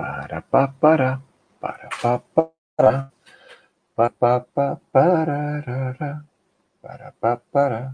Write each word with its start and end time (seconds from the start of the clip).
Para 0.00 0.40
pa 0.40 0.64
para 0.80 1.20
para 1.60 1.88
pa 2.00 2.12
para 2.32 3.12
pa 3.92 4.08
pa 4.08 4.36
pa 4.48 4.66
para 4.88 5.84
para 6.80 7.08
pa 7.20 7.32
para 7.52 7.92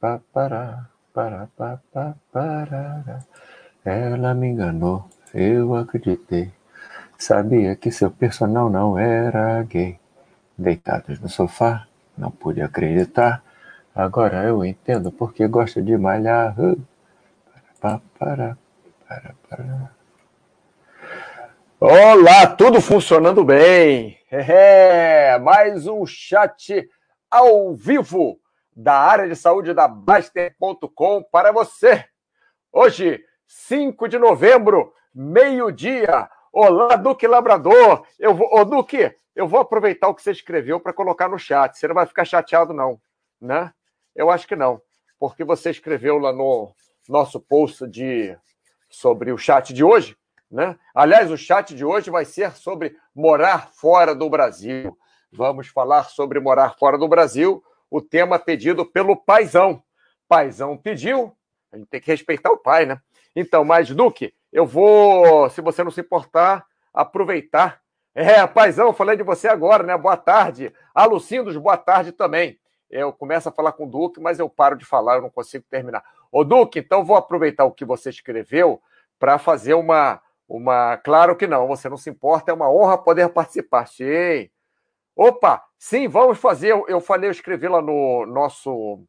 pa 0.00 0.12
para 0.32 0.88
para 1.12 1.42
pa 1.56 1.70
pa 1.92 2.04
para 2.32 3.20
Ela 3.84 4.32
me 4.32 4.48
enganou, 4.48 5.04
eu 5.34 5.76
acreditei. 5.76 6.52
Sabia 7.18 7.76
que 7.76 7.92
seu 7.92 8.10
personal 8.10 8.70
não 8.70 8.98
era 8.98 9.62
gay. 9.64 10.00
Deitados 10.56 11.20
no 11.20 11.28
sofá, 11.28 11.86
não 12.16 12.30
pude 12.30 12.62
acreditar. 12.62 13.42
Agora 13.94 14.44
eu 14.44 14.64
entendo 14.64 15.12
porque 15.12 15.46
gosta 15.48 15.82
de 15.82 15.98
malhar. 15.98 16.56
Para, 17.80 18.00
para, 18.18 18.58
para, 19.06 19.34
para. 19.48 19.97
Olá, 21.80 22.44
tudo 22.44 22.80
funcionando 22.80 23.44
bem. 23.44 24.18
É, 24.32 25.38
mais 25.38 25.86
um 25.86 26.04
chat 26.04 26.90
ao 27.30 27.72
vivo 27.72 28.40
da 28.74 28.94
área 28.94 29.28
de 29.28 29.36
saúde 29.36 29.72
da 29.72 29.86
Baster.com 29.86 31.22
para 31.30 31.52
você. 31.52 32.04
Hoje, 32.72 33.24
5 33.46 34.08
de 34.08 34.18
novembro, 34.18 34.92
meio-dia. 35.14 36.28
Olá, 36.52 36.96
Duque 36.96 37.28
Labrador. 37.28 38.04
Eu 38.18 38.34
vou, 38.34 38.52
ô, 38.52 38.64
Duque, 38.64 39.14
eu 39.36 39.46
vou 39.46 39.60
aproveitar 39.60 40.08
o 40.08 40.14
que 40.16 40.22
você 40.22 40.32
escreveu 40.32 40.80
para 40.80 40.92
colocar 40.92 41.28
no 41.28 41.38
chat. 41.38 41.78
Você 41.78 41.86
não 41.86 41.94
vai 41.94 42.06
ficar 42.06 42.24
chateado, 42.24 42.74
não, 42.74 43.00
né? 43.40 43.72
Eu 44.16 44.32
acho 44.32 44.48
que 44.48 44.56
não, 44.56 44.82
porque 45.16 45.44
você 45.44 45.70
escreveu 45.70 46.18
lá 46.18 46.32
no 46.32 46.72
nosso 47.08 47.38
post 47.38 47.86
de 47.86 48.36
sobre 48.90 49.30
o 49.30 49.38
chat 49.38 49.72
de 49.72 49.84
hoje 49.84 50.16
né? 50.50 50.78
Aliás, 50.94 51.30
o 51.30 51.36
chat 51.36 51.74
de 51.74 51.84
hoje 51.84 52.10
vai 52.10 52.24
ser 52.24 52.52
sobre 52.52 52.96
morar 53.14 53.70
fora 53.72 54.14
do 54.14 54.28
Brasil. 54.28 54.96
Vamos 55.30 55.68
falar 55.68 56.04
sobre 56.04 56.40
morar 56.40 56.76
fora 56.78 56.96
do 56.96 57.06
Brasil, 57.06 57.62
o 57.90 58.00
tema 58.00 58.38
pedido 58.38 58.84
pelo 58.84 59.16
paizão. 59.16 59.82
Paizão 60.26 60.76
pediu, 60.76 61.36
a 61.72 61.76
gente 61.76 61.88
tem 61.88 62.00
que 62.00 62.10
respeitar 62.10 62.50
o 62.50 62.56
pai, 62.56 62.86
né? 62.86 63.00
Então, 63.36 63.64
mas 63.64 63.90
Duque, 63.90 64.34
eu 64.52 64.66
vou, 64.66 65.48
se 65.50 65.60
você 65.60 65.84
não 65.84 65.90
se 65.90 66.00
importar, 66.00 66.66
aproveitar. 66.92 67.80
É, 68.14 68.44
paizão, 68.46 68.92
falei 68.92 69.16
de 69.16 69.22
você 69.22 69.48
agora, 69.48 69.84
né? 69.84 69.96
Boa 69.96 70.16
tarde. 70.16 70.72
Alucindos, 70.94 71.56
boa 71.56 71.76
tarde 71.76 72.10
também. 72.10 72.58
Eu 72.90 73.12
começo 73.12 73.48
a 73.48 73.52
falar 73.52 73.72
com 73.72 73.84
o 73.84 73.88
Duque, 73.88 74.18
mas 74.18 74.38
eu 74.38 74.48
paro 74.48 74.76
de 74.76 74.84
falar, 74.84 75.16
eu 75.16 75.22
não 75.22 75.30
consigo 75.30 75.64
terminar. 75.68 76.02
Ô, 76.32 76.42
Duque, 76.42 76.78
então 76.78 77.04
vou 77.04 77.16
aproveitar 77.16 77.64
o 77.64 77.72
que 77.72 77.84
você 77.84 78.08
escreveu 78.08 78.80
para 79.18 79.38
fazer 79.38 79.74
uma, 79.74 80.20
uma. 80.48 80.96
Claro 80.98 81.36
que 81.36 81.46
não, 81.46 81.68
você 81.68 81.88
não 81.88 81.96
se 81.96 82.08
importa, 82.08 82.50
é 82.50 82.54
uma 82.54 82.72
honra 82.72 82.96
poder 82.96 83.28
participar. 83.28 83.86
Sim. 83.86 84.48
Opa, 85.14 85.62
sim, 85.78 86.08
vamos 86.08 86.38
fazer. 86.38 86.70
Eu 86.88 87.00
falei, 87.00 87.28
eu 87.28 87.32
escrevi 87.32 87.68
lá 87.68 87.82
no 87.82 88.24
nosso. 88.24 89.04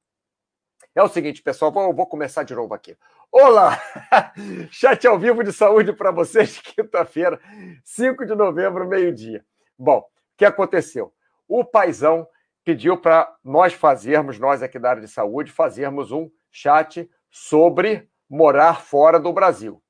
É 0.94 1.04
o 1.04 1.08
seguinte, 1.08 1.42
pessoal, 1.42 1.72
vou, 1.72 2.08
começar 2.08 2.44
de 2.44 2.54
novo 2.54 2.74
aqui. 2.74 2.98
Olá! 3.32 3.80
Chat 4.72 5.08
ao 5.08 5.20
vivo 5.20 5.44
de 5.44 5.54
saúde 5.54 5.94
para 5.94 6.10
vocês, 6.12 6.58
quinta-feira, 6.60 7.40
5 7.86 8.26
de 8.26 8.34
novembro, 8.34 8.88
meio-dia. 8.88 9.46
Bom, 9.78 10.00
o 10.00 10.06
que 10.36 10.44
aconteceu? 10.44 11.14
O 11.48 11.64
paizão 11.64 12.28
pediu 12.66 12.98
para 12.98 13.32
nós 13.44 13.72
fazermos, 13.74 14.40
nós 14.40 14.64
aqui 14.64 14.80
da 14.80 14.90
área 14.90 15.02
de 15.02 15.08
saúde, 15.08 15.52
fazermos 15.52 16.12
um 16.12 16.30
chat 16.52 17.10
sobre 17.30 18.10
morar 18.28 18.82
fora 18.82 19.20
do 19.20 19.32
Brasil. 19.32 19.82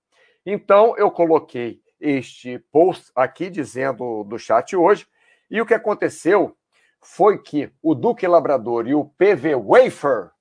Então, 0.52 0.98
eu 0.98 1.12
coloquei 1.12 1.80
este 2.02 2.58
post 2.72 3.12
aqui 3.16 3.52
dizendo 3.52 4.24
do 4.24 4.40
chat 4.40 4.76
hoje, 4.76 5.08
e 5.48 5.62
o 5.62 5.66
que 5.66 5.76
aconteceu 5.76 6.58
foi 7.00 7.38
que 7.38 7.72
o 7.84 7.94
Duque 7.94 8.28
Labrador 8.28 8.88
e 8.88 8.96
o 8.96 9.06
PV 9.06 9.54
Wafer, 9.56 10.32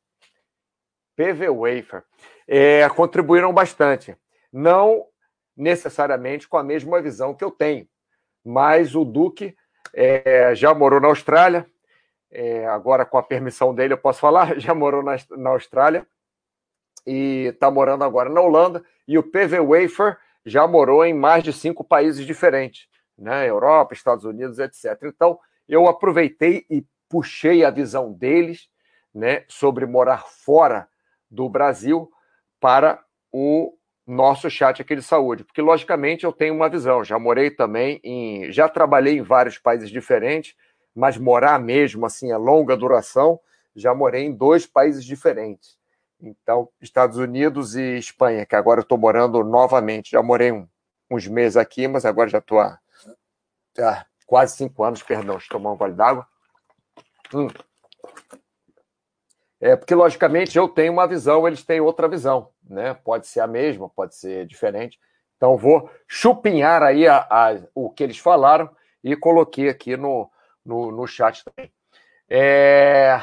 PV 1.15 1.51
Wafer, 1.51 2.05
é, 2.47 2.89
contribuíram 2.89 3.53
bastante. 3.53 4.17
Não 4.51 5.05
necessariamente 5.55 6.49
com 6.49 6.57
a 6.57 6.65
mesma 6.65 7.03
visão 7.03 7.35
que 7.35 7.45
eu 7.45 7.51
tenho, 7.51 7.87
mas 8.43 8.95
o 8.95 9.05
Duque 9.05 9.55
é, 9.93 10.55
já 10.55 10.73
morou 10.73 11.03
na 11.03 11.09
Austrália, 11.09 11.71
é, 12.31 12.67
agora 12.67 13.05
com 13.05 13.19
a 13.19 13.23
permissão 13.23 13.75
dele 13.75 13.93
eu 13.93 13.99
posso 13.99 14.21
falar, 14.21 14.57
já 14.59 14.75
morou 14.75 15.03
na, 15.03 15.17
na 15.37 15.51
Austrália, 15.51 16.07
e 17.07 17.51
está 17.53 17.71
morando 17.71 18.05
agora 18.05 18.31
na 18.31 18.41
Holanda, 18.41 18.83
e 19.09 19.17
o 19.17 19.23
PV 19.23 19.61
Wafer 19.61 20.19
já 20.45 20.67
morou 20.67 21.05
em 21.05 21.15
mais 21.15 21.43
de 21.43 21.53
cinco 21.53 21.83
países 21.83 22.27
diferentes, 22.27 22.87
né? 23.17 23.49
Europa, 23.49 23.95
Estados 23.95 24.25
Unidos, 24.25 24.59
etc. 24.59 25.03
Então, 25.05 25.39
eu 25.67 25.89
aproveitei 25.89 26.67
e 26.71 26.85
puxei 27.09 27.65
a 27.65 27.71
visão 27.71 28.13
deles 28.13 28.69
né, 29.15 29.45
sobre 29.49 29.87
morar 29.87 30.27
fora 30.27 30.87
do 31.31 31.49
Brasil 31.49 32.11
para 32.61 33.03
o 33.33 33.75
nosso 34.07 34.49
chat 34.49 34.81
aqui 34.81 34.97
de 34.97 35.03
saúde, 35.03 35.45
porque 35.45 35.61
logicamente 35.61 36.25
eu 36.25 36.33
tenho 36.33 36.55
uma 36.55 36.69
visão. 36.69 37.05
Já 37.05 37.19
morei 37.19 37.51
também 37.51 38.01
em, 38.05 38.51
já 38.53 38.69
trabalhei 38.69 39.19
em 39.19 39.23
vários 39.23 39.59
países 39.59 39.91
diferentes, 39.91 40.55
mas 40.95 41.17
morar 41.17 41.59
mesmo 41.59 42.07
assim 42.07 42.33
a 42.33 42.39
longa 42.39 42.77
duração, 42.77 43.39
já 43.75 43.95
morei 43.95 44.25
em 44.25 44.35
dois 44.35 44.67
países 44.67 45.05
diferentes. 45.05 45.78
Então, 46.21 46.69
Estados 46.81 47.17
Unidos 47.17 47.77
e 47.77 47.97
Espanha, 47.97 48.45
que 48.45 48.57
agora 48.57 48.81
eu 48.81 48.83
estou 48.83 48.99
morando 48.99 49.45
novamente. 49.45 50.11
Já 50.11 50.23
morei 50.23 50.51
um, 50.51 50.69
uns 51.11 51.27
meses 51.29 51.57
aqui, 51.57 51.87
mas 51.87 52.05
agora 52.05 52.29
já 52.29 52.39
estou 52.39 52.59
há, 52.59 52.79
há, 53.79 54.05
quase 54.27 54.57
cinco 54.57 54.83
anos, 54.83 55.03
perdão, 55.03 55.39
de 55.39 55.49
tomar 55.49 55.73
um 55.73 55.77
gole 55.77 55.95
d'água. 55.95 56.27
Hum. 57.33 57.49
É 59.61 59.77
porque, 59.77 59.95
logicamente, 59.95 60.57
eu 60.57 60.69
tenho 60.69 60.93
uma 60.93 61.07
visão, 61.07 61.47
eles 61.47 61.65
têm 61.65 61.81
outra 61.81 62.09
visão. 62.09 62.51
Né? 62.69 62.95
Pode 62.95 63.27
ser 63.27 63.41
a 63.41 63.47
mesma, 63.47 63.89
pode 63.89 64.15
ser 64.17 64.47
diferente. 64.47 64.99
Então, 65.37 65.57
vou 65.57 65.89
chupinhar 66.07 66.83
aí 66.83 67.07
a, 67.07 67.19
a, 67.31 67.61
o 67.75 67.91
que 67.91 68.03
eles 68.03 68.19
falaram 68.19 68.69
e 69.05 69.15
coloquei 69.15 69.69
aqui 69.69 69.97
no, 69.97 70.29
no, 70.65 70.91
no 70.91 71.07
chat 71.07 71.45
também. 71.45 71.73
É... 72.29 73.21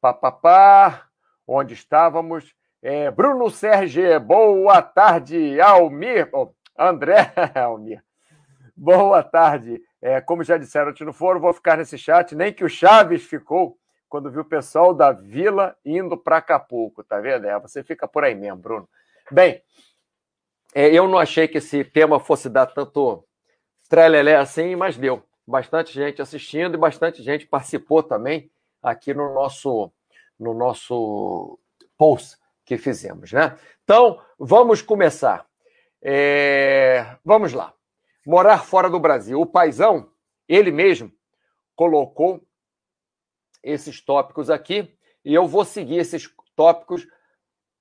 Pá, 0.00 0.12
pá, 0.12 0.30
pá 0.30 1.07
onde 1.48 1.72
estávamos. 1.72 2.54
É, 2.82 3.10
Bruno 3.10 3.50
Sérgio, 3.50 4.20
boa 4.20 4.82
tarde, 4.82 5.58
Almir. 5.60 6.28
Oh, 6.32 6.52
André, 6.78 7.32
Almir. 7.56 8.04
Boa 8.76 9.22
tarde. 9.22 9.82
É, 10.00 10.20
como 10.20 10.44
já 10.44 10.58
disseram 10.58 10.90
antes 10.90 11.04
no 11.04 11.12
foro, 11.12 11.40
vou 11.40 11.52
ficar 11.52 11.78
nesse 11.78 11.98
chat, 11.98 12.36
nem 12.36 12.52
que 12.52 12.64
o 12.64 12.68
Chaves 12.68 13.24
ficou 13.24 13.76
quando 14.08 14.30
viu 14.30 14.42
o 14.42 14.44
pessoal 14.44 14.94
da 14.94 15.10
Vila 15.10 15.76
indo 15.84 16.16
para 16.16 16.36
Acapulco, 16.36 17.02
tá 17.02 17.18
vendo? 17.18 17.46
É, 17.46 17.58
você 17.58 17.82
fica 17.82 18.06
por 18.06 18.22
aí 18.22 18.34
mesmo, 18.34 18.58
Bruno. 18.58 18.88
Bem, 19.30 19.60
é, 20.74 20.88
eu 20.94 21.08
não 21.08 21.18
achei 21.18 21.48
que 21.48 21.58
esse 21.58 21.82
tema 21.82 22.20
fosse 22.20 22.48
dar 22.48 22.66
tanto 22.66 23.24
trelelé 23.88 24.36
assim, 24.36 24.76
mas 24.76 24.96
deu. 24.96 25.22
Bastante 25.46 25.92
gente 25.92 26.22
assistindo 26.22 26.74
e 26.74 26.78
bastante 26.78 27.22
gente 27.22 27.46
participou 27.46 28.02
também 28.02 28.50
aqui 28.82 29.12
no 29.12 29.34
nosso 29.34 29.90
no 30.38 30.54
nosso 30.54 31.58
post 31.96 32.36
que 32.64 32.76
fizemos, 32.76 33.32
né? 33.32 33.58
Então, 33.82 34.20
vamos 34.38 34.82
começar. 34.82 35.46
É... 36.02 37.16
Vamos 37.24 37.52
lá. 37.52 37.72
Morar 38.26 38.58
fora 38.58 38.90
do 38.90 39.00
Brasil. 39.00 39.40
O 39.40 39.46
paizão, 39.46 40.10
ele 40.46 40.70
mesmo, 40.70 41.10
colocou 41.74 42.46
esses 43.62 44.00
tópicos 44.00 44.50
aqui 44.50 44.94
e 45.24 45.34
eu 45.34 45.46
vou 45.46 45.64
seguir 45.64 45.96
esses 45.96 46.30
tópicos 46.54 47.06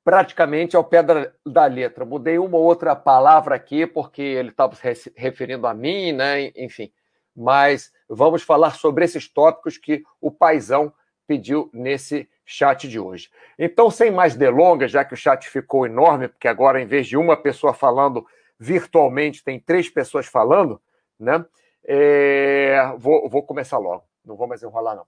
praticamente 0.03 0.75
ao 0.75 0.85
pé 0.85 1.03
da, 1.03 1.31
da 1.45 1.65
letra. 1.65 2.05
Mudei 2.05 2.39
uma 2.39 2.57
ou 2.57 2.63
outra 2.63 2.95
palavra 2.95 3.55
aqui 3.55 3.85
porque 3.85 4.21
ele 4.21 4.49
estava 4.49 4.73
se 4.75 5.11
referindo 5.17 5.67
a 5.67 5.73
mim, 5.73 6.13
né? 6.13 6.53
Enfim. 6.55 6.91
Mas 7.35 7.91
vamos 8.07 8.41
falar 8.41 8.71
sobre 8.75 9.03
esses 9.03 9.27
tópicos 9.27 9.77
que 9.77 10.03
o 10.21 10.31
paizão 10.31 10.93
pediu 11.27 11.69
nesse 11.73 12.27
chat 12.45 12.87
de 12.87 12.97
hoje. 12.97 13.29
Então, 13.59 13.91
sem 13.91 14.09
mais 14.09 14.35
delongas, 14.35 14.89
já 14.89 15.03
que 15.03 15.13
o 15.13 15.17
chat 15.17 15.49
ficou 15.49 15.85
enorme, 15.85 16.29
porque 16.29 16.47
agora, 16.47 16.81
em 16.81 16.85
vez 16.85 17.05
de 17.05 17.17
uma 17.17 17.35
pessoa 17.35 17.73
falando 17.73 18.25
virtualmente, 18.57 19.43
tem 19.43 19.59
três 19.59 19.89
pessoas 19.89 20.25
falando, 20.25 20.81
né? 21.19 21.45
É... 21.83 22.93
Vou, 22.97 23.29
vou 23.29 23.43
começar 23.43 23.77
logo, 23.77 24.03
não 24.25 24.35
vou 24.35 24.47
mais 24.47 24.63
enrolar, 24.63 24.95
não. 24.95 25.05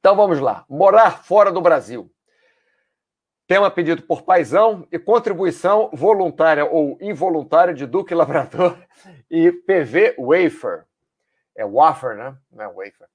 Então 0.00 0.14
vamos 0.14 0.40
lá. 0.40 0.64
Morar 0.68 1.22
fora 1.24 1.50
do 1.50 1.60
Brasil. 1.60 2.10
Tema 3.46 3.70
pedido 3.70 4.02
por 4.02 4.22
paisão 4.22 4.86
e 4.90 4.98
contribuição 4.98 5.88
voluntária 5.92 6.64
ou 6.64 6.98
involuntária 7.00 7.72
de 7.72 7.86
Duque 7.86 8.14
Labrador 8.14 8.76
e 9.30 9.52
PV 9.52 10.16
Wafer. 10.18 10.84
É 11.56 11.64
wafer, 11.64 12.16
né? 12.16 12.36
Não 12.50 12.64
é 12.64 12.68
wafer. 12.68 13.08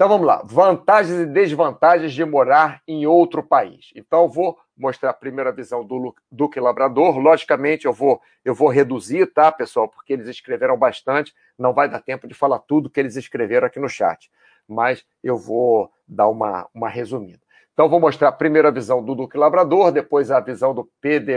Então 0.00 0.08
vamos 0.08 0.26
lá. 0.26 0.40
Vantagens 0.42 1.20
e 1.20 1.26
desvantagens 1.26 2.14
de 2.14 2.24
morar 2.24 2.80
em 2.88 3.04
outro 3.06 3.42
país. 3.42 3.90
Então 3.94 4.22
eu 4.22 4.28
vou 4.30 4.58
mostrar 4.74 5.10
a 5.10 5.12
primeira 5.12 5.52
visão 5.52 5.84
do 5.84 6.14
Duque 6.32 6.58
Labrador. 6.58 7.18
Logicamente, 7.18 7.84
eu 7.84 7.92
vou, 7.92 8.18
eu 8.42 8.54
vou 8.54 8.68
reduzir, 8.68 9.26
tá, 9.26 9.52
pessoal? 9.52 9.88
Porque 9.88 10.14
eles 10.14 10.26
escreveram 10.26 10.74
bastante, 10.78 11.34
não 11.58 11.74
vai 11.74 11.86
dar 11.86 12.00
tempo 12.00 12.26
de 12.26 12.32
falar 12.32 12.60
tudo 12.60 12.88
que 12.88 12.98
eles 12.98 13.14
escreveram 13.14 13.66
aqui 13.66 13.78
no 13.78 13.90
chat. 13.90 14.30
Mas 14.66 15.04
eu 15.22 15.36
vou 15.36 15.92
dar 16.08 16.28
uma, 16.28 16.66
uma 16.72 16.88
resumida. 16.88 17.40
Então, 17.74 17.86
vou 17.86 18.00
mostrar 18.00 18.28
a 18.28 18.32
primeira 18.32 18.70
visão 18.70 19.04
do 19.04 19.14
Duque 19.14 19.36
Labrador, 19.36 19.92
depois 19.92 20.30
a 20.30 20.40
visão 20.40 20.74
do 20.74 20.88
PD, 21.02 21.34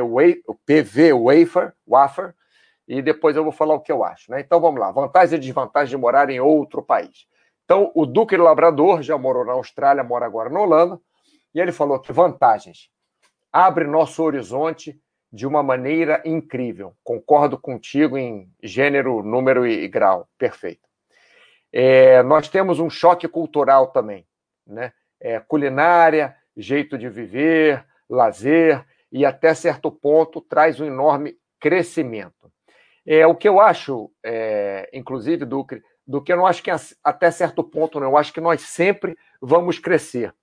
PV 0.66 1.12
Wafer, 1.12 1.74
Wafer, 1.86 2.34
e 2.88 3.02
depois 3.02 3.36
eu 3.36 3.44
vou 3.44 3.52
falar 3.52 3.74
o 3.74 3.82
que 3.82 3.92
eu 3.92 4.06
acho. 4.06 4.32
Né? 4.32 4.40
Então, 4.40 4.62
vamos 4.62 4.80
lá. 4.80 4.90
Vantagens 4.90 5.34
e 5.34 5.38
desvantagens 5.38 5.90
de 5.90 5.98
morar 5.98 6.30
em 6.30 6.40
outro 6.40 6.82
país. 6.82 7.28
Então, 7.66 7.92
o 7.96 8.06
Duque 8.06 8.36
Labrador 8.36 9.02
já 9.02 9.18
morou 9.18 9.46
na 9.46 9.54
Austrália, 9.54 10.04
mora 10.04 10.26
agora 10.26 10.50
na 10.50 10.60
Holanda, 10.60 11.00
e 11.54 11.60
ele 11.60 11.72
falou 11.72 12.00
que 12.00 12.12
vantagens. 12.12 12.90
Abre 13.52 13.86
nosso 13.86 14.24
horizonte 14.24 15.00
de 15.32 15.48
uma 15.48 15.64
maneira 15.64 16.22
incrível. 16.26 16.94
Concordo 17.04 17.58
contigo 17.58 18.18
em 18.18 18.50
gênero, 18.62 19.24
número 19.24 19.66
e 19.66 19.88
grau. 19.88 20.28
Perfeito. 20.38 20.88
É, 21.72 22.22
nós 22.22 22.50
temos 22.50 22.80
um 22.80 22.90
choque 22.90 23.28
cultural 23.28 23.88
também, 23.88 24.28
né? 24.68 24.94
É, 25.20 25.40
culinária, 25.40 26.36
jeito 26.56 26.98
de 26.98 27.10
viver, 27.10 27.84
lazer, 28.08 28.86
e 29.12 29.26
até 29.26 29.54
certo 29.54 29.92
ponto 29.92 30.42
traz 30.42 30.80
um 30.80 30.86
enorme 30.86 31.36
crescimento. 31.60 32.52
É, 33.06 33.26
o 33.26 33.36
que 33.36 33.48
eu 33.48 33.60
acho, 33.60 34.12
é, 34.24 34.90
inclusive, 34.94 35.46
Duque, 35.46 35.82
do 36.06 36.22
que 36.22 36.32
eu 36.32 36.38
não 36.38 36.46
acho 36.46 36.62
que 36.62 36.72
até 37.04 37.32
certo 37.32 37.64
ponto, 37.64 38.00
não. 38.00 38.08
Eu 38.08 38.18
acho 38.18 38.34
que 38.34 38.42
nós 38.42 38.62
sempre 38.62 39.18
vamos 39.42 39.80
crescer. 39.80 40.34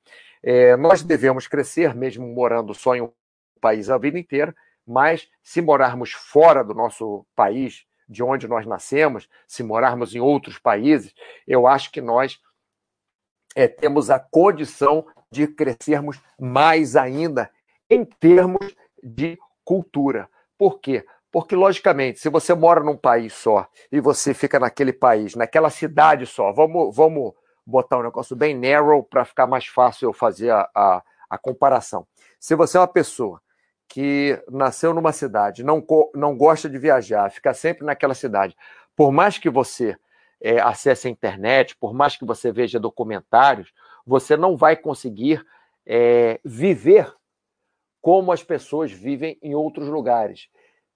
É, 0.42 0.76
nós 0.76 1.02
devemos 1.02 1.46
crescer, 1.46 1.94
mesmo 1.94 2.26
morando 2.26 2.74
só 2.74 2.94
em 2.94 3.02
um 3.02 3.12
país 3.60 3.90
a 3.90 3.98
vida 3.98 4.18
inteira, 4.18 4.54
mas 4.86 5.28
se 5.42 5.60
morarmos 5.60 6.12
fora 6.12 6.64
do 6.64 6.74
nosso 6.74 7.26
país, 7.36 7.84
de 8.08 8.22
onde 8.22 8.48
nós 8.48 8.66
nascemos, 8.66 9.28
se 9.46 9.62
morarmos 9.62 10.14
em 10.14 10.20
outros 10.20 10.58
países, 10.58 11.14
eu 11.46 11.66
acho 11.66 11.92
que 11.92 12.00
nós 12.00 12.40
é, 13.54 13.68
temos 13.68 14.10
a 14.10 14.18
condição 14.18 15.06
de 15.30 15.46
crescermos 15.46 16.20
mais 16.38 16.96
ainda 16.96 17.50
em 17.88 18.04
termos 18.04 18.74
de 19.02 19.38
cultura. 19.64 20.28
Por 20.58 20.80
quê? 20.80 21.06
Porque, 21.32 21.54
logicamente, 21.54 22.18
se 22.18 22.28
você 22.28 22.54
mora 22.54 22.82
num 22.82 22.96
país 22.96 23.32
só 23.32 23.68
e 23.90 24.00
você 24.00 24.34
fica 24.34 24.58
naquele 24.58 24.92
país, 24.92 25.36
naquela 25.36 25.70
cidade 25.70 26.26
só, 26.26 26.52
vamos, 26.52 26.94
vamos 26.94 27.32
botar 27.64 27.98
um 27.98 28.02
negócio 28.02 28.34
bem 28.34 28.58
narrow 28.58 29.04
para 29.04 29.24
ficar 29.24 29.46
mais 29.46 29.66
fácil 29.66 30.08
eu 30.08 30.12
fazer 30.12 30.50
a, 30.50 30.68
a, 30.74 31.02
a, 31.30 31.38
comparação. 31.38 32.06
Se 32.38 32.56
você 32.56 32.76
é 32.76 32.80
uma 32.80 32.88
pessoa 32.88 33.40
que 33.88 34.42
nasceu 34.48 34.92
numa 34.92 35.12
cidade, 35.12 35.62
não, 35.62 35.84
não 36.14 36.36
gosta 36.36 36.68
de 36.68 36.78
viajar, 36.78 37.30
fica 37.30 37.54
sempre 37.54 37.84
naquela 37.84 38.14
cidade, 38.14 38.56
por 38.96 39.12
mais 39.12 39.38
que 39.38 39.48
você 39.48 39.96
é, 40.40 40.60
acesse 40.60 41.06
a 41.06 41.10
internet, 41.10 41.76
por 41.76 41.94
mais 41.94 42.16
que 42.16 42.24
você 42.24 42.50
veja 42.50 42.80
documentários, 42.80 43.72
você 44.04 44.36
não 44.36 44.56
vai 44.56 44.76
conseguir 44.76 45.44
é, 45.86 46.40
viver 46.44 47.12
como 48.00 48.32
as 48.32 48.42
pessoas 48.42 48.90
vivem 48.90 49.38
em 49.42 49.54
outros 49.54 49.88
lugares 49.88 50.48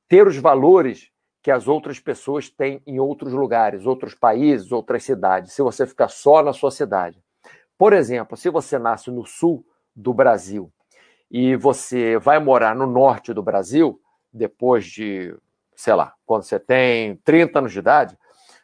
ter 0.08 0.26
os 0.26 0.36
valores 0.36 1.10
que 1.42 1.50
as 1.50 1.68
outras 1.68 2.00
pessoas 2.00 2.48
têm 2.48 2.82
em 2.86 2.98
outros 2.98 3.32
lugares, 3.32 3.84
outros 3.84 4.14
países, 4.14 4.72
outras 4.72 5.04
cidades, 5.04 5.52
se 5.52 5.62
você 5.62 5.86
ficar 5.86 6.08
só 6.08 6.42
na 6.42 6.52
sua 6.52 6.70
cidade. 6.70 7.22
Por 7.76 7.92
exemplo, 7.92 8.36
se 8.36 8.48
você 8.48 8.78
nasce 8.78 9.10
no 9.10 9.26
sul 9.26 9.64
do 9.94 10.14
Brasil 10.14 10.72
e 11.30 11.54
você 11.56 12.18
vai 12.18 12.38
morar 12.38 12.74
no 12.74 12.86
norte 12.86 13.34
do 13.34 13.42
Brasil, 13.42 14.00
depois 14.32 14.86
de, 14.86 15.36
sei 15.76 15.94
lá, 15.94 16.14
quando 16.24 16.44
você 16.44 16.58
tem 16.58 17.16
30 17.16 17.58
anos 17.58 17.72
de 17.72 17.78
idade, 17.78 18.18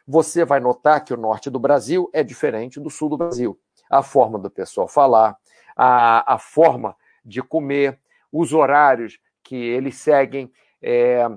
você 0.07 0.43
vai 0.43 0.59
notar 0.59 1.03
que 1.03 1.13
o 1.13 1.17
norte 1.17 1.49
do 1.49 1.59
Brasil 1.59 2.09
é 2.13 2.23
diferente 2.23 2.79
do 2.79 2.89
sul 2.89 3.09
do 3.09 3.17
Brasil. 3.17 3.59
A 3.89 4.01
forma 4.01 4.39
do 4.39 4.49
pessoal 4.49 4.87
falar, 4.87 5.37
a, 5.75 6.33
a 6.33 6.37
forma 6.39 6.95
de 7.23 7.41
comer, 7.41 7.99
os 8.31 8.53
horários 8.53 9.19
que 9.43 9.55
eles 9.55 9.97
seguem, 9.97 10.51
é, 10.81 11.27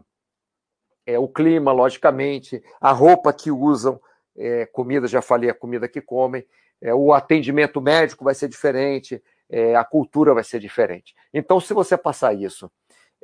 é, 1.06 1.19
o 1.19 1.29
clima, 1.29 1.73
logicamente, 1.73 2.62
a 2.81 2.93
roupa 2.93 3.32
que 3.32 3.50
usam, 3.50 4.00
é, 4.37 4.67
comida, 4.67 5.06
já 5.06 5.20
falei, 5.20 5.50
a 5.50 5.55
comida 5.55 5.88
que 5.88 6.00
comem, 6.00 6.44
é, 6.81 6.94
o 6.94 7.12
atendimento 7.12 7.81
médico 7.81 8.25
vai 8.25 8.35
ser 8.35 8.49
diferente, 8.49 9.23
é, 9.49 9.76
a 9.76 9.85
cultura 9.85 10.35
vai 10.35 10.44
ser 10.44 10.58
diferente. 10.58 11.14
Então, 11.32 11.61
se 11.61 11.75
você 11.75 11.96
passar 11.96 12.35
isso 12.35 12.70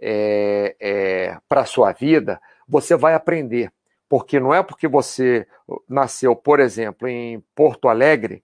é, 0.00 1.36
para 1.48 1.62
a 1.62 1.66
sua 1.66 1.92
vida, 1.92 2.40
você 2.68 2.96
vai 2.96 3.14
aprender. 3.14 3.72
Porque 4.08 4.40
não 4.40 4.52
é 4.52 4.62
porque 4.62 4.88
você 4.88 5.46
nasceu, 5.88 6.34
por 6.34 6.58
exemplo, 6.58 7.06
em 7.06 7.40
Porto 7.54 7.88
Alegre, 7.88 8.42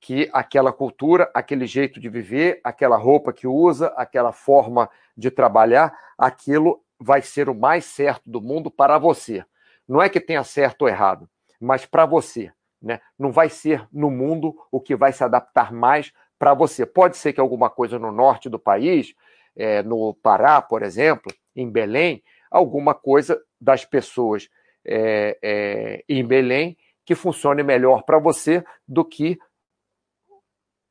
que 0.00 0.28
aquela 0.32 0.72
cultura, 0.72 1.30
aquele 1.34 1.66
jeito 1.66 1.98
de 1.98 2.08
viver, 2.08 2.60
aquela 2.62 2.96
roupa 2.96 3.32
que 3.32 3.46
usa, 3.46 3.88
aquela 3.96 4.32
forma 4.32 4.88
de 5.16 5.30
trabalhar, 5.30 5.98
aquilo 6.18 6.83
vai 7.04 7.20
ser 7.20 7.50
o 7.50 7.54
mais 7.54 7.84
certo 7.84 8.30
do 8.30 8.40
mundo 8.40 8.70
para 8.70 8.96
você. 8.96 9.44
Não 9.86 10.00
é 10.00 10.08
que 10.08 10.18
tenha 10.18 10.42
certo 10.42 10.82
ou 10.82 10.88
errado, 10.88 11.28
mas 11.60 11.84
para 11.84 12.06
você. 12.06 12.50
Né? 12.80 12.98
Não 13.18 13.30
vai 13.30 13.50
ser 13.50 13.86
no 13.92 14.10
mundo 14.10 14.56
o 14.72 14.80
que 14.80 14.96
vai 14.96 15.12
se 15.12 15.22
adaptar 15.22 15.70
mais 15.70 16.12
para 16.38 16.54
você. 16.54 16.86
Pode 16.86 17.18
ser 17.18 17.34
que 17.34 17.40
alguma 17.40 17.68
coisa 17.68 17.98
no 17.98 18.10
norte 18.10 18.48
do 18.48 18.58
país, 18.58 19.14
é, 19.54 19.82
no 19.82 20.14
Pará, 20.14 20.62
por 20.62 20.82
exemplo, 20.82 21.30
em 21.54 21.70
Belém, 21.70 22.22
alguma 22.50 22.94
coisa 22.94 23.40
das 23.60 23.84
pessoas 23.84 24.48
é, 24.86 25.38
é, 25.42 26.04
em 26.08 26.24
Belém 26.24 26.76
que 27.04 27.14
funcione 27.14 27.62
melhor 27.62 28.02
para 28.02 28.18
você 28.18 28.64
do 28.88 29.04
que 29.04 29.38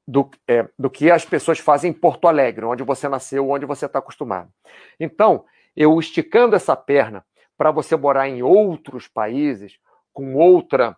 do, 0.07 0.29
é, 0.47 0.67
do 0.77 0.91
que 0.91 1.09
as 1.09 1.25
pessoas 1.25 1.57
fazem 1.57 1.89
em 1.89 1.93
Porto 1.93 2.27
Alegre, 2.27 2.65
onde 2.65 2.83
você 2.83 3.09
nasceu, 3.09 3.49
onde 3.49 3.65
você 3.65 3.87
está 3.87 3.97
acostumado. 3.99 4.51
Então, 4.99 5.45
eu 5.75 5.99
esticando 5.99 6.55
essa 6.55 6.75
perna 6.75 7.25
para 7.57 7.71
você 7.71 7.95
morar 7.95 8.27
em 8.27 8.43
outros 8.43 9.07
países, 9.07 9.79
com 10.11 10.35
outra 10.35 10.97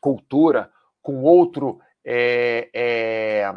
cultura, 0.00 0.70
com 1.02 1.22
outro, 1.22 1.80
é, 2.04 2.70
é, 2.74 3.54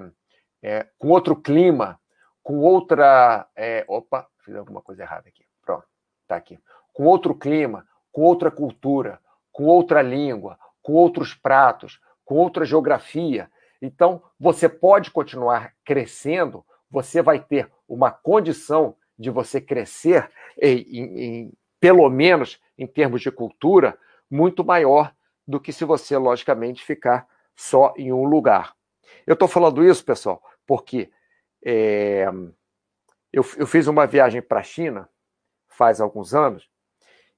é, 0.62 0.88
com 0.98 1.10
outro 1.10 1.36
clima, 1.36 2.00
com 2.42 2.60
outra. 2.60 3.48
É, 3.56 3.86
opa, 3.88 4.28
fiz 4.44 4.56
alguma 4.56 4.82
coisa 4.82 5.04
errada 5.04 5.28
aqui. 5.28 5.46
Pronto, 5.62 5.86
tá 6.28 6.36
aqui. 6.36 6.60
Com 6.94 7.06
outro 7.06 7.36
clima, 7.36 7.88
com 8.12 8.22
outra 8.22 8.52
cultura, 8.52 9.20
com 9.52 9.66
outra 9.66 10.02
língua, 10.02 10.58
com 10.82 10.94
outros 10.94 11.34
pratos, 11.34 12.00
com 12.24 12.36
outra 12.36 12.66
geografia. 12.66 13.50
Então, 13.82 14.22
você 14.40 14.70
pode 14.70 15.12
continuar 15.12 15.74
crescendo, 15.84 16.66
você 16.90 17.22
vai 17.22 17.40
ter 17.40 17.70
uma 17.88 18.12
condição 18.12 18.96
de 19.24 19.30
você 19.30 19.60
crescer, 19.60 20.30
em, 20.62 20.78
em, 20.92 21.54
pelo 21.80 22.08
menos 22.10 22.60
em 22.78 22.86
termos 22.86 23.22
de 23.22 23.32
cultura, 23.32 23.98
muito 24.30 24.64
maior 24.64 25.14
do 25.48 25.60
que 25.60 25.74
se 25.74 25.86
você, 25.86 26.18
logicamente, 26.18 26.84
ficar 26.84 27.28
só 27.56 27.94
em 27.98 28.12
um 28.12 28.26
lugar. 28.26 28.76
Eu 29.26 29.34
estou 29.34 29.48
falando 29.48 29.84
isso, 29.84 30.04
pessoal, 30.04 30.42
porque 30.68 31.10
é, 31.66 32.26
eu, 33.32 33.44
eu 33.58 33.66
fiz 33.66 33.88
uma 33.88 34.06
viagem 34.06 34.42
para 34.42 34.60
a 34.60 34.64
China 34.64 35.10
faz 35.70 36.00
alguns 36.00 36.36
anos 36.36 36.70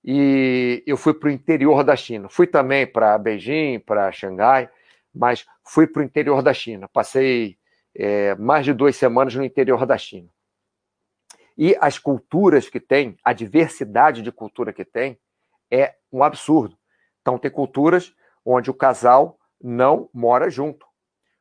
e 0.03 0.83
eu 0.85 0.97
fui 0.97 1.13
para 1.13 1.29
o 1.29 1.31
interior 1.31 1.83
da 1.83 1.95
China. 1.95 2.29
Fui 2.29 2.45
também 2.45 2.85
para 2.85 3.17
Beijing, 3.17 3.79
para 3.79 4.11
Xangai, 4.11 4.69
mas 5.13 5.45
fui 5.63 5.87
para 5.87 6.01
o 6.01 6.03
interior 6.03 6.43
da 6.43 6.53
China. 6.53 6.87
Passei 6.87 7.57
é, 7.95 8.35
mais 8.35 8.65
de 8.65 8.73
duas 8.73 8.95
semanas 8.95 9.33
no 9.33 9.43
interior 9.43 9.85
da 9.85 9.97
China. 9.97 10.29
E 11.57 11.75
as 11.79 11.97
culturas 11.97 12.69
que 12.69 12.79
tem, 12.79 13.17
a 13.23 13.33
diversidade 13.33 14.21
de 14.21 14.31
cultura 14.31 14.73
que 14.73 14.83
tem, 14.83 15.17
é 15.71 15.95
um 16.11 16.23
absurdo. 16.23 16.77
Então, 17.21 17.37
tem 17.37 17.49
culturas 17.49 18.13
onde 18.43 18.69
o 18.69 18.73
casal 18.73 19.39
não 19.61 20.09
mora 20.13 20.49
junto. 20.49 20.85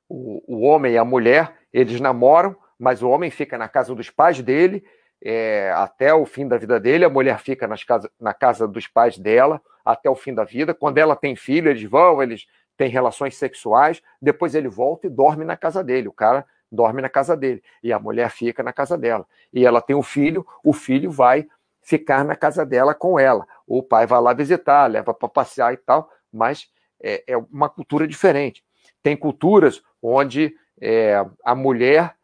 O, 0.08 0.42
o 0.46 0.62
homem 0.62 0.94
e 0.94 0.98
a 0.98 1.04
mulher, 1.04 1.54
eles 1.72 2.00
namoram, 2.00 2.56
mas 2.78 3.02
o 3.02 3.08
homem 3.08 3.30
fica 3.30 3.58
na 3.58 3.68
casa 3.68 3.94
dos 3.94 4.10
pais 4.10 4.40
dele 4.40 4.84
é, 5.24 5.72
até 5.74 6.12
o 6.12 6.26
fim 6.26 6.46
da 6.46 6.58
vida 6.58 6.78
dele, 6.78 7.04
a 7.04 7.08
mulher 7.08 7.38
fica 7.40 7.66
casa, 7.86 8.10
na 8.20 8.34
casa 8.34 8.68
dos 8.68 8.86
pais 8.86 9.16
dela 9.16 9.60
até 9.82 10.10
o 10.10 10.14
fim 10.14 10.34
da 10.34 10.44
vida. 10.44 10.74
Quando 10.74 10.98
ela 10.98 11.16
tem 11.16 11.34
filho, 11.34 11.70
eles 11.70 11.82
vão, 11.82 12.22
eles 12.22 12.46
têm 12.76 12.90
relações 12.90 13.34
sexuais, 13.36 14.02
depois 14.20 14.54
ele 14.54 14.68
volta 14.68 15.06
e 15.06 15.10
dorme 15.10 15.44
na 15.44 15.56
casa 15.56 15.82
dele. 15.82 16.08
O 16.08 16.12
cara 16.12 16.44
dorme 16.74 17.00
na 17.00 17.08
casa 17.08 17.36
dele 17.36 17.62
e 17.82 17.92
a 17.92 17.98
mulher 17.98 18.30
fica 18.30 18.62
na 18.62 18.72
casa 18.72 18.98
dela. 18.98 19.26
E 19.52 19.64
ela 19.64 19.80
tem 19.80 19.94
um 19.94 20.02
filho, 20.02 20.46
o 20.62 20.72
filho 20.72 21.10
vai 21.10 21.46
ficar 21.82 22.24
na 22.24 22.34
casa 22.34 22.64
dela 22.64 22.94
com 22.94 23.18
ela. 23.18 23.46
O 23.66 23.82
pai 23.82 24.06
vai 24.06 24.20
lá 24.20 24.32
visitar, 24.32 24.90
leva 24.90 25.14
para 25.14 25.28
passear 25.28 25.72
e 25.72 25.76
tal, 25.76 26.10
mas 26.32 26.68
é, 27.00 27.22
é, 27.26 27.36
uma 27.36 27.68
cultura 27.68 28.06
diferente. 28.06 28.64
Tem 29.02 29.16
culturas 29.16 29.82
onde 30.02 30.54
é, 30.80 31.24
a 31.44 31.54
mulher 31.54 32.16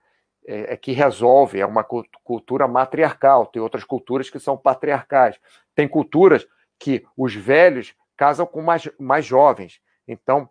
é, 0.47 0.73
é, 0.73 0.77
que 0.77 0.93
resolve, 0.93 1.61
é 1.61 1.67
uma 1.67 1.85
cultura 1.85 2.67
matriarcal, 2.67 3.47
tem 3.47 3.61
outras 3.61 3.85
culturas 3.85 4.31
que 4.31 4.41
são 4.41 4.57
patriarcais. 4.57 5.39
Tem 5.75 5.87
culturas 5.87 6.47
que 6.79 7.07
os 7.17 7.35
velhos 7.35 7.95
casam 8.17 8.47
com 8.47 8.63
mais, 8.63 8.91
mais 8.99 9.25
jovens. 9.25 9.81
Então, 10.09 10.49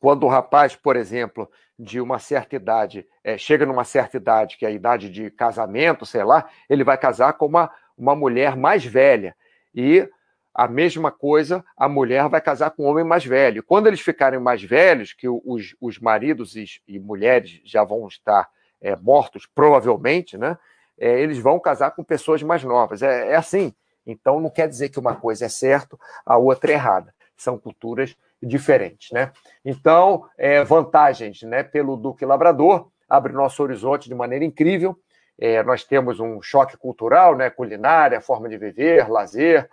quando 0.00 0.24
o 0.24 0.28
rapaz, 0.28 0.76
por 0.76 0.96
exemplo, 0.96 1.50
de 1.78 2.00
uma 2.00 2.18
certa 2.18 2.56
idade, 2.56 3.06
é, 3.22 3.38
chega 3.38 3.64
numa 3.64 3.84
certa 3.84 4.16
idade, 4.16 4.56
que 4.56 4.66
é 4.66 4.68
a 4.68 4.72
idade 4.72 5.08
de 5.08 5.30
casamento, 5.30 6.04
sei 6.04 6.24
lá, 6.24 6.48
ele 6.68 6.82
vai 6.82 6.98
casar 6.98 7.34
com 7.34 7.46
uma, 7.46 7.70
uma 7.96 8.16
mulher 8.16 8.56
mais 8.56 8.84
velha. 8.84 9.36
E 9.72 10.08
a 10.52 10.66
mesma 10.66 11.12
coisa, 11.12 11.64
a 11.76 11.88
mulher 11.88 12.28
vai 12.28 12.40
casar 12.40 12.70
com 12.72 12.82
um 12.82 12.86
homem 12.88 13.04
mais 13.04 13.24
velho. 13.24 13.62
Quando 13.62 13.86
eles 13.86 14.00
ficarem 14.00 14.40
mais 14.40 14.60
velhos, 14.60 15.12
que 15.12 15.28
os, 15.28 15.76
os 15.80 16.00
maridos 16.00 16.56
e, 16.56 16.64
e 16.88 16.98
mulheres 16.98 17.60
já 17.64 17.84
vão 17.84 18.08
estar 18.08 18.48
é, 18.80 18.96
mortos, 18.96 19.46
provavelmente, 19.46 20.36
né? 20.36 20.58
É, 20.98 21.20
eles 21.20 21.38
vão 21.38 21.60
casar 21.60 21.92
com 21.92 22.02
pessoas 22.02 22.42
mais 22.42 22.64
novas. 22.64 23.02
É, 23.02 23.30
é, 23.30 23.36
assim. 23.36 23.72
Então, 24.04 24.40
não 24.40 24.50
quer 24.50 24.68
dizer 24.68 24.88
que 24.88 24.98
uma 24.98 25.14
coisa 25.14 25.44
é 25.44 25.48
certo, 25.48 26.00
a 26.26 26.36
outra 26.36 26.72
é 26.72 26.74
errada. 26.74 27.14
São 27.36 27.56
culturas 27.56 28.16
diferentes, 28.42 29.10
né? 29.10 29.32
Então, 29.64 30.28
é, 30.36 30.62
vantagens, 30.64 31.42
né? 31.42 31.62
Pelo 31.62 31.96
Duque 31.96 32.24
Labrador, 32.24 32.88
abre 33.08 33.32
nosso 33.32 33.62
horizonte 33.62 34.08
de 34.08 34.14
maneira 34.14 34.44
incrível. 34.44 34.98
É, 35.38 35.62
nós 35.62 35.84
temos 35.84 36.20
um 36.20 36.40
choque 36.42 36.76
cultural, 36.76 37.36
né? 37.36 37.50
Culinária, 37.50 38.20
forma 38.20 38.48
de 38.48 38.56
viver, 38.58 39.08
lazer. 39.08 39.68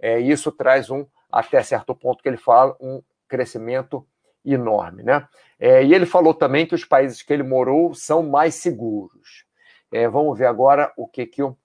É, 0.00 0.18
isso 0.18 0.52
traz 0.52 0.90
um, 0.90 1.04
até 1.30 1.62
certo 1.62 1.94
ponto 1.94 2.22
que 2.22 2.28
ele 2.28 2.36
fala, 2.36 2.76
um 2.80 3.02
crescimento 3.28 4.06
enorme, 4.44 5.02
né? 5.02 5.26
É, 5.58 5.84
e 5.84 5.92
ele 5.92 6.06
falou 6.06 6.32
também 6.32 6.66
que 6.66 6.74
os 6.74 6.84
países 6.84 7.22
que 7.22 7.32
ele 7.32 7.42
morou 7.42 7.94
são 7.94 8.22
mais 8.22 8.54
seguros. 8.54 9.44
É, 9.92 10.08
vamos 10.08 10.38
ver 10.38 10.46
agora 10.46 10.92
o 10.96 11.06
que, 11.06 11.26
que 11.26 11.42
o, 11.42 11.56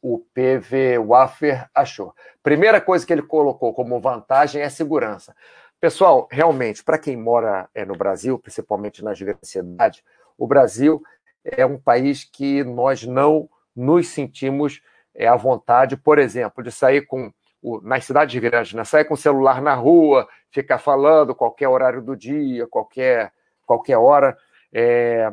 o 0.00 0.18
PV 0.18 0.98
Waffer 0.98 1.68
achou. 1.74 2.14
Primeira 2.42 2.80
coisa 2.80 3.06
que 3.06 3.12
ele 3.12 3.22
colocou 3.22 3.74
como 3.74 4.00
vantagem 4.00 4.62
é 4.62 4.68
segurança. 4.68 5.34
Pessoal, 5.80 6.28
realmente, 6.30 6.82
para 6.82 6.98
quem 6.98 7.16
mora 7.16 7.68
é, 7.74 7.84
no 7.84 7.96
Brasil, 7.96 8.38
principalmente 8.38 9.02
nas 9.02 9.20
grandes 9.20 9.50
cidades, 9.50 10.02
o 10.36 10.46
Brasil 10.46 11.02
é 11.44 11.64
um 11.64 11.78
país 11.78 12.24
que 12.24 12.64
nós 12.64 13.04
não 13.04 13.48
nos 13.74 14.08
sentimos 14.08 14.80
é, 15.14 15.26
à 15.26 15.36
vontade, 15.36 15.96
por 15.96 16.18
exemplo, 16.18 16.62
de 16.62 16.72
sair 16.72 17.06
com 17.06 17.32
o, 17.62 17.80
nas 17.80 18.04
cidades 18.04 18.40
grandes, 18.40 18.74
né? 18.74 18.84
Sair 18.84 19.04
com 19.04 19.14
o 19.14 19.16
celular 19.16 19.60
na 19.60 19.74
rua, 19.74 20.28
ficar 20.50 20.78
falando 20.78 21.34
qualquer 21.34 21.68
horário 21.68 22.02
do 22.02 22.16
dia, 22.16 22.66
qualquer, 22.66 23.32
qualquer 23.64 23.98
hora. 23.98 24.36
É, 24.72 25.32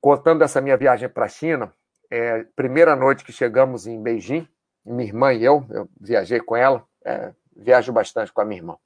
contando 0.00 0.42
essa 0.42 0.60
minha 0.60 0.76
viagem 0.76 1.08
para 1.08 1.26
a 1.26 1.28
China, 1.28 1.72
é, 2.10 2.44
primeira 2.56 2.96
noite 2.96 3.24
que 3.24 3.32
chegamos 3.32 3.86
em 3.86 4.02
Beijing, 4.02 4.46
minha 4.84 5.08
irmã 5.08 5.32
e 5.32 5.44
eu, 5.44 5.64
eu 5.70 5.88
viajei 6.00 6.40
com 6.40 6.56
ela, 6.56 6.84
é, 7.04 7.32
viajo 7.56 7.92
bastante 7.92 8.32
com 8.32 8.40
a 8.40 8.44
minha 8.44 8.60
irmã. 8.60 8.76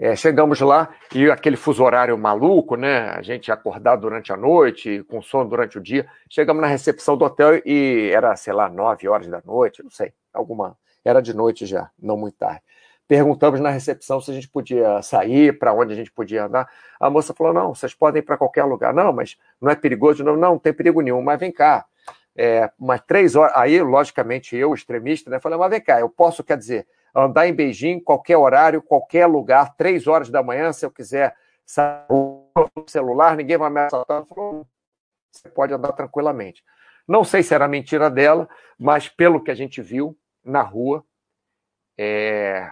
É, 0.00 0.14
chegamos 0.14 0.60
lá 0.60 0.94
e 1.12 1.28
aquele 1.28 1.56
fuso 1.56 1.82
horário 1.82 2.16
maluco, 2.16 2.76
né? 2.76 3.10
A 3.10 3.20
gente 3.20 3.50
acordado 3.50 4.02
durante 4.02 4.32
a 4.32 4.36
noite, 4.36 5.02
com 5.08 5.20
sono 5.20 5.50
durante 5.50 5.76
o 5.76 5.80
dia. 5.80 6.08
Chegamos 6.30 6.62
na 6.62 6.68
recepção 6.68 7.16
do 7.16 7.24
hotel 7.24 7.60
e 7.66 8.08
era, 8.14 8.34
sei 8.36 8.52
lá, 8.52 8.68
nove 8.68 9.08
horas 9.08 9.26
da 9.26 9.42
noite, 9.44 9.82
não 9.82 9.90
sei, 9.90 10.12
alguma. 10.32 10.78
Era 11.04 11.20
de 11.20 11.34
noite 11.34 11.66
já, 11.66 11.90
não 11.98 12.16
muito 12.16 12.36
tarde. 12.36 12.62
Perguntamos 13.08 13.58
na 13.58 13.70
recepção 13.70 14.20
se 14.20 14.30
a 14.30 14.34
gente 14.34 14.48
podia 14.48 15.00
sair, 15.00 15.58
para 15.58 15.72
onde 15.72 15.94
a 15.94 15.96
gente 15.96 16.12
podia 16.12 16.44
andar. 16.44 16.70
A 17.00 17.08
moça 17.08 17.32
falou: 17.32 17.54
não, 17.54 17.74
vocês 17.74 17.94
podem 17.94 18.20
ir 18.20 18.22
para 18.22 18.36
qualquer 18.36 18.64
lugar. 18.64 18.92
Não, 18.92 19.10
mas 19.14 19.38
não 19.58 19.70
é 19.70 19.74
perigoso? 19.74 20.22
Não, 20.22 20.36
não, 20.36 20.58
tem 20.58 20.74
perigo 20.74 21.00
nenhum, 21.00 21.22
mas 21.22 21.40
vem 21.40 21.50
cá. 21.50 21.86
É, 22.36 22.70
umas 22.78 23.00
três 23.00 23.34
horas. 23.34 23.56
Aí, 23.56 23.80
logicamente, 23.80 24.54
eu, 24.54 24.74
extremista, 24.74 25.30
né? 25.30 25.40
Falei, 25.40 25.58
mas 25.58 25.70
vem 25.70 25.80
cá, 25.80 25.98
eu 25.98 26.10
posso, 26.10 26.44
quer 26.44 26.58
dizer, 26.58 26.86
andar 27.14 27.48
em 27.48 27.54
Beijing, 27.54 27.98
qualquer 27.98 28.36
horário, 28.36 28.82
qualquer 28.82 29.24
lugar, 29.24 29.74
três 29.74 30.06
horas 30.06 30.28
da 30.28 30.42
manhã, 30.42 30.70
se 30.70 30.84
eu 30.84 30.90
quiser 30.90 31.34
sair 31.64 32.04
o 32.10 32.46
celular, 32.86 33.36
ninguém 33.36 33.56
vai 33.56 33.70
me 33.70 33.80
assaltar. 33.80 34.22
Falou, 34.26 34.66
você 35.32 35.48
pode 35.48 35.72
andar 35.72 35.92
tranquilamente. 35.92 36.62
Não 37.08 37.24
sei 37.24 37.42
se 37.42 37.54
era 37.54 37.66
mentira 37.66 38.10
dela, 38.10 38.46
mas 38.78 39.08
pelo 39.08 39.42
que 39.42 39.50
a 39.50 39.54
gente 39.54 39.80
viu 39.80 40.14
na 40.44 40.60
rua, 40.60 41.02
é, 41.96 42.70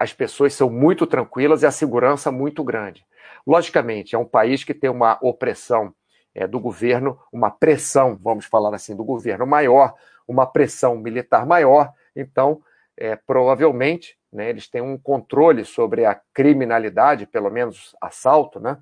as 0.00 0.14
pessoas 0.14 0.54
são 0.54 0.70
muito 0.70 1.06
tranquilas 1.06 1.62
e 1.62 1.66
a 1.66 1.70
segurança 1.70 2.32
muito 2.32 2.64
grande. 2.64 3.04
Logicamente, 3.46 4.14
é 4.14 4.18
um 4.18 4.24
país 4.24 4.64
que 4.64 4.72
tem 4.72 4.88
uma 4.88 5.18
opressão 5.20 5.94
é, 6.34 6.46
do 6.46 6.58
governo, 6.58 7.20
uma 7.30 7.50
pressão, 7.50 8.18
vamos 8.18 8.46
falar 8.46 8.74
assim, 8.74 8.96
do 8.96 9.04
governo 9.04 9.46
maior, 9.46 9.94
uma 10.26 10.46
pressão 10.46 10.96
militar 10.96 11.44
maior, 11.44 11.92
então 12.16 12.62
é, 12.96 13.14
provavelmente, 13.14 14.16
né, 14.32 14.48
eles 14.48 14.70
têm 14.70 14.80
um 14.80 14.96
controle 14.96 15.66
sobre 15.66 16.06
a 16.06 16.18
criminalidade, 16.32 17.26
pelo 17.26 17.50
menos 17.50 17.94
assalto, 18.00 18.58
né? 18.58 18.78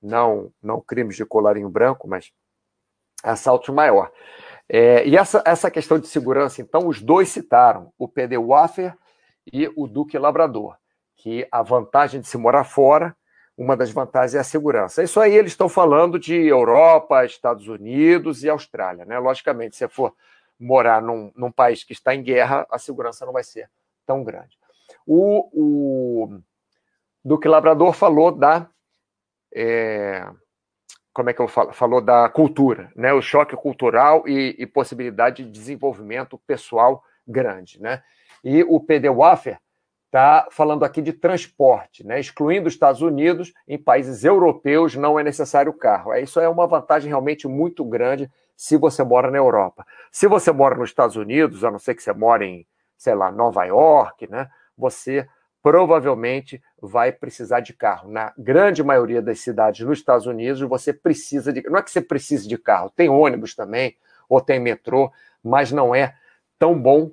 não, 0.00 0.52
não 0.62 0.80
crimes 0.80 1.16
de 1.16 1.24
colarinho 1.24 1.68
branco, 1.68 2.06
mas 2.06 2.30
assalto 3.24 3.72
maior. 3.72 4.12
É, 4.68 5.04
e 5.06 5.16
essa, 5.16 5.42
essa 5.44 5.70
questão 5.72 5.98
de 5.98 6.06
segurança, 6.06 6.62
então, 6.62 6.86
os 6.86 7.02
dois 7.02 7.30
citaram, 7.30 7.92
o 7.98 8.06
PD 8.06 8.38
Waffer 8.38 8.96
e 9.50 9.70
o 9.76 9.86
Duque 9.86 10.18
Labrador, 10.18 10.76
que 11.16 11.46
a 11.50 11.62
vantagem 11.62 12.20
de 12.20 12.26
se 12.26 12.36
morar 12.36 12.64
fora, 12.64 13.16
uma 13.56 13.76
das 13.76 13.90
vantagens 13.90 14.34
é 14.34 14.38
a 14.38 14.44
segurança. 14.44 15.02
Isso 15.02 15.20
aí 15.20 15.34
eles 15.34 15.52
estão 15.52 15.68
falando 15.68 16.18
de 16.18 16.34
Europa, 16.34 17.24
Estados 17.24 17.68
Unidos 17.68 18.42
e 18.42 18.48
Austrália, 18.48 19.04
né? 19.04 19.18
Logicamente, 19.18 19.76
se 19.76 19.86
for 19.88 20.14
morar 20.58 21.02
num, 21.02 21.32
num 21.36 21.50
país 21.50 21.84
que 21.84 21.92
está 21.92 22.14
em 22.14 22.22
guerra, 22.22 22.66
a 22.70 22.78
segurança 22.78 23.26
não 23.26 23.32
vai 23.32 23.44
ser 23.44 23.68
tão 24.06 24.24
grande. 24.24 24.58
O, 25.06 25.48
o 25.52 26.40
Duque 27.24 27.48
Labrador 27.48 27.92
falou 27.92 28.32
da. 28.32 28.68
É, 29.54 30.26
como 31.12 31.28
é 31.28 31.34
que 31.34 31.40
eu 31.40 31.48
falo? 31.48 31.72
Falou 31.72 32.00
da 32.00 32.28
cultura, 32.28 32.90
né? 32.96 33.12
O 33.12 33.20
choque 33.20 33.54
cultural 33.54 34.26
e, 34.26 34.56
e 34.58 34.66
possibilidade 34.66 35.44
de 35.44 35.50
desenvolvimento 35.50 36.38
pessoal 36.46 37.04
grande, 37.26 37.80
né? 37.80 38.02
E 38.44 38.62
o 38.64 38.80
PD 38.80 39.08
Waffer 39.08 39.58
está 40.06 40.46
falando 40.50 40.84
aqui 40.84 41.00
de 41.00 41.12
transporte, 41.12 42.06
né? 42.06 42.20
excluindo 42.20 42.68
os 42.68 42.74
Estados 42.74 43.00
Unidos, 43.00 43.52
em 43.66 43.78
países 43.78 44.24
europeus 44.24 44.94
não 44.94 45.18
é 45.18 45.22
necessário 45.22 45.72
carro. 45.72 46.14
Isso 46.14 46.38
é 46.38 46.48
uma 46.48 46.66
vantagem 46.66 47.08
realmente 47.08 47.48
muito 47.48 47.82
grande 47.82 48.30
se 48.54 48.76
você 48.76 49.02
mora 49.02 49.30
na 49.30 49.38
Europa. 49.38 49.86
Se 50.10 50.28
você 50.28 50.52
mora 50.52 50.76
nos 50.76 50.90
Estados 50.90 51.16
Unidos, 51.16 51.64
a 51.64 51.70
não 51.70 51.78
ser 51.78 51.94
que 51.94 52.02
você 52.02 52.12
mora 52.12 52.44
em, 52.44 52.66
sei 52.98 53.14
lá, 53.14 53.32
Nova 53.32 53.64
York, 53.64 54.30
né, 54.30 54.50
você 54.76 55.26
provavelmente 55.62 56.60
vai 56.80 57.10
precisar 57.10 57.60
de 57.60 57.72
carro. 57.72 58.10
Na 58.10 58.34
grande 58.36 58.82
maioria 58.82 59.22
das 59.22 59.40
cidades 59.40 59.86
nos 59.86 59.98
Estados 59.98 60.26
Unidos, 60.26 60.60
você 60.60 60.92
precisa 60.92 61.52
de. 61.52 61.62
Não 61.62 61.78
é 61.78 61.82
que 61.82 61.90
você 61.90 62.02
precise 62.02 62.46
de 62.46 62.58
carro, 62.58 62.90
tem 62.90 63.08
ônibus 63.08 63.54
também, 63.54 63.96
ou 64.28 64.40
tem 64.40 64.58
metrô, 64.58 65.10
mas 65.42 65.70
não 65.72 65.94
é 65.94 66.14
tão 66.58 66.78
bom 66.78 67.12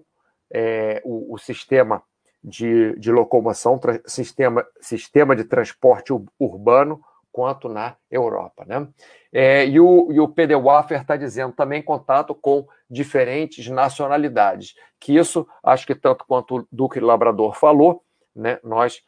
é, 0.51 1.01
o, 1.03 1.33
o, 1.33 1.37
sistema 1.37 2.03
de, 2.43 2.97
de 2.97 3.11
locomoção, 3.11 3.79
sistema, 4.05 4.65
sistema 4.81 5.35
de 5.35 5.43
transporte 5.43 6.13
urbano 6.39 7.01
quanto 7.31 7.69
na 7.69 7.95
Europa. 8.09 8.65
Né? 8.65 8.87
É, 9.31 9.65
e, 9.65 9.79
o, 9.79 10.11
e 10.11 10.19
o 10.19 10.27
PD 10.27 10.55
Waffer 10.55 11.01
está 11.01 11.15
dizendo 11.15 11.53
também 11.53 11.81
contato 11.81 12.33
com 12.33 12.67
diferentes 12.89 13.67
nacionalidades, 13.67 14.73
que 14.99 15.15
isso, 15.15 15.47
acho 15.63 15.85
que 15.85 15.95
tanto 15.95 16.25
quanto 16.25 16.57
o 16.57 16.67
Duque 16.71 16.99
Labrador 16.99 17.55
falou, 17.55 18.03
né, 18.35 18.59
nós, 18.63 19.01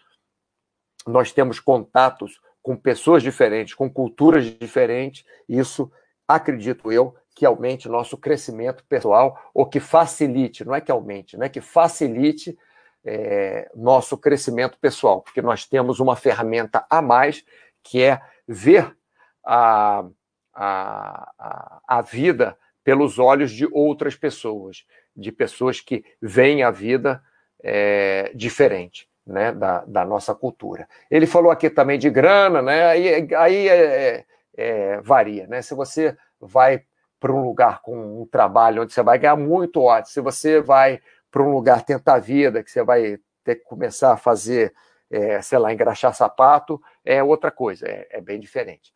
nós 1.08 1.32
temos 1.32 1.60
contatos 1.60 2.40
com 2.62 2.78
pessoas 2.78 3.24
diferentes, 3.24 3.74
com 3.74 3.90
culturas 3.90 4.46
diferentes, 4.46 5.26
isso, 5.50 5.92
acredito 6.28 6.92
eu, 6.92 7.16
que 7.42 7.46
aumente 7.48 7.90
nosso 7.90 8.20
crescimento 8.20 8.86
pessoal, 8.88 9.50
ou 9.52 9.66
que 9.66 9.80
facilite, 9.80 10.64
não 10.64 10.76
é 10.76 10.80
que 10.80 10.92
aumente, 10.92 11.36
né, 11.36 11.50
que 11.50 11.60
facilite 11.60 12.56
é, 13.04 13.68
nosso 13.74 14.16
crescimento 14.16 14.78
pessoal, 14.78 15.22
porque 15.22 15.42
nós 15.42 15.66
temos 15.66 16.00
uma 16.00 16.16
ferramenta 16.16 16.86
a 16.88 17.02
mais 17.02 17.44
que 17.82 18.04
é 18.04 18.22
ver 18.48 18.96
a, 19.44 20.06
a, 20.54 21.82
a 21.88 22.02
vida 22.04 22.56
pelos 22.84 23.18
olhos 23.18 23.50
de 23.50 23.68
outras 23.72 24.16
pessoas, 24.16 24.86
de 25.18 25.32
pessoas 25.32 25.82
que 25.82 26.06
veem 26.22 26.62
a 26.62 26.70
vida 26.70 27.24
é, 27.64 28.32
diferente. 28.36 29.10
Né, 29.24 29.52
da, 29.52 29.86
da, 29.86 30.04
nossa 30.04 30.34
cultura. 30.34 30.90
Ele 31.10 31.28
falou 31.28 31.52
aqui 31.52 31.70
também 31.70 32.00
de 32.00 32.10
grana, 32.10 32.60
né? 32.60 32.88
Aí, 32.88 33.28
aí 33.36 33.68
é, 33.68 33.76
é, 33.78 34.26
é 34.58 35.02
varia, 35.02 35.46
né? 35.46 35.62
Se 35.62 35.76
você 35.76 36.18
vai 36.40 36.84
para 37.22 37.32
um 37.32 37.44
lugar 37.44 37.82
com 37.84 38.24
um 38.24 38.26
trabalho 38.26 38.82
onde 38.82 38.92
você 38.92 39.04
vai 39.04 39.20
ganhar 39.20 39.36
muito 39.36 39.80
ótimo, 39.80 40.12
se 40.12 40.20
você 40.20 40.60
vai 40.60 41.00
para 41.30 41.44
um 41.44 41.54
lugar 41.54 41.84
tentar 41.84 42.18
vida, 42.18 42.64
que 42.64 42.72
você 42.72 42.84
vai 42.84 43.20
ter 43.44 43.56
que 43.56 43.64
começar 43.64 44.12
a 44.12 44.18
fazer 44.18 44.74
é, 45.10 45.40
sei 45.42 45.60
lá, 45.60 45.72
engraxar 45.72 46.16
sapato, 46.16 46.82
é 47.06 47.22
outra 47.22 47.52
coisa, 47.52 47.88
é, 47.88 48.08
é 48.10 48.22
bem 48.22 48.40
diferente. 48.40 48.92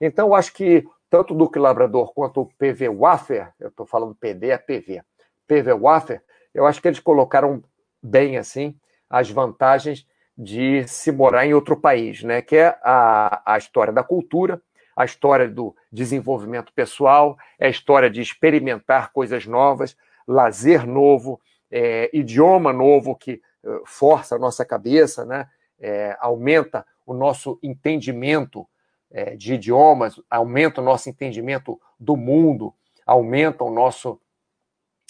Então, 0.00 0.28
eu 0.28 0.34
acho 0.34 0.52
que 0.52 0.84
tanto 1.08 1.34
o 1.34 1.36
Duque 1.36 1.58
Labrador 1.58 2.12
quanto 2.12 2.40
o 2.40 2.46
PV 2.46 2.88
Waffer, 2.88 3.52
eu 3.60 3.68
estou 3.68 3.86
falando 3.86 4.14
PD, 4.14 4.50
é 4.50 4.58
PV, 4.58 5.02
PV 5.46 5.74
Waffer, 5.74 6.22
eu 6.52 6.66
acho 6.66 6.82
que 6.82 6.88
eles 6.88 7.00
colocaram 7.00 7.62
bem 8.02 8.38
assim 8.38 8.76
as 9.08 9.30
vantagens 9.30 10.06
de 10.36 10.86
se 10.86 11.12
morar 11.12 11.46
em 11.46 11.54
outro 11.54 11.76
país, 11.76 12.22
né? 12.22 12.42
Que 12.42 12.56
é 12.56 12.78
a, 12.82 13.54
a 13.54 13.58
história 13.58 13.92
da 13.92 14.02
cultura, 14.02 14.60
a 14.98 15.04
história 15.04 15.48
do 15.48 15.76
desenvolvimento 15.92 16.72
pessoal, 16.72 17.38
é 17.56 17.68
a 17.68 17.70
história 17.70 18.10
de 18.10 18.20
experimentar 18.20 19.12
coisas 19.12 19.46
novas, 19.46 19.96
lazer 20.26 20.84
novo, 20.84 21.40
é, 21.70 22.10
idioma 22.12 22.72
novo 22.72 23.14
que 23.14 23.40
uh, 23.62 23.80
força 23.86 24.34
a 24.34 24.38
nossa 24.40 24.64
cabeça, 24.64 25.24
né? 25.24 25.48
É, 25.78 26.16
aumenta 26.18 26.84
o 27.06 27.14
nosso 27.14 27.60
entendimento 27.62 28.66
é, 29.08 29.36
de 29.36 29.54
idiomas, 29.54 30.20
aumenta 30.28 30.80
o 30.80 30.84
nosso 30.84 31.08
entendimento 31.08 31.80
do 32.00 32.16
mundo, 32.16 32.74
aumenta 33.06 33.62
o 33.62 33.70
nosso 33.70 34.20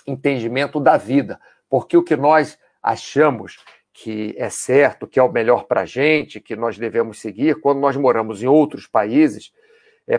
entendimento 0.06 0.78
da 0.78 0.98
vida, 0.98 1.40
porque 1.66 1.96
o 1.96 2.04
que 2.04 2.14
nós 2.14 2.58
achamos 2.82 3.56
que 3.94 4.34
é 4.36 4.50
certo, 4.50 5.06
que 5.06 5.18
é 5.18 5.22
o 5.22 5.32
melhor 5.32 5.64
para 5.64 5.80
a 5.80 5.86
gente, 5.86 6.42
que 6.42 6.54
nós 6.54 6.76
devemos 6.76 7.18
seguir, 7.18 7.58
quando 7.58 7.80
nós 7.80 7.96
moramos 7.96 8.42
em 8.42 8.46
outros 8.46 8.86
países, 8.86 9.50
é, 10.08 10.18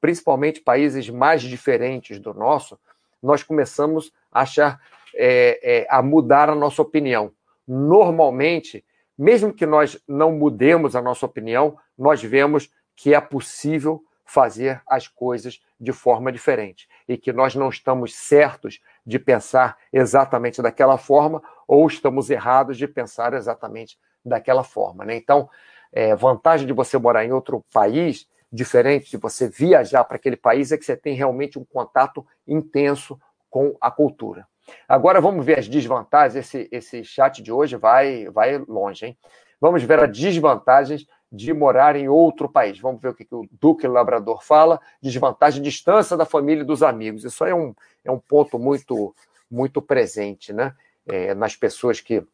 principalmente 0.00 0.60
países 0.60 1.10
mais 1.10 1.42
diferentes 1.42 2.18
do 2.18 2.32
nosso, 2.32 2.78
nós 3.22 3.42
começamos 3.42 4.12
a 4.32 4.42
achar, 4.42 4.80
é, 5.14 5.80
é, 5.80 5.86
a 5.90 6.00
mudar 6.00 6.48
a 6.48 6.54
nossa 6.54 6.80
opinião. 6.80 7.32
Normalmente, 7.66 8.84
mesmo 9.18 9.52
que 9.52 9.66
nós 9.66 10.00
não 10.08 10.32
mudemos 10.32 10.96
a 10.96 11.02
nossa 11.02 11.26
opinião, 11.26 11.76
nós 11.98 12.22
vemos 12.22 12.70
que 12.96 13.12
é 13.14 13.20
possível 13.20 14.02
fazer 14.24 14.80
as 14.86 15.08
coisas 15.08 15.60
de 15.78 15.92
forma 15.92 16.30
diferente 16.30 16.88
e 17.08 17.16
que 17.16 17.32
nós 17.32 17.54
não 17.54 17.68
estamos 17.68 18.14
certos 18.14 18.80
de 19.04 19.18
pensar 19.18 19.76
exatamente 19.92 20.62
daquela 20.62 20.96
forma 20.96 21.42
ou 21.66 21.86
estamos 21.86 22.30
errados 22.30 22.78
de 22.78 22.86
pensar 22.86 23.34
exatamente 23.34 23.98
daquela 24.24 24.62
forma. 24.62 25.04
Né? 25.04 25.16
Então, 25.16 25.50
é, 25.92 26.14
vantagem 26.14 26.66
de 26.66 26.72
você 26.72 26.96
morar 26.96 27.24
em 27.24 27.32
outro 27.32 27.64
país, 27.72 28.28
diferente 28.52 29.10
de 29.10 29.16
você 29.16 29.48
viajar 29.48 30.04
para 30.04 30.16
aquele 30.16 30.36
país, 30.36 30.72
é 30.72 30.78
que 30.78 30.84
você 30.84 30.96
tem 30.96 31.14
realmente 31.14 31.58
um 31.58 31.64
contato 31.64 32.26
intenso 32.46 33.20
com 33.48 33.76
a 33.80 33.90
cultura. 33.90 34.46
Agora 34.88 35.20
vamos 35.20 35.44
ver 35.44 35.58
as 35.58 35.68
desvantagens. 35.68 36.36
Esse, 36.36 36.68
esse 36.70 37.04
chat 37.04 37.42
de 37.42 37.52
hoje 37.52 37.76
vai, 37.76 38.26
vai 38.26 38.58
longe, 38.58 39.06
hein? 39.06 39.18
Vamos 39.60 39.82
ver 39.82 40.00
as 40.00 40.18
desvantagens 40.18 41.06
de 41.30 41.52
morar 41.52 41.94
em 41.94 42.08
outro 42.08 42.48
país. 42.48 42.78
Vamos 42.78 43.00
ver 43.00 43.08
o 43.08 43.14
que, 43.14 43.24
que 43.24 43.34
o 43.34 43.46
Duque 43.52 43.86
Labrador 43.86 44.42
fala. 44.42 44.80
Desvantagem, 45.02 45.62
distância 45.62 46.16
da 46.16 46.24
família 46.24 46.62
e 46.62 46.66
dos 46.66 46.82
amigos. 46.82 47.24
Isso 47.24 47.44
é 47.44 47.54
um, 47.54 47.74
é 48.04 48.10
um 48.10 48.18
ponto 48.18 48.58
muito, 48.58 49.14
muito 49.50 49.82
presente 49.82 50.52
né? 50.52 50.74
É, 51.06 51.34
nas 51.34 51.56
pessoas 51.56 52.00
que, 52.00 52.24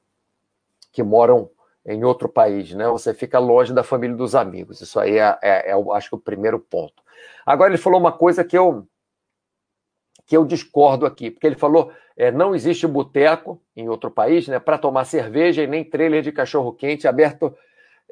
que 0.92 1.02
moram 1.02 1.50
em 1.86 2.04
outro 2.04 2.28
país. 2.28 2.72
Né? 2.74 2.86
Você 2.88 3.14
fica 3.14 3.38
longe 3.38 3.72
da 3.72 3.82
família 3.82 4.14
e 4.14 4.18
dos 4.18 4.34
amigos. 4.34 4.80
Isso 4.80 4.98
aí 4.98 5.18
é, 5.18 5.38
é, 5.42 5.70
é, 5.70 5.74
acho 5.94 6.10
que, 6.10 6.16
o 6.16 6.20
primeiro 6.20 6.58
ponto. 6.58 7.02
Agora, 7.44 7.70
ele 7.70 7.78
falou 7.78 8.00
uma 8.00 8.12
coisa 8.12 8.44
que 8.44 8.58
eu, 8.58 8.86
que 10.26 10.36
eu 10.36 10.44
discordo 10.44 11.06
aqui, 11.06 11.30
porque 11.30 11.46
ele 11.46 11.56
falou 11.56 11.92
é, 12.16 12.30
não 12.30 12.54
existe 12.54 12.86
boteco 12.86 13.60
em 13.76 13.88
outro 13.88 14.10
país 14.10 14.48
né, 14.48 14.58
para 14.58 14.78
tomar 14.78 15.04
cerveja 15.04 15.62
e 15.62 15.66
nem 15.66 15.84
trailer 15.84 16.22
de 16.22 16.32
cachorro-quente 16.32 17.06
aberto 17.06 17.54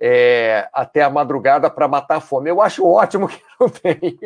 é, 0.01 0.69
até 0.73 1.03
a 1.03 1.11
madrugada 1.11 1.71
para 1.71 1.89
matar 1.89 2.17
a 2.17 2.21
fome. 2.21 2.51
Eu 2.51 2.61
acho 2.61 2.87
ótimo 2.87 3.29
que 3.29 3.41
não 3.59 3.69
tem. 3.71 4.19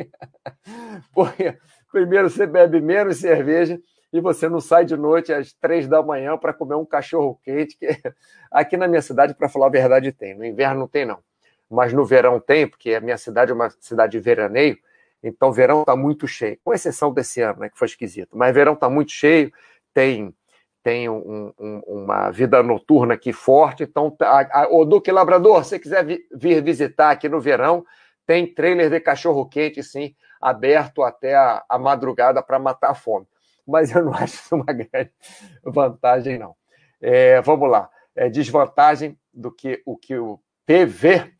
Porque 1.14 1.56
primeiro 1.92 2.28
você 2.28 2.46
bebe 2.46 2.80
menos 2.80 3.18
cerveja 3.18 3.80
e 4.12 4.20
você 4.20 4.48
não 4.48 4.60
sai 4.60 4.84
de 4.84 4.96
noite 4.96 5.32
às 5.32 5.52
três 5.52 5.86
da 5.86 6.02
manhã 6.02 6.36
para 6.36 6.52
comer 6.52 6.74
um 6.74 6.84
cachorro 6.84 7.38
quente, 7.44 7.76
que 7.76 7.86
aqui 8.50 8.76
na 8.76 8.88
minha 8.88 9.02
cidade, 9.02 9.34
para 9.34 9.48
falar 9.48 9.66
a 9.66 9.70
verdade, 9.70 10.12
tem. 10.12 10.34
No 10.34 10.44
inverno 10.44 10.80
não 10.80 10.88
tem, 10.88 11.04
não. 11.04 11.18
Mas 11.70 11.92
no 11.92 12.04
verão 12.04 12.40
tem, 12.40 12.66
porque 12.66 12.94
a 12.94 13.00
minha 13.00 13.18
cidade 13.18 13.50
é 13.50 13.54
uma 13.54 13.70
cidade 13.80 14.12
de 14.12 14.20
veraneio, 14.20 14.78
então 15.22 15.52
verão 15.52 15.80
está 15.80 15.94
muito 15.94 16.26
cheio, 16.26 16.58
com 16.64 16.72
exceção 16.72 17.12
desse 17.12 17.42
ano, 17.42 17.60
né, 17.60 17.68
que 17.68 17.78
foi 17.78 17.86
esquisito. 17.86 18.36
Mas 18.36 18.54
verão 18.54 18.72
está 18.72 18.88
muito 18.88 19.12
cheio, 19.12 19.52
tem 19.92 20.34
tem 20.80 21.06
um, 21.06 21.52
um, 21.58 21.82
uma 21.86 22.30
vida 22.30 22.62
noturna 22.62 23.12
aqui 23.12 23.30
forte. 23.30 23.82
Então, 23.82 24.16
a, 24.22 24.62
a, 24.62 24.68
o 24.70 24.86
Duque 24.86 25.12
Labrador, 25.12 25.62
se 25.64 25.78
quiser 25.78 26.02
vi, 26.02 26.26
vir 26.32 26.62
visitar 26.62 27.10
aqui 27.10 27.28
no 27.28 27.40
verão, 27.40 27.84
tem 28.24 28.46
trailer 28.46 28.88
de 28.88 28.98
cachorro-quente, 28.98 29.82
sim, 29.82 30.14
aberto 30.40 31.02
até 31.02 31.34
a, 31.34 31.62
a 31.68 31.78
madrugada 31.78 32.42
para 32.42 32.58
matar 32.58 32.92
a 32.92 32.94
fome. 32.94 33.26
Mas 33.68 33.94
eu 33.94 34.02
não 34.02 34.14
acho 34.16 34.54
uma 34.54 34.64
grande 34.64 35.12
vantagem, 35.62 36.38
não. 36.38 36.56
É, 37.00 37.40
vamos 37.42 37.70
lá. 37.70 37.90
É 38.16 38.30
desvantagem 38.30 39.16
do 39.32 39.52
que 39.52 39.82
o 39.84 39.96
que 39.96 40.16
o 40.16 40.40
PV, 40.66 41.32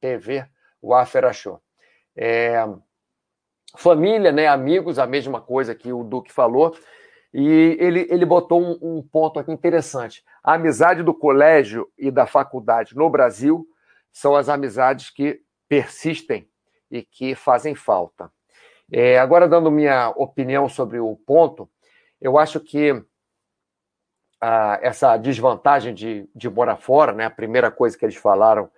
PV, 0.00 0.44
o 0.82 0.92
Afer 0.92 1.24
achou. 1.24 1.62
É, 2.14 2.66
família, 3.76 4.32
né, 4.32 4.48
amigos, 4.48 4.98
a 4.98 5.06
mesma 5.06 5.40
coisa 5.40 5.74
que 5.74 5.92
o 5.92 6.02
Duque 6.02 6.32
falou. 6.32 6.76
E 7.32 7.76
ele, 7.78 8.06
ele 8.10 8.26
botou 8.26 8.60
um, 8.60 8.78
um, 8.98 9.02
ponto 9.02 9.38
aqui 9.38 9.52
interessante. 9.52 10.24
A 10.42 10.54
amizade 10.54 11.02
do 11.02 11.14
colégio 11.14 11.88
e 11.96 12.10
da 12.10 12.26
faculdade 12.26 12.96
no 12.96 13.08
Brasil 13.08 13.66
são 14.10 14.34
as 14.34 14.48
amizades 14.48 15.10
que 15.10 15.40
persistem 15.68 16.48
e 16.90 17.02
que 17.02 17.34
fazem 17.34 17.74
falta. 17.74 18.30
É, 18.90 19.18
agora, 19.18 19.48
dando 19.48 19.70
minha 19.70 20.10
opinião 20.10 20.68
sobre 20.68 20.98
o 20.98 21.14
ponto, 21.14 21.68
eu 22.20 22.38
acho 22.38 22.58
que 22.60 23.02
ah, 24.40 24.78
essa 24.82 25.16
desvantagem 25.16 25.92
de, 25.94 26.28
de 26.34 26.48
morar 26.48 26.76
fora, 26.76 27.12
né, 27.12 27.26
a 27.26 27.30
primeira 27.30 27.70
coisa 27.70 27.98
que 27.98 28.04
eles 28.04 28.16
falaram 28.16 28.70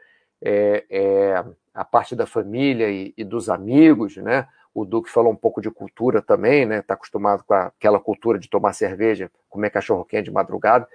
é, 0.42 0.84
é 0.90 1.44
a 1.74 1.84
parte 1.84 2.16
da 2.16 2.26
família 2.26 2.90
e, 2.90 3.14
e 3.16 3.24
dos 3.24 3.48
amigos, 3.48 4.16
né? 4.16 4.48
O 4.72 4.84
Duque 4.84 5.10
falou 5.10 5.32
um 5.32 5.36
pouco 5.36 5.60
de 5.60 5.70
cultura 5.70 6.22
também, 6.22 6.64
né? 6.64 6.78
Está 6.78 6.94
acostumado 6.94 7.44
com 7.44 7.54
aquela 7.54 7.98
cultura 8.00 8.38
de 8.38 8.48
tomar 8.48 8.72
cerveja, 8.72 9.30
comer 9.48 9.70
cachorro 9.70 10.04
quente 10.04 10.24
de 10.26 10.30
madrugada. 10.30 10.88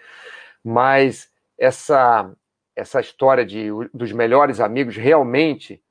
Mas 0.64 1.30
essa 1.58 2.32
essa 2.76 3.00
história 3.00 3.46
de 3.46 3.70
dos 3.94 4.12
melhores 4.12 4.60
amigos 4.60 4.98
realmente 4.98 5.82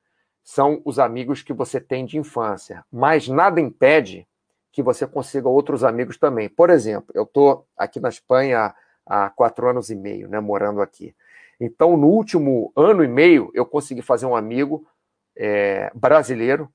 são 0.45 0.83
os 0.85 0.99
amigos 0.99 1.43
que 1.43 1.55
você 1.55 1.81
tem 1.81 2.05
de 2.05 2.19
infância. 2.19 2.85
Mas 2.93 3.27
nada 3.27 3.61
impede 3.61 4.29
que 4.71 4.83
você 4.83 5.07
consiga 5.07 5.49
outros 5.49 5.83
amigos 5.83 6.19
também. 6.19 6.51
Por 6.51 6.69
exemplo, 6.69 7.11
eu 7.15 7.23
estou 7.23 7.67
aqui 7.77 7.99
na 7.99 8.11
Espanha 8.11 8.75
há, 9.07 9.31
quatro 9.31 9.69
anos 9.69 9.89
e 9.89 9.97
meio, 9.97 10.29
né? 10.29 10.39
Morando 10.41 10.83
aqui. 10.83 11.17
Então, 11.59 11.97
no 11.97 12.09
último 12.09 12.71
ano 12.77 13.03
e 13.03 13.09
meio, 13.09 13.51
eu 13.55 13.65
consegui 13.65 14.03
fazer 14.03 14.27
um 14.27 14.37
amigo 14.37 14.87
é, 15.35 15.91
brasileiro 15.95 16.71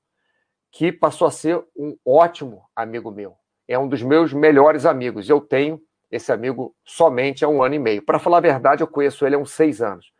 que 0.72 0.90
passou 0.90 1.28
a 1.28 1.30
ser 1.30 1.62
um 1.76 1.96
ótimo 2.04 2.64
amigo 2.74 3.10
meu. 3.10 3.36
É 3.68 3.78
um 3.78 3.86
dos 3.86 4.02
meus 4.02 4.32
melhores 4.32 4.84
amigos. 4.84 5.28
Eu 5.28 5.40
tenho 5.40 5.80
esse 6.10 6.32
amigo 6.32 6.74
somente 6.84 7.44
há 7.44 7.48
um 7.48 7.62
ano 7.62 7.76
e 7.76 7.78
meio. 7.78 8.02
Para 8.02 8.18
falar 8.18 8.38
a 8.38 8.40
verdade, 8.40 8.82
eu 8.82 8.88
conheço 8.88 9.24
ele 9.24 9.36
há 9.36 9.38
uns 9.38 9.52
seis 9.52 9.80
anos. 9.80 10.12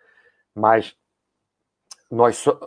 Mas 0.55 0.95
nós 2.11 2.37
só, 2.37 2.59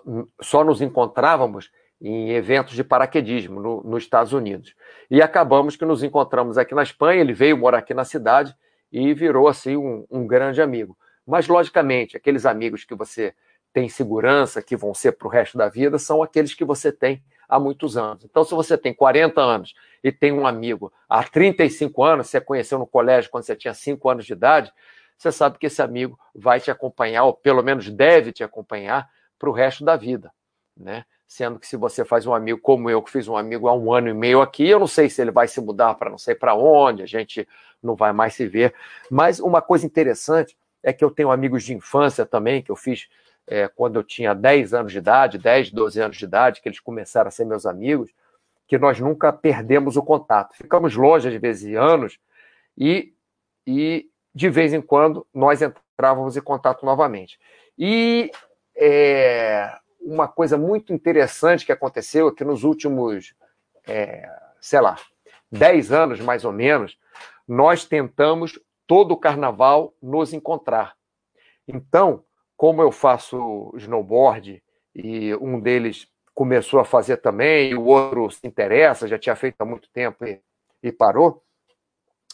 só 0.42 0.64
nos 0.64 0.82
encontrávamos 0.82 1.70
em 2.02 2.32
eventos 2.32 2.74
de 2.74 2.84
paraquedismo 2.84 3.62
no, 3.62 3.84
nos 3.84 4.04
Estados 4.04 4.34
Unidos. 4.34 4.76
E 5.10 5.22
acabamos 5.22 5.76
que 5.76 5.86
nos 5.86 6.04
encontramos 6.04 6.58
aqui 6.58 6.76
na 6.76 6.84
Espanha. 6.84 7.22
Ele 7.22 7.34
veio 7.34 7.58
morar 7.58 7.80
aqui 7.80 7.94
na 7.94 8.06
cidade 8.06 8.56
e 8.92 9.14
virou 9.14 9.48
assim 9.48 9.78
um, 9.78 10.06
um 10.10 10.28
grande 10.28 10.62
amigo. 10.62 10.98
Mas, 11.26 11.48
logicamente, 11.48 12.18
aqueles 12.18 12.46
amigos 12.46 12.84
que 12.84 12.94
você 12.94 13.34
tem 13.72 13.90
segurança, 13.90 14.62
que 14.62 14.76
vão 14.76 14.94
ser 14.94 15.14
para 15.14 15.28
o 15.28 15.32
resto 15.32 15.58
da 15.58 15.68
vida, 15.68 15.98
são 15.98 16.22
aqueles 16.22 16.54
que 16.54 16.64
você 16.64 16.92
tem 16.92 17.24
há 17.48 17.60
muitos 17.60 17.98
anos. 17.98 18.24
Então, 18.24 18.44
se 18.44 18.54
você 18.54 18.78
tem 18.78 18.94
40 18.94 19.42
anos 19.42 19.74
e 20.04 20.12
tem 20.12 20.32
um 20.32 20.46
amigo 20.46 20.92
há 21.10 21.24
35 21.24 22.04
anos, 22.04 22.30
você 22.30 22.40
conheceu 22.40 22.78
no 22.78 22.86
colégio 22.86 23.32
quando 23.32 23.46
você 23.46 23.56
tinha 23.56 23.74
5 23.74 24.10
anos 24.10 24.26
de 24.26 24.34
idade, 24.34 24.72
você 25.18 25.32
sabe 25.32 25.58
que 25.58 25.68
esse 25.68 25.82
amigo 25.82 26.20
vai 26.36 26.60
te 26.60 26.70
acompanhar, 26.70 27.24
ou 27.24 27.34
pelo 27.34 27.64
menos 27.64 27.90
deve 27.90 28.32
te 28.32 28.44
acompanhar, 28.44 29.10
para 29.44 29.50
o 29.50 29.54
resto 29.54 29.84
da 29.84 29.98
vida. 29.98 30.32
Né? 30.78 31.04
Sendo 31.28 31.60
que 31.60 31.68
se 31.68 31.76
você 31.76 32.06
faz 32.06 32.26
um 32.26 32.34
amigo 32.34 32.62
como 32.62 32.90
eu, 32.90 33.02
que 33.02 33.12
fiz 33.12 33.28
um 33.28 33.36
amigo 33.36 33.68
há 33.68 33.74
um 33.74 33.92
ano 33.92 34.08
e 34.08 34.14
meio 34.14 34.40
aqui, 34.40 34.70
eu 34.70 34.80
não 34.80 34.88
sei 34.88 35.10
se 35.10 35.22
ele 35.22 35.32
vai 35.32 35.50
se 35.50 35.60
mudar 35.60 35.96
para 35.96 36.10
não 36.10 36.18
sei 36.18 36.34
para 36.34 36.56
onde, 36.56 37.04
a 37.04 37.06
gente 37.06 37.46
não 37.82 37.94
vai 37.94 38.14
mais 38.14 38.36
se 38.36 38.48
ver. 38.48 38.74
Mas 39.12 39.42
uma 39.42 39.62
coisa 39.62 39.86
interessante 39.86 40.56
é 40.82 40.94
que 40.94 41.04
eu 41.04 41.12
tenho 41.12 41.30
amigos 41.30 41.64
de 41.66 41.74
infância 41.74 42.26
também, 42.26 42.62
que 42.62 42.72
eu 42.72 42.76
fiz 42.78 43.10
é, 43.46 43.68
quando 43.68 43.98
eu 43.98 44.04
tinha 44.04 44.34
10 44.34 44.74
anos 44.74 44.94
de 44.94 45.00
idade, 45.00 45.38
10, 45.38 45.72
12 45.72 46.00
anos 46.00 46.16
de 46.16 46.24
idade, 46.24 46.62
que 46.62 46.70
eles 46.70 46.80
começaram 46.80 47.28
a 47.28 47.32
ser 47.32 47.44
meus 47.44 47.66
amigos, 47.66 48.12
que 48.66 48.78
nós 48.78 48.98
nunca 49.02 49.34
perdemos 49.34 49.98
o 49.98 50.04
contato. 50.04 50.56
Ficamos 50.56 50.96
longe, 50.96 51.28
às 51.28 51.36
vezes, 51.36 51.76
anos, 51.76 52.18
e, 52.78 53.14
e 53.68 54.08
de 54.34 54.50
vez 54.50 54.74
em 54.74 54.82
quando 54.82 55.28
nós 55.34 55.62
entrávamos 55.62 56.38
em 56.38 56.42
contato 56.42 56.86
novamente. 56.86 57.38
E 57.78 58.32
é, 58.76 59.78
uma 60.00 60.28
coisa 60.28 60.58
muito 60.58 60.94
interessante 60.94 61.66
que 61.66 61.72
aconteceu 61.72 62.28
é 62.28 62.34
que 62.34 62.44
nos 62.44 62.64
últimos, 62.64 63.34
é, 63.88 64.30
sei 64.60 64.82
lá, 64.82 64.98
10 65.52 65.92
anos 65.92 66.20
mais 66.20 66.44
ou 66.44 66.52
menos, 66.52 66.98
nós 67.48 67.86
tentamos 67.86 68.60
todo 68.88 69.12
o 69.12 69.18
carnaval 69.18 69.94
nos 70.02 70.34
encontrar. 70.34 70.96
Então, 71.68 72.24
como 72.58 72.82
eu 72.82 72.92
faço 72.92 73.74
snowboard 73.78 74.62
e 74.96 75.36
um 75.36 75.60
deles 75.60 76.08
começou 76.34 76.80
a 76.80 76.86
fazer 76.86 77.18
também, 77.18 77.76
o 77.76 77.86
outro 77.86 78.30
se 78.32 78.46
interessa, 78.46 79.08
já 79.08 79.20
tinha 79.20 79.36
feito 79.36 79.56
há 79.60 79.66
muito 79.66 79.90
tempo 79.90 80.26
e, 80.26 80.42
e 80.82 80.92
parou, 80.92 81.44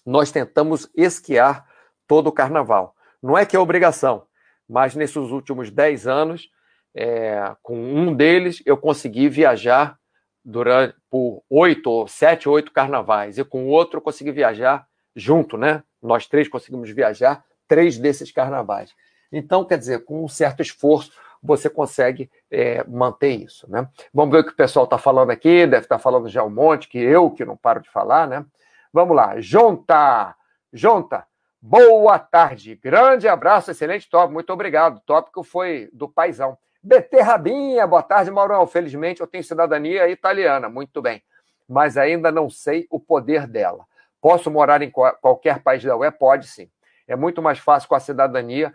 nós 0.06 0.32
tentamos 0.32 0.90
esquiar 0.96 1.68
todo 2.08 2.28
o 2.28 2.32
carnaval. 2.32 2.96
Não 3.22 3.38
é 3.38 3.46
que 3.46 3.56
é 3.56 3.60
obrigação, 3.60 4.26
mas 4.70 4.96
nesses 4.96 5.18
últimos 5.18 5.72
10 5.72 6.08
anos, 6.08 6.50
é, 6.94 7.56
com 7.64 7.76
um 7.78 8.14
deles, 8.16 8.62
eu 8.66 8.78
consegui 8.78 9.28
viajar 9.28 9.98
durante 10.44 10.96
por 11.10 11.44
oito, 11.50 12.08
sete, 12.08 12.48
oito 12.48 12.72
carnavais, 12.72 13.38
e 13.38 13.44
com 13.44 13.66
o 13.66 13.68
outro 13.68 13.98
eu 13.98 14.02
consegui 14.02 14.32
viajar 14.32 14.88
junto, 15.16 15.58
né? 15.58 15.84
Nós 16.02 16.28
três 16.28 16.48
conseguimos 16.48 16.90
viajar 16.92 17.44
três 17.68 17.98
desses 17.98 18.32
carnavais. 18.32 18.94
Então, 19.32 19.66
quer 19.66 19.78
dizer, 19.78 20.06
com 20.06 20.24
um 20.24 20.28
certo 20.28 20.62
esforço, 20.62 21.12
você 21.42 21.70
consegue 21.70 22.30
é, 22.52 22.84
manter 22.88 23.32
isso, 23.32 23.70
né? 23.70 23.88
Vamos 24.14 24.32
ver 24.32 24.42
o 24.42 24.44
que 24.44 24.52
o 24.52 24.56
pessoal 24.56 24.86
está 24.86 24.98
falando 24.98 25.32
aqui, 25.32 25.66
deve 25.66 25.86
estar 25.86 25.98
tá 25.98 26.00
falando 26.00 26.28
já 26.28 26.44
um 26.44 26.50
monte, 26.50 26.88
que 26.88 26.98
eu 26.98 27.32
que 27.32 27.46
não 27.46 27.56
paro 27.56 27.82
de 27.82 27.90
falar, 27.90 28.28
né? 28.28 28.46
Vamos 28.92 29.16
lá, 29.16 29.40
Jonta, 29.40 30.36
Jonta, 30.74 31.26
boa 31.62 32.18
tarde, 32.18 32.76
grande 32.76 33.28
abraço, 33.28 33.72
excelente 33.72 34.10
tópico, 34.10 34.34
muito 34.34 34.52
obrigado, 34.52 34.98
o 34.98 35.02
tópico 35.02 35.44
foi 35.44 35.90
do 35.94 36.08
paizão. 36.08 36.58
Beterrabinha, 36.82 37.86
boa 37.86 38.02
tarde, 38.02 38.32
Maurão, 38.32 38.66
felizmente 38.66 39.22
eu 39.22 39.28
tenho 39.28 39.44
cidadania 39.44 40.08
italiana, 40.08 40.70
muito 40.70 41.02
bem, 41.02 41.22
mas 41.68 41.98
ainda 41.98 42.32
não 42.32 42.50
sei 42.50 42.88
o 42.90 43.00
poder 43.00 43.46
dela. 43.48 43.86
Posso 44.22 44.52
morar 44.52 44.82
em 44.82 44.92
qualquer 44.92 45.62
país 45.62 45.84
da 45.84 45.96
UE? 45.96 46.12
Pode 46.12 46.48
sim. 46.48 46.70
É 47.08 47.16
muito 47.16 47.42
mais 47.42 47.58
fácil 47.60 47.88
com 47.88 47.96
a 47.96 48.00
cidadania. 48.00 48.74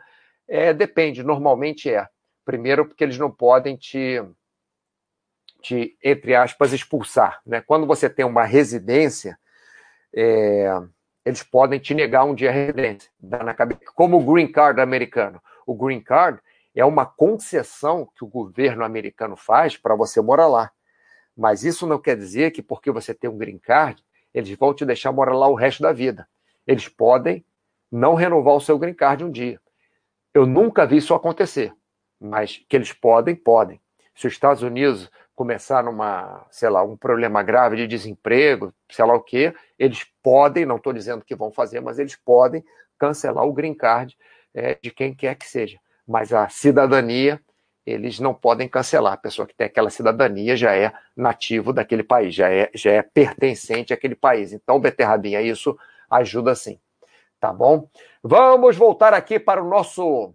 É, 0.48 0.72
depende, 0.72 1.22
normalmente 1.22 1.92
é. 1.92 2.08
Primeiro, 2.44 2.86
porque 2.86 3.04
eles 3.04 3.18
não 3.18 3.30
podem 3.30 3.76
te, 3.76 4.22
te 5.62 5.96
entre 6.02 6.34
aspas, 6.34 6.72
expulsar. 6.72 7.40
Né? 7.46 7.60
Quando 7.60 7.86
você 7.86 8.08
tem 8.08 8.24
uma 8.24 8.44
residência, 8.44 9.38
é, 10.14 10.68
eles 11.24 11.42
podem 11.42 11.78
te 11.78 11.94
negar 11.94 12.24
um 12.24 12.34
dia 12.34 12.50
a 12.50 12.52
residência. 12.52 13.10
Na 13.20 13.54
cabeça. 13.54 13.80
Como 13.94 14.18
o 14.18 14.24
green 14.24 14.50
card 14.50 14.80
americano. 14.80 15.40
O 15.66 15.74
green 15.74 16.00
card 16.00 16.38
é 16.74 16.84
uma 16.84 17.06
concessão 17.06 18.08
que 18.16 18.24
o 18.24 18.28
governo 18.28 18.84
americano 18.84 19.36
faz 19.36 19.76
para 19.76 19.94
você 19.94 20.20
morar 20.20 20.48
lá. 20.48 20.70
Mas 21.36 21.64
isso 21.64 21.86
não 21.86 21.98
quer 21.98 22.16
dizer 22.16 22.50
que 22.50 22.62
porque 22.62 22.90
você 22.90 23.14
tem 23.14 23.30
um 23.30 23.38
green 23.38 23.58
card, 23.58 24.04
eles 24.32 24.50
vão 24.56 24.74
te 24.74 24.84
deixar 24.84 25.12
morar 25.12 25.34
lá 25.34 25.48
o 25.48 25.54
resto 25.54 25.82
da 25.82 25.92
vida. 25.92 26.28
Eles 26.66 26.88
podem 26.88 27.44
não 27.90 28.14
renovar 28.14 28.54
o 28.54 28.60
seu 28.60 28.78
green 28.78 28.94
card 28.94 29.24
um 29.24 29.30
dia. 29.30 29.60
Eu 30.32 30.46
nunca 30.46 30.86
vi 30.86 30.96
isso 30.96 31.14
acontecer, 31.14 31.72
mas 32.20 32.64
que 32.68 32.76
eles 32.76 32.92
podem, 32.92 33.34
podem. 33.34 33.80
Se 34.14 34.26
os 34.26 34.32
Estados 34.32 34.62
Unidos 34.62 35.10
começar 35.34 35.82
numa, 35.82 36.46
sei 36.50 36.68
lá, 36.68 36.82
um 36.82 36.96
problema 36.96 37.42
grave 37.42 37.76
de 37.76 37.86
desemprego, 37.86 38.72
sei 38.90 39.04
lá 39.04 39.14
o 39.14 39.22
quê, 39.22 39.54
eles 39.78 40.04
podem, 40.22 40.64
não 40.64 40.76
estou 40.76 40.92
dizendo 40.92 41.24
que 41.24 41.34
vão 41.34 41.50
fazer, 41.50 41.80
mas 41.80 41.98
eles 41.98 42.16
podem 42.16 42.64
cancelar 42.98 43.44
o 43.44 43.52
green 43.52 43.74
card 43.74 44.16
é, 44.54 44.78
de 44.80 44.90
quem 44.90 45.14
quer 45.14 45.34
que 45.34 45.46
seja. 45.46 45.78
Mas 46.06 46.32
a 46.32 46.48
cidadania 46.48 47.40
eles 47.86 48.18
não 48.18 48.32
podem 48.32 48.68
cancelar. 48.68 49.12
A 49.12 49.18
pessoa 49.18 49.46
que 49.46 49.54
tem 49.54 49.66
aquela 49.66 49.90
cidadania 49.90 50.56
já 50.56 50.74
é 50.74 50.92
nativo 51.16 51.72
daquele 51.72 52.02
país, 52.02 52.34
já 52.34 52.50
é, 52.50 52.70
já 52.74 52.92
é 52.92 53.02
pertencente 53.02 53.92
àquele 53.92 54.14
país. 54.14 54.52
Então, 54.52 54.80
beterrabinha, 54.80 55.40
isso 55.42 55.76
ajuda 56.08 56.54
sim. 56.54 56.80
Tá 57.38 57.52
bom? 57.52 57.88
Vamos 58.22 58.76
voltar 58.76 59.12
aqui 59.12 59.38
para 59.38 59.62
o 59.62 59.68
nosso 59.68 60.28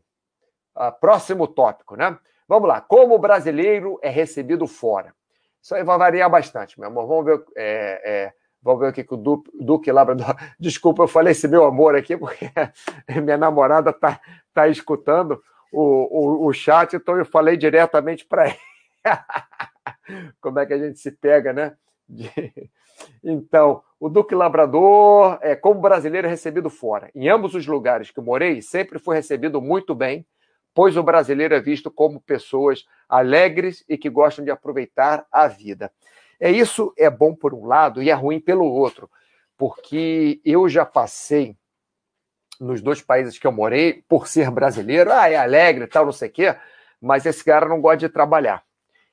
uh, 0.76 0.92
próximo 1.02 1.48
tópico, 1.48 1.96
né? 1.96 2.18
Vamos 2.50 2.68
lá. 2.68 2.82
Como 2.82 3.14
o 3.14 3.20
brasileiro 3.20 4.00
é 4.02 4.10
recebido 4.10 4.66
fora? 4.66 5.14
Isso 5.62 5.76
aí 5.76 5.84
vai 5.84 6.00
variar 6.00 6.28
bastante, 6.32 6.80
meu 6.80 6.90
amor. 6.90 7.06
Vamos 7.06 7.26
ver, 7.26 7.46
é, 7.56 8.02
é, 8.04 8.34
vamos 8.60 8.80
ver 8.82 8.90
o 8.90 8.94
que, 8.94 9.04
que 9.04 9.14
o 9.14 9.18
Duque, 9.18 9.52
Duque 9.54 9.92
Labrador. 9.92 10.36
Desculpa, 10.60 11.04
eu 11.04 11.08
falei 11.08 11.34
esse 11.34 11.48
meu 11.48 11.64
amor 11.64 11.96
aqui, 11.96 12.18
porque 12.18 12.50
minha 13.22 13.38
namorada 13.38 13.92
está 13.92 14.20
tá 14.52 14.68
escutando 14.68 15.40
o, 15.72 16.42
o, 16.42 16.48
o 16.48 16.52
chat, 16.54 16.96
então 16.96 17.16
eu 17.18 17.26
falei 17.26 17.56
diretamente 17.56 18.26
para 18.26 18.48
ele. 18.48 18.58
Como 20.42 20.58
é 20.58 20.66
que 20.66 20.74
a 20.74 20.80
gente 20.80 20.98
se 20.98 21.12
pega, 21.12 21.54
né? 21.54 21.76
De... 22.08 22.32
Então, 23.24 23.84
o 24.00 24.10
Duque 24.10 24.34
Labrador, 24.34 25.38
é, 25.42 25.56
como 25.56 25.80
brasileiro, 25.80 26.26
é 26.26 26.30
recebido 26.30 26.70
fora. 26.70 27.12
Em 27.14 27.30
ambos 27.30 27.54
os 27.54 27.68
lugares 27.68 28.10
que 28.10 28.20
morei, 28.20 28.60
sempre 28.62 28.98
foi 28.98 29.16
recebido 29.16 29.62
muito 29.62 29.94
bem, 29.94 30.26
pois 30.80 30.96
o 30.96 31.04
brasileiro 31.04 31.54
é 31.54 31.60
visto 31.60 31.92
como 31.92 32.22
pessoas 32.22 32.86
alegres 33.10 33.84
e 33.90 33.98
que 33.98 34.10
gostam 34.10 34.46
de 34.46 34.50
aproveitar 34.50 35.26
a 35.30 35.46
vida. 35.46 35.92
É 36.40 36.50
isso 36.50 36.94
é 36.98 37.10
bom 37.10 37.36
por 37.36 37.54
um 37.54 37.66
lado 37.66 38.02
e 38.02 38.10
é 38.10 38.14
ruim 38.14 38.40
pelo 38.40 38.64
outro, 38.64 39.12
porque 39.58 40.40
eu 40.46 40.70
já 40.70 40.86
passei 40.86 41.58
nos 42.62 42.82
dois 42.82 43.02
países 43.02 43.38
que 43.38 43.46
eu 43.46 43.52
morei, 43.52 44.06
por 44.08 44.26
ser 44.26 44.50
brasileiro, 44.50 45.12
ah, 45.12 45.30
é 45.30 45.36
alegre 45.36 45.86
tal, 45.86 46.06
não 46.06 46.14
sei 46.14 46.30
o 46.30 46.32
quê, 46.32 46.56
mas 47.02 47.26
esse 47.26 47.44
cara 47.44 47.68
não 47.68 47.82
gosta 47.82 47.98
de 47.98 48.08
trabalhar. 48.08 48.64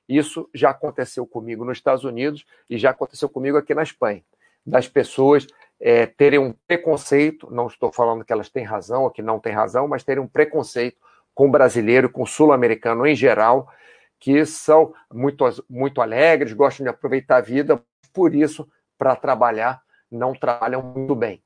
Isso 0.09 0.49
já 0.55 0.71
aconteceu 0.71 1.27
comigo 1.27 1.65
nos 1.65 1.79
Estados 1.79 2.05
Unidos 2.05 2.47
e 2.71 2.79
já 2.79 2.91
aconteceu 2.91 3.29
comigo 3.29 3.59
aqui 3.59 3.75
na 3.75 3.83
Espanha. 3.83 4.23
Das 4.65 4.87
pessoas 4.87 5.49
é, 5.81 6.07
terem 6.07 6.39
um 6.39 6.55
preconceito, 6.69 7.51
não 7.51 7.67
estou 7.67 7.91
falando 7.91 8.25
que 8.25 8.33
elas 8.33 8.49
têm 8.49 8.63
razão 8.63 9.03
ou 9.03 9.11
que 9.11 9.21
não 9.21 9.41
têm 9.41 9.53
razão, 9.53 9.89
mas 9.89 10.05
terem 10.05 10.23
um 10.23 10.29
preconceito 10.29 11.05
com 11.37 11.51
brasileiro, 11.51 12.09
com 12.09 12.25
sul-americano 12.25 13.07
em 13.07 13.15
geral, 13.15 13.71
que 14.19 14.47
são 14.47 14.95
muito, 15.13 15.45
muito 15.69 16.01
alegres, 16.01 16.55
gostam 16.55 16.85
de 16.85 16.89
aproveitar 16.89 17.37
a 17.37 17.41
vida, 17.43 17.79
por 18.11 18.35
isso, 18.35 18.67
para 18.97 19.15
trabalhar, 19.15 19.83
não 20.11 20.33
trabalham 20.33 20.83
muito 20.83 21.15
bem. 21.15 21.43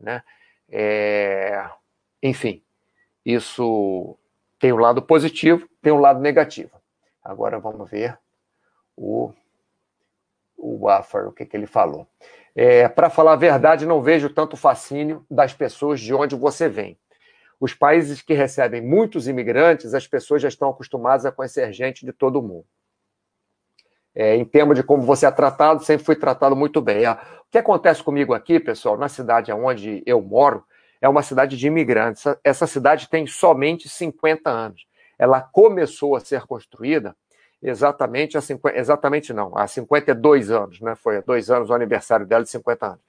Né? 0.00 0.22
É... 0.70 1.62
Enfim, 2.22 2.62
isso 3.22 4.16
tem 4.58 4.72
um 4.72 4.78
lado 4.78 5.02
positivo, 5.02 5.68
tem 5.82 5.92
um 5.92 6.00
lado 6.00 6.20
negativo. 6.20 6.80
Agora 7.22 7.58
vamos 7.58 7.90
ver 7.90 8.18
o, 8.96 9.30
o 10.56 10.86
Waffle, 10.86 11.26
o 11.26 11.32
que, 11.32 11.44
que 11.44 11.54
ele 11.54 11.66
falou. 11.66 12.08
É, 12.56 12.88
Para 12.88 13.10
falar 13.10 13.34
a 13.34 13.36
verdade, 13.36 13.84
não 13.84 14.00
vejo 14.00 14.30
tanto 14.30 14.56
fascínio 14.56 15.22
das 15.30 15.52
pessoas 15.52 16.00
de 16.00 16.14
onde 16.14 16.34
você 16.34 16.66
vem. 16.66 16.96
Os 17.64 17.72
países 17.72 18.20
que 18.20 18.34
recebem 18.34 18.82
muitos 18.82 19.26
imigrantes, 19.26 19.94
as 19.94 20.06
pessoas 20.06 20.42
já 20.42 20.48
estão 20.48 20.68
acostumadas 20.68 21.24
a 21.24 21.32
conhecer 21.32 21.72
gente 21.72 22.04
de 22.04 22.12
todo 22.12 22.42
mundo. 22.42 22.66
É, 24.14 24.36
em 24.36 24.44
termos 24.44 24.76
de 24.76 24.82
como 24.82 25.02
você 25.02 25.24
é 25.24 25.30
tratado, 25.30 25.82
sempre 25.82 26.04
fui 26.04 26.14
tratado 26.14 26.54
muito 26.54 26.82
bem. 26.82 27.08
O 27.08 27.16
que 27.50 27.56
acontece 27.56 28.02
comigo 28.02 28.34
aqui, 28.34 28.60
pessoal, 28.60 28.98
na 28.98 29.08
cidade 29.08 29.50
onde 29.50 30.02
eu 30.04 30.20
moro, 30.20 30.62
é 31.00 31.08
uma 31.08 31.22
cidade 31.22 31.56
de 31.56 31.66
imigrantes. 31.66 32.24
Essa 32.44 32.66
cidade 32.66 33.08
tem 33.08 33.26
somente 33.26 33.88
50 33.88 34.50
anos. 34.50 34.86
Ela 35.18 35.40
começou 35.40 36.16
a 36.16 36.20
ser 36.20 36.42
construída 36.42 37.16
exatamente 37.62 38.36
há 38.36 38.42
50, 38.42 38.78
exatamente 38.78 39.32
não, 39.32 39.56
há 39.56 39.66
52 39.66 40.50
anos, 40.50 40.82
né? 40.82 40.94
Foi 40.96 41.16
há 41.16 41.20
dois 41.22 41.50
anos 41.50 41.70
o 41.70 41.74
aniversário 41.74 42.26
dela 42.26 42.44
de 42.44 42.50
50 42.50 42.86
anos. 42.88 43.00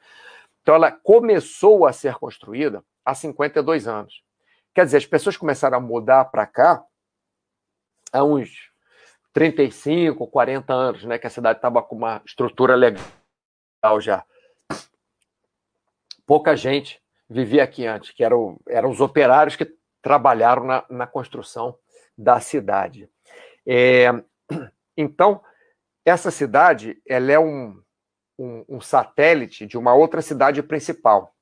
Então 0.61 0.75
ela 0.75 0.93
começou 0.93 1.85
a 1.85 1.91
ser 1.91 2.15
construída 2.15 2.81
há 3.03 3.13
52 3.13 3.85
anos. 3.85 4.23
Quer 4.75 4.83
dizer, 4.83 4.97
as 4.97 5.05
pessoas 5.05 5.37
começaram 5.37 5.77
a 5.77 5.81
mudar 5.81 6.25
para 6.25 6.45
cá 6.45 6.83
há 8.11 8.21
uns 8.25 8.69
35, 9.31 10.27
40 10.27 10.73
anos, 10.73 11.05
né? 11.05 11.17
Que 11.17 11.27
a 11.27 11.29
cidade 11.29 11.59
estava 11.59 11.81
com 11.81 11.95
uma 11.95 12.21
estrutura 12.25 12.75
legal 12.75 13.01
já. 14.01 14.25
Pouca 16.25 16.57
gente 16.57 17.01
vivia 17.29 17.63
aqui 17.63 17.87
antes, 17.87 18.11
que 18.11 18.21
eram, 18.21 18.59
eram 18.67 18.89
os 18.89 18.99
operários 18.99 19.55
que 19.55 19.73
trabalharam 20.01 20.65
na, 20.65 20.83
na 20.89 21.07
construção 21.07 21.77
da 22.17 22.41
cidade. 22.41 23.09
É, 23.65 24.09
então, 24.97 25.41
essa 26.03 26.29
cidade 26.31 27.01
ela 27.07 27.31
é 27.31 27.39
um, 27.39 27.81
um, 28.37 28.65
um, 28.67 28.81
satélite 28.81 29.65
de 29.65 29.77
uma 29.77 29.93
outra 29.93 30.21
cidade 30.21 30.61
principal. 30.61 31.33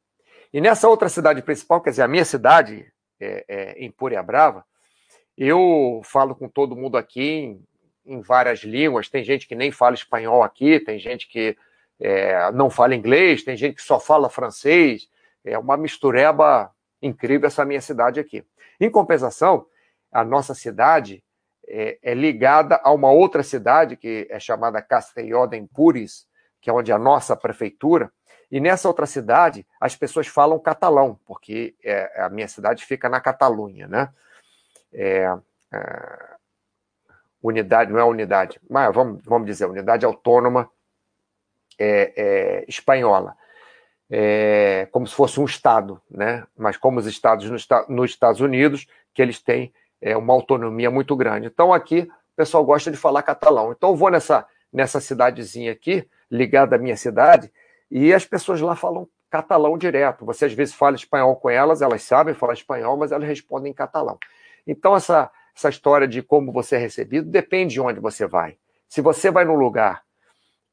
E 0.54 0.62
nessa 0.62 0.88
outra 0.88 1.10
cidade 1.10 1.42
principal, 1.42 1.82
quer 1.82 1.90
dizer, 1.90 2.04
a 2.04 2.08
minha 2.08 2.24
cidade, 2.24 2.93
é, 3.20 3.46
é, 3.48 3.72
em 3.84 3.92
Púria 3.92 4.22
Brava, 4.22 4.66
eu 5.38 6.02
falo 6.04 6.36
com 6.36 6.48
todo 6.48 6.76
mundo 6.76 6.98
aqui 6.98 7.22
em, 7.24 7.66
em 8.06 8.22
várias 8.22 8.60
línguas. 8.60 9.10
Tem 9.10 9.24
gente 9.24 9.48
que 9.48 9.56
nem 9.56 9.72
fala 9.72 9.96
espanhol 9.96 10.44
aqui, 10.44 10.80
tem 10.80 11.00
gente 11.00 11.28
que 11.28 11.58
é, 12.00 12.52
não 12.52 12.70
fala 12.70 12.96
inglês, 12.96 13.44
tem 13.44 13.56
gente 13.56 13.76
que 13.76 13.82
só 13.82 14.00
fala 14.00 14.30
francês. 14.30 15.10
É 15.44 15.58
uma 15.58 15.76
mistureba 15.76 16.72
incrível 17.02 17.48
essa 17.48 17.66
minha 17.66 17.82
cidade 17.82 18.20
aqui. 18.20 18.46
Em 18.80 18.90
compensação, 18.90 19.66
a 20.12 20.24
nossa 20.24 20.54
cidade 20.54 21.24
é, 21.68 21.98
é, 22.02 22.14
ligada 22.14 22.80
a 22.84 22.92
uma 22.92 23.12
outra 23.12 23.44
cidade 23.44 23.96
que 23.96 24.28
é 24.30 24.40
chamada 24.40 24.82
Castelló 24.82 25.46
de 25.46 25.58
Empúries, 25.58 26.28
que 26.62 26.70
é 26.70 26.74
onde 26.74 26.92
é 26.92 26.96
a 26.96 27.00
nossa 27.00 27.36
prefeitura. 27.36 28.12
E 28.54 28.60
nessa 28.60 28.88
outra 28.88 29.08
cidade, 29.08 29.66
as 29.82 29.96
pessoas 29.96 30.28
falam 30.28 30.60
catalão, 30.60 31.20
porque 31.26 31.74
é, 31.84 32.22
a 32.22 32.30
minha 32.30 32.48
cidade 32.48 32.86
fica 32.86 33.10
na 33.10 33.20
Catalunha, 33.20 33.88
né? 33.88 34.14
É, 34.94 35.28
é, 35.74 36.36
unidade, 37.42 37.92
não 37.92 38.00
é 38.00 38.04
unidade, 38.04 38.62
mas 38.70 38.94
vamos, 38.94 39.24
vamos 39.26 39.48
dizer, 39.48 39.66
unidade 39.66 40.06
autônoma 40.06 40.70
é, 41.80 42.14
é, 42.16 42.66
espanhola. 42.68 43.36
É, 44.08 44.88
como 44.92 45.08
se 45.08 45.16
fosse 45.16 45.40
um 45.40 45.46
Estado, 45.46 46.00
né? 46.08 46.46
mas 46.56 46.78
como 46.78 47.00
os 47.00 47.08
Estados 47.08 47.50
nos, 47.50 47.68
nos 47.90 48.12
Estados 48.12 48.40
Unidos, 48.40 48.86
que 49.16 49.24
eles 49.24 49.42
têm 49.42 49.74
uma 50.16 50.32
autonomia 50.32 50.92
muito 50.92 51.16
grande. 51.16 51.48
Então 51.48 51.74
aqui 51.74 52.02
o 52.02 52.36
pessoal 52.36 52.64
gosta 52.64 52.92
de 52.92 52.98
falar 52.98 53.24
catalão. 53.24 53.72
Então 53.72 53.90
eu 53.90 53.96
vou 53.96 54.12
nessa, 54.12 54.46
nessa 54.72 55.02
cidadezinha 55.02 55.72
aqui, 55.72 56.08
ligada 56.30 56.76
à 56.76 56.80
minha 56.80 56.96
cidade, 56.96 57.52
e 57.96 58.12
as 58.12 58.26
pessoas 58.26 58.60
lá 58.60 58.76
falam 58.76 59.08
catalão 59.30 59.78
direto. 59.78 60.26
Você 60.26 60.46
às 60.46 60.54
vezes 60.54 60.74
fala 60.74 60.96
espanhol 60.96 61.36
com 61.36 61.48
elas, 61.48 61.80
elas 61.80 62.02
sabem 62.02 62.34
falar 62.34 62.54
espanhol, 62.54 62.98
mas 62.98 63.12
elas 63.12 63.28
respondem 63.28 63.72
em 63.72 63.76
catalão. 63.76 64.18
Então 64.66 64.96
essa, 64.96 65.30
essa 65.56 65.70
história 65.70 66.08
de 66.08 66.24
como 66.24 66.52
você 66.52 66.76
é 66.76 66.80
recebido 66.80 67.30
depende 67.30 67.76
de 67.76 67.80
onde 67.80 68.00
você 68.00 68.26
vai. 68.26 68.58
Se 68.90 69.00
você 69.00 69.30
vai 69.30 69.46
num 69.46 69.54
lugar 69.54 70.02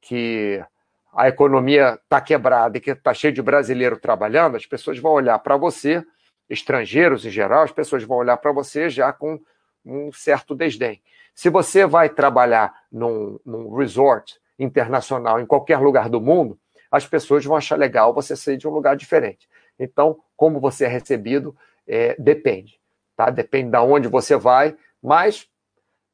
que 0.01 0.65
a 1.13 1.29
economia 1.29 2.01
está 2.03 2.23
quebrada 2.23 2.79
e 2.79 2.81
que 2.81 2.93
está 2.93 3.13
cheio 3.13 3.35
de 3.35 3.43
brasileiro 3.43 3.99
trabalhando, 3.99 4.57
as 4.57 4.65
pessoas 4.65 4.99
vão 4.99 5.13
olhar 5.13 5.39
para 5.41 5.59
você, 5.59 6.03
estrangeiros 6.49 7.27
em 7.27 7.31
geral, 7.31 7.65
as 7.65 7.73
pessoas 7.73 8.03
vão 8.03 8.17
olhar 8.17 8.39
para 8.39 8.51
você 8.51 8.89
já 8.89 9.13
com 9.13 9.39
um 9.85 10.11
certo 10.11 10.55
desdém. 10.55 11.03
Se 11.35 11.51
você 11.51 11.85
vai 11.85 12.09
trabalhar 12.09 12.73
num, 12.91 13.39
num, 13.45 13.75
resort 13.75 14.41
internacional 14.59 15.39
em 15.39 15.45
qualquer 15.45 15.81
lugar 15.81 16.09
do 16.09 16.19
mundo, 16.19 16.59
as 16.91 17.07
pessoas 17.07 17.45
vão 17.45 17.57
achar 17.57 17.79
legal 17.79 18.13
você 18.13 18.35
sair 18.35 18.57
de 18.57 18.67
um 18.67 18.73
lugar 18.73 18.97
diferente. 18.97 19.49
Então, 19.79 20.19
como 20.37 20.61
você 20.61 20.85
é 20.85 20.89
recebido, 20.89 21.57
é, 21.87 22.15
depende. 22.19 22.81
Tá? 23.17 23.31
Depende 23.31 23.71
de 23.71 23.79
onde 23.79 24.09
você 24.09 24.37
vai, 24.37 24.77
mas 25.03 25.47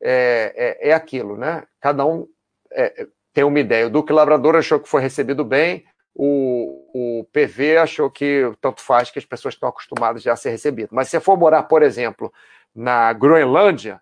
é, 0.03 0.79
é, 0.83 0.91
é 0.91 0.93
aquilo, 0.93 1.37
né? 1.37 1.65
Cada 1.81 2.05
um 2.05 2.29
é, 2.73 3.07
tem 3.33 3.45
uma 3.45 3.61
ideia. 3.61 3.87
O 3.87 3.91
Duque 3.91 4.12
Labrador 4.12 4.57
achou 4.57 4.81
que 4.81 4.89
foi 4.89 5.01
recebido 5.01 5.45
bem, 5.45 5.85
o, 6.15 7.21
o 7.21 7.25
PV 7.33 7.77
achou 7.77 8.11
que 8.11 8.51
tanto 8.61 8.81
faz 8.81 9.11
que 9.11 9.19
as 9.19 9.25
pessoas 9.27 9.55
estão 9.55 9.69
acostumadas 9.69 10.23
já 10.23 10.33
a 10.33 10.37
ser 10.37 10.51
recebidas. 10.51 10.91
Mas 10.91 11.09
se 11.09 11.12
você 11.12 11.21
for 11.21 11.37
morar, 11.37 11.65
por 11.65 11.83
exemplo, 11.83 12.33
na 12.75 13.12
Groenlândia, 13.12 14.01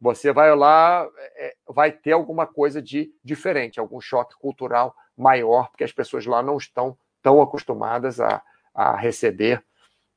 você 0.00 0.32
vai 0.32 0.54
lá, 0.56 1.06
é, 1.36 1.54
vai 1.68 1.92
ter 1.92 2.12
alguma 2.12 2.46
coisa 2.46 2.80
de 2.80 3.12
diferente, 3.22 3.78
algum 3.78 4.00
choque 4.00 4.34
cultural 4.38 4.94
maior, 5.20 5.68
porque 5.68 5.84
as 5.84 5.92
pessoas 5.92 6.26
lá 6.26 6.42
não 6.42 6.56
estão 6.56 6.96
tão 7.22 7.40
acostumadas 7.42 8.20
a, 8.20 8.42
a 8.74 8.96
receber 8.96 9.62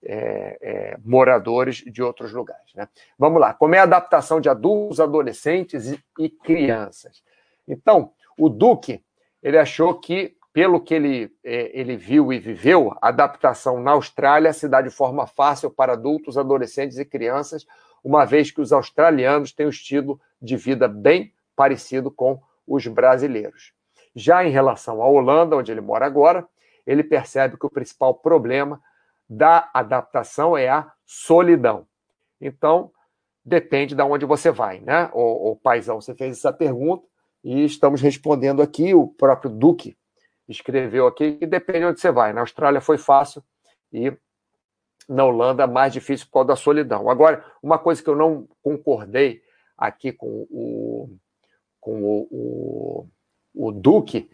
é, 0.05 0.57
é, 0.61 0.97
moradores 1.03 1.77
de 1.77 2.01
outros 2.01 2.31
lugares. 2.33 2.73
Né? 2.75 2.87
Vamos 3.17 3.39
lá, 3.39 3.53
como 3.53 3.75
é 3.75 3.79
a 3.79 3.83
adaptação 3.83 4.39
de 4.39 4.49
adultos, 4.49 4.99
adolescentes 4.99 5.91
e, 5.91 5.99
e 6.19 6.29
crianças? 6.29 7.23
Então, 7.67 8.11
o 8.37 8.49
Duque, 8.49 9.03
ele 9.41 9.57
achou 9.57 9.99
que, 9.99 10.35
pelo 10.51 10.79
que 10.79 10.93
ele, 10.93 11.35
é, 11.43 11.71
ele 11.77 11.95
viu 11.95 12.31
e 12.31 12.39
viveu, 12.39 12.95
a 13.01 13.09
adaptação 13.09 13.81
na 13.81 13.91
Austrália 13.91 14.53
se 14.53 14.67
dá 14.67 14.81
de 14.81 14.89
forma 14.89 15.25
fácil 15.27 15.69
para 15.69 15.93
adultos, 15.93 16.37
adolescentes 16.37 16.97
e 16.97 17.05
crianças, 17.05 17.65
uma 18.03 18.25
vez 18.25 18.51
que 18.51 18.61
os 18.61 18.73
australianos 18.73 19.53
têm 19.53 19.65
um 19.65 19.69
estilo 19.69 20.19
de 20.41 20.57
vida 20.57 20.87
bem 20.87 21.33
parecido 21.55 22.11
com 22.11 22.41
os 22.67 22.85
brasileiros. 22.87 23.73
Já 24.15 24.43
em 24.43 24.51
relação 24.51 25.01
à 25.01 25.07
Holanda, 25.07 25.55
onde 25.55 25.71
ele 25.71 25.81
mora 25.81 26.05
agora, 26.05 26.47
ele 26.85 27.03
percebe 27.03 27.57
que 27.57 27.65
o 27.65 27.69
principal 27.69 28.13
problema 28.15 28.81
da 29.27 29.69
adaptação 29.73 30.57
é 30.57 30.69
a 30.69 30.91
solidão. 31.05 31.87
Então, 32.39 32.91
depende 33.43 33.95
de 33.95 34.01
onde 34.03 34.25
você 34.25 34.51
vai, 34.51 34.79
né? 34.79 35.09
O, 35.13 35.51
o 35.51 35.55
paizão, 35.55 35.99
você 35.99 36.13
fez 36.13 36.37
essa 36.37 36.53
pergunta, 36.53 37.05
e 37.43 37.65
estamos 37.65 38.01
respondendo 38.01 38.61
aqui. 38.61 38.93
O 38.93 39.07
próprio 39.07 39.51
Duque 39.51 39.97
escreveu 40.47 41.07
aqui 41.07 41.33
que 41.33 41.45
depende 41.45 41.79
de 41.79 41.85
onde 41.85 41.99
você 41.99 42.11
vai. 42.11 42.31
Na 42.31 42.41
Austrália 42.41 42.79
foi 42.79 42.97
fácil 42.97 43.43
e 43.91 44.13
na 45.07 45.25
Holanda 45.25 45.67
mais 45.67 45.91
difícil 45.91 46.27
por 46.27 46.33
causa 46.33 46.47
da 46.49 46.55
solidão. 46.55 47.09
Agora, 47.09 47.45
uma 47.61 47.77
coisa 47.77 48.01
que 48.01 48.09
eu 48.09 48.15
não 48.15 48.47
concordei 48.61 49.41
aqui 49.77 50.13
com 50.13 50.47
o, 50.49 51.09
com 51.81 52.01
o, 52.01 52.27
o, 52.31 53.07
o 53.53 53.71
Duque, 53.71 54.29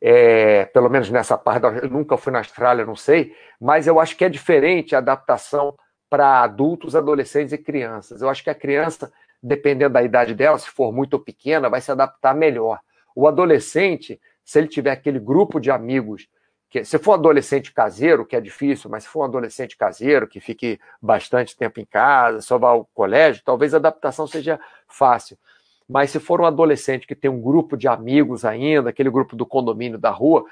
é, 0.00 0.64
pelo 0.66 0.88
menos 0.88 1.10
nessa 1.10 1.36
parte, 1.36 1.64
eu 1.64 1.90
nunca 1.90 2.16
fui 2.16 2.32
na 2.32 2.38
Austrália, 2.38 2.86
não 2.86 2.96
sei, 2.96 3.34
mas 3.60 3.86
eu 3.86 4.00
acho 4.00 4.16
que 4.16 4.24
é 4.24 4.28
diferente 4.28 4.94
a 4.94 4.98
adaptação 4.98 5.76
para 6.08 6.42
adultos, 6.42 6.96
adolescentes 6.96 7.52
e 7.52 7.58
crianças. 7.58 8.22
Eu 8.22 8.28
acho 8.28 8.42
que 8.42 8.50
a 8.50 8.54
criança 8.54 9.12
dependendo 9.42 9.94
da 9.94 10.02
idade 10.02 10.34
dela, 10.34 10.58
se 10.58 10.68
for 10.68 10.92
muito 10.92 11.18
pequena, 11.18 11.68
vai 11.68 11.80
se 11.80 11.90
adaptar 11.90 12.34
melhor. 12.34 12.80
O 13.14 13.26
adolescente, 13.26 14.20
se 14.44 14.58
ele 14.58 14.68
tiver 14.68 14.90
aquele 14.90 15.18
grupo 15.18 15.58
de 15.58 15.70
amigos, 15.70 16.28
que 16.68 16.84
se 16.84 16.98
for 16.98 17.12
um 17.12 17.14
adolescente 17.14 17.72
caseiro, 17.72 18.24
que 18.24 18.36
é 18.36 18.40
difícil, 18.40 18.88
mas 18.90 19.04
se 19.04 19.08
for 19.08 19.20
um 19.20 19.24
adolescente 19.24 19.76
caseiro, 19.76 20.28
que 20.28 20.40
fique 20.40 20.78
bastante 21.02 21.56
tempo 21.56 21.80
em 21.80 21.84
casa, 21.84 22.40
só 22.42 22.58
vá 22.58 22.68
ao 22.68 22.84
colégio, 22.94 23.42
talvez 23.44 23.74
a 23.74 23.78
adaptação 23.78 24.26
seja 24.26 24.60
fácil. 24.86 25.36
Mas 25.90 26.10
se 26.10 26.20
for 26.20 26.40
um 26.40 26.46
adolescente 26.46 27.06
que 27.06 27.14
tem 27.14 27.30
um 27.30 27.40
grupo 27.40 27.76
de 27.76 27.88
amigos 27.88 28.44
ainda, 28.44 28.90
aquele 28.90 29.10
grupo 29.10 29.34
do 29.34 29.44
condomínio 29.44 29.98
da 29.98 30.10
rua, 30.10 30.44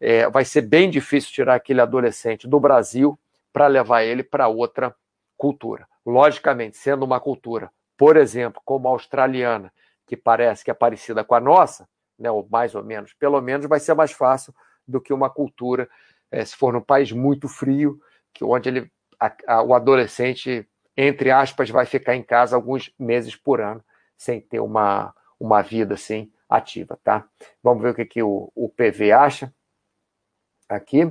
é, 0.00 0.28
vai 0.28 0.44
ser 0.44 0.62
bem 0.62 0.90
difícil 0.90 1.30
tirar 1.30 1.54
aquele 1.54 1.80
adolescente 1.80 2.48
do 2.48 2.58
Brasil 2.58 3.18
para 3.52 3.66
levar 3.66 4.02
ele 4.02 4.22
para 4.22 4.48
outra 4.48 4.94
cultura. 5.36 5.86
Logicamente, 6.04 6.76
sendo 6.76 7.04
uma 7.04 7.20
cultura 7.20 7.70
por 8.00 8.16
exemplo, 8.16 8.62
como 8.64 8.88
a 8.88 8.92
australiana, 8.92 9.70
que 10.06 10.16
parece 10.16 10.64
que 10.64 10.70
é 10.70 10.74
parecida 10.74 11.22
com 11.22 11.34
a 11.34 11.40
nossa, 11.40 11.86
né, 12.18 12.30
ou 12.30 12.48
mais 12.50 12.74
ou 12.74 12.82
menos, 12.82 13.12
pelo 13.12 13.38
menos 13.42 13.66
vai 13.66 13.78
ser 13.78 13.92
mais 13.92 14.10
fácil 14.10 14.54
do 14.88 15.02
que 15.02 15.12
uma 15.12 15.28
cultura, 15.28 15.86
é, 16.30 16.42
se 16.42 16.56
for 16.56 16.72
num 16.72 16.80
país 16.80 17.12
muito 17.12 17.46
frio, 17.46 18.00
que 18.32 18.42
onde 18.42 18.70
ele, 18.70 18.90
a, 19.20 19.30
a, 19.46 19.62
o 19.62 19.74
adolescente, 19.74 20.66
entre 20.96 21.30
aspas, 21.30 21.68
vai 21.68 21.84
ficar 21.84 22.16
em 22.16 22.22
casa 22.22 22.56
alguns 22.56 22.90
meses 22.98 23.36
por 23.36 23.60
ano, 23.60 23.84
sem 24.20 24.38
ter 24.38 24.60
uma, 24.60 25.14
uma 25.40 25.62
vida 25.62 25.94
assim 25.94 26.30
ativa, 26.46 26.98
tá? 27.02 27.24
Vamos 27.62 27.82
ver 27.82 27.92
o 27.92 27.94
que, 27.94 28.04
que 28.04 28.22
o, 28.22 28.52
o 28.54 28.68
PV 28.68 29.12
acha 29.12 29.50
aqui 30.68 31.10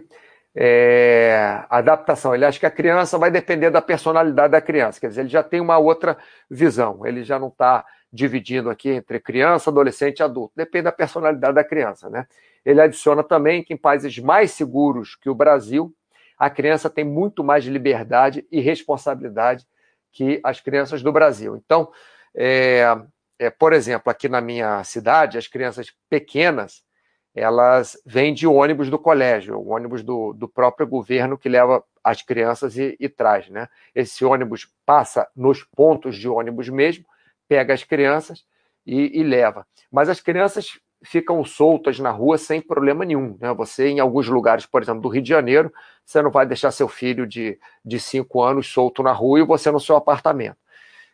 é, 0.55 1.65
adaptação. 1.71 2.35
Ele 2.35 2.45
acha 2.45 2.59
que 2.59 2.67
a 2.67 2.71
criança 2.71 3.17
vai 3.17 3.31
depender 3.31 3.71
da 3.71 3.81
personalidade 3.81 4.51
da 4.51 4.61
criança, 4.61 4.99
quer 4.99 5.07
dizer, 5.07 5.21
ele 5.21 5.29
já 5.29 5.41
tem 5.41 5.59
uma 5.59 5.79
outra 5.79 6.19
visão, 6.47 7.03
ele 7.03 7.23
já 7.23 7.39
não 7.39 7.47
está 7.47 7.83
dividindo 8.13 8.69
aqui 8.69 8.91
entre 8.91 9.19
criança, 9.19 9.71
adolescente 9.71 10.19
e 10.19 10.23
adulto, 10.23 10.53
depende 10.55 10.83
da 10.83 10.91
personalidade 10.91 11.55
da 11.55 11.63
criança, 11.63 12.11
né? 12.11 12.27
Ele 12.63 12.79
adiciona 12.79 13.23
também 13.23 13.63
que 13.63 13.73
em 13.73 13.77
países 13.77 14.19
mais 14.19 14.51
seguros 14.51 15.15
que 15.15 15.31
o 15.31 15.35
Brasil, 15.35 15.91
a 16.37 16.47
criança 16.47 16.91
tem 16.91 17.03
muito 17.03 17.43
mais 17.43 17.65
liberdade 17.65 18.45
e 18.51 18.61
responsabilidade 18.61 19.65
que 20.11 20.39
as 20.43 20.61
crianças 20.61 21.01
do 21.01 21.11
Brasil. 21.11 21.55
Então, 21.55 21.91
é, 22.35 22.85
é, 23.37 23.49
por 23.49 23.73
exemplo, 23.73 24.11
aqui 24.11 24.27
na 24.27 24.41
minha 24.41 24.83
cidade, 24.83 25.37
as 25.37 25.47
crianças 25.47 25.93
pequenas, 26.09 26.83
elas 27.33 27.97
vêm 28.05 28.33
de 28.33 28.45
ônibus 28.45 28.89
do 28.89 28.99
colégio, 28.99 29.57
o 29.57 29.69
ônibus 29.69 30.03
do, 30.03 30.33
do 30.33 30.47
próprio 30.47 30.87
governo 30.87 31.37
que 31.37 31.47
leva 31.47 31.83
as 32.03 32.21
crianças 32.21 32.77
e, 32.77 32.97
e 32.99 33.07
traz, 33.07 33.49
né? 33.49 33.67
Esse 33.93 34.25
ônibus 34.25 34.67
passa 34.85 35.27
nos 35.35 35.63
pontos 35.63 36.17
de 36.17 36.27
ônibus 36.27 36.67
mesmo, 36.69 37.05
pega 37.47 37.73
as 37.73 37.83
crianças 37.83 38.45
e, 38.85 39.19
e, 39.19 39.23
leva. 39.23 39.65
Mas 39.91 40.09
as 40.09 40.19
crianças 40.19 40.79
ficam 41.03 41.43
soltas 41.45 41.99
na 41.99 42.11
rua 42.11 42.37
sem 42.37 42.61
problema 42.61 43.05
nenhum. 43.05 43.37
Né? 43.39 43.53
Você, 43.53 43.87
em 43.87 43.99
alguns 43.99 44.27
lugares, 44.27 44.65
por 44.65 44.81
exemplo, 44.81 45.01
do 45.01 45.09
Rio 45.09 45.21
de 45.21 45.29
Janeiro, 45.29 45.71
você 46.05 46.21
não 46.21 46.31
vai 46.31 46.45
deixar 46.45 46.71
seu 46.71 46.87
filho 46.87 47.25
de, 47.25 47.57
de 47.85 47.99
cinco 47.99 48.41
anos 48.41 48.67
solto 48.67 49.01
na 49.01 49.11
rua 49.11 49.39
e 49.39 49.45
você 49.45 49.71
no 49.71 49.79
seu 49.79 49.95
apartamento. 49.95 50.57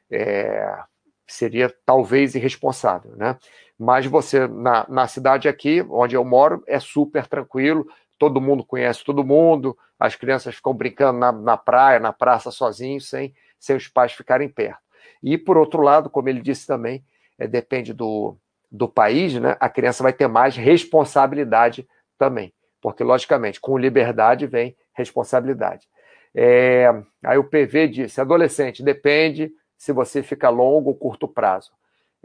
É, 0.10 0.78
seria 1.28 1.74
talvez 1.86 2.36
irresponsável, 2.36 3.16
né? 3.16 3.38
Mas 3.78 4.06
você, 4.06 4.48
na, 4.48 4.86
na 4.88 5.08
cidade 5.08 5.50
aqui, 5.50 5.86
onde 5.90 6.16
eu 6.16 6.24
moro, 6.24 6.64
é 6.66 6.80
super 6.80 7.28
tranquilo, 7.28 7.86
todo 8.18 8.40
mundo 8.40 8.64
conhece 8.64 9.04
todo 9.04 9.24
mundo, 9.24 9.78
as 10.00 10.16
crianças 10.16 10.56
ficam 10.56 10.74
brincando 10.74 11.20
na, 11.20 11.32
na 11.32 11.58
praia, 11.58 12.00
na 12.00 12.14
praça 12.14 12.52
sozinhos, 12.52 13.10
sem, 13.10 13.34
sem 13.60 13.76
os 13.76 13.88
pais 13.88 14.14
ficarem 14.14 14.48
perto. 14.48 14.80
E, 15.22 15.38
por 15.38 15.58
outro 15.58 15.82
lado, 15.82 16.10
como 16.10 16.30
ele 16.30 16.42
disse 16.42 16.66
também, 16.68 17.04
é, 17.38 17.48
depende 17.48 17.94
do, 17.94 18.38
do 18.72 18.88
país, 18.88 19.34
né? 19.34 19.58
a 19.60 19.70
criança 19.70 20.04
vai 20.04 20.14
ter 20.14 20.28
mais 20.28 20.56
responsabilidade 20.56 21.88
também, 22.18 22.54
porque, 22.82 23.04
logicamente, 23.04 23.60
com 23.60 23.78
liberdade 23.78 24.48
vem 24.48 24.76
responsabilidade. 24.94 25.88
É, 26.34 26.90
aí 27.24 27.38
o 27.38 27.44
PV 27.44 27.88
disse: 27.88 28.20
adolescente, 28.20 28.84
depende 28.84 29.52
se 29.78 29.92
você 29.92 30.24
fica 30.24 30.50
longo 30.50 30.90
ou 30.90 30.96
curto 30.96 31.28
prazo. 31.28 31.72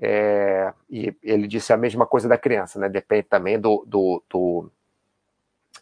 É, 0.03 0.73
e 0.89 1.15
ele 1.23 1.47
disse 1.47 1.73
a 1.73 1.77
mesma 1.77 2.07
coisa 2.07 2.29
da 2.29 2.39
criança, 2.39 2.79
né? 2.79 2.89
Depende 2.89 3.25
também 3.25 3.61
do, 3.61 3.85
do, 3.87 4.23
do 4.31 4.73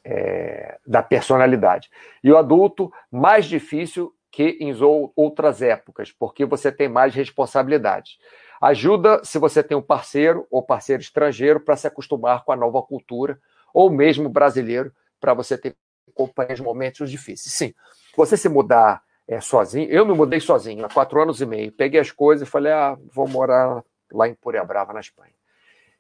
é, 0.05 0.79
da 0.87 1.03
personalidade. 1.03 1.91
E 2.23 2.33
o 2.33 2.37
adulto, 2.37 2.93
mais 3.11 3.45
difícil 3.45 4.13
que 4.31 4.57
em 4.61 4.75
outras 5.15 5.63
épocas, 5.63 6.13
porque 6.13 6.45
você 6.45 6.71
tem 6.73 6.89
mais 6.89 7.15
responsabilidades. 7.15 8.19
Ajuda 8.61 9.25
se 9.25 9.39
você 9.39 9.63
tem 9.63 9.77
um 9.77 9.83
parceiro 9.83 10.47
ou 10.51 10.63
parceiro 10.63 11.01
estrangeiro 11.01 11.61
para 11.61 11.77
se 11.77 11.87
acostumar 11.87 12.45
com 12.45 12.53
a 12.53 12.57
nova 12.57 12.83
cultura, 12.83 13.41
ou 13.73 13.89
mesmo 13.89 14.29
brasileiro, 14.29 14.93
para 15.21 15.33
você 15.33 15.57
ter 15.57 15.77
companhias 16.15 16.59
momentos 16.59 17.11
difíceis. 17.11 17.55
Sim, 17.55 17.73
você 18.17 18.37
se 18.37 18.49
mudar 18.49 19.03
é, 19.29 19.41
sozinho, 19.41 19.91
eu 19.91 20.07
me 20.07 20.15
mudei 20.15 20.41
sozinho 20.41 20.85
há 20.85 20.89
quatro 20.89 21.21
anos 21.21 21.43
e 21.43 21.47
meio, 21.47 21.71
peguei 21.71 22.01
as 22.01 22.11
coisas 22.11 22.49
e 22.49 22.51
falei, 22.51 22.73
ah, 22.73 22.97
vou 23.13 23.29
morar 23.29 23.85
lá 24.11 24.27
em 24.27 24.35
Puria 24.35 24.65
Brava, 24.65 24.95
na 24.95 25.01
Espanha. 25.01 25.35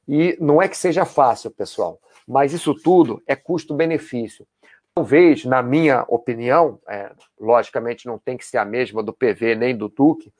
E 0.08 0.36
não 0.40 0.62
é 0.62 0.66
que 0.66 0.76
seja 0.76 1.04
fácil, 1.04 1.50
pessoal, 1.50 2.00
mas 2.26 2.54
isso 2.54 2.74
tudo 2.74 3.22
é 3.26 3.36
custo-benefício. 3.36 4.46
Talvez, 4.94 5.44
na 5.44 5.62
minha 5.62 6.04
opinião, 6.08 6.80
é, 6.88 7.12
logicamente 7.38 8.06
não 8.06 8.18
tem 8.18 8.36
que 8.36 8.46
ser 8.46 8.56
a 8.56 8.64
mesma 8.64 9.02
do 9.02 9.12
PV 9.12 9.54
nem 9.54 9.76
do 9.76 9.88
Duque, 9.88 10.32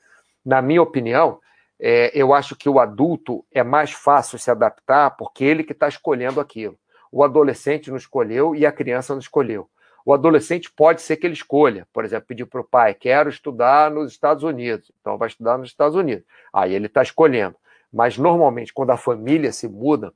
na 0.45 0.63
minha 0.63 0.81
opinião, 0.81 1.39
é, 1.79 2.11
eu 2.15 2.33
acho 2.33 2.57
que 2.57 2.69
o 2.69 2.81
adulto 2.81 3.45
é 3.53 3.63
mais 3.63 3.93
fácil 3.93 4.39
se 4.39 4.51
adaptar 4.51 5.11
porque 5.11 5.45
ele 5.45 5.63
que 5.63 5.73
está 5.73 5.87
escolhendo 5.87 6.41
aquilo. 6.41 6.77
O 7.13 7.23
adolescente 7.23 7.91
não 7.91 7.99
escolheu 7.99 8.55
e 8.55 8.65
a 8.65 8.73
criança 8.73 9.13
não 9.13 9.21
escolheu. 9.21 9.69
O 10.09 10.15
adolescente 10.15 10.71
pode 10.71 11.03
ser 11.03 11.19
que 11.19 11.27
ele 11.27 11.35
escolha, 11.35 11.87
por 11.93 12.03
exemplo, 12.03 12.29
pedir 12.29 12.47
para 12.47 12.63
o 12.63 12.65
pai, 12.65 12.95
quero 12.95 13.29
estudar 13.29 13.91
nos 13.91 14.11
Estados 14.11 14.43
Unidos, 14.43 14.91
então 14.99 15.19
vai 15.19 15.29
estudar 15.29 15.59
nos 15.59 15.69
Estados 15.69 15.95
Unidos. 15.95 16.25
Aí 16.51 16.73
ele 16.73 16.87
está 16.87 17.03
escolhendo. 17.03 17.57
Mas 17.93 18.17
normalmente, 18.17 18.73
quando 18.73 18.89
a 18.89 18.97
família 18.97 19.53
se 19.53 19.69
muda, 19.69 20.15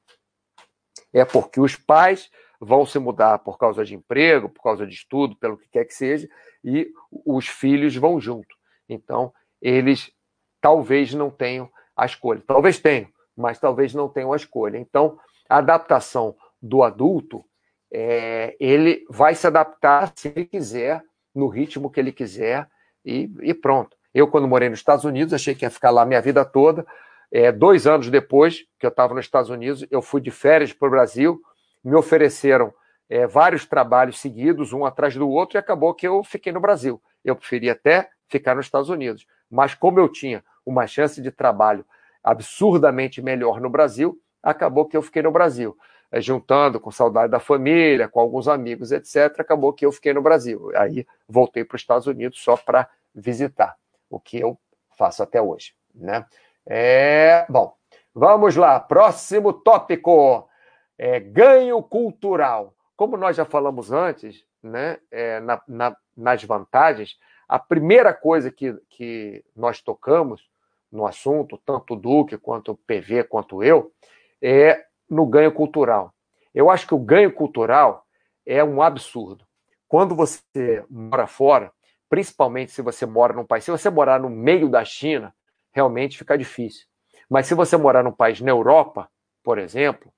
é 1.12 1.26
porque 1.26 1.61
os 1.61 1.76
pais 1.76 2.31
vão 2.59 2.87
se 2.87 2.98
mudar 2.98 3.40
por 3.40 3.59
causa 3.59 3.85
de 3.85 3.94
emprego, 3.94 4.48
por 4.48 4.62
causa 4.62 4.87
de 4.87 4.94
estudo, 4.94 5.37
pelo 5.37 5.59
que 5.59 5.68
quer 5.68 5.85
que 5.85 5.92
seja, 5.92 6.26
e 6.64 6.90
os 7.26 7.46
filhos 7.46 7.94
vão 7.94 8.18
junto. 8.18 8.57
Então, 8.88 9.31
eles 9.61 10.11
talvez 10.59 11.12
não 11.12 11.31
tenham 11.31 11.70
a 11.94 12.07
escolha. 12.07 12.42
Talvez 12.46 12.78
tenham, 12.78 13.11
mas 13.37 13.59
talvez 13.59 13.92
não 13.92 14.09
tenham 14.09 14.33
a 14.33 14.37
escolha. 14.37 14.78
Então, 14.78 15.18
a 15.46 15.59
adaptação 15.59 16.35
do 16.62 16.83
adulto 16.83 17.44
é, 17.92 18.57
ele 18.59 19.05
vai 19.11 19.35
se 19.35 19.46
adaptar 19.46 20.12
se 20.16 20.28
ele 20.28 20.46
quiser, 20.46 21.02
no 21.35 21.46
ritmo 21.46 21.90
que 21.90 22.00
ele 22.00 22.11
quiser, 22.11 22.66
e, 23.05 23.31
e, 23.42 23.52
pronto. 23.52 23.96
Eu, 24.14 24.28
quando 24.28 24.48
morei 24.48 24.68
nos 24.68 24.78
Estados 24.78 25.05
Unidos, 25.05 25.35
achei 25.35 25.55
que 25.55 25.64
ia 25.64 25.70
ficar 25.70 25.90
lá 25.90 26.05
minha 26.05 26.20
vida 26.20 26.44
toda. 26.44 26.87
É, 27.31 27.50
dois 27.50 27.87
anos 27.87 28.09
depois 28.09 28.64
que 28.78 28.87
eu 28.87 28.90
estava 28.90 29.14
nos 29.14 29.24
Estados 29.24 29.50
Unidos, 29.50 29.87
eu 29.90 30.00
fui 30.00 30.20
de 30.20 30.31
férias 30.31 30.72
para 30.72 30.88
o 30.88 30.90
Brasil, 30.90 31.40
me 31.83 31.94
ofereceram 31.94 32.72
é, 33.09 33.26
vários 33.26 33.66
trabalhos 33.66 34.18
seguidos, 34.20 34.72
um 34.72 34.85
atrás 34.85 35.14
do 35.14 35.28
outro, 35.28 35.57
e 35.57 35.59
acabou 35.59 35.94
que 35.94 36.07
eu 36.07 36.22
fiquei 36.24 36.52
no 36.52 36.61
Brasil. 36.61 37.02
Eu 37.24 37.37
preferia 37.37 37.72
até 37.72 38.09
ficar 38.28 38.55
nos 38.55 38.66
Estados 38.66 38.88
Unidos. 38.88 39.26
Mas 39.50 39.74
como 39.74 39.98
eu 39.98 40.09
tinha 40.09 40.42
uma 40.64 40.87
chance 40.87 41.20
de 41.20 41.31
trabalho 41.31 41.85
absurdamente 42.22 43.20
melhor 43.20 43.61
no 43.61 43.68
Brasil, 43.68 44.18
acabou 44.42 44.87
que 44.87 44.96
eu 44.96 45.02
fiquei 45.02 45.22
no 45.22 45.31
Brasil. 45.31 45.76
É, 46.12 46.20
juntando 46.20 46.79
com 46.79 46.90
saudade 46.90 47.31
da 47.31 47.40
família, 47.40 48.07
com 48.07 48.20
alguns 48.20 48.46
amigos, 48.46 48.92
etc., 48.92 49.40
acabou 49.40 49.72
que 49.72 49.87
eu 49.87 49.90
fiquei 49.90 50.12
no 50.12 50.20
Brasil. 50.20 50.70
Aí 50.77 51.07
voltei 51.27 51.64
para 51.64 51.77
os 51.77 51.81
Estados 51.81 52.07
Unidos 52.07 52.38
só 52.38 52.55
para 52.55 52.87
visitar, 53.14 53.77
o 54.11 54.20
que 54.20 54.38
eu 54.38 54.59
faço 54.90 55.22
até 55.22 55.40
hoje. 55.40 55.75
Né? 55.94 56.27
É, 56.66 57.46
bom, 57.48 57.75
vamos 58.14 58.57
lá. 58.57 58.79
Próximo 58.79 59.55
tópico: 59.55 60.46
é, 60.98 61.18
ganho 61.18 61.83
cultural. 61.83 62.75
Como 62.94 63.16
nós 63.16 63.35
já 63.35 63.46
falamos 63.46 63.90
antes, 63.90 64.44
né, 64.62 64.98
é, 65.11 65.40
na, 65.40 65.62
na, 65.66 65.96
nas 66.14 66.44
vantagens, 66.44 67.18
a 67.48 67.59
primeira 67.59 68.12
coisa 68.12 68.51
que, 68.51 68.75
que 68.88 69.42
nós 69.57 69.81
tocamos 69.81 70.46
no 70.90 71.07
assunto, 71.07 71.61
tanto 71.64 71.94
o 71.94 71.96
Duque 71.96 72.37
quanto 72.37 72.72
o 72.72 72.77
PV, 72.77 73.25
quanto 73.25 73.62
eu, 73.62 73.90
é 74.40 74.85
no 75.12 75.27
ganho 75.27 75.53
cultural. 75.53 76.14
Eu 76.55 76.70
acho 76.70 76.87
que 76.87 76.94
o 76.94 76.98
ganho 76.98 77.31
cultural 77.31 78.07
é 78.46 78.64
um 78.64 78.81
absurdo. 78.81 79.44
Quando 79.87 80.14
você 80.14 80.85
mora 80.88 81.27
fora, 81.27 81.70
principalmente 82.09 82.72
se 82.72 82.81
você 82.81 83.05
mora 83.05 83.35
num 83.35 83.44
país, 83.44 83.62
se 83.62 83.70
você 83.70 83.90
morar 83.90 84.18
no 84.18 84.31
meio 84.31 84.70
da 84.70 84.83
China, 84.85 85.35
realmente 85.70 86.16
fica 86.16 86.37
difícil. 86.37 86.87
Mas 87.29 87.46
se 87.46 87.55
você 87.55 87.77
morar 87.77 88.03
num 88.03 88.12
país 88.12 88.40
na 88.40 88.51
Europa, 88.51 89.09
por 89.44 89.59
exemplo, 89.59 90.11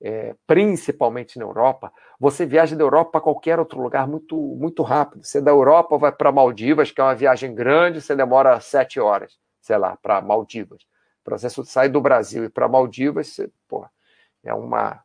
é, 0.00 0.36
principalmente 0.46 1.36
na 1.36 1.44
Europa, 1.44 1.92
você 2.20 2.46
viaja 2.46 2.76
da 2.76 2.84
Europa 2.84 3.12
para 3.12 3.20
qualquer 3.20 3.58
outro 3.58 3.82
lugar 3.82 4.06
muito, 4.06 4.36
muito 4.36 4.84
rápido. 4.84 5.24
Você 5.24 5.40
da 5.40 5.50
Europa 5.50 5.98
vai 5.98 6.12
para 6.12 6.30
Maldivas, 6.30 6.92
que 6.92 7.00
é 7.00 7.04
uma 7.04 7.14
viagem 7.14 7.52
grande, 7.52 8.00
você 8.00 8.14
demora 8.14 8.60
sete 8.60 9.00
horas, 9.00 9.36
sei 9.60 9.76
lá, 9.78 9.96
para 10.00 10.20
Maldivas. 10.20 10.86
Para 11.24 11.36
você 11.36 11.50
sair 11.50 11.88
do 11.88 12.00
Brasil 12.00 12.44
e 12.44 12.48
para 12.48 12.68
Maldivas, 12.68 13.28
você, 13.28 13.50
porra, 13.66 13.90
é 14.44 14.54
uma, 14.54 15.02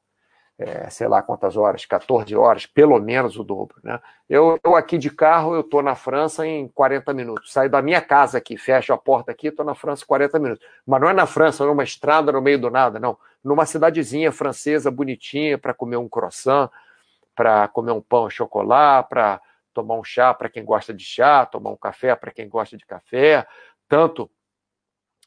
é, 0.57 0.89
sei 0.89 1.07
lá 1.07 1.21
quantas 1.21 1.57
horas, 1.57 1.85
14 1.85 2.35
horas, 2.35 2.65
pelo 2.65 2.99
menos 2.99 3.37
o 3.37 3.43
dobro. 3.43 3.77
Né? 3.83 3.99
Eu, 4.29 4.59
eu 4.63 4.75
aqui 4.75 4.97
de 4.97 5.09
carro, 5.09 5.55
eu 5.55 5.61
estou 5.61 5.81
na 5.81 5.95
França 5.95 6.45
em 6.45 6.67
40 6.67 7.13
minutos. 7.13 7.51
Saio 7.51 7.69
da 7.69 7.81
minha 7.81 8.01
casa 8.01 8.37
aqui, 8.37 8.57
fecho 8.57 8.93
a 8.93 8.97
porta 8.97 9.31
aqui, 9.31 9.47
estou 9.47 9.65
na 9.65 9.75
França 9.75 10.03
em 10.03 10.07
40 10.07 10.39
minutos. 10.39 10.65
Mas 10.85 11.01
não 11.01 11.09
é 11.09 11.13
na 11.13 11.25
França, 11.25 11.65
numa 11.65 11.83
estrada 11.83 12.31
no 12.31 12.41
meio 12.41 12.59
do 12.59 12.69
nada, 12.69 12.99
não. 12.99 13.17
Numa 13.43 13.65
cidadezinha 13.65 14.31
francesa 14.31 14.89
bonitinha 14.89 15.57
para 15.57 15.73
comer 15.73 15.97
um 15.97 16.07
croissant, 16.07 16.69
para 17.35 17.67
comer 17.67 17.91
um 17.91 18.01
pão 18.01 18.29
chocolate, 18.29 19.09
para 19.09 19.41
tomar 19.73 19.95
um 19.95 20.03
chá 20.03 20.33
para 20.33 20.49
quem 20.49 20.63
gosta 20.63 20.93
de 20.93 21.03
chá, 21.03 21.45
tomar 21.45 21.71
um 21.71 21.75
café 21.75 22.15
para 22.15 22.31
quem 22.31 22.47
gosta 22.47 22.77
de 22.77 22.85
café. 22.85 23.45
Tanto 23.89 24.29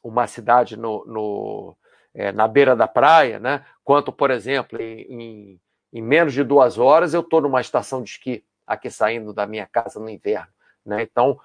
uma 0.03 0.27
cidade 0.27 0.77
no, 0.77 1.05
no 1.05 1.77
é, 2.17 2.33
na 2.33 2.49
beira 2.49 2.75
da 2.75 2.89
praia, 2.89 3.39
né? 3.39 3.65
Quanto, 3.85 4.11
por 4.11 4.31
exemplo, 4.31 4.81
em, 4.81 5.61
em 5.93 6.03
menos 6.03 6.33
de 6.33 6.43
duas 6.43 6.79
horas 6.79 7.13
eu 7.13 7.21
estou 7.21 7.43
numa 7.43 7.61
estação 7.61 8.03
de 8.03 8.11
esqui 8.11 8.43
aqui 8.67 8.91
saindo 8.91 9.33
da 9.33 9.47
minha 9.47 9.67
casa 9.67 10.01
no 10.01 10.09
inverno, 10.09 10.49
né? 10.85 11.03
Então 11.03 11.39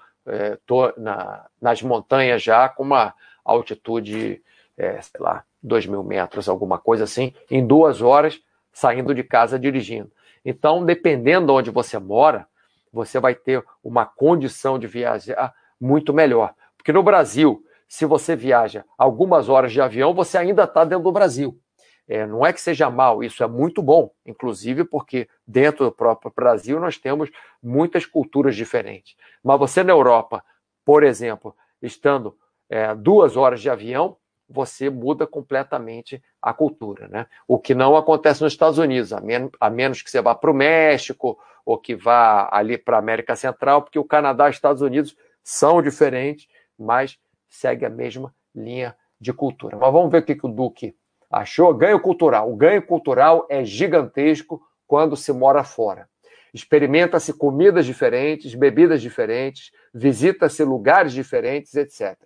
estou 0.54 0.88
é, 0.88 0.94
na, 0.96 1.46
nas 1.60 1.82
montanhas 1.82 2.42
já 2.42 2.68
com 2.68 2.82
uma 2.82 3.14
altitude, 3.44 4.42
é, 4.76 5.00
sei 5.02 5.20
lá, 5.20 5.44
dois 5.62 5.86
mil 5.86 6.02
metros, 6.02 6.48
alguma 6.48 6.78
coisa 6.78 7.04
assim, 7.04 7.34
em 7.50 7.64
duas 7.64 8.00
horas 8.00 8.40
saindo 8.72 9.14
de 9.14 9.22
casa 9.22 9.58
dirigindo. 9.58 10.10
Então, 10.44 10.84
dependendo 10.84 11.46
de 11.46 11.52
onde 11.52 11.70
você 11.70 11.98
mora, 11.98 12.46
você 12.92 13.20
vai 13.20 13.34
ter 13.34 13.62
uma 13.84 14.06
condição 14.06 14.78
de 14.78 14.86
viajar 14.86 15.54
muito 15.80 16.12
melhor. 16.12 16.54
Porque 16.76 16.92
no 16.92 17.02
Brasil, 17.02 17.64
se 17.92 18.06
você 18.06 18.34
viaja 18.34 18.86
algumas 18.96 19.50
horas 19.50 19.70
de 19.70 19.78
avião, 19.78 20.14
você 20.14 20.38
ainda 20.38 20.64
está 20.64 20.82
dentro 20.82 21.04
do 21.04 21.12
Brasil. 21.12 21.60
É, 22.08 22.26
não 22.26 22.44
é 22.44 22.50
que 22.50 22.58
seja 22.58 22.88
mal, 22.88 23.22
isso 23.22 23.44
é 23.44 23.46
muito 23.46 23.82
bom, 23.82 24.10
inclusive 24.24 24.82
porque 24.82 25.28
dentro 25.46 25.84
do 25.84 25.92
próprio 25.92 26.32
Brasil 26.34 26.80
nós 26.80 26.96
temos 26.96 27.28
muitas 27.62 28.06
culturas 28.06 28.56
diferentes. 28.56 29.14
Mas 29.44 29.58
você 29.58 29.84
na 29.84 29.92
Europa, 29.92 30.42
por 30.86 31.02
exemplo, 31.02 31.54
estando 31.82 32.34
é, 32.70 32.94
duas 32.94 33.36
horas 33.36 33.60
de 33.60 33.68
avião, 33.68 34.16
você 34.48 34.88
muda 34.88 35.26
completamente 35.26 36.22
a 36.40 36.54
cultura. 36.54 37.08
Né? 37.08 37.26
O 37.46 37.58
que 37.58 37.74
não 37.74 37.94
acontece 37.94 38.42
nos 38.42 38.54
Estados 38.54 38.78
Unidos, 38.78 39.12
a, 39.12 39.20
men 39.20 39.50
a 39.60 39.68
menos 39.68 40.00
que 40.00 40.10
você 40.10 40.22
vá 40.22 40.34
para 40.34 40.50
o 40.50 40.54
México 40.54 41.38
ou 41.62 41.76
que 41.76 41.94
vá 41.94 42.48
ali 42.50 42.78
para 42.78 42.96
a 42.96 43.00
América 43.00 43.36
Central, 43.36 43.82
porque 43.82 43.98
o 43.98 44.04
Canadá 44.04 44.46
e 44.46 44.50
os 44.50 44.56
Estados 44.56 44.80
Unidos 44.80 45.14
são 45.44 45.82
diferentes, 45.82 46.48
mas 46.78 47.18
segue 47.52 47.84
a 47.84 47.90
mesma 47.90 48.34
linha 48.54 48.96
de 49.20 49.32
cultura. 49.32 49.76
Mas 49.76 49.92
vamos 49.92 50.10
ver 50.10 50.18
o 50.18 50.24
que, 50.24 50.34
que 50.34 50.46
o 50.46 50.48
Duque 50.48 50.96
achou. 51.30 51.74
Ganho 51.74 52.00
cultural. 52.00 52.50
O 52.50 52.56
ganho 52.56 52.82
cultural 52.82 53.46
é 53.48 53.62
gigantesco 53.62 54.60
quando 54.86 55.16
se 55.16 55.32
mora 55.32 55.62
fora. 55.62 56.08
Experimenta-se 56.52 57.32
comidas 57.32 57.86
diferentes, 57.86 58.54
bebidas 58.54 59.00
diferentes, 59.00 59.70
visita-se 59.92 60.64
lugares 60.64 61.12
diferentes, 61.12 61.74
etc. 61.74 62.18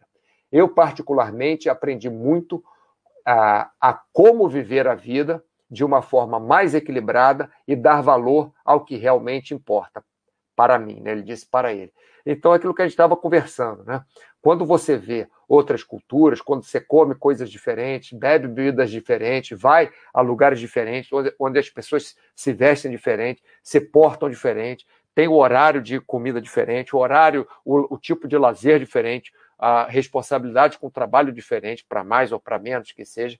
Eu, 0.50 0.68
particularmente, 0.68 1.68
aprendi 1.68 2.08
muito 2.08 2.62
a, 3.24 3.70
a 3.80 4.00
como 4.12 4.48
viver 4.48 4.86
a 4.86 4.94
vida 4.94 5.44
de 5.68 5.84
uma 5.84 6.02
forma 6.02 6.38
mais 6.38 6.74
equilibrada 6.74 7.50
e 7.66 7.74
dar 7.74 8.00
valor 8.00 8.52
ao 8.64 8.84
que 8.84 8.96
realmente 8.96 9.52
importa 9.52 10.04
para 10.54 10.78
mim, 10.78 11.00
né? 11.00 11.12
Ele 11.12 11.22
disse 11.22 11.46
para 11.46 11.72
ele. 11.72 11.92
Então, 12.24 12.52
é 12.52 12.56
aquilo 12.56 12.74
que 12.74 12.82
a 12.82 12.84
gente 12.84 12.94
estava 12.94 13.16
conversando, 13.16 13.84
né? 13.84 14.02
Quando 14.46 14.64
você 14.64 14.96
vê 14.96 15.26
outras 15.48 15.82
culturas, 15.82 16.40
quando 16.40 16.62
você 16.62 16.80
come 16.80 17.16
coisas 17.16 17.50
diferentes, 17.50 18.16
bebe 18.16 18.46
bebidas 18.46 18.92
diferentes, 18.92 19.60
vai 19.60 19.90
a 20.14 20.20
lugares 20.20 20.60
diferentes, 20.60 21.12
onde, 21.12 21.34
onde 21.36 21.58
as 21.58 21.68
pessoas 21.68 22.14
se 22.32 22.52
vestem 22.52 22.92
diferente, 22.92 23.42
se 23.60 23.80
portam 23.80 24.30
diferente, 24.30 24.86
tem 25.16 25.26
o 25.26 25.34
horário 25.34 25.82
de 25.82 25.98
comida 25.98 26.40
diferente, 26.40 26.94
o 26.94 27.00
horário, 27.00 27.44
o, 27.64 27.92
o 27.96 27.98
tipo 27.98 28.28
de 28.28 28.38
lazer 28.38 28.78
diferente, 28.78 29.32
a 29.58 29.82
responsabilidade 29.88 30.78
com 30.78 30.88
trabalho 30.88 31.32
diferente, 31.32 31.84
para 31.84 32.04
mais 32.04 32.30
ou 32.30 32.38
para 32.38 32.56
menos 32.56 32.92
que 32.92 33.04
seja, 33.04 33.36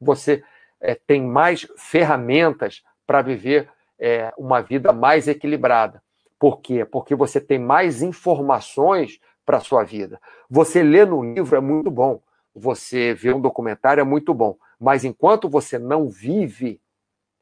você 0.00 0.42
é, 0.80 0.96
tem 0.96 1.22
mais 1.22 1.68
ferramentas 1.76 2.82
para 3.06 3.22
viver 3.22 3.70
é, 3.96 4.32
uma 4.36 4.60
vida 4.60 4.92
mais 4.92 5.28
equilibrada. 5.28 6.02
Por 6.36 6.60
quê? 6.60 6.84
Porque 6.84 7.14
você 7.14 7.40
tem 7.40 7.60
mais 7.60 8.02
informações 8.02 9.20
para 9.48 9.56
a 9.56 9.60
sua 9.60 9.82
vida. 9.82 10.20
Você 10.50 10.82
lê 10.82 11.06
no 11.06 11.22
livro 11.22 11.56
é 11.56 11.60
muito 11.60 11.90
bom, 11.90 12.20
você 12.54 13.14
vê 13.14 13.32
um 13.32 13.40
documentário 13.40 14.02
é 14.02 14.04
muito 14.04 14.34
bom, 14.34 14.58
mas 14.78 15.06
enquanto 15.06 15.48
você 15.48 15.78
não 15.78 16.06
vive 16.06 16.78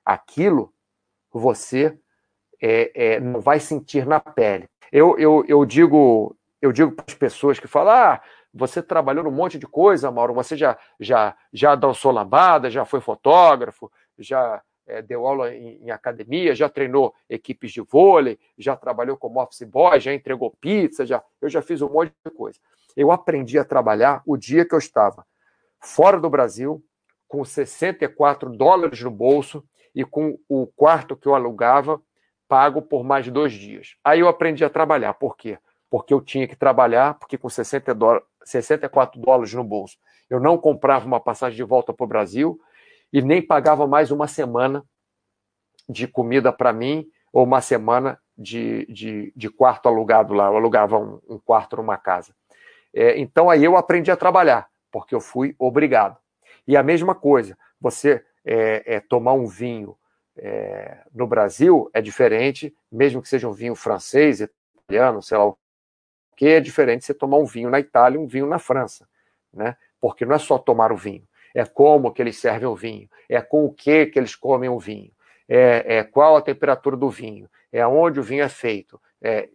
aquilo, 0.04 0.72
você 1.32 1.98
é, 2.62 2.92
é, 2.94 3.20
não 3.20 3.40
vai 3.40 3.58
sentir 3.58 4.06
na 4.06 4.20
pele. 4.20 4.68
Eu, 4.92 5.18
eu, 5.18 5.44
eu 5.48 5.64
digo 5.66 6.36
eu 6.62 6.70
digo 6.70 6.92
para 6.92 7.04
as 7.08 7.14
pessoas 7.14 7.58
que 7.58 7.66
falam, 7.66 7.92
ah, 7.92 8.22
você 8.54 8.80
trabalhou 8.80 9.24
num 9.24 9.32
monte 9.32 9.58
de 9.58 9.66
coisa, 9.66 10.08
Mauro, 10.08 10.32
você 10.32 10.56
já, 10.56 10.78
já, 11.00 11.36
já 11.52 11.74
dançou 11.74 12.12
lambada, 12.12 12.70
já 12.70 12.84
foi 12.84 13.00
fotógrafo, 13.00 13.90
já 14.16 14.62
é, 14.86 15.02
deu 15.02 15.26
aula 15.26 15.54
em, 15.54 15.84
em, 15.84 15.90
academia, 15.90 16.54
já 16.54 16.68
treinou 16.68 17.14
equipes 17.28 17.72
de 17.72 17.80
vôlei, 17.80 18.38
já 18.56 18.76
trabalhou 18.76 19.16
como 19.16 19.42
office 19.42 19.62
boy, 19.62 19.98
já 19.98 20.14
entregou 20.14 20.56
pizza, 20.60 21.04
já, 21.04 21.22
eu 21.40 21.48
já 21.48 21.60
fiz 21.60 21.82
um 21.82 21.88
monte 21.88 22.12
de 22.24 22.30
coisa. 22.30 22.58
Eu 22.96 23.10
aprendi 23.10 23.58
a 23.58 23.64
trabalhar 23.64 24.22
o 24.26 24.36
dia 24.36 24.64
que 24.64 24.74
eu 24.74 24.78
estava 24.78 25.26
fora 25.80 26.20
do 26.20 26.30
Brasil, 26.30 26.82
com 27.28 27.44
64 27.44 28.50
dólares 28.50 29.00
no 29.02 29.10
bolso 29.10 29.64
e 29.94 30.04
com 30.04 30.38
o 30.48 30.66
quarto 30.66 31.16
que 31.16 31.26
eu 31.26 31.34
alugava 31.34 32.00
pago 32.48 32.80
por 32.80 33.02
mais 33.02 33.28
dois 33.28 33.52
dias. 33.52 33.96
Aí 34.04 34.20
eu 34.20 34.28
aprendi 34.28 34.64
a 34.64 34.70
trabalhar. 34.70 35.14
Por 35.14 35.36
quê? 35.36 35.58
Porque 35.90 36.14
eu 36.14 36.20
tinha 36.20 36.46
que 36.46 36.56
trabalhar, 36.56 37.14
porque 37.14 37.36
com 37.36 37.48
60 37.48 37.94
dólares, 37.94 38.26
64 38.44 39.20
dólares 39.20 39.52
no 39.52 39.64
bolso, 39.64 39.96
eu 40.30 40.38
não 40.40 40.56
comprava 40.56 41.06
uma 41.06 41.20
passagem 41.20 41.56
de 41.56 41.62
volta 41.64 41.92
para 41.92 42.04
o 42.04 42.08
Brasil 42.08 42.60
e 43.12 43.22
nem 43.22 43.40
pagava 43.40 43.86
mais 43.86 44.10
uma 44.10 44.26
semana 44.26 44.84
de 45.88 46.06
comida 46.06 46.52
para 46.52 46.72
mim 46.72 47.06
ou 47.32 47.44
uma 47.44 47.60
semana 47.60 48.18
de, 48.36 48.86
de, 48.86 49.32
de, 49.34 49.48
quarto 49.48 49.88
alugado 49.88 50.34
lá. 50.34 50.46
Eu 50.46 50.56
alugava 50.56 50.98
um, 50.98 51.20
um 51.28 51.38
quarto 51.38 51.76
numa 51.76 51.96
casa. 51.96 52.34
É, 52.92 53.18
então 53.18 53.48
aí 53.48 53.64
eu 53.64 53.76
aprendi 53.76 54.10
a 54.10 54.16
trabalhar, 54.16 54.68
porque 54.90 55.14
eu 55.14 55.20
fui 55.20 55.54
obrigado. 55.58 56.18
E 56.66 56.76
a 56.76 56.82
mesma 56.82 57.14
coisa, 57.14 57.56
você 57.80 58.24
é, 58.44 58.96
é, 58.96 59.00
tomar 59.00 59.34
um 59.34 59.46
vinho 59.46 59.96
é, 60.36 60.98
no 61.14 61.26
Brasil 61.26 61.90
é 61.92 62.00
diferente, 62.00 62.74
mesmo 62.90 63.22
que 63.22 63.28
seja 63.28 63.48
um 63.48 63.52
vinho 63.52 63.74
francês, 63.74 64.40
italiano, 64.40 65.22
sei 65.22 65.38
lá 65.38 65.46
o 65.46 65.58
que, 66.36 66.46
é 66.46 66.60
diferente 66.60 67.04
você 67.04 67.14
tomar 67.14 67.38
um 67.38 67.46
vinho 67.46 67.70
na 67.70 67.80
Itália 67.80 68.18
e 68.18 68.20
um 68.20 68.26
vinho 68.26 68.46
na 68.46 68.58
França, 68.58 69.08
né? 69.52 69.76
Porque 70.00 70.24
não 70.26 70.34
é 70.34 70.38
só 70.38 70.58
tomar 70.58 70.92
o 70.92 70.96
vinho, 70.96 71.26
é 71.56 71.64
como 71.64 72.12
que 72.12 72.20
eles 72.20 72.38
servem 72.38 72.68
o 72.68 72.76
vinho, 72.76 73.08
é 73.30 73.40
com 73.40 73.64
o 73.64 73.72
que 73.72 74.04
que 74.04 74.18
eles 74.18 74.34
comem 74.34 74.68
o 74.68 74.78
vinho, 74.78 75.10
é, 75.48 75.96
é 75.96 76.04
qual 76.04 76.36
a 76.36 76.42
temperatura 76.42 76.98
do 76.98 77.08
vinho, 77.08 77.48
é 77.72 77.86
onde 77.86 78.20
o 78.20 78.22
vinho 78.22 78.44
é 78.44 78.48
feito. 78.48 79.00
É, 79.22 79.48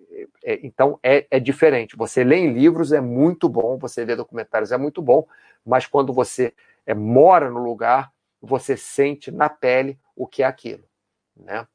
é, 0.43 0.59
então 0.63 0.99
é, 1.03 1.27
é 1.29 1.39
diferente. 1.39 1.95
Você 1.95 2.23
lê 2.23 2.37
em 2.37 2.53
livros 2.53 2.91
é 2.91 2.99
muito 2.99 3.47
bom, 3.47 3.77
você 3.77 4.03
lê 4.03 4.15
documentários 4.15 4.71
é 4.71 4.77
muito 4.77 4.99
bom, 4.99 5.27
mas 5.63 5.85
quando 5.85 6.11
você 6.11 6.55
é, 6.87 6.95
mora 6.95 7.51
no 7.51 7.63
lugar, 7.63 8.11
você 8.41 8.75
sente 8.75 9.29
na 9.29 9.47
pele 9.47 9.99
o 10.15 10.25
que 10.25 10.41
é 10.41 10.47
aquilo. 10.47 10.83
Né? 11.37 11.67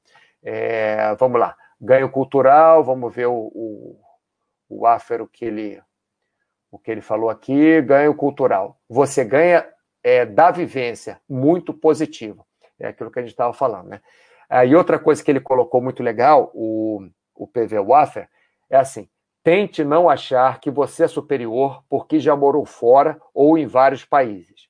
É, 0.42 1.14
vamos 1.14 1.38
lá. 1.40 1.56
Ganho 1.80 2.10
cultural, 2.10 2.82
vamos 2.82 3.14
ver 3.14 3.26
o, 3.26 3.52
o, 3.54 4.00
o 4.68 4.86
Áfero 4.88 5.28
que 5.28 5.44
ele, 5.44 5.80
o 6.68 6.80
que 6.80 6.90
ele 6.90 7.00
falou 7.00 7.30
aqui. 7.30 7.80
Ganho 7.82 8.12
cultural. 8.12 8.76
Você 8.88 9.24
ganha 9.24 9.64
é, 10.06 10.26
da 10.26 10.50
vivência, 10.50 11.20
muito 11.28 11.72
positivo. 11.72 12.46
É 12.78 12.88
aquilo 12.88 13.10
que 13.10 13.18
a 13.18 13.22
gente 13.22 13.32
estava 13.32 13.52
falando. 13.52 13.88
Né? 13.88 14.00
É, 14.48 14.66
e 14.66 14.76
outra 14.76 14.98
coisa 14.98 15.22
que 15.24 15.30
ele 15.30 15.40
colocou 15.40 15.80
muito 15.80 16.02
legal, 16.02 16.50
o, 16.54 17.06
o 17.34 17.46
PV 17.46 17.80
Waffer, 17.80 18.28
é 18.68 18.76
assim: 18.76 19.08
tente 19.42 19.82
não 19.82 20.08
achar 20.08 20.60
que 20.60 20.70
você 20.70 21.04
é 21.04 21.08
superior 21.08 21.82
porque 21.88 22.20
já 22.20 22.36
morou 22.36 22.64
fora 22.64 23.20
ou 23.34 23.56
em 23.56 23.66
vários 23.66 24.04
países 24.04 24.66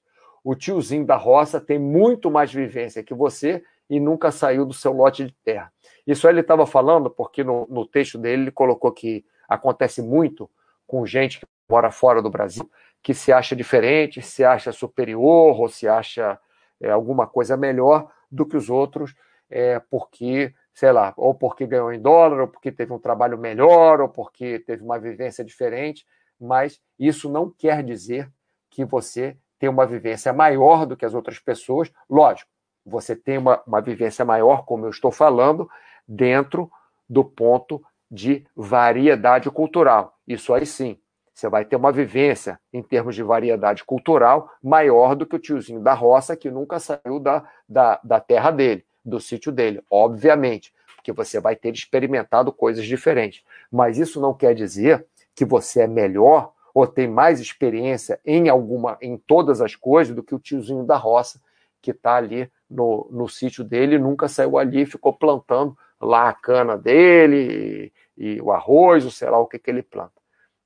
o 0.48 0.54
tiozinho 0.54 1.04
da 1.04 1.16
roça 1.16 1.60
tem 1.60 1.76
muito 1.76 2.30
mais 2.30 2.52
vivência 2.52 3.02
que 3.02 3.12
você 3.12 3.64
e 3.90 3.98
nunca 3.98 4.30
saiu 4.30 4.64
do 4.64 4.72
seu 4.72 4.92
lote 4.92 5.24
de 5.24 5.34
terra. 5.42 5.72
Isso 6.06 6.28
ele 6.28 6.38
estava 6.38 6.64
falando 6.64 7.10
porque 7.10 7.42
no, 7.42 7.66
no, 7.68 7.84
texto 7.84 8.16
dele 8.16 8.42
ele 8.42 8.50
colocou 8.52 8.92
que 8.92 9.24
acontece 9.48 10.00
muito 10.00 10.48
com 10.86 11.04
gente 11.04 11.40
que 11.40 11.46
mora 11.68 11.90
fora 11.90 12.22
do 12.22 12.30
Brasil, 12.30 12.70
que 13.06 13.14
se 13.14 13.32
acha 13.32 13.54
diferente, 13.54 14.20
se 14.20 14.44
acha 14.44 14.72
superior 14.72 15.60
ou 15.60 15.68
se 15.68 15.86
acha 15.86 16.36
é, 16.80 16.90
alguma 16.90 17.24
coisa 17.24 17.56
melhor 17.56 18.10
do 18.28 18.44
que 18.44 18.56
os 18.56 18.68
outros, 18.68 19.14
é, 19.48 19.78
porque, 19.78 20.52
sei 20.74 20.90
lá, 20.90 21.14
ou 21.16 21.32
porque 21.32 21.68
ganhou 21.68 21.92
em 21.92 22.02
dólar, 22.02 22.40
ou 22.40 22.48
porque 22.48 22.72
teve 22.72 22.92
um 22.92 22.98
trabalho 22.98 23.38
melhor, 23.38 24.00
ou 24.00 24.08
porque 24.08 24.58
teve 24.58 24.82
uma 24.82 24.98
vivência 24.98 25.44
diferente, 25.44 26.04
mas 26.40 26.80
isso 26.98 27.30
não 27.30 27.48
quer 27.48 27.84
dizer 27.84 28.28
que 28.68 28.84
você 28.84 29.36
tem 29.56 29.68
uma 29.68 29.86
vivência 29.86 30.32
maior 30.32 30.84
do 30.84 30.96
que 30.96 31.04
as 31.04 31.14
outras 31.14 31.38
pessoas. 31.38 31.92
Lógico, 32.10 32.50
você 32.84 33.14
tem 33.14 33.38
uma, 33.38 33.62
uma 33.64 33.80
vivência 33.80 34.24
maior, 34.24 34.64
como 34.64 34.84
eu 34.84 34.90
estou 34.90 35.12
falando, 35.12 35.70
dentro 36.08 36.68
do 37.08 37.24
ponto 37.24 37.80
de 38.10 38.44
variedade 38.56 39.48
cultural. 39.48 40.18
Isso 40.26 40.52
aí 40.52 40.66
sim, 40.66 40.98
você 41.36 41.50
vai 41.50 41.66
ter 41.66 41.76
uma 41.76 41.92
vivência 41.92 42.58
em 42.72 42.82
termos 42.82 43.14
de 43.14 43.22
variedade 43.22 43.84
cultural 43.84 44.50
maior 44.62 45.14
do 45.14 45.26
que 45.26 45.36
o 45.36 45.38
tiozinho 45.38 45.80
da 45.80 45.92
roça 45.92 46.34
que 46.34 46.50
nunca 46.50 46.80
saiu 46.80 47.20
da, 47.20 47.44
da, 47.68 48.00
da 48.02 48.18
terra 48.18 48.50
dele, 48.50 48.86
do 49.04 49.20
sítio 49.20 49.52
dele, 49.52 49.82
obviamente, 49.90 50.72
porque 50.96 51.12
você 51.12 51.38
vai 51.38 51.54
ter 51.54 51.74
experimentado 51.74 52.50
coisas 52.50 52.86
diferentes. 52.86 53.44
Mas 53.70 53.98
isso 53.98 54.18
não 54.18 54.32
quer 54.32 54.54
dizer 54.54 55.04
que 55.34 55.44
você 55.44 55.82
é 55.82 55.86
melhor 55.86 56.54
ou 56.72 56.86
tem 56.86 57.06
mais 57.06 57.38
experiência 57.38 58.18
em 58.24 58.48
alguma, 58.48 58.96
em 59.02 59.18
todas 59.18 59.60
as 59.60 59.76
coisas 59.76 60.16
do 60.16 60.22
que 60.22 60.34
o 60.34 60.38
tiozinho 60.38 60.84
da 60.84 60.96
roça 60.96 61.38
que 61.82 61.90
está 61.90 62.16
ali 62.16 62.50
no, 62.68 63.08
no 63.10 63.28
sítio 63.28 63.62
dele, 63.62 63.98
nunca 63.98 64.26
saiu 64.26 64.56
ali, 64.56 64.86
ficou 64.86 65.12
plantando 65.12 65.76
lá 66.00 66.30
a 66.30 66.32
cana 66.32 66.78
dele 66.78 67.92
e, 68.16 68.36
e 68.36 68.40
o 68.40 68.50
arroz, 68.52 69.04
ou 69.04 69.10
sei 69.10 69.28
lá 69.28 69.38
o 69.38 69.46
que, 69.46 69.58
que 69.58 69.70
ele 69.70 69.82
planta. 69.82 70.16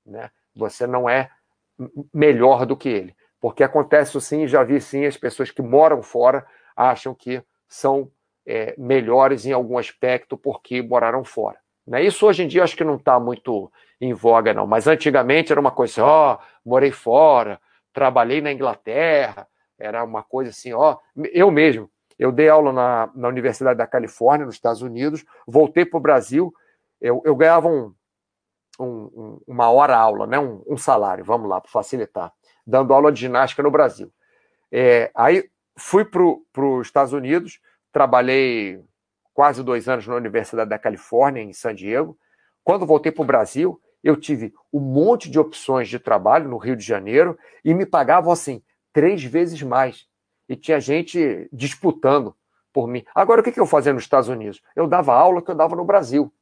Né? 0.06 0.30
Você 0.54 0.86
não 0.86 1.08
é 1.08 1.30
melhor 2.12 2.66
do 2.66 2.76
que 2.76 2.88
ele. 2.88 3.16
Porque 3.40 3.64
acontece 3.64 4.20
sim, 4.20 4.46
já 4.46 4.62
vi 4.62 4.80
sim, 4.80 5.06
as 5.06 5.16
pessoas 5.16 5.50
que 5.50 5.62
moram 5.62 6.02
fora 6.02 6.46
acham 6.76 7.14
que 7.14 7.42
são 7.68 8.10
é, 8.46 8.74
melhores 8.76 9.46
em 9.46 9.52
algum 9.52 9.78
aspecto 9.78 10.36
porque 10.36 10.82
moraram 10.82 11.24
fora. 11.24 11.58
Né? 11.86 12.02
Isso 12.02 12.26
hoje 12.26 12.42
em 12.42 12.48
dia 12.48 12.62
acho 12.62 12.76
que 12.76 12.84
não 12.84 12.96
está 12.96 13.18
muito 13.18 13.72
em 14.00 14.12
voga, 14.12 14.52
não. 14.52 14.66
Mas 14.66 14.86
antigamente 14.86 15.52
era 15.52 15.60
uma 15.60 15.70
coisa 15.70 15.92
assim, 15.92 16.00
ó, 16.00 16.38
morei 16.64 16.90
fora, 16.90 17.60
trabalhei 17.92 18.40
na 18.40 18.52
Inglaterra, 18.52 19.46
era 19.78 20.04
uma 20.04 20.22
coisa 20.22 20.50
assim, 20.50 20.72
ó. 20.72 20.98
Eu 21.32 21.50
mesmo, 21.50 21.90
eu 22.18 22.30
dei 22.30 22.48
aula 22.48 22.72
na, 22.72 23.10
na 23.14 23.28
Universidade 23.28 23.78
da 23.78 23.86
Califórnia, 23.86 24.46
nos 24.46 24.54
Estados 24.54 24.82
Unidos, 24.82 25.24
voltei 25.46 25.84
para 25.84 25.98
o 25.98 26.02
Brasil, 26.02 26.52
eu, 27.00 27.22
eu 27.24 27.34
ganhava 27.34 27.68
um, 27.68 27.94
um, 28.84 29.40
uma 29.46 29.70
hora 29.70 29.96
aula, 29.96 30.26
né? 30.26 30.38
Um, 30.38 30.62
um 30.66 30.76
salário, 30.76 31.24
vamos 31.24 31.48
lá, 31.48 31.60
para 31.60 31.70
facilitar, 31.70 32.32
dando 32.66 32.92
aula 32.92 33.12
de 33.12 33.20
ginástica 33.20 33.62
no 33.62 33.70
Brasil. 33.70 34.12
É, 34.70 35.10
aí 35.14 35.48
fui 35.76 36.04
para 36.04 36.22
os 36.22 36.86
Estados 36.86 37.12
Unidos, 37.12 37.60
trabalhei 37.92 38.82
quase 39.32 39.62
dois 39.62 39.88
anos 39.88 40.06
na 40.06 40.14
Universidade 40.14 40.68
da 40.68 40.78
Califórnia, 40.78 41.42
em 41.42 41.52
San 41.52 41.74
Diego. 41.74 42.16
Quando 42.62 42.86
voltei 42.86 43.10
para 43.10 43.22
o 43.22 43.26
Brasil, 43.26 43.80
eu 44.02 44.16
tive 44.16 44.52
um 44.72 44.80
monte 44.80 45.30
de 45.30 45.38
opções 45.38 45.88
de 45.88 45.98
trabalho 45.98 46.48
no 46.48 46.58
Rio 46.58 46.76
de 46.76 46.84
Janeiro 46.84 47.38
e 47.64 47.74
me 47.74 47.86
pagavam 47.86 48.32
assim 48.32 48.62
três 48.92 49.22
vezes 49.22 49.62
mais. 49.62 50.06
E 50.48 50.56
tinha 50.56 50.80
gente 50.80 51.48
disputando 51.52 52.34
por 52.72 52.88
mim. 52.88 53.04
Agora, 53.14 53.40
o 53.40 53.44
que 53.44 53.58
eu 53.58 53.66
fazia 53.66 53.92
nos 53.92 54.02
Estados 54.02 54.28
Unidos? 54.28 54.62
Eu 54.74 54.86
dava 54.86 55.14
aula 55.14 55.42
que 55.42 55.50
eu 55.50 55.54
dava 55.54 55.76
no 55.76 55.84
Brasil. 55.84 56.32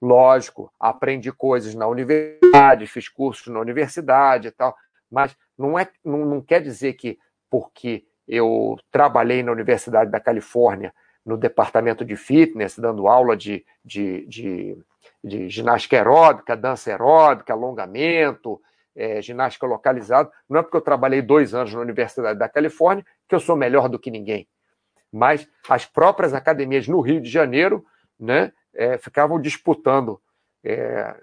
Lógico, 0.00 0.72
aprendi 0.80 1.30
coisas 1.30 1.74
na 1.74 1.86
universidade, 1.86 2.86
fiz 2.86 3.08
cursos 3.08 3.52
na 3.52 3.60
universidade 3.60 4.48
e 4.48 4.50
tal, 4.50 4.74
mas 5.10 5.36
não, 5.58 5.78
é, 5.78 5.88
não, 6.04 6.24
não 6.24 6.40
quer 6.40 6.62
dizer 6.62 6.94
que 6.94 7.18
porque 7.50 8.04
eu 8.26 8.78
trabalhei 8.90 9.42
na 9.42 9.52
Universidade 9.52 10.10
da 10.10 10.20
Califórnia 10.20 10.94
no 11.26 11.36
departamento 11.36 12.04
de 12.04 12.16
fitness, 12.16 12.78
dando 12.78 13.08
aula 13.08 13.36
de, 13.36 13.64
de, 13.84 14.26
de, 14.26 14.78
de 15.22 15.48
ginástica 15.48 15.96
aeróbica, 15.96 16.56
dança 16.56 16.90
aeróbica, 16.90 17.52
alongamento, 17.52 18.60
é, 18.94 19.20
ginástica 19.20 19.66
localizada. 19.66 20.30
Não 20.48 20.60
é 20.60 20.62
porque 20.62 20.76
eu 20.76 20.80
trabalhei 20.80 21.20
dois 21.20 21.54
anos 21.54 21.74
na 21.74 21.80
Universidade 21.80 22.38
da 22.38 22.48
Califórnia 22.48 23.04
que 23.28 23.34
eu 23.34 23.40
sou 23.40 23.56
melhor 23.56 23.88
do 23.88 23.98
que 23.98 24.10
ninguém. 24.10 24.48
Mas 25.12 25.48
as 25.68 25.84
próprias 25.84 26.32
academias 26.32 26.86
no 26.86 27.00
Rio 27.00 27.20
de 27.20 27.28
Janeiro 27.28 27.84
né, 28.20 28.52
é, 28.74 28.98
ficavam 28.98 29.40
disputando 29.40 30.20
é, 30.62 31.16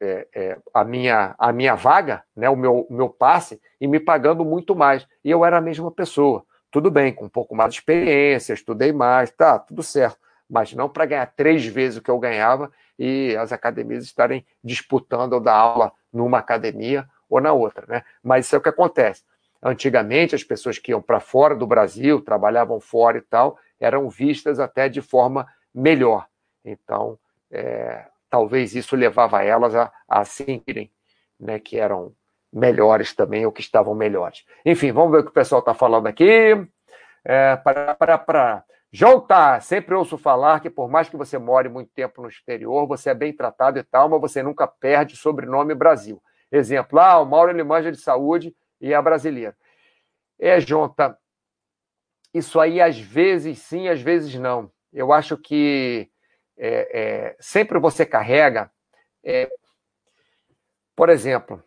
é, 0.00 0.28
é, 0.34 0.58
a, 0.72 0.84
minha, 0.84 1.34
a 1.38 1.52
minha 1.52 1.74
vaga, 1.74 2.22
né, 2.34 2.48
o 2.48 2.56
meu, 2.56 2.86
meu 2.90 3.08
passe, 3.08 3.60
e 3.80 3.86
me 3.86 3.98
pagando 3.98 4.44
muito 4.44 4.74
mais. 4.74 5.06
E 5.24 5.30
eu 5.30 5.44
era 5.44 5.58
a 5.58 5.60
mesma 5.60 5.90
pessoa. 5.90 6.44
Tudo 6.70 6.90
bem, 6.90 7.12
com 7.12 7.24
um 7.24 7.28
pouco 7.30 7.54
mais 7.54 7.72
de 7.72 7.80
experiência, 7.80 8.52
estudei 8.52 8.92
mais, 8.92 9.30
tá, 9.30 9.58
tudo 9.58 9.82
certo. 9.82 10.18
Mas 10.48 10.72
não 10.72 10.88
para 10.88 11.06
ganhar 11.06 11.26
três 11.34 11.66
vezes 11.66 11.98
o 11.98 12.02
que 12.02 12.10
eu 12.10 12.18
ganhava 12.18 12.70
e 12.98 13.36
as 13.36 13.52
academias 13.52 14.04
estarem 14.04 14.46
disputando 14.62 15.32
eu 15.32 15.40
dar 15.40 15.54
aula 15.54 15.92
numa 16.12 16.38
academia 16.38 17.08
ou 17.28 17.40
na 17.40 17.52
outra, 17.52 17.84
né? 17.88 18.04
Mas 18.22 18.46
isso 18.46 18.54
é 18.54 18.58
o 18.58 18.62
que 18.62 18.68
acontece. 18.68 19.24
Antigamente, 19.62 20.34
as 20.34 20.44
pessoas 20.44 20.78
que 20.78 20.92
iam 20.92 21.02
para 21.02 21.18
fora 21.18 21.56
do 21.56 21.66
Brasil, 21.66 22.20
trabalhavam 22.20 22.78
fora 22.78 23.18
e 23.18 23.22
tal, 23.22 23.58
eram 23.80 24.08
vistas 24.08 24.60
até 24.60 24.88
de 24.88 25.02
forma 25.02 25.46
melhor. 25.74 26.26
Então, 26.66 27.18
é, 27.50 28.06
talvez 28.28 28.74
isso 28.74 28.96
levava 28.96 29.42
elas 29.42 29.74
a, 29.74 29.92
a 30.08 30.24
sentirem 30.24 30.90
né, 31.38 31.58
que 31.58 31.78
eram 31.78 32.14
melhores 32.52 33.14
também, 33.14 33.46
ou 33.46 33.52
que 33.52 33.60
estavam 33.60 33.94
melhores. 33.94 34.44
Enfim, 34.64 34.92
vamos 34.92 35.12
ver 35.12 35.18
o 35.18 35.24
que 35.24 35.30
o 35.30 35.34
pessoal 35.34 35.60
está 35.60 35.74
falando 35.74 36.06
aqui. 36.06 36.66
É, 37.24 37.56
para, 37.56 37.94
para, 37.94 38.64
tá, 39.28 39.60
sempre 39.60 39.94
ouço 39.94 40.16
falar 40.16 40.60
que 40.60 40.70
por 40.70 40.88
mais 40.88 41.08
que 41.08 41.16
você 41.16 41.38
more 41.38 41.68
muito 41.68 41.90
tempo 41.92 42.22
no 42.22 42.28
exterior, 42.28 42.86
você 42.86 43.10
é 43.10 43.14
bem 43.14 43.32
tratado 43.32 43.78
e 43.78 43.82
tal, 43.82 44.08
mas 44.08 44.20
você 44.20 44.42
nunca 44.42 44.66
perde 44.66 45.16
sobrenome 45.16 45.74
Brasil. 45.74 46.22
Exemplo, 46.50 46.98
ah, 46.98 47.20
o 47.20 47.26
Mauro 47.26 47.50
ele 47.50 47.64
manja 47.64 47.90
de 47.90 47.98
saúde 47.98 48.54
e 48.80 48.92
é 48.92 49.02
brasileiro. 49.02 49.54
É, 50.38 50.60
João, 50.60 50.88
tá. 50.88 51.16
Isso 52.32 52.60
aí 52.60 52.80
às 52.80 52.98
vezes 52.98 53.58
sim, 53.58 53.88
às 53.88 54.00
vezes 54.00 54.34
não. 54.36 54.70
Eu 54.92 55.12
acho 55.12 55.36
que 55.36 56.08
é, 56.58 57.00
é, 57.00 57.36
sempre 57.40 57.78
você 57.78 58.06
carrega. 58.06 58.70
É, 59.24 59.48
por 60.94 61.08
exemplo, 61.08 61.62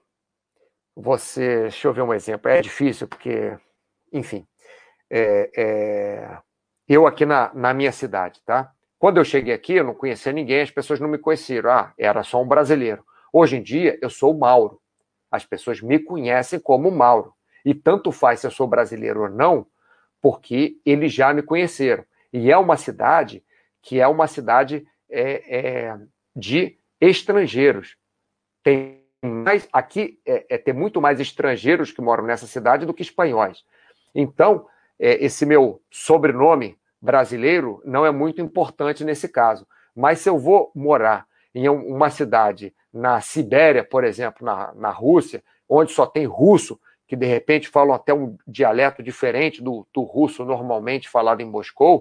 você. 0.96 1.64
Deixa 1.64 1.88
eu 1.88 1.94
ver 1.94 2.02
um 2.02 2.14
exemplo. 2.14 2.50
É 2.50 2.62
difícil, 2.62 3.08
porque, 3.08 3.58
enfim. 4.12 4.48
É, 5.10 5.50
é, 5.58 6.38
eu 6.88 7.08
aqui 7.08 7.26
na, 7.26 7.54
na 7.54 7.74
minha 7.74 7.92
cidade, 7.92 8.42
tá? 8.46 8.72
Quando 8.98 9.18
eu 9.18 9.24
cheguei 9.24 9.54
aqui, 9.54 9.76
eu 9.76 9.84
não 9.84 9.94
conhecia 9.96 10.32
ninguém, 10.32 10.62
as 10.62 10.72
pessoas 10.72 11.00
não 11.00 11.08
me 11.08 11.18
conheceram. 11.18 11.70
Ah, 11.72 11.94
era 11.98 12.24
só 12.24 12.42
um 12.42 12.48
brasileiro. 12.48 13.04
Hoje 13.32 13.58
em 13.58 13.64
dia, 13.64 13.98
eu 14.02 14.10
sou 14.10 14.34
o 14.34 14.40
Mauro. 14.40 14.82
As 15.32 15.46
pessoas 15.46 15.82
me 15.82 16.00
conhecem 16.00 16.60
como 16.60 16.92
Mauro. 16.92 17.34
E 17.64 17.74
tanto 17.74 18.12
faz 18.12 18.40
se 18.40 18.48
eu 18.48 18.52
sou 18.52 18.68
brasileiro 18.68 19.22
ou 19.22 19.30
não, 19.30 19.68
porque 20.22 20.78
eles 20.86 21.14
já 21.14 21.34
me 21.34 21.42
conheceram. 21.42 22.04
E 22.34 22.52
é 22.52 22.58
uma 22.58 22.78
cidade 22.78 23.44
que 23.82 24.00
é 24.00 24.08
uma 24.08 24.28
cidade 24.28 24.86
é, 25.10 25.58
é, 25.58 25.98
de 26.36 26.78
estrangeiros. 27.00 27.96
Tem 28.64 29.00
mais 29.22 29.68
aqui 29.74 30.20
é, 30.26 30.46
é, 30.50 30.58
tem 30.58 30.74
muito 30.74 31.02
mais 31.02 31.20
estrangeiros 31.20 31.92
que 31.92 32.02
moram 32.02 32.24
nessa 32.24 32.48
cidade 32.48 32.86
do 32.86 32.94
que 32.94 33.02
espanhóis. 33.02 33.64
Então, 34.16 34.66
é, 34.98 35.24
esse 35.24 35.46
meu 35.46 35.82
sobrenome 35.92 36.78
brasileiro 37.02 37.82
não 37.86 38.06
é 38.06 38.12
muito 38.12 38.42
importante 38.42 39.04
nesse 39.04 39.28
caso. 39.28 39.68
Mas 39.96 40.20
se 40.20 40.30
eu 40.30 40.38
vou 40.38 40.72
morar 40.74 41.28
em 41.54 41.68
uma 41.68 42.10
cidade 42.10 42.74
na 42.94 43.22
Sibéria, 43.22 43.84
por 43.84 44.04
exemplo, 44.04 44.46
na, 44.46 44.74
na 44.74 44.90
Rússia, 44.90 45.44
onde 45.68 45.92
só 45.92 46.06
tem 46.06 46.26
russo, 46.26 46.80
que 47.08 47.16
de 47.16 47.26
repente 47.26 47.68
falam 47.68 47.94
até 47.94 48.14
um 48.14 48.38
dialeto 48.48 49.02
diferente 49.02 49.62
do, 49.62 49.86
do 49.94 50.04
russo 50.04 50.46
normalmente 50.46 51.10
falado 51.10 51.42
em 51.42 51.46
Moscou, 51.46 52.00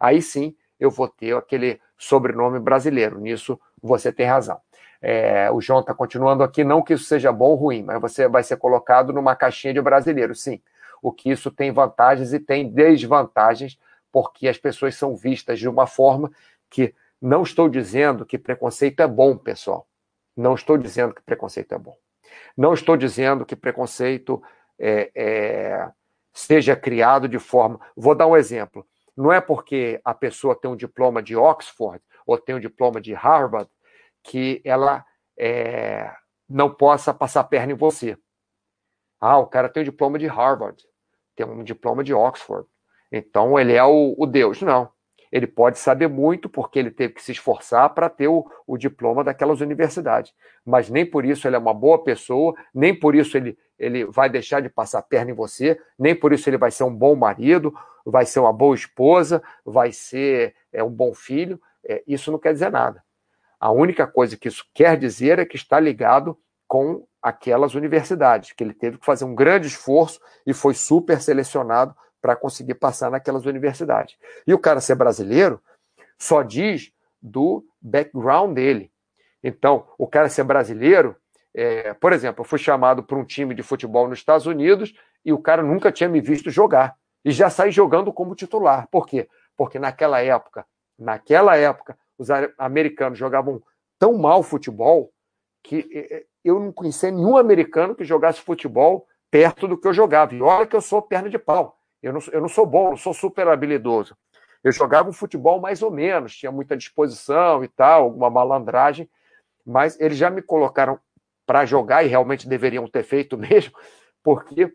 aí 0.00 0.20
sim 0.20 0.54
eu 0.78 0.90
vou 0.90 1.08
ter 1.08 1.36
aquele 1.36 1.80
sobrenome 1.96 2.58
brasileiro. 2.58 3.18
Nisso 3.18 3.58
você 3.82 4.12
tem 4.12 4.26
razão. 4.26 4.60
É, 5.00 5.50
o 5.50 5.60
João 5.60 5.80
está 5.80 5.94
continuando 5.94 6.42
aqui, 6.42 6.64
não 6.64 6.82
que 6.82 6.94
isso 6.94 7.04
seja 7.04 7.32
bom 7.32 7.50
ou 7.50 7.54
ruim, 7.54 7.82
mas 7.82 8.00
você 8.00 8.28
vai 8.28 8.42
ser 8.42 8.56
colocado 8.56 9.12
numa 9.12 9.36
caixinha 9.36 9.72
de 9.72 9.80
brasileiro, 9.80 10.34
sim. 10.34 10.60
O 11.00 11.12
que 11.12 11.30
isso 11.30 11.50
tem 11.50 11.70
vantagens 11.70 12.32
e 12.32 12.40
tem 12.40 12.68
desvantagens, 12.68 13.78
porque 14.10 14.48
as 14.48 14.58
pessoas 14.58 14.96
são 14.96 15.14
vistas 15.14 15.58
de 15.58 15.68
uma 15.68 15.86
forma 15.86 16.30
que 16.68 16.94
não 17.20 17.42
estou 17.42 17.68
dizendo 17.68 18.26
que 18.26 18.38
preconceito 18.38 19.00
é 19.00 19.06
bom, 19.06 19.36
pessoal. 19.36 19.86
Não 20.36 20.54
estou 20.54 20.76
dizendo 20.76 21.14
que 21.14 21.22
preconceito 21.22 21.74
é 21.74 21.78
bom. 21.78 21.96
Não 22.56 22.74
estou 22.74 22.96
dizendo 22.96 23.44
que 23.44 23.56
preconceito 23.56 24.42
é, 24.78 25.10
é, 25.14 25.88
seja 26.32 26.76
criado 26.76 27.28
de 27.28 27.38
forma. 27.38 27.80
Vou 27.96 28.14
dar 28.14 28.26
um 28.26 28.36
exemplo. 28.36 28.86
Não 29.18 29.32
é 29.32 29.40
porque 29.40 30.00
a 30.04 30.14
pessoa 30.14 30.54
tem 30.54 30.70
um 30.70 30.76
diploma 30.76 31.20
de 31.20 31.34
Oxford 31.34 32.00
ou 32.24 32.38
tem 32.38 32.54
um 32.54 32.60
diploma 32.60 33.00
de 33.00 33.12
Harvard 33.12 33.68
que 34.22 34.62
ela 34.64 35.04
é, 35.36 36.14
não 36.48 36.72
possa 36.72 37.12
passar 37.12 37.42
perna 37.42 37.72
em 37.72 37.76
você. 37.76 38.16
Ah, 39.20 39.36
o 39.38 39.48
cara 39.48 39.68
tem 39.68 39.80
um 39.80 39.84
diploma 39.84 40.20
de 40.20 40.28
Harvard, 40.28 40.80
tem 41.34 41.44
um 41.44 41.64
diploma 41.64 42.04
de 42.04 42.14
Oxford. 42.14 42.64
Então 43.10 43.58
ele 43.58 43.72
é 43.72 43.82
o, 43.82 44.14
o 44.16 44.24
Deus. 44.24 44.62
Não. 44.62 44.88
Ele 45.30 45.46
pode 45.46 45.78
saber 45.78 46.08
muito 46.08 46.48
porque 46.48 46.78
ele 46.78 46.90
teve 46.90 47.14
que 47.14 47.22
se 47.22 47.32
esforçar 47.32 47.90
para 47.90 48.08
ter 48.08 48.28
o, 48.28 48.46
o, 48.66 48.76
diploma 48.76 49.22
daquelas 49.22 49.60
universidades. 49.60 50.32
Mas 50.64 50.88
nem 50.88 51.04
por 51.04 51.24
isso 51.24 51.46
ele 51.46 51.56
é 51.56 51.58
uma 51.58 51.74
boa 51.74 52.02
pessoa, 52.02 52.54
nem 52.74 52.98
por 52.98 53.14
isso 53.14 53.36
ele, 53.36 53.58
ele 53.78 54.04
vai 54.06 54.28
deixar 54.30 54.60
de 54.60 54.68
passar 54.68 55.02
perna 55.02 55.30
em 55.30 55.34
você, 55.34 55.78
nem 55.98 56.14
por 56.14 56.32
isso 56.32 56.48
ele 56.48 56.58
vai 56.58 56.70
ser 56.70 56.84
um 56.84 56.94
bom 56.94 57.14
marido, 57.14 57.74
vai 58.04 58.24
ser 58.24 58.40
uma 58.40 58.52
boa 58.52 58.74
esposa, 58.74 59.42
vai 59.64 59.92
ser 59.92 60.54
é, 60.72 60.82
um 60.82 60.90
bom 60.90 61.14
filho. 61.14 61.60
É, 61.84 62.02
isso 62.06 62.32
não 62.32 62.38
quer 62.38 62.52
dizer 62.52 62.70
nada. 62.70 63.02
A 63.60 63.70
única 63.70 64.06
coisa 64.06 64.36
que 64.36 64.48
isso 64.48 64.64
quer 64.72 64.96
dizer 64.96 65.38
é 65.38 65.44
que 65.44 65.56
está 65.56 65.80
ligado 65.80 66.38
com 66.66 67.06
aquelas 67.20 67.74
universidades, 67.74 68.52
que 68.52 68.62
ele 68.62 68.74
teve 68.74 68.98
que 68.98 69.04
fazer 69.04 69.24
um 69.24 69.34
grande 69.34 69.66
esforço 69.66 70.20
e 70.46 70.54
foi 70.54 70.74
super 70.74 71.20
selecionado 71.20 71.94
para 72.20 72.36
conseguir 72.36 72.74
passar 72.74 73.10
naquelas 73.10 73.46
universidades. 73.46 74.16
E 74.46 74.52
o 74.52 74.58
cara 74.58 74.80
ser 74.80 74.94
brasileiro 74.94 75.60
só 76.18 76.42
diz 76.42 76.92
do 77.20 77.64
background 77.80 78.54
dele. 78.54 78.90
Então, 79.42 79.86
o 79.96 80.06
cara 80.06 80.28
ser 80.28 80.44
brasileiro, 80.44 81.16
é, 81.54 81.94
por 81.94 82.12
exemplo, 82.12 82.42
eu 82.42 82.48
fui 82.48 82.58
chamado 82.58 83.02
para 83.02 83.16
um 83.18 83.24
time 83.24 83.54
de 83.54 83.62
futebol 83.62 84.08
nos 84.08 84.18
Estados 84.18 84.46
Unidos 84.46 84.92
e 85.24 85.32
o 85.32 85.38
cara 85.38 85.62
nunca 85.62 85.92
tinha 85.92 86.08
me 86.08 86.20
visto 86.20 86.50
jogar 86.50 86.96
e 87.24 87.30
já 87.30 87.50
sai 87.50 87.70
jogando 87.70 88.12
como 88.12 88.34
titular. 88.34 88.88
Por 88.90 89.06
quê? 89.06 89.28
Porque 89.56 89.78
naquela 89.78 90.20
época, 90.20 90.66
naquela 90.98 91.56
época, 91.56 91.96
os 92.16 92.28
americanos 92.58 93.18
jogavam 93.18 93.62
tão 93.98 94.16
mal 94.16 94.42
futebol 94.42 95.12
que 95.62 96.26
eu 96.44 96.58
não 96.58 96.72
conhecia 96.72 97.10
nenhum 97.10 97.36
americano 97.36 97.94
que 97.94 98.04
jogasse 98.04 98.40
futebol 98.40 99.06
perto 99.30 99.68
do 99.68 99.78
que 99.78 99.86
eu 99.86 99.92
jogava. 99.92 100.34
E 100.34 100.40
olha 100.40 100.66
que 100.66 100.74
eu 100.74 100.80
sou 100.80 101.02
perna 101.02 101.28
de 101.28 101.38
pau. 101.38 101.77
Eu 102.02 102.12
não, 102.12 102.20
eu 102.32 102.40
não 102.40 102.48
sou 102.48 102.66
bom, 102.66 102.90
não 102.90 102.96
sou 102.96 103.12
super 103.12 103.48
habilidoso. 103.48 104.16
Eu 104.62 104.72
jogava 104.72 105.08
um 105.08 105.12
futebol 105.12 105.60
mais 105.60 105.82
ou 105.82 105.90
menos, 105.90 106.36
tinha 106.36 106.50
muita 106.50 106.76
disposição 106.76 107.62
e 107.62 107.68
tal, 107.68 108.04
alguma 108.04 108.30
malandragem, 108.30 109.08
mas 109.64 109.98
eles 110.00 110.18
já 110.18 110.30
me 110.30 110.42
colocaram 110.42 110.98
para 111.46 111.64
jogar 111.64 112.04
e 112.04 112.08
realmente 112.08 112.48
deveriam 112.48 112.86
ter 112.88 113.02
feito 113.02 113.36
mesmo, 113.38 113.72
porque 114.22 114.72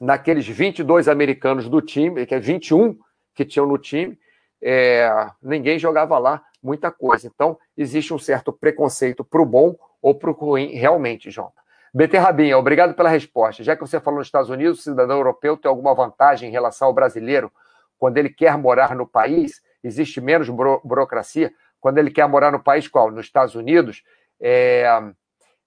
naqueles 0.00 0.46
22 0.46 1.08
americanos 1.08 1.68
do 1.68 1.80
time, 1.80 2.26
que 2.26 2.34
é 2.34 2.38
21 2.40 2.98
que 3.34 3.44
tinham 3.44 3.66
no 3.66 3.78
time, 3.78 4.18
é, 4.62 5.08
ninguém 5.42 5.78
jogava 5.78 6.18
lá 6.18 6.42
muita 6.62 6.90
coisa. 6.90 7.26
Então, 7.26 7.58
existe 7.76 8.12
um 8.12 8.18
certo 8.18 8.52
preconceito 8.52 9.24
para 9.24 9.40
o 9.40 9.46
bom 9.46 9.76
ou 10.02 10.14
para 10.14 10.30
o 10.30 10.32
ruim, 10.32 10.74
realmente, 10.74 11.30
João. 11.30 11.52
Beterrabinha, 11.96 12.58
obrigado 12.58 12.92
pela 12.92 13.08
resposta. 13.08 13.64
Já 13.64 13.74
que 13.74 13.80
você 13.80 13.98
falou 13.98 14.18
nos 14.18 14.26
Estados 14.26 14.50
Unidos, 14.50 14.80
o 14.80 14.82
cidadão 14.82 15.16
europeu 15.16 15.56
tem 15.56 15.66
alguma 15.66 15.94
vantagem 15.94 16.46
em 16.46 16.52
relação 16.52 16.88
ao 16.88 16.92
brasileiro 16.92 17.50
quando 17.98 18.18
ele 18.18 18.28
quer 18.28 18.58
morar 18.58 18.94
no 18.94 19.06
país? 19.06 19.62
Existe 19.82 20.20
menos 20.20 20.50
buro 20.50 20.78
burocracia? 20.84 21.50
Quando 21.80 21.96
ele 21.96 22.10
quer 22.10 22.28
morar 22.28 22.52
no 22.52 22.62
país 22.62 22.86
qual? 22.86 23.10
Nos 23.10 23.24
Estados 23.24 23.54
Unidos? 23.54 24.02
É, 24.38 24.86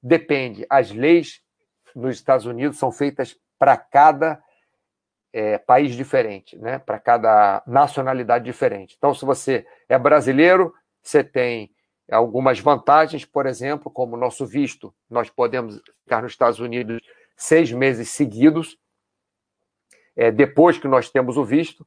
depende. 0.03 0.67
As 0.69 0.91
leis 0.91 1.41
nos 1.95 2.17
Estados 2.17 2.45
Unidos 2.45 2.77
são 2.77 2.91
feitas 2.91 3.35
para 3.57 3.75
cada 3.75 4.39
é, 5.33 5.57
país 5.57 5.95
diferente, 5.95 6.55
né? 6.59 6.77
para 6.77 6.99
cada 6.99 7.63
nacionalidade 7.65 8.45
diferente. 8.45 8.93
Então, 8.95 9.15
se 9.15 9.25
você 9.25 9.65
é 9.89 9.97
brasileiro, 9.97 10.75
você 11.01 11.23
tem 11.23 11.71
algumas 12.11 12.59
vantagens, 12.59 13.25
por 13.25 13.45
exemplo, 13.45 13.91
como 13.91 14.15
o 14.15 14.19
nosso 14.19 14.45
visto, 14.45 14.93
nós 15.09 15.29
podemos 15.29 15.81
ficar 16.03 16.21
nos 16.21 16.31
Estados 16.31 16.59
Unidos 16.59 17.01
seis 17.35 17.71
meses 17.71 18.09
seguidos, 18.09 18.77
é, 20.15 20.31
depois 20.31 20.77
que 20.77 20.87
nós 20.87 21.09
temos 21.09 21.37
o 21.37 21.45
visto. 21.45 21.85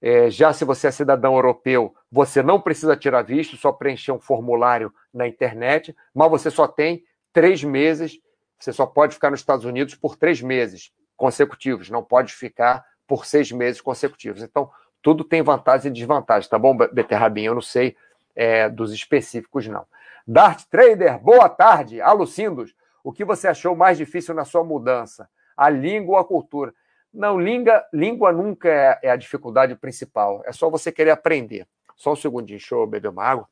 É, 0.00 0.28
já 0.30 0.52
se 0.52 0.64
você 0.64 0.88
é 0.88 0.90
cidadão 0.90 1.34
europeu, 1.34 1.94
você 2.10 2.42
não 2.42 2.60
precisa 2.60 2.96
tirar 2.96 3.22
visto, 3.22 3.56
só 3.56 3.70
preencher 3.72 4.12
um 4.12 4.18
formulário 4.18 4.92
na 5.14 5.28
internet, 5.28 5.94
mas 6.12 6.30
você 6.30 6.50
só 6.50 6.66
tem 6.66 7.04
três 7.32 7.62
meses, 7.62 8.18
você 8.58 8.72
só 8.72 8.84
pode 8.84 9.14
ficar 9.14 9.30
nos 9.30 9.40
Estados 9.40 9.64
Unidos 9.64 9.94
por 9.94 10.16
três 10.16 10.42
meses 10.42 10.92
consecutivos, 11.16 11.88
não 11.88 12.02
pode 12.02 12.32
ficar 12.32 12.84
por 13.06 13.26
seis 13.26 13.52
meses 13.52 13.80
consecutivos. 13.80 14.42
Então, 14.42 14.70
tudo 15.00 15.24
tem 15.24 15.42
vantagens 15.42 15.84
e 15.86 15.90
desvantagens, 15.90 16.48
tá 16.48 16.58
bom, 16.58 16.76
Beterrabinho? 16.76 17.50
Eu 17.50 17.54
não 17.54 17.62
sei 17.62 17.96
é, 18.34 18.68
dos 18.68 18.92
específicos, 18.92 19.66
não. 19.66 19.86
Dart 20.26 20.64
Trader, 20.70 21.18
boa 21.18 21.48
tarde. 21.48 22.00
Alucindos, 22.00 22.74
o 23.02 23.12
que 23.12 23.24
você 23.24 23.48
achou 23.48 23.74
mais 23.74 23.98
difícil 23.98 24.34
na 24.34 24.44
sua 24.44 24.62
mudança? 24.62 25.28
A 25.56 25.68
língua 25.68 26.14
ou 26.14 26.20
a 26.20 26.24
cultura? 26.24 26.74
Não, 27.12 27.38
língua, 27.38 27.84
língua 27.92 28.32
nunca 28.32 28.68
é, 28.68 28.98
é 29.02 29.10
a 29.10 29.16
dificuldade 29.16 29.74
principal. 29.74 30.42
É 30.46 30.52
só 30.52 30.70
você 30.70 30.90
querer 30.90 31.10
aprender. 31.10 31.66
Só 31.96 32.12
um 32.12 32.16
segundinho, 32.16 32.58
eu 32.70 32.86
beber 32.86 33.08
uma 33.08 33.24
água. 33.24 33.48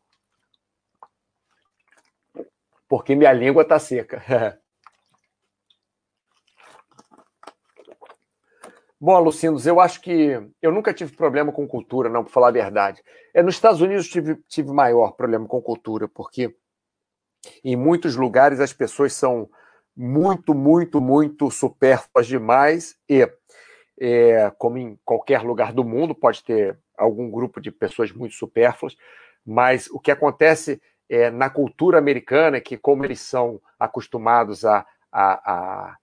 Porque 2.88 3.14
minha 3.14 3.32
língua 3.32 3.62
está 3.62 3.78
seca. 3.78 4.22
Bom, 9.02 9.16
Alucinos, 9.16 9.66
eu 9.66 9.80
acho 9.80 9.98
que 10.02 10.38
eu 10.60 10.70
nunca 10.70 10.92
tive 10.92 11.16
problema 11.16 11.50
com 11.50 11.66
cultura, 11.66 12.10
não, 12.10 12.22
para 12.22 12.32
falar 12.32 12.48
a 12.48 12.50
verdade. 12.50 13.02
É, 13.32 13.42
nos 13.42 13.54
Estados 13.54 13.80
Unidos 13.80 14.06
tive, 14.06 14.36
tive 14.46 14.70
maior 14.74 15.12
problema 15.12 15.46
com 15.46 15.62
cultura, 15.62 16.06
porque 16.06 16.54
em 17.64 17.76
muitos 17.76 18.14
lugares 18.14 18.60
as 18.60 18.74
pessoas 18.74 19.14
são 19.14 19.48
muito, 19.96 20.52
muito, 20.52 21.00
muito 21.00 21.50
supérfluas 21.50 22.26
demais 22.26 22.94
e, 23.08 23.26
é, 23.98 24.52
como 24.58 24.76
em 24.76 24.98
qualquer 25.02 25.40
lugar 25.40 25.72
do 25.72 25.82
mundo, 25.82 26.14
pode 26.14 26.44
ter 26.44 26.78
algum 26.94 27.30
grupo 27.30 27.58
de 27.58 27.70
pessoas 27.70 28.12
muito 28.12 28.34
supérfluas, 28.34 28.94
mas 29.46 29.88
o 29.90 29.98
que 29.98 30.10
acontece 30.10 30.78
é, 31.08 31.30
na 31.30 31.48
cultura 31.48 31.96
americana 31.96 32.58
é 32.58 32.60
que, 32.60 32.76
como 32.76 33.02
eles 33.02 33.20
são 33.20 33.62
acostumados 33.78 34.66
a, 34.66 34.84
a, 35.10 35.52
a, 35.52 35.96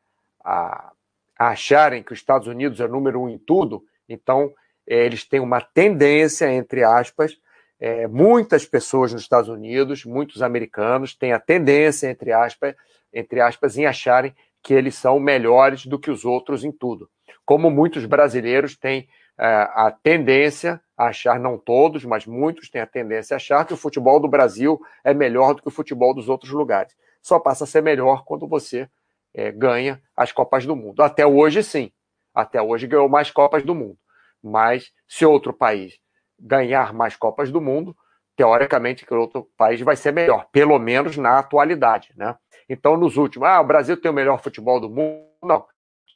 a 0.44 0.92
acharem 1.38 2.04
que 2.04 2.14
os 2.14 2.20
Estados 2.20 2.48
Unidos 2.48 2.80
é 2.80 2.88
número 2.88 3.22
um 3.22 3.30
em 3.30 3.38
tudo, 3.38 3.84
então 4.08 4.54
é, 4.88 5.06
eles 5.06 5.24
têm 5.24 5.40
uma 5.40 5.62
tendência, 5.62 6.52
entre 6.52 6.84
aspas, 6.84 7.38
é, 7.80 8.08
muitas 8.08 8.66
pessoas 8.66 9.14
nos 9.14 9.22
Estados 9.22 9.50
Unidos, 9.50 10.04
muitos 10.06 10.42
americanos, 10.42 11.16
têm 11.16 11.34
a 11.34 11.40
tendência, 11.40 12.10
entre 12.10 12.32
aspas, 12.32 12.76
entre 13.14 13.40
aspas, 13.40 13.78
em 13.78 13.86
acharem 13.86 14.36
que 14.64 14.74
eles 14.74 14.96
são 14.96 15.20
melhores 15.20 15.86
do 15.86 16.00
que 16.00 16.10
os 16.10 16.26
outros 16.26 16.64
em 16.64 16.72
tudo. 16.72 17.10
Como 17.46 17.70
muitos 17.70 18.06
brasileiros 18.06 18.76
têm 18.76 19.08
é, 19.38 19.46
a 19.46 19.92
tendência 19.92 20.82
a 20.98 21.08
achar, 21.08 21.40
não 21.40 21.58
todos, 21.58 22.04
mas 22.04 22.26
muitos 22.26 22.70
têm 22.70 22.82
a 22.82 22.88
tendência 22.88 23.36
a 23.36 23.38
achar 23.38 23.66
que 23.66 23.74
o 23.74 23.78
futebol 23.78 24.20
do 24.20 24.28
Brasil 24.28 24.80
é 25.04 25.14
melhor 25.14 25.54
do 25.54 25.62
que 25.62 25.68
o 25.68 25.72
futebol 25.72 26.14
dos 26.14 26.28
outros 26.28 26.52
lugares. 26.52 26.96
Só 27.22 27.40
passa 27.40 27.66
a 27.66 27.68
ser 27.68 27.84
melhor 27.84 28.24
quando 28.26 28.48
você 28.48 28.90
é, 29.38 29.52
ganha 29.52 30.02
as 30.16 30.32
Copas 30.32 30.66
do 30.66 30.76
Mundo. 30.76 31.04
Até 31.04 31.26
hoje, 31.26 31.62
sim. 31.62 31.92
Até 32.34 32.60
hoje 32.60 32.88
ganhou 32.88 33.08
mais 33.08 33.30
Copas 33.30 33.64
do 33.64 33.76
Mundo. 33.76 33.98
Mas 34.44 34.92
se 35.08 35.26
outro 35.28 35.54
país 35.54 36.00
ganhar 36.40 36.92
mais 36.92 37.16
Copas 37.16 37.52
do 37.52 37.62
Mundo, 37.62 37.96
teoricamente 38.36 39.06
que 39.06 39.14
outro 39.14 39.48
país 39.56 39.80
vai 39.82 39.96
ser 39.96 40.12
melhor, 40.12 40.48
pelo 40.52 40.78
menos 40.80 41.18
na 41.18 41.38
atualidade, 41.38 42.12
né? 42.16 42.36
Então, 42.68 42.98
nos 42.98 43.16
últimos, 43.16 43.48
ah, 43.48 43.62
o 43.62 43.64
Brasil 43.64 43.96
tem 44.00 44.10
o 44.10 44.14
melhor 44.14 44.42
futebol 44.42 44.80
do 44.80 44.90
mundo. 44.90 45.24
Não. 45.42 45.66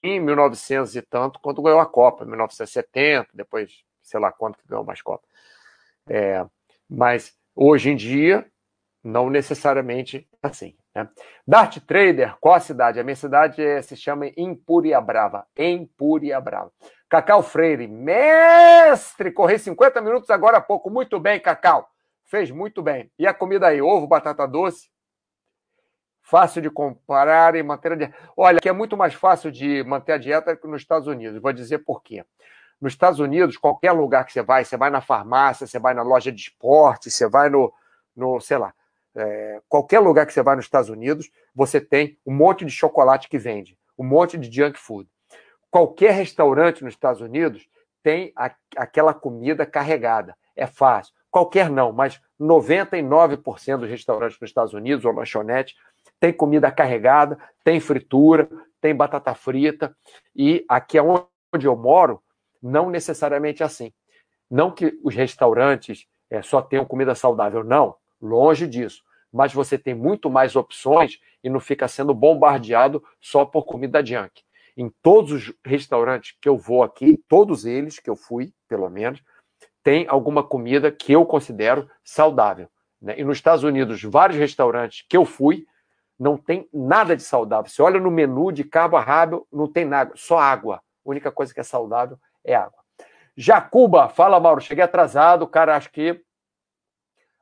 Em 0.03 0.19
1900 0.19 0.95
e 0.95 1.01
tanto, 1.01 1.39
quando 1.39 1.61
ganhou 1.61 1.79
a 1.79 1.85
Copa, 1.85 2.25
1970, 2.25 3.29
depois, 3.33 3.83
sei 4.01 4.19
lá 4.19 4.31
quanto 4.31 4.57
que 4.57 4.67
ganhou 4.67 4.83
mais 4.83 5.01
Copa. 5.01 5.23
É, 6.09 6.43
mas 6.89 7.35
hoje 7.55 7.91
em 7.91 7.95
dia, 7.95 8.45
não 9.03 9.29
necessariamente 9.29 10.27
assim. 10.41 10.75
Né? 10.95 11.07
Dart 11.47 11.77
Trader, 11.79 12.35
qual 12.39 12.55
a 12.55 12.59
cidade? 12.59 12.99
A 12.99 13.03
minha 13.03 13.15
cidade 13.15 13.61
é, 13.61 13.81
se 13.81 13.95
chama 13.95 14.27
Empúria 14.37 14.99
Brava. 14.99 15.45
Empúria 15.57 16.39
Brava. 16.39 16.71
Cacau 17.09 17.43
Freire, 17.43 17.87
mestre, 17.87 19.31
corri 19.31 19.59
50 19.59 20.01
minutos 20.01 20.29
agora 20.29 20.57
há 20.57 20.61
pouco. 20.61 20.89
Muito 20.89 21.19
bem, 21.19 21.39
Cacau. 21.39 21.89
Fez 22.23 22.49
muito 22.49 22.81
bem. 22.81 23.11
E 23.19 23.27
a 23.27 23.33
comida 23.33 23.67
aí? 23.67 23.81
Ovo, 23.81 24.07
batata 24.07 24.47
doce? 24.47 24.89
Fácil 26.21 26.61
de 26.61 26.69
comparar 26.69 27.55
e 27.55 27.63
manter 27.63 27.91
a 27.91 27.95
dieta. 27.95 28.15
Olha, 28.37 28.61
que 28.61 28.69
é 28.69 28.71
muito 28.71 28.95
mais 28.95 29.13
fácil 29.13 29.51
de 29.51 29.83
manter 29.83 30.13
a 30.13 30.17
dieta 30.17 30.55
que 30.55 30.67
nos 30.67 30.81
Estados 30.81 31.07
Unidos. 31.07 31.41
Vou 31.41 31.51
dizer 31.51 31.79
por 31.79 32.01
quê. 32.01 32.23
Nos 32.79 32.93
Estados 32.93 33.19
Unidos, 33.19 33.57
qualquer 33.57 33.91
lugar 33.91 34.25
que 34.25 34.31
você 34.31 34.41
vai, 34.41 34.63
você 34.63 34.77
vai 34.77 34.89
na 34.89 35.01
farmácia, 35.01 35.67
você 35.67 35.77
vai 35.77 35.93
na 35.93 36.03
loja 36.03 36.31
de 36.31 36.41
esporte, 36.41 37.11
você 37.11 37.27
vai 37.27 37.49
no, 37.49 37.73
no 38.15 38.39
sei 38.39 38.57
lá, 38.57 38.73
é, 39.15 39.61
qualquer 39.67 39.99
lugar 39.99 40.25
que 40.25 40.33
você 40.33 40.41
vai 40.41 40.55
nos 40.55 40.65
Estados 40.65 40.89
Unidos, 40.89 41.29
você 41.53 41.81
tem 41.81 42.17
um 42.25 42.33
monte 42.33 42.65
de 42.65 42.71
chocolate 42.71 43.27
que 43.29 43.37
vende, 43.37 43.77
um 43.97 44.05
monte 44.05 44.37
de 44.37 44.53
junk 44.53 44.79
food. 44.79 45.09
Qualquer 45.69 46.11
restaurante 46.11 46.83
nos 46.83 46.93
Estados 46.93 47.21
Unidos 47.21 47.67
tem 48.03 48.31
a, 48.35 48.53
aquela 48.75 49.13
comida 49.13 49.65
carregada. 49.65 50.35
É 50.55 50.65
fácil. 50.65 51.13
Qualquer 51.29 51.69
não, 51.69 51.93
mas 51.93 52.19
99% 52.39 53.77
dos 53.77 53.89
restaurantes 53.89 54.37
nos 54.39 54.49
Estados 54.49 54.73
Unidos, 54.73 55.05
ou 55.05 55.13
lanchonete, 55.13 55.75
tem 56.19 56.33
comida 56.33 56.69
carregada, 56.69 57.37
tem 57.63 57.79
fritura, 57.79 58.49
tem 58.81 58.93
batata 58.93 59.33
frita. 59.33 59.95
E 60.35 60.65
aqui 60.67 60.97
é 60.97 61.01
onde 61.01 61.65
eu 61.65 61.75
moro, 61.75 62.21
não 62.61 62.89
necessariamente 62.89 63.63
assim. 63.63 63.93
Não 64.49 64.71
que 64.71 64.99
os 65.03 65.15
restaurantes 65.15 66.05
é, 66.29 66.41
só 66.41 66.61
tenham 66.61 66.85
comida 66.85 67.15
saudável, 67.15 67.63
não. 67.63 67.95
Longe 68.21 68.67
disso. 68.67 69.03
Mas 69.31 69.53
você 69.53 69.77
tem 69.77 69.93
muito 69.93 70.29
mais 70.29 70.55
opções 70.55 71.19
e 71.43 71.49
não 71.49 71.59
fica 71.59 71.87
sendo 71.87 72.13
bombardeado 72.13 73.03
só 73.19 73.45
por 73.45 73.65
comida 73.65 74.05
junk. 74.05 74.43
Em 74.77 74.89
todos 75.01 75.31
os 75.31 75.53
restaurantes 75.65 76.37
que 76.39 76.47
eu 76.47 76.57
vou 76.57 76.83
aqui, 76.83 77.21
todos 77.27 77.65
eles 77.65 77.99
que 77.99 78.09
eu 78.09 78.15
fui, 78.15 78.53
pelo 78.67 78.89
menos, 78.89 79.21
tem 79.83 80.05
alguma 80.07 80.43
comida 80.43 80.91
que 80.91 81.11
eu 81.11 81.25
considero 81.25 81.89
saudável. 82.03 82.69
Né? 83.01 83.19
E 83.19 83.23
nos 83.23 83.37
Estados 83.37 83.63
Unidos, 83.63 84.01
vários 84.03 84.37
restaurantes 84.37 85.05
que 85.09 85.17
eu 85.17 85.25
fui, 85.25 85.65
não 86.19 86.37
tem 86.37 86.69
nada 86.71 87.15
de 87.15 87.23
saudável. 87.23 87.69
Você 87.69 87.81
olha 87.81 87.99
no 87.99 88.11
menu 88.11 88.51
de 88.51 88.63
cabo 88.63 88.95
a 88.95 89.01
rabo, 89.01 89.47
não 89.51 89.67
tem 89.67 89.85
nada, 89.85 90.11
só 90.15 90.37
água. 90.37 90.75
A 90.75 91.09
única 91.09 91.31
coisa 91.31 91.53
que 91.53 91.59
é 91.59 91.63
saudável 91.63 92.17
é 92.43 92.53
água. 92.53 92.79
Jacuba, 93.35 94.07
fala 94.07 94.39
Mauro, 94.39 94.61
cheguei 94.61 94.83
atrasado, 94.83 95.47
cara, 95.47 95.75
acho 95.75 95.91
que 95.91 96.21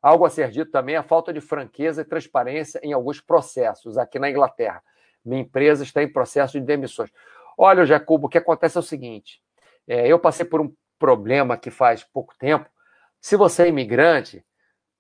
Algo 0.02 0.26
a 0.26 0.30
ser 0.30 0.50
dito 0.50 0.72
também 0.72 0.95
é 0.95 0.97
a 0.97 1.04
falta 1.04 1.34
de 1.34 1.41
franqueza 1.41 2.02
e 2.02 2.06
transparência 2.06 2.80
em 2.84 2.93
alguns 2.93 3.20
processos 3.20 3.97
aqui 3.97 4.18
na 4.18 4.30
Inglaterra. 4.30 4.82
Minha 5.24 5.41
empresa 5.41 5.84
está 5.84 6.02
em 6.02 6.12
processo 6.12 6.60
de 6.60 6.66
demissões. 6.66 7.12
Olha, 7.58 7.86
Jacobo, 7.86 8.28
o 8.28 8.30
que 8.30 8.38
acontece 8.38 8.78
é 8.78 8.80
o 8.80 8.84
seguinte: 8.84 9.41
é, 9.88 10.08
eu 10.08 10.18
passei 10.18 10.45
por 10.45 10.62
um 10.62 10.74
problema 10.97 11.58
que 11.58 11.70
faz 11.70 12.04
pouco 12.04 12.34
tempo. 12.38 12.70
Se 13.20 13.36
você 13.36 13.64
é 13.64 13.68
imigrante, 13.68 14.45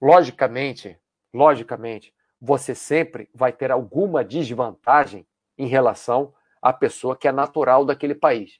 logicamente, 0.01 0.99
logicamente, 1.33 2.13
você 2.41 2.75
sempre 2.75 3.29
vai 3.33 3.53
ter 3.53 3.71
alguma 3.71 4.23
desvantagem 4.23 5.25
em 5.57 5.67
relação 5.67 6.33
à 6.61 6.73
pessoa 6.73 7.15
que 7.15 7.27
é 7.27 7.31
natural 7.31 7.85
daquele 7.85 8.15
país. 8.15 8.59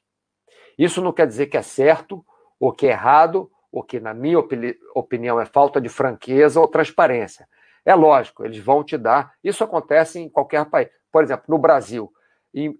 Isso 0.77 1.01
não 1.01 1.11
quer 1.11 1.27
dizer 1.27 1.47
que 1.47 1.57
é 1.57 1.61
certo 1.61 2.25
ou 2.57 2.71
que 2.71 2.87
é 2.87 2.91
errado 2.91 3.51
o 3.71 3.83
que, 3.83 3.99
na 3.99 4.13
minha 4.13 4.39
opinião, 4.39 5.39
é 5.39 5.45
falta 5.45 5.79
de 5.79 5.89
franqueza 5.89 6.59
ou 6.59 6.67
transparência. 6.67 7.47
É 7.85 7.95
lógico, 7.95 8.45
eles 8.45 8.59
vão 8.59 8.83
te 8.83 8.97
dar. 8.97 9.33
Isso 9.43 9.63
acontece 9.63 10.19
em 10.19 10.29
qualquer 10.29 10.65
país. 10.65 10.89
Por 11.11 11.23
exemplo, 11.23 11.45
no 11.47 11.57
Brasil, 11.57 12.11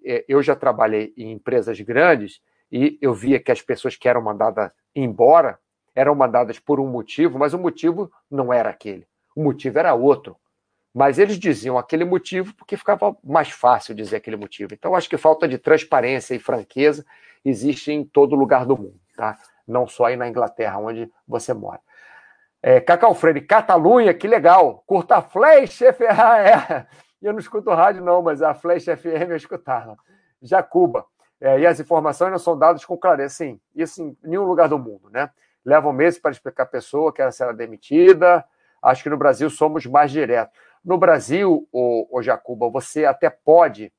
é, 0.06 0.26
eu 0.28 0.42
já 0.42 0.56
trabalhei 0.56 1.14
em 1.16 1.32
empresas 1.32 1.80
grandes 1.82 2.42
e 2.72 2.98
eu 3.02 3.14
via 3.14 3.40
que 3.40 3.52
as 3.52 3.62
pessoas 3.62 3.96
que 3.96 4.08
eram 4.08 4.22
mandadas 4.22 4.72
embora 4.96 5.60
eram 5.96 6.16
mandadas 6.16 6.60
por 6.60 6.80
um 6.80 6.88
motivo, 6.88 7.38
mas 7.38 7.54
o 7.54 7.60
motivo 7.60 8.12
não 8.30 8.54
era 8.54 8.70
aquele. 8.70 9.08
O 9.36 9.44
motivo 9.44 9.80
era 9.80 9.94
outro. 9.94 10.38
Mas 10.94 11.20
eles 11.20 11.38
diziam 11.38 11.78
aquele 11.78 12.04
motivo 12.04 12.54
porque 12.56 12.78
ficava 12.78 13.16
mais 13.24 13.50
fácil 13.50 13.94
dizer 13.94 14.18
aquele 14.18 14.36
motivo. 14.36 14.74
Então, 14.74 14.96
acho 14.96 15.10
que 15.10 15.18
falta 15.18 15.48
de 15.48 15.58
transparência 15.58 16.34
e 16.34 16.40
franqueza 16.40 17.06
existe 17.44 17.92
em 17.92 18.04
todo 18.04 18.36
lugar 18.36 18.66
do 18.66 18.78
mundo. 18.78 19.00
Tá? 19.16 19.38
Não 19.70 19.88
só 19.88 20.06
aí 20.06 20.16
na 20.16 20.28
Inglaterra, 20.28 20.80
onde 20.80 21.12
você 21.28 21.54
mora. 21.54 21.80
É, 22.62 22.82
Cacau 22.82 23.14
Freire, 23.14 23.42
Catalunha, 23.42 24.14
que 24.14 24.28
legal. 24.28 24.84
Curta 24.86 25.18
a 25.18 25.22
Flash 25.22 25.78
FM. 25.78 26.20
Ah, 26.20 26.40
é. 26.44 26.88
Eu 27.22 27.34
não 27.34 27.40
escuto 27.40 27.70
rádio, 27.72 28.04
não, 28.04 28.22
mas 28.22 28.42
a 28.42 28.54
Flash 28.54 28.86
FM 28.86 29.30
eu 29.30 29.36
escutava. 29.36 29.98
Jacuba. 30.42 31.06
É, 31.42 31.60
e 31.60 31.66
as 31.66 31.80
informações 31.80 32.32
não 32.32 32.40
são 32.40 32.58
dadas 32.58 32.84
com 32.84 32.98
clareza. 32.98 33.36
Sim, 33.36 33.60
isso 33.74 34.02
em 34.02 34.18
nenhum 34.24 34.44
lugar 34.44 34.68
do 34.68 34.78
mundo, 34.78 35.10
né? 35.10 35.30
Levam 35.64 35.94
meses 35.94 36.20
para 36.20 36.32
explicar 36.32 36.64
a 36.64 36.66
pessoa 36.66 37.14
que 37.14 37.22
ela 37.22 37.32
será 37.32 37.52
demitida. 37.52 38.44
Acho 38.82 39.04
que 39.04 39.10
no 39.10 39.18
Brasil 39.18 39.50
somos 39.50 39.86
mais 39.86 40.12
diretos. 40.12 40.58
No 40.84 40.98
Brasil, 40.98 41.68
o, 41.72 42.18
o 42.18 42.22
Jacuba, 42.22 42.70
você 42.70 43.06
até 43.06 43.30
pode 43.30 43.92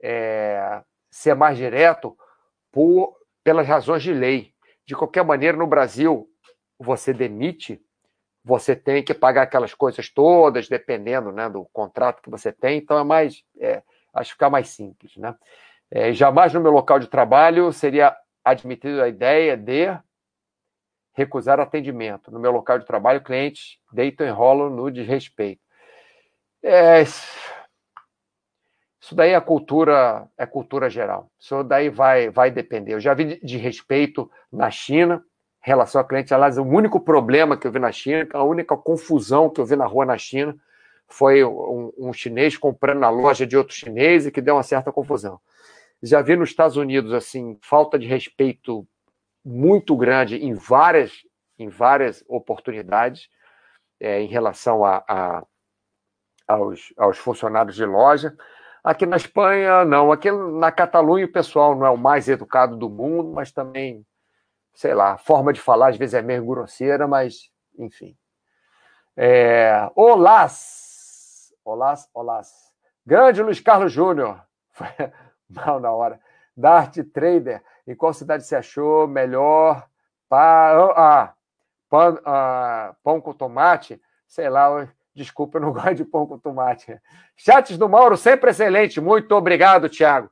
é, 0.00 0.80
ser 1.10 1.34
mais 1.34 1.56
direto 1.56 2.16
por, 2.70 3.16
pelas 3.44 3.66
razões 3.66 4.02
de 4.02 4.12
lei. 4.12 4.51
De 4.92 4.96
qualquer 4.96 5.24
maneira, 5.24 5.56
no 5.56 5.66
Brasil, 5.66 6.28
você 6.78 7.14
demite, 7.14 7.80
você 8.44 8.76
tem 8.76 9.02
que 9.02 9.14
pagar 9.14 9.44
aquelas 9.44 9.72
coisas 9.72 10.10
todas, 10.10 10.68
dependendo 10.68 11.32
né, 11.32 11.48
do 11.48 11.64
contrato 11.72 12.20
que 12.20 12.28
você 12.28 12.52
tem, 12.52 12.76
então 12.76 12.98
é 12.98 13.02
mais, 13.02 13.42
é, 13.58 13.82
acho 14.12 14.28
que 14.28 14.34
fica 14.34 14.50
mais 14.50 14.68
simples. 14.68 15.16
Né? 15.16 15.34
É, 15.90 16.12
jamais 16.12 16.52
no 16.52 16.60
meu 16.60 16.70
local 16.70 16.98
de 16.98 17.06
trabalho 17.06 17.72
seria 17.72 18.14
admitida 18.44 19.04
a 19.04 19.08
ideia 19.08 19.56
de 19.56 19.98
recusar 21.14 21.58
atendimento. 21.58 22.30
No 22.30 22.38
meu 22.38 22.52
local 22.52 22.78
de 22.78 22.84
trabalho, 22.84 23.24
clientes 23.24 23.78
deitam 23.90 24.26
e 24.26 24.30
rolam 24.30 24.68
no 24.68 24.90
desrespeito. 24.90 25.62
É, 26.62 27.02
isso 29.02 29.16
daí 29.16 29.32
é 29.32 29.40
cultura, 29.40 30.28
é 30.38 30.46
cultura 30.46 30.88
geral. 30.88 31.28
Isso 31.36 31.64
daí 31.64 31.88
vai, 31.88 32.30
vai 32.30 32.52
depender. 32.52 32.94
Eu 32.94 33.00
já 33.00 33.12
vi 33.12 33.40
de 33.42 33.56
respeito 33.58 34.30
na 34.50 34.70
China, 34.70 35.24
relação 35.60 36.00
a 36.00 36.04
cliente. 36.04 36.32
Aliás, 36.32 36.56
o 36.56 36.62
único 36.62 37.00
problema 37.00 37.56
que 37.56 37.66
eu 37.66 37.72
vi 37.72 37.80
na 37.80 37.90
China, 37.90 38.28
a 38.32 38.44
única 38.44 38.76
confusão 38.76 39.50
que 39.50 39.60
eu 39.60 39.66
vi 39.66 39.74
na 39.74 39.86
rua 39.86 40.06
na 40.06 40.16
China, 40.16 40.56
foi 41.08 41.42
um, 41.42 41.92
um 41.98 42.12
chinês 42.12 42.56
comprando 42.56 43.00
na 43.00 43.10
loja 43.10 43.44
de 43.44 43.56
outro 43.56 43.74
chinês 43.74 44.24
e 44.24 44.30
que 44.30 44.40
deu 44.40 44.54
uma 44.54 44.62
certa 44.62 44.92
confusão. 44.92 45.40
Já 46.00 46.22
vi 46.22 46.36
nos 46.36 46.50
Estados 46.50 46.76
Unidos 46.76 47.12
assim 47.12 47.58
falta 47.60 47.98
de 47.98 48.06
respeito 48.06 48.86
muito 49.44 49.96
grande 49.96 50.36
em 50.36 50.54
várias 50.54 51.12
em 51.58 51.68
várias 51.68 52.24
oportunidades 52.28 53.28
é, 54.00 54.20
em 54.20 54.28
relação 54.28 54.84
a, 54.84 55.04
a 55.08 55.44
aos, 56.46 56.92
aos 56.96 57.18
funcionários 57.18 57.74
de 57.74 57.84
loja. 57.84 58.36
Aqui 58.82 59.06
na 59.06 59.16
Espanha, 59.16 59.84
não. 59.84 60.10
Aqui 60.10 60.30
na 60.30 60.72
Catalunha, 60.72 61.24
o 61.24 61.32
pessoal 61.32 61.74
não 61.76 61.86
é 61.86 61.90
o 61.90 61.96
mais 61.96 62.28
educado 62.28 62.76
do 62.76 62.90
mundo, 62.90 63.32
mas 63.32 63.52
também, 63.52 64.04
sei 64.74 64.92
lá, 64.92 65.12
a 65.12 65.18
forma 65.18 65.52
de 65.52 65.60
falar 65.60 65.90
às 65.90 65.96
vezes 65.96 66.14
é 66.14 66.22
meio 66.22 66.44
grosseira, 66.44 67.06
mas, 67.06 67.50
enfim. 67.78 68.16
É... 69.16 69.88
Olás, 69.94 71.52
olás. 72.12 72.50
Grande 73.06 73.42
Luiz 73.42 73.60
Carlos 73.60 73.92
Júnior. 73.92 74.40
Mal 75.48 75.78
na 75.78 75.92
hora. 75.92 76.20
Dart 76.56 76.96
Trader. 77.12 77.62
Em 77.86 77.94
qual 77.94 78.12
cidade 78.12 78.44
você 78.44 78.56
achou 78.56 79.06
melhor? 79.06 79.86
Pa... 80.28 80.72
Ah, 80.96 81.34
ah, 82.24 82.96
pão 83.02 83.20
com 83.20 83.32
tomate? 83.32 84.00
Sei 84.26 84.48
lá, 84.48 84.88
Desculpa, 85.14 85.58
eu 85.58 85.62
não 85.62 85.72
gosto 85.74 85.94
de 85.94 86.04
pão 86.04 86.26
com 86.26 86.38
tomate. 86.38 87.00
Chats 87.36 87.76
do 87.76 87.88
Mauro, 87.88 88.16
sempre 88.16 88.50
excelente. 88.50 89.00
Muito 89.00 89.32
obrigado, 89.34 89.88
Thiago. 89.88 90.30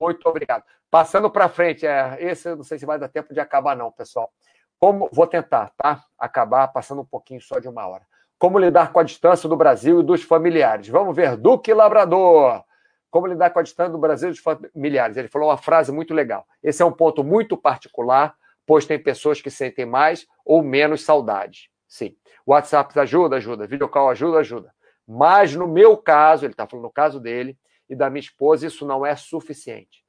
Muito 0.00 0.26
obrigado. 0.28 0.64
Passando 0.90 1.30
para 1.30 1.48
frente, 1.48 1.86
é, 1.86 2.16
esse 2.20 2.48
eu 2.48 2.56
não 2.56 2.64
sei 2.64 2.78
se 2.78 2.86
vai 2.86 2.98
dar 2.98 3.08
tempo 3.08 3.32
de 3.32 3.40
acabar, 3.40 3.76
não, 3.76 3.92
pessoal. 3.92 4.32
Como 4.78 5.08
vou 5.12 5.26
tentar, 5.26 5.70
tá? 5.76 6.02
Acabar 6.18 6.68
passando 6.68 7.02
um 7.02 7.04
pouquinho 7.04 7.40
só 7.40 7.58
de 7.58 7.68
uma 7.68 7.86
hora. 7.86 8.04
Como 8.38 8.58
lidar 8.58 8.92
com 8.92 8.98
a 8.98 9.04
distância 9.04 9.48
do 9.48 9.56
Brasil 9.56 10.00
e 10.00 10.02
dos 10.02 10.22
familiares? 10.22 10.88
Vamos 10.88 11.14
ver, 11.14 11.36
Duque 11.36 11.74
Labrador. 11.74 12.64
Como 13.10 13.26
lidar 13.26 13.50
com 13.50 13.58
a 13.58 13.62
distância 13.62 13.92
do 13.92 13.98
Brasil 13.98 14.30
e 14.30 14.32
dos 14.32 14.40
familiares? 14.40 15.16
Ele 15.16 15.28
falou 15.28 15.50
uma 15.50 15.58
frase 15.58 15.92
muito 15.92 16.14
legal. 16.14 16.46
Esse 16.62 16.82
é 16.82 16.86
um 16.86 16.92
ponto 16.92 17.22
muito 17.22 17.56
particular, 17.56 18.34
pois 18.64 18.86
tem 18.86 18.98
pessoas 18.98 19.42
que 19.42 19.50
sentem 19.50 19.84
mais 19.84 20.26
ou 20.44 20.62
menos 20.62 21.04
saudade. 21.04 21.70
Sim. 21.90 22.14
WhatsApp 22.46 22.98
ajuda, 23.00 23.36
ajuda. 23.36 23.66
Videocall 23.66 24.08
ajuda, 24.10 24.38
ajuda. 24.38 24.72
Mas 25.06 25.56
no 25.56 25.66
meu 25.66 25.96
caso, 25.96 26.46
ele 26.46 26.52
está 26.52 26.64
falando 26.64 26.84
no 26.84 26.92
caso 26.92 27.18
dele 27.18 27.58
e 27.88 27.96
da 27.96 28.08
minha 28.08 28.20
esposa, 28.20 28.64
isso 28.64 28.86
não 28.86 29.04
é 29.04 29.16
suficiente. 29.16 30.04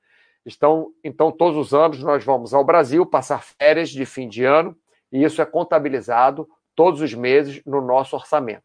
Então, 1.04 1.32
todos 1.32 1.58
os 1.58 1.74
anos 1.74 2.04
nós 2.04 2.24
vamos 2.24 2.54
ao 2.54 2.64
Brasil 2.64 3.04
passar 3.04 3.44
férias 3.44 3.90
de 3.90 4.06
fim 4.06 4.30
de 4.30 4.46
ano 4.46 4.78
e 5.12 5.24
isso 5.24 5.42
é 5.42 5.46
contabilizado 5.46 6.48
todos 6.76 7.02
os 7.02 7.16
meses 7.16 7.64
no 7.66 7.82
nosso 7.82 8.16
orçamento. 8.16 8.64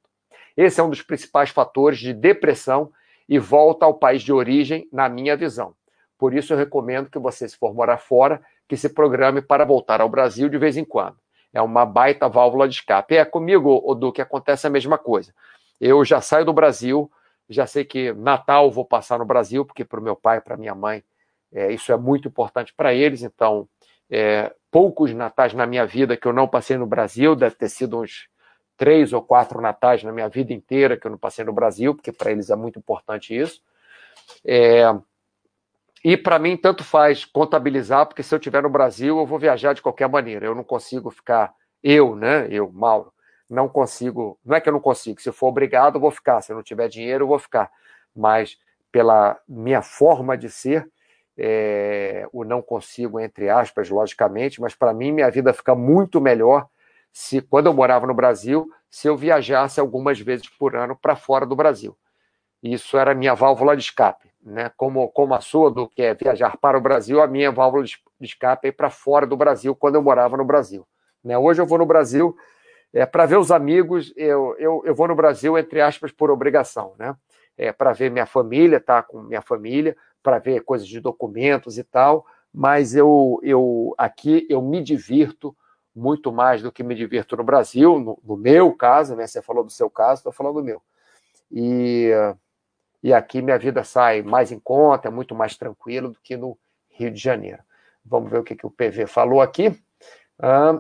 Esse 0.55 0.79
é 0.79 0.85
um 0.85 0.91
dos 0.91 1.03
principais 1.03 1.49
fatores 1.49 1.99
de 1.99 2.13
depressão 2.13 2.93
e 3.27 3.39
volta 3.39 3.87
ao 3.87 3.95
país 3.95 4.23
de 4.23 4.33
origem, 4.33 4.87
na 4.93 5.09
minha 5.09 5.37
visão. 5.37 5.75
Por 6.19 6.35
isso, 6.35 6.53
eu 6.53 6.59
recomendo 6.59 7.11
que 7.11 7.19
você, 7.19 7.49
se 7.49 7.57
for 7.57 7.75
morar 7.75 7.99
fora, 7.99 8.43
que 8.69 8.77
se 8.77 8.91
programe 8.91 9.41
para 9.41 9.65
voltar 9.65 10.03
ao 10.03 10.09
Brasil 10.09 10.49
de 10.51 10.59
vez 10.59 10.77
em 10.77 10.85
quando 10.85 11.17
é 11.57 11.63
uma 11.63 11.87
baita 11.87 12.29
válvula 12.29 12.69
de 12.69 12.75
escape. 12.75 13.17
É 13.17 13.25
comigo, 13.25 13.81
Odu, 13.83 14.13
que 14.13 14.21
acontece 14.21 14.67
a 14.67 14.71
mesma 14.71 14.99
coisa. 14.99 15.33
Eu 15.81 16.05
já 16.05 16.21
saio 16.21 16.45
do 16.45 16.53
Brasil, 16.53 17.11
já 17.49 17.67
sei 17.67 17.83
que 17.83 18.13
Natal 18.13 18.71
vou 18.71 18.85
passar 18.85 19.19
no 19.19 19.25
Brasil, 19.25 19.65
porque 19.65 19.83
para 19.83 19.99
o 19.99 20.03
meu 20.03 20.15
pai, 20.15 20.39
para 20.39 20.57
minha 20.57 20.75
mãe, 20.75 21.03
é, 21.51 21.73
isso 21.73 21.91
é 21.91 21.97
muito 21.97 22.29
importante 22.29 22.75
para 22.77 22.93
eles. 22.93 23.23
Então, 23.23 23.67
é, 24.11 24.55
poucos 24.71 25.15
natais 25.15 25.55
na 25.55 25.67
minha 25.67 25.87
vida 25.87 26.15
que 26.15 26.29
eu 26.29 26.33
não 26.33 26.47
passei 26.47 26.77
no 26.77 26.87
Brasil, 26.87 27.35
deve 27.35 27.55
ter 27.55 27.71
sido 27.71 28.01
uns 28.01 28.29
três 28.77 29.15
ou 29.15 29.23
quatro 29.23 29.59
natais 29.59 30.05
na 30.05 30.13
minha 30.13 30.29
vida 30.29 30.53
inteira 30.53 30.99
que 30.99 31.07
eu 31.07 31.11
não 31.11 31.19
passei 31.19 31.43
no 31.43 31.55
Brasil, 31.55 31.95
porque 31.95 32.13
para 32.13 32.33
eles 32.33 32.51
é 32.51 32.57
muito 32.57 32.79
importante 32.79 33.35
isso. 33.35 33.63
É, 34.45 34.83
e 36.09 36.17
para 36.17 36.39
mim, 36.39 36.57
tanto 36.57 36.85
faz 36.85 37.25
contabilizar, 37.25 38.07
porque 38.07 38.23
se 38.23 38.33
eu 38.33 38.37
estiver 38.37 38.63
no 38.63 38.71
Brasil, 38.71 39.19
eu 39.19 39.27
vou 39.27 39.41
viajar 39.41 39.73
de 39.73 39.83
qualquer 39.83 40.09
maneira. 40.09 40.47
Eu 40.47 40.55
não 40.55 40.63
consigo 40.63 41.11
ficar, 41.11 41.53
eu, 41.83 42.15
né? 42.15 42.47
Eu, 42.49 42.71
Mauro, 42.71 43.13
não 43.51 43.69
consigo. 43.69 44.39
Não 44.45 44.55
é 44.55 44.61
que 44.61 44.69
eu 44.69 44.73
não 44.73 44.79
consigo, 44.79 45.21
se 45.21 45.29
eu 45.29 45.33
for 45.33 45.49
obrigado, 45.49 45.97
eu 45.97 46.01
vou 46.01 46.13
ficar. 46.13 46.41
Se 46.43 46.53
eu 46.53 46.55
não 46.55 46.63
tiver 46.63 46.87
dinheiro, 46.87 47.25
eu 47.25 47.27
vou 47.27 47.41
ficar. 47.41 47.73
Mas 48.15 48.57
pela 48.93 49.37
minha 49.49 49.83
forma 49.83 50.39
de 50.39 50.49
ser, 50.49 50.89
é, 51.37 52.25
o 52.33 52.45
não 52.45 52.63
consigo, 52.63 53.19
entre 53.19 53.51
aspas, 53.51 53.91
logicamente, 53.91 54.61
mas 54.61 54.77
para 54.77 54.95
mim, 54.95 55.11
minha 55.11 55.29
vida 55.29 55.53
fica 55.53 55.75
muito 55.75 56.21
melhor 56.21 56.69
se, 57.13 57.41
quando 57.41 57.67
eu 57.67 57.75
morava 57.75 58.07
no 58.07 58.15
Brasil, 58.15 58.71
se 58.89 59.09
eu 59.09 59.17
viajasse 59.17 59.81
algumas 59.81 60.21
vezes 60.21 60.49
por 60.49 60.77
ano 60.77 60.97
para 60.97 61.17
fora 61.17 61.45
do 61.45 61.57
Brasil. 61.57 61.99
Isso 62.63 62.97
era 62.97 63.13
minha 63.13 63.35
válvula 63.35 63.77
de 63.77 63.83
escape 63.83 64.36
né, 64.47 64.71
como, 64.77 65.09
como 65.09 65.35
a 65.35 65.41
sua, 65.41 65.73
do 65.73 65.89
que 65.89 66.01
é 66.01 66.15
viajar 66.15 66.57
para 66.57 66.79
o 66.79 66.81
Brasil, 66.81 67.21
a 67.21 67.27
minha 67.27 67.51
válvula 67.51 67.83
de 67.83 67.99
escape 68.21 68.69
é 68.69 68.73
para 68.73 68.89
fora 68.89 69.27
do 69.27 69.37
Brasil, 69.37 69.75
quando 69.75 69.97
eu 69.97 70.03
morava 70.03 70.37
no 70.37 70.45
Brasil. 70.45 70.87
Né? 71.23 71.37
Hoje 71.37 71.61
eu 71.61 71.67
vou 71.67 71.79
no 71.79 71.85
Brasil 71.85 72.37
é, 72.93 73.05
para 73.05 73.27
ver 73.27 73.39
os 73.39 73.51
amigos, 73.51 74.15
eu, 74.17 74.55
eu, 74.57 74.83
eu 74.85 74.95
vou 74.95 75.09
no 75.09 75.17
Brasil, 75.17 75.59
entre 75.59 75.81
aspas, 75.81 76.13
por 76.13 76.31
obrigação, 76.31 76.95
né? 76.97 77.17
É, 77.59 77.73
para 77.73 77.93
ver 77.93 78.11
minha 78.11 78.27
família, 78.27 78.79
tá 78.79 79.03
com 79.03 79.23
minha 79.23 79.41
família, 79.41 79.97
para 80.23 80.39
ver 80.39 80.61
coisas 80.61 80.87
de 80.87 81.01
documentos 81.01 81.79
e 81.79 81.83
tal, 81.83 82.27
mas 82.53 82.95
eu, 82.95 83.41
eu 83.43 83.95
aqui 83.97 84.47
eu 84.49 84.61
me 84.61 84.83
divirto 84.83 85.57
muito 85.95 86.31
mais 86.31 86.63
do 86.63 86.71
que 86.71 86.83
me 86.83 86.95
divirto 86.95 87.35
no 87.35 87.43
Brasil, 87.43 87.99
no, 87.99 88.19
no 88.23 88.37
meu 88.37 88.73
caso, 88.75 89.17
né? 89.17 89.27
Você 89.27 89.43
falou 89.43 89.65
do 89.65 89.73
seu 89.73 89.91
caso, 89.91 90.21
estou 90.21 90.33
falando 90.33 90.57
do 90.57 90.65
meu. 90.65 90.81
E 91.51 92.13
e 93.03 93.13
aqui 93.13 93.43
minha 93.43 93.59
vida 93.59 93.85
sai 93.85 94.23
mais 94.23 94.51
em 94.51 94.59
conta, 94.59 95.09
é 95.09 95.11
muito 95.11 95.35
mais 95.35 95.57
tranquilo 95.57 96.11
do 96.11 96.19
que 96.21 96.37
no 96.37 96.59
Rio 96.91 97.11
de 97.11 97.21
Janeiro. 97.21 97.63
Vamos 98.05 98.31
ver 98.31 98.39
o 98.39 98.45
que, 98.45 98.57
que 98.57 98.67
o 98.67 98.71
PV 98.71 99.07
falou 99.07 99.41
aqui. 99.41 99.77
Ah, 100.39 100.79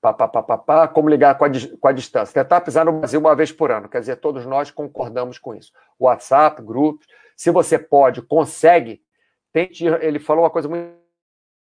pá, 0.00 0.12
pá, 0.12 0.28
pá, 0.28 0.42
pá, 0.42 0.58
pá, 0.58 0.88
como 0.88 1.08
ligar 1.08 1.36
com 1.36 1.44
a, 1.44 1.48
com 1.80 1.88
a 1.88 1.92
distância? 1.92 2.42
Tentar 2.42 2.60
pisar 2.60 2.84
no 2.84 3.00
Brasil 3.00 3.20
uma 3.20 3.34
vez 3.34 3.52
por 3.52 3.70
ano, 3.70 3.88
quer 3.88 4.00
dizer, 4.00 4.16
todos 4.16 4.44
nós 4.46 4.70
concordamos 4.70 5.38
com 5.38 5.54
isso. 5.54 5.72
WhatsApp, 5.98 6.62
grupos, 6.62 7.06
se 7.36 7.50
você 7.50 7.78
pode, 7.78 8.22
consegue, 8.22 9.02
tente 9.52 9.84
ir, 9.84 10.02
ele 10.02 10.18
falou 10.18 10.44
uma 10.44 10.50
coisa 10.50 10.68
muito 10.68 10.94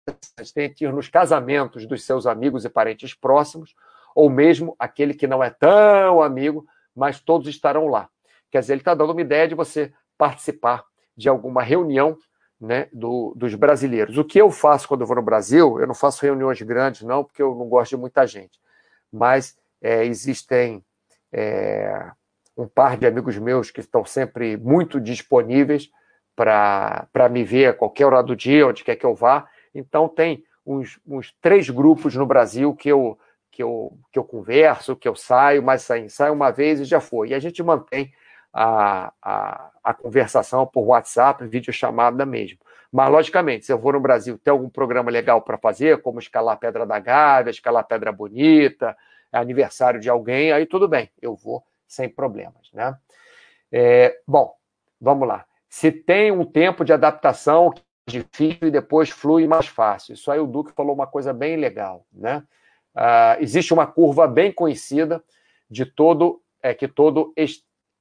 interessante, 0.08 0.54
tente 0.54 0.84
ir 0.84 0.92
nos 0.92 1.08
casamentos 1.08 1.86
dos 1.86 2.04
seus 2.04 2.26
amigos 2.26 2.64
e 2.64 2.68
parentes 2.68 3.14
próximos, 3.14 3.74
ou 4.14 4.30
mesmo 4.30 4.76
aquele 4.78 5.14
que 5.14 5.26
não 5.26 5.42
é 5.42 5.50
tão 5.50 6.22
amigo, 6.22 6.66
mas 6.94 7.20
todos 7.20 7.48
estarão 7.48 7.88
lá. 7.88 8.08
Quer 8.54 8.60
dizer, 8.60 8.74
ele 8.74 8.82
está 8.82 8.94
dando 8.94 9.10
uma 9.10 9.20
ideia 9.20 9.48
de 9.48 9.54
você 9.56 9.92
participar 10.16 10.84
de 11.16 11.28
alguma 11.28 11.60
reunião 11.60 12.16
né, 12.60 12.86
do, 12.92 13.34
dos 13.34 13.52
brasileiros. 13.56 14.16
O 14.16 14.22
que 14.22 14.40
eu 14.40 14.48
faço 14.48 14.86
quando 14.86 15.00
eu 15.00 15.08
vou 15.08 15.16
no 15.16 15.22
Brasil, 15.22 15.80
eu 15.80 15.88
não 15.88 15.94
faço 15.94 16.22
reuniões 16.22 16.62
grandes, 16.62 17.02
não, 17.02 17.24
porque 17.24 17.42
eu 17.42 17.52
não 17.52 17.68
gosto 17.68 17.90
de 17.90 17.96
muita 17.96 18.24
gente. 18.28 18.60
Mas 19.12 19.56
é, 19.82 20.04
existem 20.04 20.84
é, 21.32 22.12
um 22.56 22.68
par 22.68 22.96
de 22.96 23.08
amigos 23.08 23.36
meus 23.38 23.72
que 23.72 23.80
estão 23.80 24.04
sempre 24.04 24.56
muito 24.56 25.00
disponíveis 25.00 25.90
para 26.36 27.28
me 27.28 27.42
ver 27.42 27.66
a 27.66 27.74
qualquer 27.74 28.06
hora 28.06 28.22
do 28.22 28.36
dia, 28.36 28.68
onde 28.68 28.84
quer 28.84 28.94
que 28.94 29.04
eu 29.04 29.16
vá. 29.16 29.48
Então, 29.74 30.08
tem 30.08 30.44
uns, 30.64 31.00
uns 31.04 31.34
três 31.40 31.68
grupos 31.68 32.14
no 32.14 32.24
Brasil 32.24 32.72
que 32.72 32.88
eu, 32.88 33.18
que, 33.50 33.64
eu, 33.64 33.98
que 34.12 34.18
eu 34.20 34.22
converso, 34.22 34.94
que 34.94 35.08
eu 35.08 35.16
saio, 35.16 35.60
mas 35.60 35.90
assim, 35.90 36.08
saio 36.08 36.32
uma 36.32 36.52
vez 36.52 36.78
e 36.78 36.84
já 36.84 37.00
foi. 37.00 37.30
E 37.30 37.34
a 37.34 37.40
gente 37.40 37.60
mantém 37.60 38.12
a, 38.54 39.12
a, 39.20 39.70
a 39.82 39.92
conversação 39.92 40.64
por 40.64 40.82
WhatsApp, 40.82 41.44
videochamada 41.48 42.24
mesmo. 42.24 42.60
Mas, 42.92 43.10
logicamente, 43.10 43.66
se 43.66 43.72
eu 43.72 43.78
vou 43.78 43.92
no 43.92 44.00
Brasil 44.00 44.38
tem 44.38 44.52
algum 44.52 44.68
programa 44.68 45.10
legal 45.10 45.42
para 45.42 45.58
fazer, 45.58 46.00
como 46.00 46.20
escalar 46.20 46.56
Pedra 46.58 46.86
da 46.86 47.00
Gávea, 47.00 47.50
escalar 47.50 47.84
Pedra 47.84 48.12
Bonita, 48.12 48.96
é 49.32 49.38
aniversário 49.38 49.98
de 49.98 50.08
alguém, 50.08 50.52
aí 50.52 50.64
tudo 50.64 50.86
bem, 50.86 51.10
eu 51.20 51.34
vou 51.34 51.64
sem 51.88 52.08
problemas. 52.08 52.70
Né? 52.72 52.96
É, 53.72 54.20
bom, 54.26 54.54
vamos 55.00 55.26
lá. 55.26 55.44
Se 55.68 55.90
tem 55.90 56.30
um 56.30 56.44
tempo 56.44 56.84
de 56.84 56.92
adaptação 56.92 57.74
difícil 58.06 58.68
e 58.68 58.70
depois 58.70 59.10
flui 59.10 59.48
mais 59.48 59.66
fácil. 59.66 60.12
Isso 60.12 60.30
aí 60.30 60.38
o 60.38 60.46
Duque 60.46 60.72
falou 60.72 60.94
uma 60.94 61.06
coisa 61.06 61.32
bem 61.32 61.56
legal. 61.56 62.06
Né? 62.12 62.44
Ah, 62.94 63.36
existe 63.40 63.72
uma 63.72 63.86
curva 63.86 64.28
bem 64.28 64.52
conhecida 64.52 65.20
de 65.68 65.84
todo 65.84 66.40
é 66.62 66.72
que 66.72 66.88
todo 66.88 67.32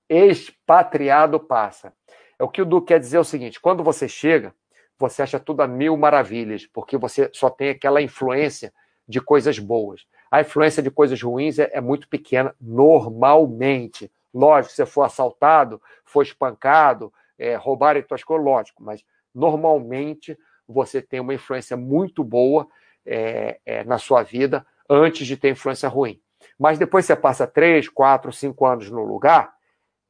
expatriado 0.09 1.39
passa. 1.39 1.93
É 2.37 2.43
o 2.43 2.49
que 2.49 2.61
o 2.61 2.65
Du 2.65 2.81
quer 2.81 2.99
dizer 2.99 3.17
é 3.17 3.19
o 3.19 3.25
seguinte: 3.25 3.59
quando 3.59 3.83
você 3.83 4.07
chega, 4.07 4.53
você 4.97 5.21
acha 5.21 5.39
tudo 5.39 5.61
a 5.61 5.67
mil 5.67 5.97
maravilhas, 5.97 6.65
porque 6.65 6.97
você 6.97 7.29
só 7.33 7.49
tem 7.49 7.69
aquela 7.69 8.01
influência 8.01 8.73
de 9.07 9.19
coisas 9.19 9.59
boas. 9.59 10.05
A 10.31 10.41
influência 10.41 10.81
de 10.81 10.89
coisas 10.89 11.21
ruins 11.21 11.59
é, 11.59 11.69
é 11.73 11.81
muito 11.81 12.07
pequena, 12.07 12.55
normalmente. 12.59 14.11
Lógico, 14.33 14.71
se 14.71 14.77
você 14.77 14.85
for 14.85 15.03
assaltado, 15.03 15.81
for 16.05 16.23
espancado, 16.23 17.13
é, 17.37 17.55
roubarem 17.55 18.01
tuas 18.01 18.23
coisas, 18.23 18.45
lógico, 18.45 18.81
mas 18.83 19.03
normalmente 19.33 20.37
você 20.67 21.01
tem 21.01 21.19
uma 21.19 21.33
influência 21.33 21.77
muito 21.77 22.23
boa 22.23 22.67
é, 23.05 23.59
é, 23.65 23.83
na 23.83 23.97
sua 23.97 24.23
vida 24.23 24.65
antes 24.89 25.27
de 25.27 25.37
ter 25.37 25.49
influência 25.49 25.89
ruim. 25.89 26.19
Mas 26.57 26.79
depois 26.79 27.05
você 27.05 27.15
passa 27.15 27.45
três, 27.45 27.87
quatro, 27.87 28.31
cinco 28.31 28.65
anos 28.65 28.89
no 28.89 29.03
lugar, 29.03 29.52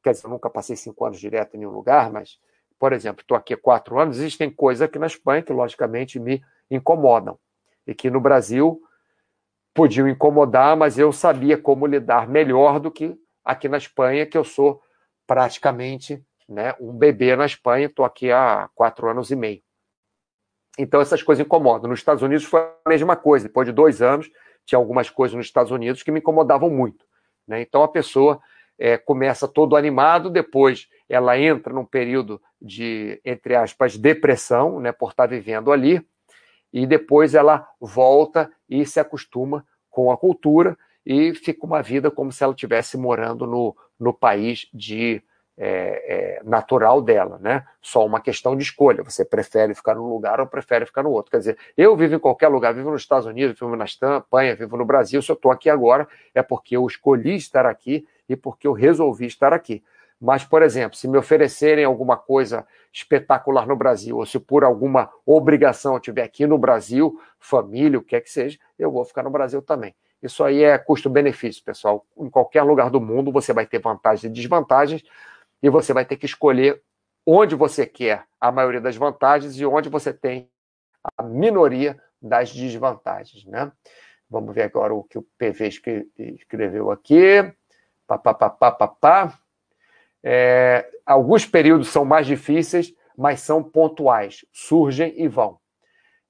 quer 0.04 0.12
dizer, 0.12 0.26
eu 0.26 0.30
nunca 0.30 0.50
passei 0.50 0.76
cinco 0.76 1.06
anos 1.06 1.18
direto 1.18 1.54
em 1.54 1.58
nenhum 1.60 1.70
lugar, 1.70 2.12
mas, 2.12 2.38
por 2.78 2.92
exemplo, 2.92 3.22
estou 3.22 3.34
aqui 3.36 3.54
há 3.54 3.56
quatro 3.56 3.98
anos, 3.98 4.18
existem 4.18 4.50
coisas 4.50 4.82
aqui 4.82 4.98
na 4.98 5.06
Espanha 5.06 5.42
que, 5.42 5.52
logicamente, 5.52 6.20
me 6.20 6.44
incomodam. 6.70 7.38
E 7.86 7.94
que 7.94 8.10
no 8.10 8.20
Brasil 8.20 8.82
podiam 9.72 10.06
incomodar, 10.06 10.76
mas 10.76 10.98
eu 10.98 11.10
sabia 11.10 11.56
como 11.56 11.86
lidar 11.86 12.28
melhor 12.28 12.78
do 12.78 12.90
que 12.90 13.18
aqui 13.42 13.66
na 13.66 13.78
Espanha, 13.78 14.26
que 14.26 14.36
eu 14.36 14.44
sou 14.44 14.80
praticamente 15.26 16.22
né, 16.46 16.74
um 16.78 16.92
bebê 16.92 17.34
na 17.34 17.46
Espanha, 17.46 17.86
estou 17.86 18.04
aqui 18.04 18.30
há 18.30 18.68
quatro 18.74 19.08
anos 19.08 19.30
e 19.30 19.36
meio. 19.36 19.62
Então 20.78 21.00
essas 21.00 21.22
coisas 21.22 21.44
incomodam. 21.44 21.88
Nos 21.88 22.00
Estados 22.00 22.22
Unidos 22.22 22.44
foi 22.44 22.60
a 22.60 22.88
mesma 22.88 23.16
coisa. 23.16 23.46
Depois 23.46 23.66
de 23.66 23.72
dois 23.72 24.02
anos, 24.02 24.30
tinha 24.66 24.78
algumas 24.78 25.08
coisas 25.08 25.36
nos 25.36 25.46
Estados 25.46 25.72
Unidos 25.72 26.02
que 26.02 26.10
me 26.10 26.20
incomodavam 26.20 26.68
muito. 26.68 27.06
Né? 27.46 27.62
Então 27.62 27.82
a 27.82 27.88
pessoa 27.88 28.40
é, 28.78 28.96
começa 28.96 29.46
todo 29.46 29.76
animado, 29.76 30.30
depois 30.30 30.88
ela 31.08 31.38
entra 31.38 31.72
num 31.72 31.84
período 31.84 32.40
de, 32.60 33.20
entre 33.24 33.54
aspas, 33.54 33.96
depressão, 33.96 34.80
né, 34.80 34.92
por 34.92 35.10
estar 35.10 35.26
vivendo 35.26 35.70
ali, 35.70 36.04
e 36.72 36.86
depois 36.86 37.34
ela 37.34 37.68
volta 37.80 38.50
e 38.68 38.84
se 38.84 38.98
acostuma 38.98 39.64
com 39.88 40.10
a 40.10 40.16
cultura 40.16 40.76
e 41.06 41.34
fica 41.34 41.64
uma 41.64 41.82
vida 41.82 42.10
como 42.10 42.32
se 42.32 42.42
ela 42.42 42.52
estivesse 42.52 42.96
morando 42.96 43.46
no, 43.46 43.76
no 43.98 44.12
país 44.12 44.66
de 44.72 45.22
é, 45.56 46.38
é, 46.38 46.42
natural 46.42 47.00
dela, 47.00 47.38
né? 47.40 47.64
Só 47.80 48.04
uma 48.04 48.20
questão 48.20 48.56
de 48.56 48.64
escolha. 48.64 49.04
Você 49.04 49.24
prefere 49.24 49.74
ficar 49.74 49.94
num 49.94 50.08
lugar 50.08 50.40
ou 50.40 50.46
prefere 50.46 50.84
ficar 50.84 51.04
no 51.04 51.10
outro. 51.10 51.30
Quer 51.30 51.38
dizer, 51.38 51.58
eu 51.76 51.96
vivo 51.96 52.16
em 52.16 52.18
qualquer 52.18 52.48
lugar, 52.48 52.74
vivo 52.74 52.90
nos 52.90 53.02
Estados 53.02 53.26
Unidos, 53.26 53.58
vivo 53.58 53.76
na 53.76 53.84
Espanha, 53.84 54.56
vivo 54.56 54.76
no 54.76 54.84
Brasil. 54.84 55.22
Se 55.22 55.30
eu 55.30 55.34
estou 55.34 55.52
aqui 55.52 55.70
agora, 55.70 56.08
é 56.34 56.42
porque 56.42 56.76
eu 56.76 56.84
escolhi 56.86 57.36
estar 57.36 57.66
aqui 57.66 58.04
e 58.28 58.36
porque 58.36 58.66
eu 58.66 58.72
resolvi 58.72 59.26
estar 59.26 59.52
aqui. 59.52 59.82
Mas, 60.20 60.44
por 60.44 60.62
exemplo, 60.62 60.96
se 60.96 61.06
me 61.08 61.18
oferecerem 61.18 61.84
alguma 61.84 62.16
coisa 62.16 62.66
espetacular 62.92 63.66
no 63.66 63.76
Brasil, 63.76 64.16
ou 64.16 64.24
se 64.24 64.38
por 64.38 64.64
alguma 64.64 65.10
obrigação 65.26 65.92
eu 65.94 65.98
estiver 65.98 66.22
aqui 66.22 66.46
no 66.46 66.56
Brasil, 66.56 67.20
família, 67.38 67.98
o 67.98 68.02
que 68.02 68.16
é 68.16 68.20
que 68.20 68.30
seja, 68.30 68.58
eu 68.78 68.90
vou 68.90 69.04
ficar 69.04 69.22
no 69.22 69.30
Brasil 69.30 69.60
também. 69.60 69.94
Isso 70.22 70.42
aí 70.42 70.62
é 70.62 70.78
custo-benefício, 70.78 71.62
pessoal. 71.62 72.06
Em 72.16 72.30
qualquer 72.30 72.62
lugar 72.62 72.88
do 72.88 73.00
mundo 73.00 73.30
você 73.30 73.52
vai 73.52 73.66
ter 73.66 73.78
vantagens 73.78 74.24
e 74.24 74.28
desvantagens, 74.30 75.02
e 75.62 75.68
você 75.68 75.92
vai 75.92 76.06
ter 76.06 76.16
que 76.16 76.24
escolher 76.24 76.80
onde 77.26 77.54
você 77.54 77.84
quer 77.84 78.24
a 78.40 78.50
maioria 78.52 78.80
das 78.80 78.96
vantagens 78.96 79.58
e 79.58 79.66
onde 79.66 79.88
você 79.88 80.12
tem 80.12 80.48
a 81.18 81.22
minoria 81.22 82.00
das 82.22 82.50
desvantagens, 82.54 83.44
né? 83.44 83.70
Vamos 84.30 84.54
ver 84.54 84.62
agora 84.62 84.94
o 84.94 85.04
que 85.04 85.18
o 85.18 85.26
PV 85.36 85.68
escreveu 86.38 86.90
aqui. 86.90 87.52
Pá, 88.06 88.18
pá, 88.18 88.34
pá, 88.34 88.50
pá, 88.50 88.70
pá, 88.70 88.88
pá. 88.88 89.38
É, 90.22 90.88
alguns 91.04 91.44
períodos 91.44 91.88
são 91.88 92.04
mais 92.04 92.26
difíceis, 92.26 92.94
mas 93.16 93.40
são 93.40 93.62
pontuais, 93.62 94.44
surgem 94.52 95.14
e 95.16 95.28
vão. 95.28 95.58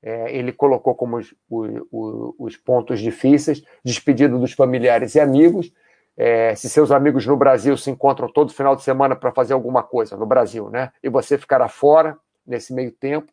É, 0.02 0.36
ele 0.36 0.52
colocou 0.52 0.94
como 0.94 1.16
os, 1.16 1.34
os, 1.48 2.34
os, 2.38 2.56
pontos 2.58 3.00
difíceis, 3.00 3.62
despedida 3.82 4.36
dos 4.36 4.52
familiares 4.52 5.14
e 5.14 5.20
amigos. 5.20 5.72
É, 6.16 6.54
se 6.54 6.68
seus 6.68 6.90
amigos 6.90 7.26
no 7.26 7.36
Brasil 7.36 7.76
se 7.76 7.90
encontram 7.90 8.28
todo 8.28 8.52
final 8.52 8.76
de 8.76 8.82
semana 8.82 9.16
para 9.16 9.32
fazer 9.32 9.54
alguma 9.54 9.82
coisa 9.82 10.16
no 10.16 10.26
Brasil, 10.26 10.68
né? 10.68 10.92
E 11.02 11.08
você 11.08 11.38
ficará 11.38 11.68
fora 11.68 12.18
nesse 12.46 12.72
meio 12.74 12.92
tempo. 12.92 13.32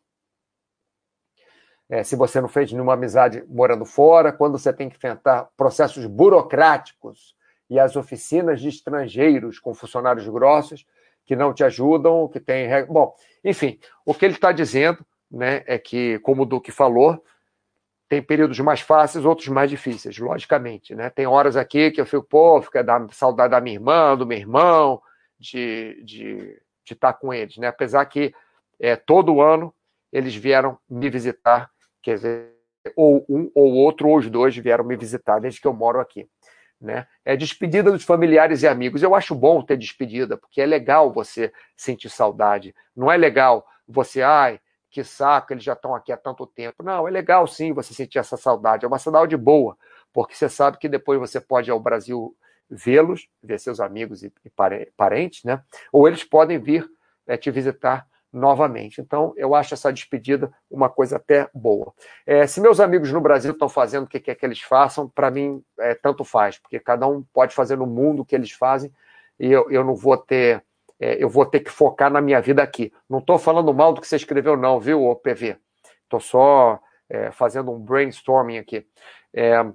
É, 1.90 2.02
se 2.02 2.16
você 2.16 2.40
não 2.40 2.48
fez 2.48 2.72
nenhuma 2.72 2.94
amizade 2.94 3.44
morando 3.48 3.84
fora, 3.84 4.32
quando 4.32 4.58
você 4.58 4.72
tem 4.72 4.88
que 4.88 4.96
enfrentar 4.96 5.48
processos 5.56 6.06
burocráticos 6.06 7.34
e 7.72 7.80
as 7.80 7.96
oficinas 7.96 8.60
de 8.60 8.68
estrangeiros 8.68 9.58
com 9.58 9.72
funcionários 9.72 10.28
grossos 10.28 10.86
que 11.24 11.34
não 11.34 11.54
te 11.54 11.64
ajudam, 11.64 12.28
que 12.28 12.38
tem. 12.38 12.68
Bom, 12.84 13.14
enfim, 13.42 13.78
o 14.04 14.12
que 14.12 14.26
ele 14.26 14.34
está 14.34 14.52
dizendo 14.52 14.98
né, 15.30 15.64
é 15.66 15.78
que, 15.78 16.18
como 16.18 16.42
o 16.42 16.44
Duque 16.44 16.70
falou, 16.70 17.24
tem 18.10 18.22
períodos 18.22 18.60
mais 18.60 18.82
fáceis, 18.82 19.24
outros 19.24 19.48
mais 19.48 19.70
difíceis, 19.70 20.18
logicamente. 20.18 20.94
Né? 20.94 21.08
Tem 21.08 21.26
horas 21.26 21.56
aqui 21.56 21.90
que 21.90 21.98
eu 21.98 22.04
fico, 22.04 22.24
pô, 22.24 22.60
fica 22.60 22.84
da 22.84 23.08
saudade 23.08 23.52
da 23.52 23.60
minha 23.60 23.76
irmã, 23.76 24.14
do 24.18 24.26
meu 24.26 24.36
irmão, 24.36 25.00
de, 25.38 25.98
de, 26.04 26.60
de 26.84 26.92
estar 26.92 27.14
com 27.14 27.32
eles. 27.32 27.56
Né? 27.56 27.68
Apesar 27.68 28.04
que 28.04 28.34
é, 28.78 28.96
todo 28.96 29.40
ano 29.40 29.74
eles 30.12 30.36
vieram 30.36 30.78
me 30.90 31.08
visitar, 31.08 31.70
quer 32.02 32.16
dizer, 32.16 32.52
ou 32.94 33.24
um 33.30 33.50
ou 33.54 33.72
outro, 33.72 34.10
ou 34.10 34.18
os 34.18 34.28
dois 34.28 34.54
vieram 34.58 34.84
me 34.84 34.94
visitar 34.94 35.38
desde 35.38 35.58
que 35.58 35.66
eu 35.66 35.72
moro 35.72 36.00
aqui. 36.00 36.28
Né? 36.82 37.06
É 37.24 37.36
despedida 37.36 37.92
dos 37.92 38.02
familiares 38.02 38.64
e 38.64 38.66
amigos. 38.66 39.04
Eu 39.04 39.14
acho 39.14 39.36
bom 39.36 39.62
ter 39.62 39.76
despedida, 39.76 40.36
porque 40.36 40.60
é 40.60 40.66
legal 40.66 41.12
você 41.12 41.52
sentir 41.76 42.10
saudade. 42.10 42.74
Não 42.94 43.10
é 43.10 43.16
legal 43.16 43.64
você, 43.86 44.20
ai, 44.20 44.60
que 44.90 45.04
saco, 45.04 45.52
eles 45.52 45.62
já 45.62 45.74
estão 45.74 45.94
aqui 45.94 46.10
há 46.10 46.16
tanto 46.16 46.44
tempo. 46.44 46.82
Não, 46.82 47.06
é 47.06 47.10
legal 47.10 47.46
sim 47.46 47.72
você 47.72 47.94
sentir 47.94 48.18
essa 48.18 48.36
saudade. 48.36 48.84
É 48.84 48.88
uma 48.88 48.98
saudade 48.98 49.36
boa, 49.36 49.78
porque 50.12 50.34
você 50.34 50.48
sabe 50.48 50.76
que 50.76 50.88
depois 50.88 51.20
você 51.20 51.40
pode 51.40 51.70
ir 51.70 51.72
ao 51.72 51.78
Brasil 51.78 52.36
vê-los, 52.68 53.28
ver 53.40 53.60
seus 53.60 53.78
amigos 53.78 54.24
e, 54.24 54.32
parentes, 54.96 55.44
né? 55.44 55.62
Ou 55.92 56.08
eles 56.08 56.24
podem 56.24 56.58
vir 56.58 56.90
é, 57.28 57.36
te 57.36 57.50
visitar 57.50 58.06
novamente. 58.32 59.00
Então, 59.00 59.34
eu 59.36 59.54
acho 59.54 59.74
essa 59.74 59.92
despedida 59.92 60.52
uma 60.70 60.88
coisa 60.88 61.16
até 61.16 61.48
boa. 61.52 61.92
É, 62.26 62.46
se 62.46 62.60
meus 62.60 62.80
amigos 62.80 63.12
no 63.12 63.20
Brasil 63.20 63.52
estão 63.52 63.68
fazendo 63.68 64.04
o 64.04 64.06
que 64.06 64.18
quer 64.18 64.34
que 64.34 64.46
eles 64.46 64.60
façam, 64.60 65.08
para 65.08 65.30
mim, 65.30 65.62
é, 65.78 65.94
tanto 65.94 66.24
faz, 66.24 66.58
porque 66.58 66.80
cada 66.80 67.06
um 67.06 67.22
pode 67.32 67.54
fazer 67.54 67.76
no 67.76 67.86
mundo 67.86 68.22
o 68.22 68.24
que 68.24 68.34
eles 68.34 68.52
fazem 68.52 68.90
e 69.38 69.50
eu, 69.50 69.70
eu 69.70 69.84
não 69.84 69.94
vou 69.94 70.16
ter. 70.16 70.64
É, 70.98 71.22
eu 71.22 71.28
vou 71.28 71.44
ter 71.44 71.60
que 71.60 71.70
focar 71.70 72.10
na 72.10 72.20
minha 72.20 72.40
vida 72.40 72.62
aqui. 72.62 72.92
Não 73.08 73.18
estou 73.18 73.36
falando 73.36 73.74
mal 73.74 73.92
do 73.92 74.00
que 74.00 74.06
você 74.06 74.16
escreveu, 74.16 74.56
não, 74.56 74.78
viu, 74.78 75.14
PV? 75.16 75.56
Estou 76.04 76.20
só 76.20 76.80
é, 77.10 77.30
fazendo 77.32 77.72
um 77.72 77.78
brainstorming 77.78 78.58
aqui. 78.58 78.86
É, 79.34 79.66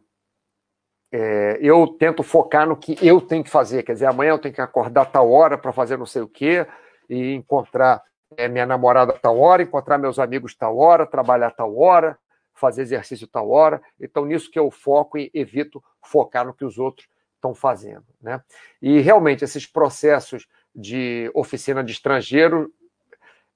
é, 1.11 1.57
eu 1.61 1.87
tento 1.87 2.23
focar 2.23 2.67
no 2.67 2.77
que 2.77 2.97
eu 3.05 3.19
tenho 3.19 3.43
que 3.43 3.49
fazer. 3.49 3.83
Quer 3.83 3.93
dizer, 3.93 4.05
amanhã 4.05 4.31
eu 4.31 4.39
tenho 4.39 4.53
que 4.53 4.61
acordar 4.61 5.05
tal 5.05 5.29
hora 5.31 5.57
para 5.57 5.73
fazer 5.73 5.97
não 5.97 6.05
sei 6.05 6.21
o 6.21 6.27
quê 6.27 6.65
e 7.09 7.33
encontrar 7.33 8.01
é, 8.35 8.47
minha 8.47 8.65
namorada 8.65 9.13
tal 9.13 9.39
hora, 9.39 9.63
encontrar 9.63 9.97
meus 9.97 10.19
amigos 10.19 10.55
tal 10.55 10.77
hora, 10.77 11.05
trabalhar 11.05 11.51
tal 11.51 11.77
hora, 11.77 12.17
fazer 12.53 12.81
exercício 12.81 13.27
tal 13.27 13.49
hora. 13.49 13.81
Então, 13.99 14.25
nisso 14.25 14.51
que 14.51 14.59
eu 14.59 14.69
foco 14.69 15.17
e 15.17 15.31
evito 15.33 15.83
focar 16.01 16.45
no 16.45 16.53
que 16.53 16.65
os 16.65 16.77
outros 16.77 17.07
estão 17.35 17.53
fazendo. 17.53 18.05
Né? 18.21 18.41
E 18.81 18.99
realmente, 18.99 19.43
esses 19.43 19.65
processos 19.65 20.47
de 20.75 21.31
oficina 21.33 21.83
de 21.83 21.91
estrangeiro, 21.91 22.71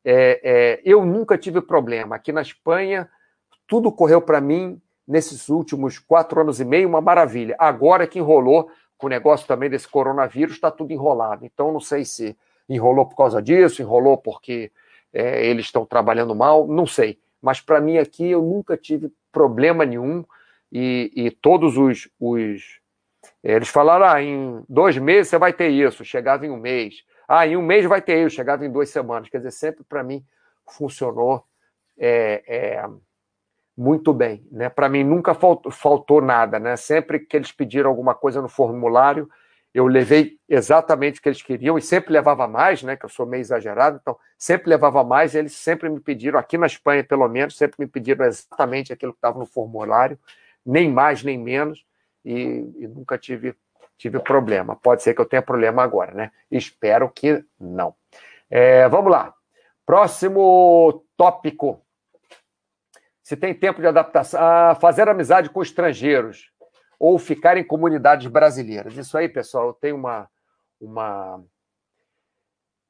é, 0.03 0.41
é, 0.43 0.81
eu 0.83 1.05
nunca 1.05 1.37
tive 1.37 1.61
problema. 1.61 2.15
Aqui 2.15 2.31
na 2.31 2.41
Espanha, 2.41 3.09
tudo 3.67 3.91
correu 3.91 4.21
para 4.21 4.39
mim 4.39 4.81
nesses 5.07 5.49
últimos 5.49 5.99
quatro 5.99 6.41
anos 6.41 6.59
e 6.59 6.65
meio, 6.65 6.87
uma 6.87 7.01
maravilha. 7.01 7.55
Agora 7.59 8.07
que 8.07 8.19
enrolou, 8.19 8.71
com 8.97 9.07
o 9.07 9.09
negócio 9.09 9.47
também 9.47 9.69
desse 9.69 9.87
coronavírus, 9.87 10.55
está 10.55 10.69
tudo 10.69 10.93
enrolado. 10.93 11.45
Então, 11.45 11.71
não 11.71 11.79
sei 11.79 12.05
se 12.05 12.37
enrolou 12.73 13.05
por 13.05 13.15
causa 13.15 13.41
disso, 13.41 13.81
enrolou 13.81 14.17
porque 14.17 14.71
é, 15.13 15.45
eles 15.45 15.65
estão 15.65 15.85
trabalhando 15.85 16.35
mal, 16.35 16.67
não 16.67 16.85
sei. 16.85 17.19
Mas 17.41 17.59
para 17.59 17.81
mim 17.81 17.97
aqui 17.97 18.29
eu 18.29 18.41
nunca 18.41 18.77
tive 18.77 19.11
problema 19.31 19.85
nenhum 19.85 20.23
e, 20.71 21.11
e 21.15 21.31
todos 21.31 21.77
os, 21.77 22.07
os, 22.19 22.79
Eles 23.43 23.67
falaram, 23.67 24.05
ah, 24.05 24.21
em 24.21 24.63
dois 24.69 24.97
meses 24.97 25.29
você 25.29 25.37
vai 25.37 25.51
ter 25.51 25.69
isso, 25.69 26.05
chegava 26.05 26.45
em 26.45 26.49
um 26.49 26.57
mês. 26.57 27.03
Ah, 27.27 27.45
em 27.45 27.57
um 27.57 27.61
mês 27.61 27.85
vai 27.85 28.01
ter 28.01 28.25
isso, 28.25 28.35
chegava 28.35 28.65
em 28.65 28.71
duas 28.71 28.89
semanas. 28.89 29.29
Quer 29.29 29.37
dizer, 29.37 29.51
sempre 29.51 29.83
para 29.83 30.03
mim 30.03 30.23
funcionou 30.69 31.43
é, 31.97 32.43
é, 32.47 32.89
muito 33.75 34.13
bem. 34.13 34.45
Né? 34.51 34.69
Para 34.69 34.87
mim 34.87 35.03
nunca 35.03 35.33
faltou, 35.33 35.71
faltou 35.71 36.21
nada. 36.21 36.59
Né? 36.59 36.75
Sempre 36.77 37.19
que 37.19 37.35
eles 37.35 37.51
pediram 37.51 37.89
alguma 37.89 38.15
coisa 38.15 38.41
no 38.41 38.49
formulário, 38.49 39.29
eu 39.73 39.87
levei 39.87 40.37
exatamente 40.49 41.19
o 41.19 41.23
que 41.23 41.29
eles 41.29 41.41
queriam 41.41 41.77
e 41.77 41.81
sempre 41.81 42.11
levava 42.11 42.47
mais, 42.47 42.83
né? 42.83 42.97
Que 42.97 43.05
eu 43.05 43.09
sou 43.09 43.25
meio 43.25 43.41
exagerado, 43.41 43.99
então 44.01 44.17
sempre 44.37 44.69
levava 44.69 45.03
mais. 45.03 45.33
E 45.33 45.37
eles 45.37 45.53
sempre 45.53 45.89
me 45.89 45.99
pediram, 45.99 46.37
aqui 46.37 46.57
na 46.57 46.67
Espanha 46.67 47.03
pelo 47.03 47.27
menos, 47.27 47.55
sempre 47.55 47.77
me 47.79 47.87
pediram 47.87 48.25
exatamente 48.25 48.91
aquilo 48.91 49.13
que 49.13 49.17
estava 49.17 49.39
no 49.39 49.45
formulário, 49.45 50.19
nem 50.65 50.91
mais 50.91 51.23
nem 51.23 51.37
menos, 51.37 51.85
e, 52.23 52.69
e, 52.77 52.87
nunca 52.87 53.17
tive, 53.17 53.55
tive 53.97 54.19
problema. 54.19 54.75
Pode 54.75 55.03
ser 55.03 55.13
que 55.13 55.21
eu 55.21 55.25
tenha 55.25 55.41
problema 55.41 55.81
agora, 55.83 56.13
né? 56.13 56.31
Espero 56.51 57.09
que 57.09 57.43
não. 57.59 57.95
É, 58.49 58.89
vamos 58.89 59.09
lá. 59.09 59.33
Próximo 59.85 61.05
tópico. 61.15 61.81
Se 63.23 63.37
tem 63.37 63.53
tempo 63.53 63.79
de 63.79 63.87
adaptação. 63.87 64.39
Ah, 64.41 64.75
fazer 64.75 65.07
amizade 65.07 65.49
com 65.49 65.61
estrangeiros 65.61 66.51
ou 67.01 67.17
ficar 67.17 67.57
em 67.57 67.63
comunidades 67.63 68.27
brasileiras. 68.27 68.95
Isso 68.95 69.17
aí, 69.17 69.27
pessoal, 69.27 69.73
tenho 69.73 69.95
uma, 69.95 70.29
uma 70.79 71.43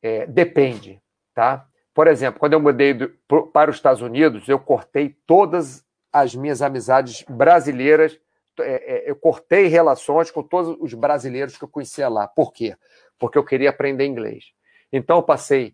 é, 0.01 0.25
depende, 0.27 1.01
tá? 1.33 1.65
Por 1.93 2.07
exemplo, 2.07 2.37
quando 2.37 2.51
eu 2.51 2.59
mudei 2.59 2.93
do, 2.93 3.07
para 3.53 3.71
os 3.71 3.77
Estados 3.77 4.01
Unidos, 4.01 4.49
eu 4.49 4.59
cortei 4.59 5.15
todas 5.25 5.85
as 6.11 6.35
minhas 6.35 6.61
amizades 6.61 7.23
brasileiras, 7.23 8.19
é, 8.59 8.95
é, 8.95 9.09
eu 9.09 9.15
cortei 9.15 9.67
relações 9.67 10.29
com 10.29 10.43
todos 10.43 10.75
os 10.81 10.93
brasileiros 10.93 11.57
que 11.57 11.63
eu 11.63 11.69
conhecia 11.69 12.09
lá. 12.09 12.27
Por 12.27 12.51
quê? 12.51 12.75
Porque 13.17 13.37
eu 13.37 13.45
queria 13.45 13.69
aprender 13.69 14.05
inglês. 14.05 14.51
Então 14.91 15.19
eu 15.19 15.23
passei, 15.23 15.73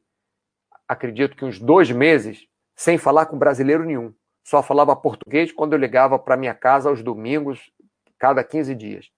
acredito 0.87 1.35
que 1.35 1.43
uns 1.43 1.59
dois 1.59 1.89
meses, 1.89 2.47
sem 2.75 2.99
falar 2.99 3.25
com 3.25 3.35
brasileiro 3.35 3.83
nenhum. 3.83 4.13
Só 4.43 4.61
falava 4.61 4.95
português 4.95 5.51
quando 5.51 5.73
eu 5.73 5.79
ligava 5.79 6.19
para 6.19 6.37
minha 6.37 6.53
casa 6.53 6.87
aos 6.87 7.01
domingos, 7.01 7.71
cada 8.17 8.43
15 8.43 8.73
dias. 8.75 9.09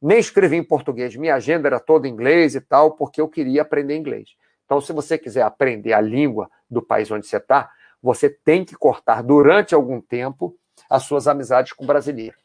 Nem 0.00 0.18
escrevi 0.18 0.56
em 0.56 0.64
português, 0.64 1.16
minha 1.16 1.34
agenda 1.34 1.68
era 1.68 1.80
toda 1.80 2.06
em 2.06 2.12
inglês 2.12 2.54
e 2.54 2.60
tal, 2.60 2.92
porque 2.92 3.20
eu 3.20 3.28
queria 3.28 3.62
aprender 3.62 3.96
inglês. 3.96 4.30
Então, 4.64 4.80
se 4.80 4.92
você 4.92 5.18
quiser 5.18 5.42
aprender 5.42 5.92
a 5.92 6.00
língua 6.00 6.50
do 6.70 6.82
país 6.82 7.10
onde 7.10 7.26
você 7.26 7.38
está, 7.38 7.70
você 8.02 8.28
tem 8.28 8.64
que 8.64 8.76
cortar 8.76 9.22
durante 9.22 9.74
algum 9.74 10.00
tempo 10.00 10.56
as 10.88 11.02
suas 11.04 11.26
amizades 11.26 11.72
com 11.72 11.86
brasileiro. 11.86 12.36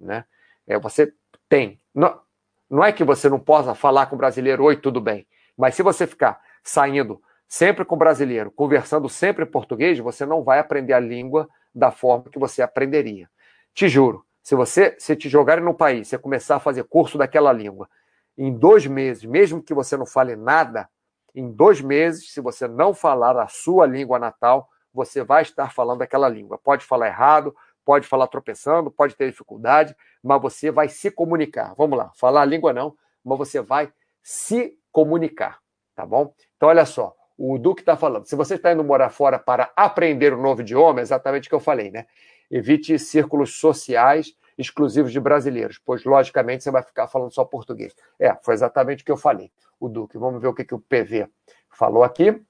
Né? 0.00 0.24
É, 0.66 0.78
você 0.78 1.12
tem. 1.48 1.80
Não, 1.94 2.20
não 2.68 2.84
é 2.84 2.92
que 2.92 3.04
você 3.04 3.28
não 3.28 3.38
possa 3.38 3.74
falar 3.74 4.06
com 4.06 4.16
brasileiro, 4.16 4.64
oi, 4.64 4.76
tudo 4.76 5.00
bem. 5.00 5.26
Mas 5.56 5.74
se 5.74 5.82
você 5.82 6.06
ficar 6.06 6.40
saindo 6.62 7.22
sempre 7.48 7.84
com 7.84 7.96
brasileiro, 7.96 8.50
conversando 8.50 9.08
sempre 9.08 9.44
em 9.44 9.50
português, 9.50 9.98
você 9.98 10.26
não 10.26 10.42
vai 10.42 10.58
aprender 10.58 10.92
a 10.92 11.00
língua 11.00 11.48
da 11.74 11.90
forma 11.90 12.30
que 12.30 12.38
você 12.38 12.62
aprenderia. 12.62 13.30
Te 13.72 13.88
juro, 13.88 14.24
se 14.46 14.54
você 14.54 14.94
se 14.96 15.16
te 15.16 15.28
jogarem 15.28 15.64
no 15.64 15.74
país, 15.74 16.06
você 16.06 16.16
começar 16.16 16.54
a 16.54 16.60
fazer 16.60 16.84
curso 16.84 17.18
daquela 17.18 17.52
língua, 17.52 17.90
em 18.38 18.56
dois 18.56 18.86
meses, 18.86 19.24
mesmo 19.24 19.60
que 19.60 19.74
você 19.74 19.96
não 19.96 20.06
fale 20.06 20.36
nada, 20.36 20.88
em 21.34 21.50
dois 21.50 21.80
meses, 21.80 22.32
se 22.32 22.40
você 22.40 22.68
não 22.68 22.94
falar 22.94 23.36
a 23.40 23.48
sua 23.48 23.86
língua 23.86 24.20
natal, 24.20 24.68
você 24.94 25.24
vai 25.24 25.42
estar 25.42 25.72
falando 25.72 26.02
aquela 26.02 26.28
língua. 26.28 26.58
Pode 26.58 26.84
falar 26.84 27.08
errado, 27.08 27.56
pode 27.84 28.06
falar 28.06 28.28
tropeçando, 28.28 28.88
pode 28.88 29.16
ter 29.16 29.28
dificuldade, 29.28 29.96
mas 30.22 30.40
você 30.40 30.70
vai 30.70 30.88
se 30.88 31.10
comunicar. 31.10 31.74
Vamos 31.76 31.98
lá, 31.98 32.12
falar 32.14 32.42
a 32.42 32.44
língua 32.44 32.72
não, 32.72 32.94
mas 33.24 33.38
você 33.38 33.60
vai 33.60 33.92
se 34.22 34.78
comunicar, 34.92 35.58
tá 35.92 36.06
bom? 36.06 36.32
Então, 36.56 36.68
olha 36.68 36.86
só, 36.86 37.16
o 37.36 37.58
Duque 37.58 37.82
está 37.82 37.96
falando. 37.96 38.26
Se 38.26 38.36
você 38.36 38.54
está 38.54 38.70
indo 38.70 38.84
morar 38.84 39.10
fora 39.10 39.40
para 39.40 39.72
aprender 39.74 40.32
um 40.32 40.40
novo 40.40 40.60
idioma, 40.60 41.00
é 41.00 41.02
exatamente 41.02 41.46
o 41.46 41.48
que 41.48 41.54
eu 41.56 41.60
falei, 41.60 41.90
né? 41.90 42.06
Evite 42.50 42.98
círculos 42.98 43.58
sociais 43.58 44.34
exclusivos 44.58 45.12
de 45.12 45.20
brasileiros, 45.20 45.78
pois, 45.78 46.04
logicamente, 46.04 46.64
você 46.64 46.70
vai 46.70 46.82
ficar 46.82 47.06
falando 47.08 47.30
só 47.30 47.44
português. 47.44 47.94
É, 48.18 48.34
foi 48.42 48.54
exatamente 48.54 49.02
o 49.02 49.04
que 49.04 49.12
eu 49.12 49.16
falei 49.16 49.50
o 49.78 49.88
Duque. 49.88 50.18
Vamos 50.18 50.40
ver 50.40 50.48
o 50.48 50.54
que, 50.54 50.64
que 50.64 50.74
o 50.74 50.80
PV 50.80 51.28
falou 51.70 52.02
aqui. 52.02 52.40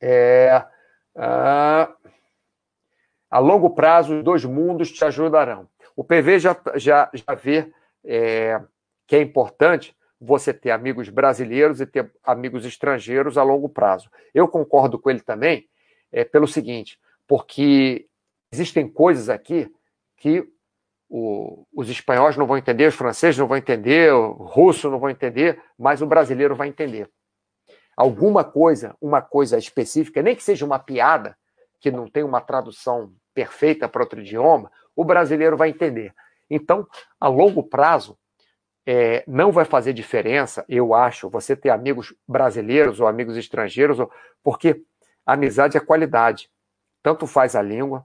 É, 0.00 0.64
ah, 1.14 1.94
a 3.30 3.38
longo 3.38 3.70
prazo, 3.70 4.18
os 4.18 4.24
dois 4.24 4.44
mundos 4.44 4.90
te 4.90 5.04
ajudarão. 5.04 5.68
O 5.94 6.02
PV 6.02 6.38
já, 6.38 6.56
já, 6.76 7.10
já 7.12 7.34
vê 7.34 7.72
é, 8.04 8.60
que 9.06 9.16
é 9.16 9.20
importante 9.20 9.96
você 10.20 10.52
ter 10.52 10.70
amigos 10.70 11.08
brasileiros 11.08 11.80
e 11.80 11.86
ter 11.86 12.10
amigos 12.22 12.64
estrangeiros 12.64 13.38
a 13.38 13.42
longo 13.42 13.68
prazo. 13.68 14.10
Eu 14.34 14.48
concordo 14.48 14.98
com 14.98 15.10
ele 15.10 15.20
também 15.20 15.68
é, 16.12 16.24
pelo 16.24 16.46
seguinte, 16.46 16.98
porque 17.26 18.06
existem 18.52 18.88
coisas 18.88 19.28
aqui 19.28 19.72
que 20.16 20.46
o, 21.08 21.66
os 21.72 21.88
espanhóis 21.88 22.36
não 22.36 22.46
vão 22.46 22.58
entender, 22.58 22.86
os 22.86 22.94
franceses 22.94 23.38
não 23.38 23.46
vão 23.46 23.56
entender, 23.56 24.12
o 24.12 24.32
russo 24.32 24.90
não 24.90 24.98
vão 24.98 25.10
entender, 25.10 25.60
mas 25.78 26.02
o 26.02 26.06
brasileiro 26.06 26.54
vai 26.54 26.68
entender. 26.68 27.10
Alguma 27.96 28.44
coisa, 28.44 28.96
uma 29.00 29.20
coisa 29.20 29.58
específica, 29.58 30.22
nem 30.22 30.36
que 30.36 30.42
seja 30.42 30.64
uma 30.64 30.78
piada, 30.78 31.36
que 31.80 31.90
não 31.90 32.08
tem 32.08 32.22
uma 32.22 32.40
tradução 32.40 33.12
perfeita 33.34 33.88
para 33.88 34.02
outro 34.02 34.20
idioma, 34.20 34.70
o 34.94 35.04
brasileiro 35.04 35.56
vai 35.56 35.70
entender. 35.70 36.14
Então, 36.48 36.86
a 37.18 37.28
longo 37.28 37.62
prazo, 37.62 38.18
é, 38.86 39.22
não 39.26 39.52
vai 39.52 39.64
fazer 39.64 39.92
diferença, 39.92 40.64
eu 40.68 40.94
acho, 40.94 41.28
você 41.28 41.54
ter 41.54 41.70
amigos 41.70 42.14
brasileiros 42.26 42.98
ou 43.00 43.06
amigos 43.06 43.36
estrangeiros, 43.36 43.98
porque 44.42 44.82
amizade 45.24 45.76
é 45.76 45.80
qualidade. 45.80 46.50
Tanto 47.02 47.26
faz 47.26 47.54
a 47.54 47.62
língua, 47.62 48.04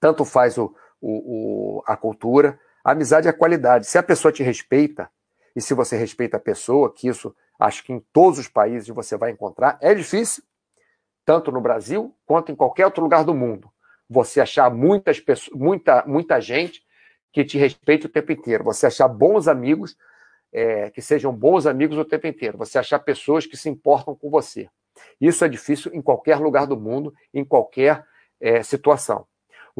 tanto 0.00 0.24
faz 0.24 0.58
o, 0.58 0.74
o, 1.00 1.78
o, 1.78 1.82
a 1.86 1.96
cultura. 1.96 2.58
Amizade 2.84 3.28
é 3.28 3.32
qualidade. 3.32 3.86
Se 3.86 3.98
a 3.98 4.02
pessoa 4.02 4.32
te 4.32 4.42
respeita, 4.42 5.10
e 5.54 5.60
se 5.60 5.74
você 5.74 5.96
respeita 5.96 6.36
a 6.36 6.40
pessoa, 6.40 6.92
que 6.92 7.08
isso 7.08 7.34
acho 7.58 7.82
que 7.84 7.92
em 7.92 8.00
todos 8.12 8.38
os 8.38 8.48
países 8.48 8.88
você 8.88 9.16
vai 9.16 9.30
encontrar, 9.30 9.76
é 9.80 9.92
difícil, 9.92 10.42
tanto 11.24 11.50
no 11.50 11.60
Brasil 11.60 12.14
quanto 12.24 12.52
em 12.52 12.54
qualquer 12.54 12.84
outro 12.84 13.02
lugar 13.02 13.24
do 13.24 13.34
mundo, 13.34 13.70
você 14.08 14.40
achar 14.40 14.70
muitas 14.70 15.20
pessoas, 15.20 15.58
muita, 15.58 16.04
muita 16.06 16.40
gente 16.40 16.82
que 17.32 17.44
te 17.44 17.58
respeite 17.58 18.06
o 18.06 18.08
tempo 18.08 18.32
inteiro, 18.32 18.64
você 18.64 18.86
achar 18.86 19.08
bons 19.08 19.48
amigos, 19.48 19.96
é, 20.52 20.90
que 20.90 21.02
sejam 21.02 21.34
bons 21.34 21.66
amigos 21.66 21.98
o 21.98 22.04
tempo 22.04 22.26
inteiro, 22.26 22.56
você 22.56 22.78
achar 22.78 22.98
pessoas 23.00 23.44
que 23.44 23.56
se 23.56 23.68
importam 23.68 24.14
com 24.14 24.30
você. 24.30 24.68
Isso 25.20 25.44
é 25.44 25.48
difícil 25.48 25.92
em 25.92 26.00
qualquer 26.00 26.36
lugar 26.36 26.66
do 26.66 26.76
mundo, 26.76 27.12
em 27.34 27.44
qualquer 27.44 28.04
é, 28.40 28.62
situação. 28.62 29.26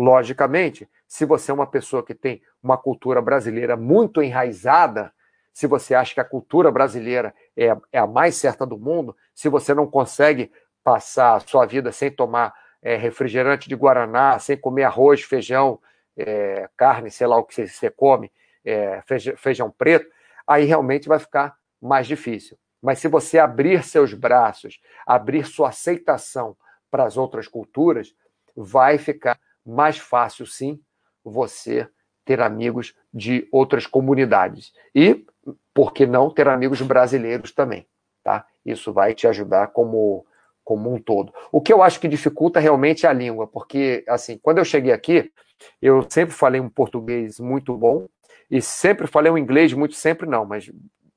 Logicamente, 0.00 0.88
se 1.08 1.24
você 1.24 1.50
é 1.50 1.54
uma 1.54 1.66
pessoa 1.66 2.04
que 2.04 2.14
tem 2.14 2.40
uma 2.62 2.78
cultura 2.78 3.20
brasileira 3.20 3.76
muito 3.76 4.22
enraizada, 4.22 5.12
se 5.52 5.66
você 5.66 5.92
acha 5.92 6.14
que 6.14 6.20
a 6.20 6.24
cultura 6.24 6.70
brasileira 6.70 7.34
é, 7.56 7.76
é 7.92 7.98
a 7.98 8.06
mais 8.06 8.36
certa 8.36 8.64
do 8.64 8.78
mundo, 8.78 9.16
se 9.34 9.48
você 9.48 9.74
não 9.74 9.88
consegue 9.88 10.52
passar 10.84 11.34
a 11.34 11.40
sua 11.40 11.66
vida 11.66 11.90
sem 11.90 12.12
tomar 12.12 12.54
é, 12.80 12.94
refrigerante 12.94 13.68
de 13.68 13.74
Guaraná, 13.74 14.38
sem 14.38 14.56
comer 14.56 14.84
arroz, 14.84 15.22
feijão, 15.22 15.80
é, 16.16 16.70
carne, 16.76 17.10
sei 17.10 17.26
lá 17.26 17.36
o 17.36 17.42
que 17.42 17.66
você 17.66 17.90
come, 17.90 18.30
é, 18.64 19.02
feijão, 19.04 19.36
feijão 19.36 19.68
preto, 19.68 20.08
aí 20.46 20.64
realmente 20.64 21.08
vai 21.08 21.18
ficar 21.18 21.56
mais 21.82 22.06
difícil. 22.06 22.56
Mas 22.80 23.00
se 23.00 23.08
você 23.08 23.36
abrir 23.40 23.82
seus 23.82 24.14
braços, 24.14 24.80
abrir 25.04 25.44
sua 25.44 25.70
aceitação 25.70 26.56
para 26.88 27.02
as 27.02 27.16
outras 27.16 27.48
culturas, 27.48 28.14
vai 28.54 28.96
ficar 28.96 29.36
mais 29.68 29.98
fácil, 29.98 30.46
sim, 30.46 30.80
você 31.24 31.88
ter 32.24 32.40
amigos 32.40 32.94
de 33.12 33.48
outras 33.52 33.86
comunidades. 33.86 34.72
E, 34.94 35.24
por 35.72 35.92
que 35.92 36.06
não, 36.06 36.30
ter 36.30 36.48
amigos 36.48 36.80
brasileiros 36.82 37.52
também, 37.52 37.86
tá? 38.22 38.46
Isso 38.64 38.92
vai 38.92 39.14
te 39.14 39.26
ajudar 39.26 39.68
como, 39.68 40.26
como 40.64 40.92
um 40.92 41.00
todo. 41.00 41.32
O 41.50 41.60
que 41.60 41.72
eu 41.72 41.82
acho 41.82 42.00
que 42.00 42.08
dificulta 42.08 42.60
realmente 42.60 43.06
é 43.06 43.08
a 43.08 43.12
língua, 43.12 43.46
porque, 43.46 44.04
assim, 44.08 44.38
quando 44.38 44.58
eu 44.58 44.64
cheguei 44.64 44.92
aqui, 44.92 45.32
eu 45.80 46.06
sempre 46.08 46.34
falei 46.34 46.60
um 46.60 46.68
português 46.68 47.40
muito 47.40 47.76
bom 47.76 48.08
e 48.50 48.60
sempre 48.60 49.06
falei 49.06 49.30
um 49.30 49.38
inglês 49.38 49.72
muito, 49.72 49.94
sempre 49.94 50.26
não, 50.26 50.44
mas 50.44 50.70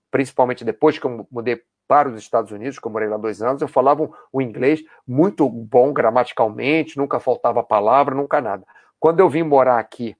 principalmente 0.09 0.65
depois 0.65 0.97
que 0.99 1.05
eu 1.05 1.27
mudei 1.31 1.61
para 1.91 2.07
os 2.07 2.17
Estados 2.17 2.53
Unidos, 2.53 2.79
que 2.79 2.87
eu 2.87 2.91
morei 2.91 3.09
lá 3.09 3.17
dois 3.17 3.41
anos, 3.41 3.61
eu 3.61 3.67
falava 3.67 4.09
um, 4.33 4.39
inglês 4.39 4.81
muito 5.05 5.49
bom 5.49 5.91
gramaticalmente, 5.91 6.97
nunca 6.97 7.19
faltava 7.19 7.61
palavra, 7.61 8.15
nunca 8.15 8.39
nada. 8.39 8.65
Quando 8.97 9.19
eu 9.19 9.27
vim 9.27 9.43
morar 9.43 9.77
aqui, 9.77 10.15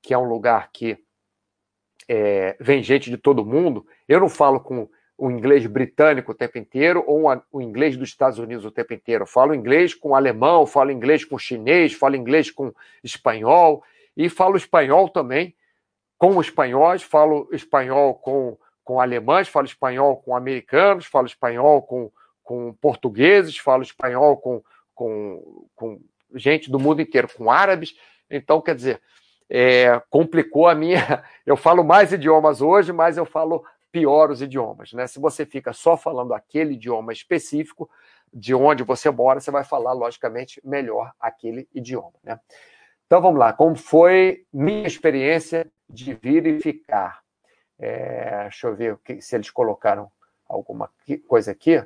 que 0.00 0.14
é 0.14 0.18
um 0.18 0.28
lugar 0.28 0.70
que 0.72 0.96
é, 2.08 2.56
vem 2.60 2.84
gente 2.84 3.10
de 3.10 3.16
todo 3.16 3.44
mundo, 3.44 3.84
eu 4.06 4.20
não 4.20 4.28
falo 4.28 4.60
com 4.60 4.88
o 5.18 5.28
inglês 5.28 5.66
britânico 5.66 6.30
o 6.30 6.34
tempo 6.36 6.56
inteiro 6.56 7.02
ou 7.04 7.24
o 7.50 7.60
inglês 7.60 7.96
dos 7.96 8.10
Estados 8.10 8.38
Unidos 8.38 8.64
o 8.64 8.70
tempo 8.70 8.94
inteiro. 8.94 9.24
Eu 9.24 9.26
falo 9.26 9.56
inglês 9.56 9.94
com 9.94 10.14
alemão, 10.14 10.68
falo 10.68 10.92
inglês 10.92 11.24
com 11.24 11.36
chinês, 11.36 11.94
falo 11.94 12.14
inglês 12.14 12.48
com 12.48 12.72
espanhol 13.02 13.82
e 14.16 14.28
falo 14.28 14.56
espanhol 14.56 15.08
também 15.08 15.52
com 16.16 16.40
espanhóis, 16.40 17.02
falo 17.02 17.48
espanhol 17.50 18.14
com 18.14 18.56
com 18.88 19.02
alemães, 19.02 19.48
falo 19.48 19.66
espanhol 19.66 20.16
com 20.16 20.34
americanos, 20.34 21.04
falo 21.04 21.26
espanhol 21.26 21.82
com, 21.82 22.10
com 22.42 22.72
portugueses, 22.80 23.58
falo 23.58 23.82
espanhol 23.82 24.38
com, 24.38 24.62
com, 24.94 25.68
com 25.76 26.00
gente 26.34 26.70
do 26.70 26.78
mundo 26.78 27.02
inteiro, 27.02 27.28
com 27.36 27.50
árabes. 27.50 27.94
Então, 28.30 28.62
quer 28.62 28.74
dizer, 28.74 29.02
é, 29.46 30.00
complicou 30.08 30.66
a 30.66 30.74
minha. 30.74 31.22
Eu 31.44 31.54
falo 31.54 31.84
mais 31.84 32.14
idiomas 32.14 32.62
hoje, 32.62 32.90
mas 32.90 33.18
eu 33.18 33.26
falo 33.26 33.62
pior 33.92 34.30
os 34.30 34.40
idiomas. 34.40 34.94
Né? 34.94 35.06
Se 35.06 35.20
você 35.20 35.44
fica 35.44 35.74
só 35.74 35.94
falando 35.94 36.32
aquele 36.32 36.72
idioma 36.72 37.12
específico 37.12 37.90
de 38.32 38.54
onde 38.54 38.82
você 38.84 39.10
mora, 39.10 39.38
você 39.38 39.50
vai 39.50 39.64
falar, 39.64 39.92
logicamente, 39.92 40.62
melhor 40.64 41.12
aquele 41.20 41.68
idioma. 41.74 42.14
Né? 42.24 42.40
Então 43.06 43.20
vamos 43.20 43.38
lá, 43.38 43.52
como 43.52 43.76
foi 43.76 44.46
minha 44.50 44.86
experiência 44.86 45.70
de 45.90 46.14
vir 46.14 46.46
e 46.46 46.58
ficar? 46.58 47.20
É, 47.78 48.42
deixa 48.42 48.68
eu 48.68 48.74
ver 48.76 48.98
se 49.20 49.36
eles 49.36 49.50
colocaram 49.50 50.10
alguma 50.48 50.90
coisa 51.26 51.52
aqui. 51.52 51.84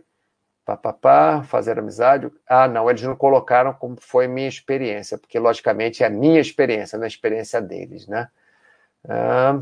Pá, 0.64 0.76
pá, 0.76 0.93
pá, 0.93 1.43
fazer 1.45 1.78
amizade. 1.78 2.30
Ah, 2.49 2.68
não, 2.68 2.90
eles 2.90 3.03
não 3.03 3.16
colocaram 3.16 3.74
como 3.74 3.97
foi 4.01 4.28
minha 4.28 4.49
experiência, 4.49 5.18
porque, 5.18 5.38
logicamente, 5.38 6.05
é 6.05 6.07
a 6.07 6.11
minha 6.11 6.40
experiência, 6.40 6.99
não 6.99 7.05
é 7.05 7.07
a 7.07 7.09
experiência 7.09 7.61
deles, 7.62 8.07
né? 8.09 8.28
Ah, 9.09 9.61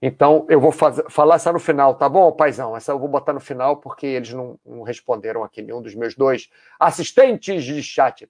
Então, 0.00 0.44
eu 0.48 0.60
vou 0.60 0.72
falar 0.72 1.36
essa 1.36 1.52
no 1.52 1.60
final, 1.60 1.94
tá 1.94 2.08
bom, 2.08 2.32
paizão? 2.32 2.76
Essa 2.76 2.90
eu 2.92 2.98
vou 2.98 3.08
botar 3.08 3.32
no 3.32 3.38
final 3.40 3.76
porque 3.76 4.06
eles 4.06 4.32
não, 4.32 4.58
não 4.66 4.82
responderam 4.82 5.44
aqui, 5.44 5.62
nenhum 5.62 5.80
dos 5.80 5.94
meus 5.94 6.16
dois 6.16 6.50
assistentes 6.78 7.62
de 7.64 7.80
chat. 7.82 8.28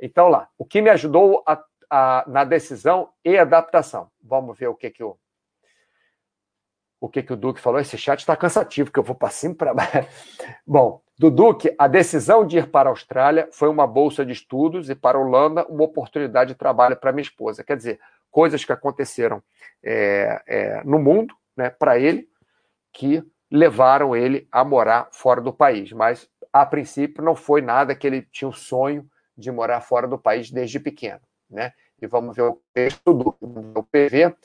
Então, 0.00 0.28
lá, 0.28 0.48
o 0.58 0.64
que 0.64 0.82
me 0.82 0.90
ajudou 0.90 1.42
a, 1.46 1.62
a, 1.88 2.24
na 2.26 2.42
decisão 2.44 3.10
e 3.24 3.38
adaptação. 3.38 4.10
Vamos 4.20 4.58
ver 4.58 4.66
o 4.66 4.74
que, 4.74 4.90
que 4.90 5.04
o, 5.04 5.16
o 7.02 7.08
que, 7.08 7.20
que 7.20 7.32
o 7.32 7.36
Duque 7.36 7.60
falou. 7.60 7.80
Esse 7.80 7.98
chat 7.98 8.20
está 8.20 8.36
cansativo, 8.36 8.92
que 8.92 8.98
eu 8.98 9.02
vou 9.02 9.16
para 9.16 9.28
cima 9.28 9.56
para 9.56 9.74
baixo. 9.74 10.06
Bom, 10.64 11.02
do 11.18 11.32
Duque, 11.32 11.74
a 11.76 11.88
decisão 11.88 12.46
de 12.46 12.58
ir 12.58 12.70
para 12.70 12.88
a 12.88 12.92
Austrália 12.92 13.48
foi 13.50 13.68
uma 13.68 13.88
bolsa 13.88 14.24
de 14.24 14.32
estudos 14.32 14.88
e 14.88 14.94
para 14.94 15.18
a 15.18 15.20
Holanda 15.20 15.66
uma 15.66 15.82
oportunidade 15.82 16.52
de 16.52 16.54
trabalho 16.54 16.96
para 16.96 17.10
minha 17.10 17.24
esposa. 17.24 17.64
Quer 17.64 17.76
dizer, 17.76 17.98
coisas 18.30 18.64
que 18.64 18.72
aconteceram 18.72 19.42
é, 19.82 20.42
é, 20.46 20.84
no 20.84 21.00
mundo, 21.00 21.34
né, 21.56 21.70
para 21.70 21.98
ele, 21.98 22.28
que 22.92 23.20
levaram 23.50 24.14
ele 24.14 24.46
a 24.52 24.64
morar 24.64 25.08
fora 25.10 25.40
do 25.40 25.52
país. 25.52 25.90
Mas, 25.90 26.28
a 26.52 26.64
princípio, 26.64 27.24
não 27.24 27.34
foi 27.34 27.60
nada 27.60 27.96
que 27.96 28.06
ele 28.06 28.22
tinha 28.22 28.48
o 28.48 28.52
sonho 28.52 29.04
de 29.36 29.50
morar 29.50 29.80
fora 29.80 30.06
do 30.06 30.16
país 30.16 30.52
desde 30.52 30.78
pequeno. 30.78 31.20
Né? 31.50 31.72
E 32.00 32.06
vamos 32.06 32.36
ver 32.36 32.42
o 32.42 32.62
texto 32.72 33.12
do 33.12 33.36
o 33.40 33.82
PV, 33.82 34.36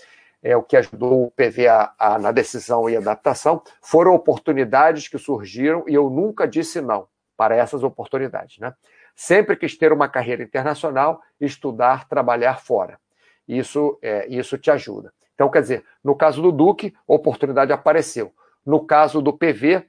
é, 0.47 0.55
o 0.55 0.63
que 0.63 0.77
ajudou 0.77 1.25
o 1.25 1.31
PV 1.31 1.67
a, 1.67 2.17
na 2.21 2.31
decisão 2.31 2.89
e 2.89 2.95
adaptação, 2.95 3.61
foram 3.81 4.15
oportunidades 4.15 5.09
que 5.09 5.17
surgiram 5.17 5.83
e 5.89 5.93
eu 5.93 6.09
nunca 6.09 6.47
disse 6.47 6.79
não 6.79 7.05
para 7.35 7.53
essas 7.53 7.83
oportunidades. 7.83 8.57
Né? 8.57 8.73
Sempre 9.13 9.57
quis 9.57 9.77
ter 9.77 9.91
uma 9.91 10.07
carreira 10.07 10.41
internacional, 10.41 11.21
estudar, 11.37 12.07
trabalhar 12.07 12.61
fora. 12.61 12.97
Isso, 13.45 13.99
é, 14.01 14.25
isso 14.29 14.57
te 14.57 14.71
ajuda. 14.71 15.13
Então, 15.35 15.51
quer 15.51 15.61
dizer, 15.61 15.85
no 16.01 16.15
caso 16.15 16.41
do 16.41 16.53
Duque, 16.53 16.95
oportunidade 17.05 17.73
apareceu. 17.73 18.33
No 18.65 18.85
caso 18.85 19.21
do 19.21 19.33
PV, 19.37 19.85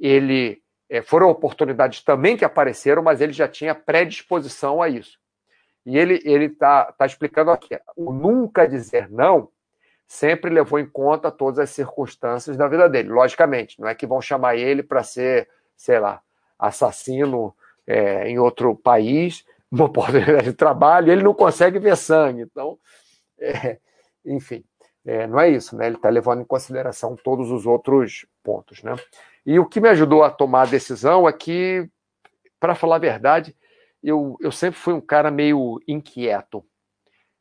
ele 0.00 0.62
é, 0.88 1.02
foram 1.02 1.28
oportunidades 1.28 2.02
também 2.02 2.34
que 2.34 2.46
apareceram, 2.46 3.02
mas 3.02 3.20
ele 3.20 3.34
já 3.34 3.46
tinha 3.46 3.74
predisposição 3.74 4.80
a 4.80 4.88
isso. 4.88 5.18
E 5.84 5.98
ele 5.98 6.46
está 6.46 6.92
tá 6.92 7.04
explicando 7.04 7.50
aqui: 7.50 7.78
o 7.94 8.10
nunca 8.10 8.66
dizer 8.66 9.10
não 9.10 9.50
sempre 10.08 10.50
levou 10.50 10.78
em 10.78 10.86
conta 10.86 11.30
todas 11.30 11.58
as 11.58 11.70
circunstâncias 11.70 12.56
da 12.56 12.66
vida 12.66 12.88
dele. 12.88 13.10
Logicamente, 13.10 13.78
não 13.78 13.86
é 13.86 13.94
que 13.94 14.06
vão 14.06 14.22
chamar 14.22 14.56
ele 14.56 14.82
para 14.82 15.02
ser, 15.02 15.46
sei 15.76 16.00
lá, 16.00 16.22
assassino 16.58 17.54
é, 17.86 18.26
em 18.26 18.38
outro 18.38 18.74
país, 18.74 19.44
uma 19.70 19.84
oportunidade 19.84 20.46
de 20.46 20.52
trabalho, 20.54 21.12
ele 21.12 21.22
não 21.22 21.34
consegue 21.34 21.78
ver 21.78 21.94
sangue. 21.94 22.40
Então, 22.40 22.78
é, 23.38 23.78
enfim, 24.24 24.64
é, 25.04 25.26
não 25.26 25.38
é 25.38 25.50
isso, 25.50 25.76
né? 25.76 25.86
Ele 25.86 25.96
está 25.96 26.08
levando 26.08 26.40
em 26.40 26.46
consideração 26.46 27.14
todos 27.14 27.50
os 27.50 27.66
outros 27.66 28.26
pontos, 28.42 28.82
né? 28.82 28.96
E 29.44 29.58
o 29.58 29.66
que 29.66 29.80
me 29.80 29.88
ajudou 29.90 30.22
a 30.22 30.30
tomar 30.30 30.62
a 30.62 30.70
decisão 30.70 31.28
é 31.28 31.32
que, 31.32 31.88
para 32.58 32.74
falar 32.74 32.96
a 32.96 33.00
verdade, 33.00 33.54
eu, 34.02 34.36
eu 34.40 34.50
sempre 34.50 34.80
fui 34.80 34.94
um 34.94 35.00
cara 35.00 35.30
meio 35.30 35.80
inquieto. 35.86 36.64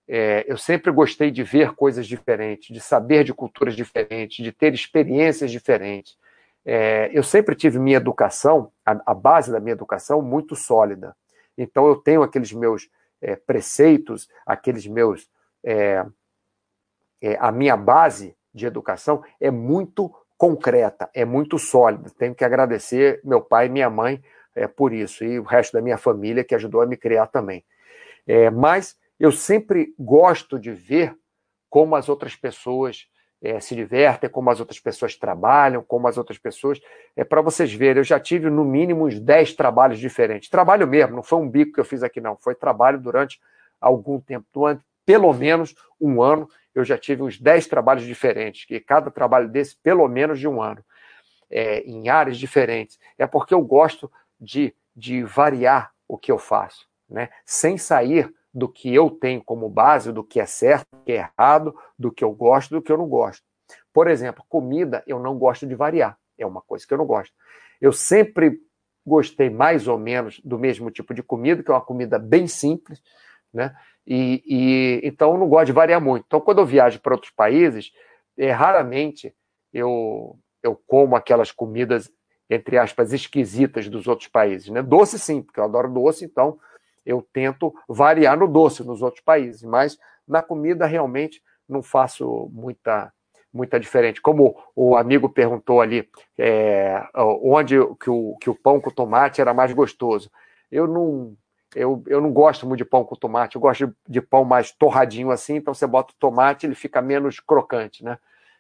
É, 0.08 0.46
eu 0.48 0.58
sempre 0.58 0.92
gostei 0.92 1.30
de 1.30 1.44
ver 1.44 1.74
coisas 1.74 2.08
diferentes, 2.08 2.74
de 2.74 2.80
saber 2.80 3.26
de 3.26 3.34
culturas 3.34 3.76
diferentes, 3.76 4.44
de 4.44 4.52
ter 4.52 4.74
experiências 4.74 5.52
diferentes. 5.52 6.18
É, 6.66 7.10
eu 7.14 7.24
sempre 7.24 7.56
tive 7.56 7.78
minha 7.78 7.98
educação, 7.98 8.72
a, 8.86 9.00
a, 9.06 9.14
base 9.14 9.52
da 9.52 9.60
minha 9.60 9.74
educação, 9.74 10.22
muito 10.22 10.56
sólida. 10.56 11.16
Então 11.58 11.88
eu 11.88 11.96
tenho 11.96 12.24
aqueles 12.24 12.54
meus 12.54 12.90
é, 13.22 13.36
preceitos, 13.36 14.30
aqueles 14.46 14.88
meus. 14.88 15.30
É, 15.64 16.06
é, 17.22 17.38
a 17.40 17.52
minha 17.52 17.76
base 17.76 18.36
de 18.54 18.66
educação 18.66 19.24
é 19.40 19.52
muito 19.52 20.14
concreta, 20.38 21.10
é 21.14 21.26
muito 21.26 21.58
sólida. 21.58 22.10
Tenho 22.18 22.36
que 22.36 22.46
agradecer 22.46 23.20
meu 23.24 23.42
pai 23.42 23.66
e 23.66 23.70
minha 23.70 23.90
mãe 23.90 24.24
é, 24.56 24.68
por 24.68 24.94
isso, 24.94 25.24
e 25.24 25.40
o 25.40 25.44
resto 25.44 25.74
da 25.74 25.82
minha 25.82 25.98
família 25.98 26.44
que 26.44 26.56
ajudou 26.56 26.82
a 26.82 26.86
me 26.86 26.96
criar 26.96 27.28
também. 27.28 27.64
Mas 28.54 28.97
eu 29.20 29.32
sempre 29.32 29.94
gosto 29.98 30.60
de 30.60 30.72
ver 30.72 31.18
como 31.70 31.96
as 31.96 32.08
outras 32.08 32.36
pessoas 32.36 33.08
é, 33.42 33.60
se 33.60 33.76
divertem, 33.76 34.30
como 34.30 34.50
as 34.50 34.60
outras 34.60 34.80
pessoas 34.80 35.16
trabalham, 35.16 35.84
como 35.84 36.08
as 36.08 36.18
outras 36.18 36.38
pessoas. 36.38 36.80
É 37.16 37.24
para 37.24 37.42
vocês 37.42 37.72
verem, 37.74 38.00
eu 38.00 38.04
já 38.04 38.20
tive 38.20 38.50
no 38.50 38.66
mínimo 38.66 39.06
uns 39.06 39.20
10 39.20 39.54
trabalhos 39.54 40.00
diferentes. 40.00 40.50
Trabalho 40.50 40.88
mesmo, 40.88 41.16
não 41.16 41.24
foi 41.24 41.40
um 41.40 41.50
bico 41.50 41.74
que 41.74 41.80
eu 41.80 41.86
fiz 41.86 42.04
aqui, 42.04 42.20
não. 42.20 42.36
Foi 42.38 42.56
trabalho 42.56 43.00
durante 43.00 43.40
algum 43.80 44.20
tempo, 44.20 44.46
durante 44.54 44.82
pelo 45.06 45.32
menos 45.34 45.76
um 46.00 46.22
ano. 46.22 46.50
Eu 46.74 46.84
já 46.84 46.98
tive 46.98 47.24
uns 47.24 47.40
10 47.40 47.68
trabalhos 47.68 48.04
diferentes, 48.06 48.66
e 48.70 48.80
cada 48.80 49.10
trabalho 49.10 49.48
desse, 49.48 49.76
pelo 49.78 50.08
menos 50.08 50.40
de 50.40 50.48
um 50.48 50.62
ano, 50.62 50.84
é, 51.50 51.80
em 51.82 52.10
áreas 52.10 52.38
diferentes. 52.38 53.00
É 53.18 53.26
porque 53.26 53.54
eu 53.54 53.62
gosto 53.62 54.12
de, 54.40 54.76
de 54.96 55.24
variar 55.24 55.92
o 56.08 56.18
que 56.18 56.32
eu 56.32 56.38
faço, 56.38 56.88
né? 57.10 57.30
sem 57.46 57.78
sair 57.78 58.32
do 58.58 58.68
que 58.68 58.92
eu 58.92 59.12
tenho 59.12 59.44
como 59.44 59.70
base, 59.70 60.12
do 60.12 60.24
que 60.24 60.40
é 60.40 60.46
certo, 60.48 60.88
do 60.92 61.04
que 61.04 61.12
é 61.12 61.30
errado, 61.38 61.76
do 61.98 62.12
que 62.12 62.24
eu 62.24 62.32
gosto, 62.32 62.72
do 62.72 62.82
que 62.82 62.92
eu 62.92 62.98
não 62.98 63.08
gosto. 63.08 63.44
Por 63.94 64.08
exemplo, 64.08 64.44
comida 64.50 65.04
eu 65.06 65.20
não 65.20 65.38
gosto 65.38 65.68
de 65.68 65.76
variar. 65.76 66.18
É 66.36 66.44
uma 66.44 66.60
coisa 66.60 66.84
que 66.86 66.92
eu 66.92 66.98
não 66.98 67.06
gosto. 67.06 67.32
Eu 67.80 67.94
sempre 67.94 68.60
gostei 69.06 69.48
mais 69.48 69.88
ou 69.88 70.00
menos 70.00 70.42
do 70.44 70.58
mesmo 70.58 70.90
tipo 70.90 71.14
de 71.14 71.22
comida, 71.22 71.62
que 71.62 71.70
é 71.70 71.74
uma 71.74 71.86
comida 71.86 72.18
bem 72.18 72.48
simples, 72.48 73.00
né? 73.54 73.76
E, 74.08 74.42
e 74.48 75.02
então 75.08 75.34
eu 75.34 75.38
não 75.38 75.48
gosto 75.48 75.68
de 75.68 75.74
variar 75.74 76.02
muito. 76.02 76.24
Então, 76.26 76.42
quando 76.42 76.58
eu 76.58 76.66
viajo 76.66 77.00
para 77.00 77.14
outros 77.14 77.32
países, 77.32 77.92
é, 78.36 78.50
raramente 78.50 79.36
eu, 79.72 80.36
eu 80.64 80.76
como 80.88 81.16
aquelas 81.16 81.52
comidas, 81.52 82.12
entre 82.50 82.76
aspas, 82.80 83.14
esquisitas 83.14 83.88
dos 83.88 84.08
outros 84.08 84.30
países. 84.30 84.68
Né? 84.70 84.82
Doce 84.82 85.20
sim, 85.20 85.44
porque 85.44 85.60
eu 85.60 85.66
adoro 85.66 85.94
doce, 85.94 86.26
então 86.26 86.58
eu 87.08 87.26
tento 87.32 87.74
variar 87.88 88.38
no 88.38 88.50
doce 88.50 88.84
nos 88.84 89.02
outros 89.02 89.24
países, 89.24 89.64
mas 89.64 89.98
na 90.28 90.44
comida 90.44 90.86
realmente 90.86 91.42
não 91.68 91.82
faço 91.82 92.50
muita 92.52 93.12
muita 93.52 93.80
diferente. 93.80 94.22
Como 94.22 94.56
o 94.76 94.96
amigo 94.96 95.30
perguntou 95.30 95.82
ali, 95.82 96.08
é, 96.38 97.02
onde 97.16 97.76
que 98.00 98.10
o, 98.10 98.36
que 98.40 98.50
o 98.50 98.54
pão 98.54 98.80
com 98.80 98.92
tomate 98.92 99.42
era 99.42 99.52
mais 99.54 99.72
gostoso. 99.72 100.30
Eu 100.70 100.86
não, 100.86 101.34
eu, 101.74 102.04
eu 102.08 102.22
não 102.22 102.32
gosto 102.32 102.68
muito 102.68 102.80
de 102.80 102.86
pão 102.86 103.04
com 103.04 103.16
tomate, 103.16 103.56
eu 103.56 103.62
gosto 103.62 103.88
de, 103.88 103.94
de 104.08 104.22
pão 104.22 104.44
mais 104.44 104.72
torradinho 104.72 105.32
assim, 105.32 105.56
então 105.56 105.74
você 105.74 105.88
bota 105.88 106.14
o 106.14 106.18
tomate, 106.20 106.68
ele 106.68 106.76
fica 106.76 107.02
menos 107.02 107.40
crocante, 107.40 108.04
né? 108.04 108.20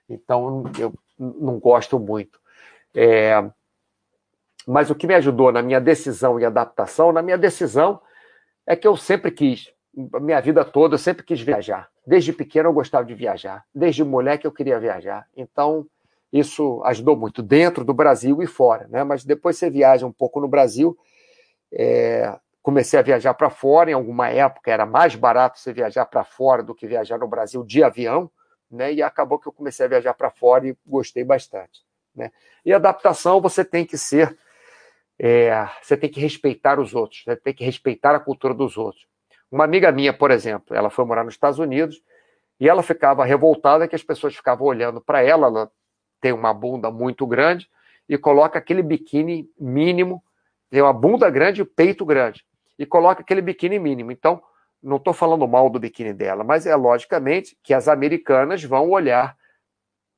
Então 0.09 0.71
eu 0.79 0.93
não 1.19 1.59
gosto 1.59 1.99
muito. 1.99 2.39
É, 2.95 3.43
mas 4.65 4.89
o 4.89 4.95
que 4.95 5.05
me 5.05 5.13
ajudou 5.15 5.51
na 5.51 5.61
minha 5.61 5.81
decisão 5.81 6.39
e 6.39 6.45
adaptação, 6.45 7.11
na 7.11 7.21
minha 7.21 7.37
decisão, 7.37 8.01
é 8.67 8.75
que 8.75 8.85
eu 8.87 8.97
sempre 8.97 9.31
quis, 9.31 9.71
minha 10.21 10.39
vida 10.41 10.63
toda, 10.63 10.95
eu 10.95 10.99
sempre 10.99 11.23
quis 11.23 11.41
viajar. 11.41 11.89
Desde 12.05 12.31
pequeno 12.31 12.69
eu 12.69 12.73
gostava 12.73 13.03
de 13.03 13.15
viajar. 13.15 13.65
Desde 13.73 14.03
moleque 14.03 14.45
eu 14.45 14.51
queria 14.51 14.79
viajar. 14.79 15.25
Então, 15.35 15.87
isso 16.31 16.83
ajudou 16.85 17.15
muito, 17.15 17.41
dentro 17.41 17.83
do 17.83 17.93
Brasil 17.93 18.43
e 18.43 18.47
fora. 18.47 18.87
Né? 18.89 19.03
Mas 19.03 19.23
depois 19.23 19.57
você 19.57 19.69
viaja 19.69 20.05
um 20.05 20.11
pouco 20.11 20.39
no 20.39 20.47
Brasil. 20.47 20.95
É... 21.73 22.37
comecei 22.61 22.99
a 22.99 23.01
viajar 23.01 23.33
para 23.33 23.49
fora, 23.49 23.89
em 23.89 23.93
alguma 23.93 24.29
época 24.29 24.71
era 24.71 24.85
mais 24.85 25.15
barato 25.15 25.59
você 25.59 25.73
viajar 25.73 26.05
para 26.05 26.23
fora 26.23 26.61
do 26.61 26.75
que 26.75 26.85
viajar 26.85 27.17
no 27.17 27.27
Brasil 27.27 27.63
de 27.63 27.83
avião. 27.83 28.29
Né? 28.69 28.93
E 28.93 29.01
acabou 29.01 29.39
que 29.39 29.47
eu 29.47 29.53
comecei 29.53 29.85
a 29.85 29.89
viajar 29.89 30.13
para 30.13 30.29
fora 30.29 30.67
e 30.67 30.77
gostei 30.85 31.23
bastante. 31.23 31.83
Né? 32.13 32.31
E 32.63 32.71
adaptação 32.71 33.41
você 33.41 33.65
tem 33.65 33.85
que 33.85 33.97
ser 33.97 34.37
é, 35.19 35.67
você 35.81 35.97
tem 35.97 36.09
que 36.09 36.19
respeitar 36.19 36.79
os 36.79 36.93
outros, 36.93 37.23
você 37.23 37.35
tem 37.35 37.53
que 37.53 37.63
respeitar 37.63 38.15
a 38.15 38.19
cultura 38.19 38.53
dos 38.53 38.77
outros. 38.77 39.05
Uma 39.51 39.63
amiga 39.63 39.91
minha, 39.91 40.13
por 40.13 40.31
exemplo, 40.31 40.75
ela 40.75 40.89
foi 40.89 41.05
morar 41.05 41.23
nos 41.23 41.33
Estados 41.33 41.59
Unidos 41.59 42.01
e 42.59 42.67
ela 42.67 42.83
ficava 42.83 43.25
revoltada 43.25 43.87
que 43.87 43.95
as 43.95 44.03
pessoas 44.03 44.35
ficavam 44.35 44.67
olhando 44.67 44.99
para 44.99 45.21
ela, 45.21 45.47
ela 45.47 45.71
tem 46.19 46.31
uma 46.31 46.53
bunda 46.53 46.91
muito 46.91 47.25
grande 47.25 47.69
e 48.09 48.17
coloca 48.17 48.59
aquele 48.59 48.81
biquíni 48.81 49.49
mínimo, 49.59 50.23
tem 50.69 50.81
uma 50.81 50.93
bunda 50.93 51.29
grande 51.29 51.61
e 51.61 51.65
peito 51.65 52.05
grande, 52.05 52.43
e 52.77 52.85
coloca 52.85 53.21
aquele 53.21 53.41
biquíni 53.41 53.79
mínimo. 53.79 54.11
Então, 54.11 54.41
não 54.81 54.97
estou 54.97 55.13
falando 55.13 55.47
mal 55.47 55.69
do 55.69 55.79
biquíni 55.79 56.13
dela, 56.13 56.43
mas 56.43 56.65
é 56.65 56.75
logicamente 56.75 57.57
que 57.63 57.73
as 57.73 57.87
americanas 57.87 58.63
vão 58.63 58.89
olhar 58.89 59.35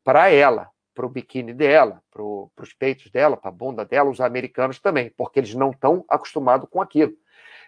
para 0.04 0.30
ela, 0.30 0.70
para 1.00 1.06
o 1.06 1.10
biquíni 1.10 1.54
dela, 1.54 2.04
para 2.12 2.22
os 2.22 2.74
peitos 2.74 3.10
dela, 3.10 3.38
para 3.38 3.48
a 3.48 3.54
bunda 3.54 3.86
dela, 3.86 4.10
os 4.10 4.20
americanos 4.20 4.80
também, 4.82 5.10
porque 5.16 5.40
eles 5.40 5.56
não 5.56 5.72
estão 5.72 6.04
acostumados 6.10 6.68
com 6.70 6.82
aquilo. 6.82 7.14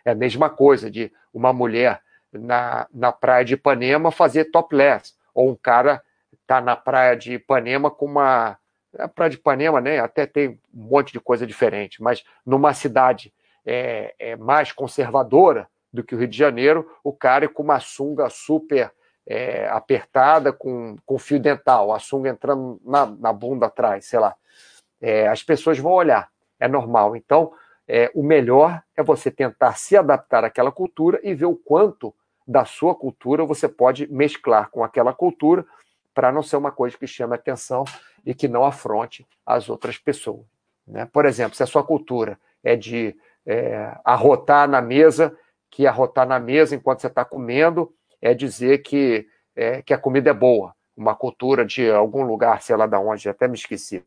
É 0.04 0.12
a 0.12 0.16
mesma 0.16 0.50
coisa 0.50 0.92
de 0.92 1.10
uma 1.34 1.54
mulher 1.54 2.02
na, 2.30 2.90
na 2.94 3.10
praia 3.10 3.46
de 3.46 3.54
Ipanema 3.54 4.12
fazer 4.12 4.52
topless, 4.52 5.14
ou 5.34 5.50
um 5.50 5.56
cara 5.56 6.04
tá 6.46 6.60
na 6.60 6.76
praia 6.76 7.16
de 7.16 7.36
Ipanema 7.36 7.90
com 7.90 8.06
uma. 8.06 8.58
A 9.00 9.08
praia 9.08 9.30
de 9.30 9.38
Ipanema, 9.38 9.80
né? 9.80 10.00
Até 10.00 10.26
tem 10.26 10.60
um 10.74 10.84
monte 10.90 11.14
de 11.14 11.20
coisa 11.22 11.48
diferente, 11.48 12.04
mas 12.04 12.26
numa 12.46 12.74
cidade 12.74 13.34
é, 13.66 14.14
é 14.20 14.36
mais 14.36 14.74
conservadora 14.74 15.70
do 15.94 16.04
que 16.04 16.16
o 16.16 16.18
Rio 16.18 16.28
de 16.28 16.38
Janeiro, 16.38 16.86
o 17.02 17.14
cara 17.14 17.46
é 17.46 17.48
com 17.48 17.64
uma 17.64 17.80
sunga 17.80 18.30
super 18.30 18.92
é, 19.26 19.68
apertada 19.70 20.52
com, 20.52 20.96
com 21.06 21.20
fio 21.20 21.40
dental, 21.40 21.94
a 21.94 22.00
sunga 22.00 22.30
entrando 22.30 22.80
na, 22.84 23.06
na 23.06 23.34
bunda 23.34 23.68
atrás, 23.68 24.06
sei 24.06 24.20
lá. 24.20 24.36
É, 25.00 25.28
as 25.28 25.44
pessoas 25.44 25.80
vão 25.80 25.92
olhar, 25.92 26.30
é 26.60 26.68
normal. 26.68 27.16
Então, 27.16 27.52
é, 27.88 28.12
o 28.14 28.24
melhor 28.24 28.82
é 28.96 29.04
você 29.04 29.30
tentar 29.32 29.78
se 29.78 29.98
adaptar 29.98 30.44
àquela 30.44 30.72
cultura 30.72 31.20
e 31.24 31.34
ver 31.34 31.46
o 31.46 31.56
quanto 31.56 32.14
da 32.48 32.66
sua 32.66 32.96
cultura 32.96 33.46
você 33.46 33.68
pode 33.68 34.12
mesclar 34.12 34.70
com 34.70 34.84
aquela 34.84 35.14
cultura 35.14 35.66
para 36.14 36.32
não 36.32 36.44
ser 36.44 36.58
uma 36.58 36.72
coisa 36.72 36.98
que 36.98 37.08
chame 37.08 37.36
atenção 37.36 37.86
e 38.26 38.34
que 38.34 38.48
não 38.48 38.66
afronte 38.66 39.26
as 39.46 39.70
outras 39.70 39.98
pessoas. 39.98 40.46
Né? 40.86 41.08
Por 41.12 41.26
exemplo, 41.26 41.56
se 41.56 41.64
a 41.64 41.68
sua 41.68 41.84
cultura 41.84 42.38
é 42.64 42.76
de 42.76 43.16
é, 43.46 43.98
arrotar 44.04 44.68
na 44.68 44.82
mesa, 44.82 45.36
que 45.70 45.88
arrotar 45.88 46.28
na 46.28 46.40
mesa 46.40 46.76
enquanto 46.76 47.02
você 47.02 47.08
está 47.08 47.24
comendo 47.24 47.94
é 48.22 48.34
dizer 48.34 48.80
que, 48.80 49.28
é, 49.56 49.82
que 49.82 49.94
a 49.94 49.98
comida 49.98 50.30
é 50.30 50.34
boa. 50.34 50.74
Uma 50.96 51.16
cultura 51.16 51.66
de 51.66 51.90
algum 51.90 52.24
lugar, 52.24 52.62
sei 52.62 52.76
lá 52.76 52.86
de 52.86 52.96
onde, 52.96 53.28
até 53.28 53.48
me 53.48 53.56
esqueci. 53.56 54.06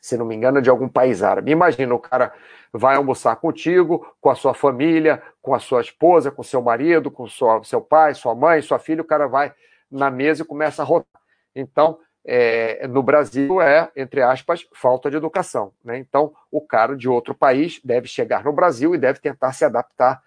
Se 0.00 0.16
não 0.16 0.26
me 0.26 0.34
engano, 0.34 0.60
de 0.60 0.68
algum 0.68 0.88
país 0.88 1.22
árabe. 1.22 1.52
Imagina, 1.52 1.94
o 1.94 1.98
cara 1.98 2.32
vai 2.72 2.96
almoçar 2.96 3.36
contigo, 3.36 4.14
com 4.20 4.30
a 4.30 4.34
sua 4.34 4.52
família, 4.52 5.22
com 5.40 5.54
a 5.54 5.60
sua 5.60 5.80
esposa, 5.80 6.30
com 6.30 6.42
seu 6.42 6.60
marido, 6.60 7.10
com 7.10 7.28
sua, 7.28 7.62
seu 7.62 7.80
pai, 7.80 8.14
sua 8.14 8.34
mãe, 8.34 8.60
sua 8.62 8.78
filha, 8.78 9.02
o 9.02 9.06
cara 9.06 9.28
vai 9.28 9.54
na 9.90 10.10
mesa 10.10 10.42
e 10.42 10.46
começa 10.46 10.82
a 10.82 10.84
rotar. 10.84 11.20
Então, 11.54 12.00
é, 12.24 12.86
no 12.88 13.02
Brasil 13.02 13.60
é, 13.60 13.90
entre 13.96 14.22
aspas, 14.22 14.66
falta 14.72 15.10
de 15.10 15.16
educação. 15.16 15.72
Né? 15.84 15.98
Então, 15.98 16.32
o 16.50 16.60
cara 16.60 16.96
de 16.96 17.08
outro 17.08 17.34
país 17.34 17.80
deve 17.84 18.08
chegar 18.08 18.44
no 18.44 18.52
Brasil 18.52 18.94
e 18.94 18.98
deve 18.98 19.20
tentar 19.20 19.52
se 19.52 19.64
adaptar 19.64 20.22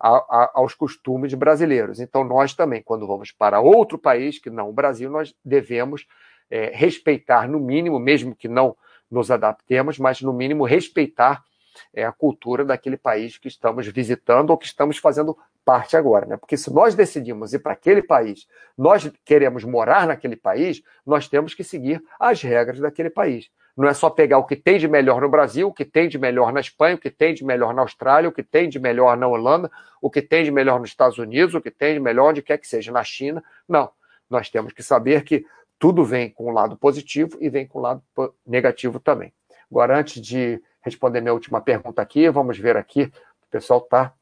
a, 0.00 0.08
a, 0.08 0.50
aos 0.54 0.74
costumes 0.74 1.34
brasileiros. 1.34 2.00
Então, 2.00 2.24
nós 2.24 2.54
também, 2.54 2.82
quando 2.82 3.06
vamos 3.06 3.30
para 3.30 3.60
outro 3.60 3.98
país, 3.98 4.38
que 4.38 4.48
não 4.48 4.70
o 4.70 4.72
Brasil, 4.72 5.10
nós 5.10 5.34
devemos 5.44 6.06
é, 6.50 6.70
respeitar, 6.74 7.46
no 7.46 7.60
mínimo, 7.60 7.98
mesmo 7.98 8.34
que 8.34 8.48
não 8.48 8.74
nos 9.10 9.30
adaptemos, 9.30 9.98
mas 9.98 10.22
no 10.22 10.32
mínimo 10.32 10.64
respeitar 10.64 11.44
é, 11.92 12.04
a 12.04 12.12
cultura 12.12 12.64
daquele 12.64 12.96
país 12.96 13.36
que 13.36 13.48
estamos 13.48 13.86
visitando 13.86 14.50
ou 14.50 14.58
que 14.58 14.66
estamos 14.66 14.96
fazendo 14.98 15.36
parte 15.64 15.96
agora, 15.96 16.26
né? 16.26 16.36
Porque 16.36 16.56
se 16.56 16.72
nós 16.72 16.94
decidimos 16.94 17.52
ir 17.52 17.58
para 17.58 17.72
aquele 17.72 18.02
país, 18.02 18.46
nós 18.76 19.10
queremos 19.24 19.64
morar 19.64 20.06
naquele 20.06 20.36
país, 20.36 20.82
nós 21.04 21.28
temos 21.28 21.54
que 21.54 21.62
seguir 21.62 22.02
as 22.18 22.42
regras 22.42 22.80
daquele 22.80 23.10
país. 23.10 23.50
Não 23.80 23.88
é 23.88 23.94
só 23.94 24.10
pegar 24.10 24.36
o 24.36 24.44
que 24.44 24.56
tem 24.56 24.78
de 24.78 24.86
melhor 24.86 25.22
no 25.22 25.28
Brasil, 25.30 25.68
o 25.68 25.72
que 25.72 25.86
tem 25.86 26.06
de 26.06 26.18
melhor 26.18 26.52
na 26.52 26.60
Espanha, 26.60 26.96
o 26.96 26.98
que 26.98 27.08
tem 27.10 27.32
de 27.32 27.42
melhor 27.42 27.72
na 27.72 27.80
Austrália, 27.80 28.28
o 28.28 28.32
que 28.32 28.42
tem 28.42 28.68
de 28.68 28.78
melhor 28.78 29.16
na 29.16 29.26
Holanda, 29.26 29.70
o 30.02 30.10
que 30.10 30.20
tem 30.20 30.44
de 30.44 30.50
melhor 30.50 30.78
nos 30.78 30.90
Estados 30.90 31.16
Unidos, 31.16 31.54
o 31.54 31.62
que 31.62 31.70
tem 31.70 31.94
de 31.94 32.00
melhor 32.00 32.28
onde 32.28 32.42
quer 32.42 32.58
que 32.58 32.68
seja, 32.68 32.92
na 32.92 33.02
China. 33.02 33.42
Não. 33.66 33.90
Nós 34.28 34.50
temos 34.50 34.74
que 34.74 34.82
saber 34.82 35.24
que 35.24 35.46
tudo 35.78 36.04
vem 36.04 36.28
com 36.28 36.50
o 36.50 36.50
lado 36.50 36.76
positivo 36.76 37.38
e 37.40 37.48
vem 37.48 37.66
com 37.66 37.78
o 37.78 37.82
lado 37.82 38.02
negativo 38.46 39.00
também. 39.00 39.32
Agora, 39.70 39.98
antes 39.98 40.20
de 40.20 40.62
responder 40.82 41.22
minha 41.22 41.32
última 41.32 41.62
pergunta 41.62 42.02
aqui, 42.02 42.28
vamos 42.28 42.58
ver 42.58 42.76
aqui. 42.76 43.04
O 43.04 43.50
pessoal 43.50 43.80
está 43.80 44.12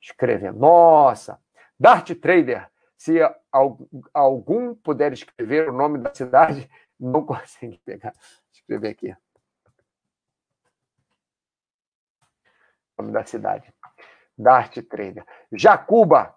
escrevendo. 0.00 0.60
Nossa! 0.60 1.40
Dart 1.76 2.08
Trader, 2.20 2.68
se 2.96 3.18
algum 4.14 4.76
puder 4.76 5.12
escrever 5.12 5.68
o 5.68 5.72
nome 5.72 5.98
da 5.98 6.14
cidade, 6.14 6.70
não 7.02 7.24
consegue 7.26 7.78
pegar. 7.84 8.14
Escrever 8.52 8.90
aqui. 8.90 9.14
O 12.96 13.02
nome 13.02 13.12
da 13.12 13.24
cidade. 13.24 13.72
Dart 14.38 14.78
Trader. 14.88 15.24
Jacuba, 15.52 16.34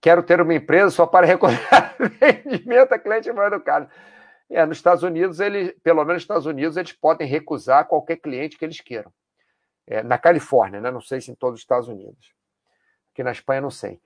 quero 0.00 0.22
ter 0.22 0.40
uma 0.40 0.54
empresa 0.54 0.90
só 0.90 1.06
para 1.06 1.26
recolher 1.26 1.58
vendimento 2.20 2.92
a 2.94 2.98
cliente 2.98 3.30
mal 3.32 3.46
educado. 3.46 3.90
É, 4.48 4.64
nos 4.64 4.78
Estados 4.78 5.02
Unidos, 5.02 5.40
ele, 5.40 5.72
pelo 5.82 6.04
menos 6.04 6.14
nos 6.14 6.22
Estados 6.22 6.46
Unidos, 6.46 6.76
eles 6.76 6.92
podem 6.92 7.26
recusar 7.26 7.86
qualquer 7.86 8.16
cliente 8.16 8.56
que 8.56 8.64
eles 8.64 8.80
queiram. 8.80 9.12
É, 9.86 10.02
na 10.02 10.18
Califórnia, 10.18 10.80
né? 10.80 10.90
não 10.90 11.00
sei 11.00 11.20
se 11.20 11.30
em 11.30 11.34
todos 11.34 11.56
os 11.56 11.62
Estados 11.62 11.88
Unidos. 11.88 12.32
Aqui 13.12 13.22
na 13.22 13.32
Espanha, 13.32 13.60
não 13.60 13.70
sei. 13.70 14.00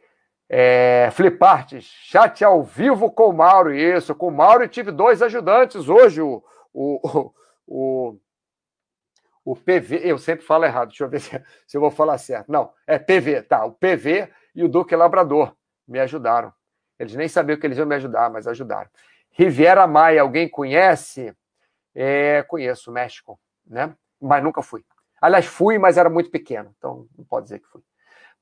É, 0.52 1.08
Flipartes, 1.12 1.84
chat 1.84 2.44
ao 2.44 2.60
vivo 2.64 3.08
com 3.12 3.28
o 3.28 3.32
Mauro. 3.32 3.72
Isso, 3.72 4.16
com 4.16 4.26
o 4.26 4.32
Mauro 4.32 4.64
e 4.64 4.68
tive 4.68 4.90
dois 4.90 5.22
ajudantes 5.22 5.88
hoje. 5.88 6.20
O, 6.20 6.42
o, 6.74 7.32
o, 7.68 8.18
o 9.44 9.54
PV, 9.54 10.00
eu 10.02 10.18
sempre 10.18 10.44
falo 10.44 10.64
errado, 10.64 10.88
deixa 10.88 11.04
eu 11.04 11.08
ver 11.08 11.20
se, 11.22 11.40
se 11.68 11.76
eu 11.76 11.80
vou 11.80 11.90
falar 11.92 12.18
certo. 12.18 12.50
Não, 12.50 12.72
é 12.84 12.98
PV, 12.98 13.42
tá. 13.42 13.64
O 13.64 13.70
PV 13.70 14.28
e 14.52 14.64
o 14.64 14.68
Duque 14.68 14.96
Labrador 14.96 15.54
me 15.86 16.00
ajudaram. 16.00 16.52
Eles 16.98 17.14
nem 17.14 17.28
sabiam 17.28 17.56
que 17.56 17.64
eles 17.64 17.78
iam 17.78 17.86
me 17.86 17.94
ajudar, 17.94 18.28
mas 18.28 18.48
ajudaram. 18.48 18.90
Riviera 19.30 19.86
Maia, 19.86 20.22
alguém 20.22 20.48
conhece? 20.48 21.32
É, 21.94 22.42
conheço, 22.42 22.90
México, 22.90 23.38
né? 23.64 23.94
Mas 24.20 24.42
nunca 24.42 24.62
fui. 24.62 24.84
Aliás, 25.22 25.46
fui, 25.46 25.78
mas 25.78 25.96
era 25.96 26.10
muito 26.10 26.28
pequeno, 26.28 26.74
então 26.76 27.06
não 27.16 27.24
pode 27.24 27.44
dizer 27.44 27.60
que 27.60 27.68
fui. 27.68 27.82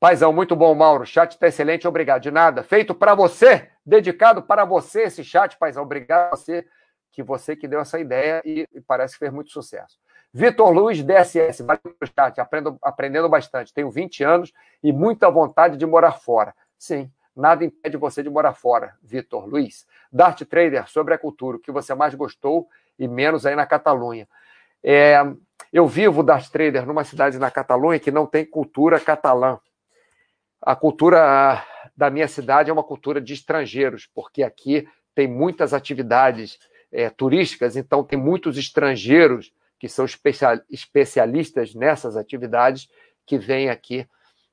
Paizão, 0.01 0.33
muito 0.33 0.55
bom, 0.55 0.73
Mauro. 0.75 1.05
Chat 1.05 1.33
está 1.33 1.49
excelente, 1.49 1.89
obrigado. 1.89 2.23
De 2.23 2.31
nada. 2.31 2.63
Feito 2.63 2.95
para 2.95 3.15
você, 3.15 3.69
dedicado 3.85 4.43
para 4.43 4.65
você 4.65 5.03
esse 5.03 5.25
chat, 5.25 5.57
Paizão. 5.59 5.83
Obrigado 5.83 6.33
a 6.33 6.37
você, 6.37 6.65
que 7.11 7.23
você 7.23 7.57
que 7.57 7.67
deu 7.67 7.81
essa 7.81 7.99
ideia 7.99 8.41
e, 8.45 8.67
e 8.73 8.81
parece 8.81 9.15
que 9.15 9.19
fez 9.19 9.33
muito 9.33 9.51
sucesso. 9.51 9.99
Vitor 10.33 10.71
Luiz, 10.71 11.03
DSS, 11.03 11.65
valeu 11.65 11.81
pelo 11.83 12.13
chat, 12.15 12.41
aprendo, 12.41 12.79
aprendendo 12.81 13.29
bastante. 13.29 13.75
Tenho 13.75 13.91
20 13.91 14.23
anos 14.23 14.53
e 14.83 14.93
muita 14.93 15.29
vontade 15.31 15.77
de 15.77 15.85
morar 15.85 16.13
fora. 16.13 16.55
Sim, 16.79 17.11
nada 17.35 17.65
impede 17.65 17.97
você 17.97 18.23
de 18.23 18.31
morar 18.31 18.55
fora, 18.55 18.95
Vitor 19.03 19.47
Luiz. 19.47 19.85
Dart 20.13 20.43
Trader, 20.43 20.89
sobre 20.89 21.15
a 21.15 21.19
cultura, 21.19 21.57
o 21.57 21.61
que 21.61 21.73
você 21.73 21.93
mais 21.93 22.15
gostou 22.15 22.69
e 22.97 23.09
menos 23.09 23.45
aí 23.47 23.57
na 23.57 23.67
Catalunha. 23.67 24.29
É, 24.85 25.17
eu 25.73 25.89
vivo, 25.89 26.23
Dart 26.23 26.49
Trader, 26.51 26.87
numa 26.87 27.03
cidade 27.03 27.37
na 27.37 27.51
Catalunha 27.51 27.99
que 27.99 28.13
não 28.13 28.27
tem 28.27 28.45
cultura 28.45 29.01
catalã. 29.01 29.59
A 30.61 30.75
cultura 30.75 31.65
da 31.97 32.11
minha 32.11 32.29
cidade 32.29 32.71
é 32.71 32.73
uma 32.73 32.85
cultura 32.85 33.21
de 33.21 33.33
estrangeiros, 33.33 34.09
porque 34.15 34.43
aqui 34.43 34.87
tem 35.15 35.27
muitas 35.27 35.73
atividades 35.73 36.59
é, 36.93 37.11
turísticas, 37.11 37.77
então 37.77 38.05
tem 38.05 38.19
muitos 38.19 38.57
estrangeiros 38.57 39.53
que 39.79 39.89
são 39.89 40.05
especialistas 40.71 41.75
nessas 41.75 42.17
atividades 42.17 42.89
que 43.25 43.39
vêm 43.39 43.69
aqui 43.69 44.07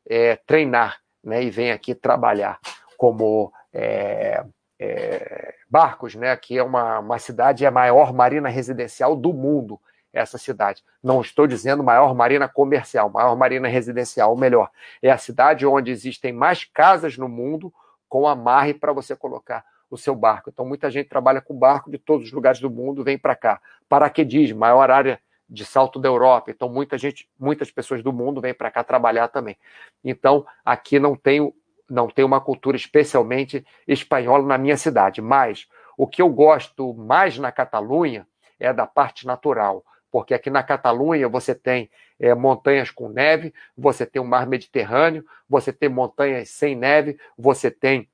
é, 0.07 0.35
treinar 0.35 0.99
né, 1.23 1.43
e 1.43 1.49
vem 1.49 1.71
aqui 1.71 1.95
trabalhar 1.95 2.59
como 2.97 3.51
é, 3.73 4.45
é, 4.79 5.55
Barcos, 5.69 6.13
né, 6.15 6.35
que 6.37 6.57
é 6.57 6.63
uma, 6.63 6.99
uma 6.99 7.17
cidade, 7.17 7.65
é 7.65 7.67
a 7.67 7.71
maior 7.71 8.13
marina 8.13 8.49
residencial 8.49 9.15
do 9.15 9.33
mundo, 9.33 9.79
essa 10.15 10.37
cidade. 10.37 10.83
Não 11.03 11.19
estou 11.21 11.45
dizendo 11.45 11.83
maior 11.83 12.15
marina 12.15 12.47
comercial, 12.47 13.09
maior 13.09 13.35
marina 13.35 13.67
residencial, 13.67 14.35
melhor, 14.35 14.71
é 15.01 15.11
a 15.11 15.17
cidade 15.17 15.65
onde 15.65 15.91
existem 15.91 16.31
mais 16.31 16.63
casas 16.63 17.17
no 17.17 17.27
mundo 17.27 17.71
com 18.07 18.25
amarre 18.27 18.73
para 18.73 18.93
você 18.93 19.15
colocar 19.15 19.65
o 19.89 19.97
seu 19.97 20.15
barco. 20.15 20.49
Então, 20.49 20.65
muita 20.65 20.89
gente 20.89 21.09
trabalha 21.09 21.41
com 21.41 21.53
barco 21.53 21.91
de 21.91 21.97
todos 21.97 22.27
os 22.27 22.33
lugares 22.33 22.59
do 22.59 22.69
mundo, 22.69 23.03
vem 23.03 23.17
para 23.17 23.35
cá. 23.35 23.61
Paraquedismo, 23.89 24.59
maior 24.59 24.89
área 24.89 25.19
de 25.49 25.65
salto 25.65 25.99
da 25.99 26.07
Europa. 26.07 26.49
Então, 26.49 26.69
muita 26.69 26.97
gente, 26.97 27.29
muitas 27.37 27.69
pessoas 27.69 28.01
do 28.01 28.11
mundo 28.11 28.41
vêm 28.41 28.53
para 28.53 28.71
cá 28.71 28.83
trabalhar 28.83 29.27
também. 29.27 29.57
Então, 30.03 30.45
aqui 30.63 30.97
não 30.97 31.15
tem, 31.15 31.53
não 31.89 32.07
tem 32.07 32.25
uma 32.25 32.41
cultura 32.41 32.77
especialmente 32.77 33.65
espanhola 33.87 34.45
na 34.45 34.57
minha 34.57 34.77
cidade. 34.77 35.21
Mas 35.21 35.67
o 35.97 36.07
que 36.07 36.21
eu 36.21 36.29
gosto 36.29 36.93
mais 36.93 37.37
na 37.37 37.51
Catalunha 37.51 38.25
é 38.59 38.73
da 38.73 38.87
parte 38.87 39.27
natural. 39.27 39.83
Porque 40.15 40.33
aqui 40.33 40.49
na 40.49 40.63
Catalunha 40.63 41.27
você 41.27 41.53
tem 41.53 41.89
é, 42.17 42.33
montanhas 42.33 42.89
com 42.89 43.09
neve, 43.09 43.53
você 43.77 44.05
tem 44.05 44.21
o 44.21 44.25
mar 44.25 44.47
Mediterrâneo, 44.47 45.25
você 45.49 45.73
tem 45.73 45.89
montanhas 45.89 46.49
sem 46.51 46.73
neve, 46.73 47.19
você 47.37 47.69
tem 47.69 48.07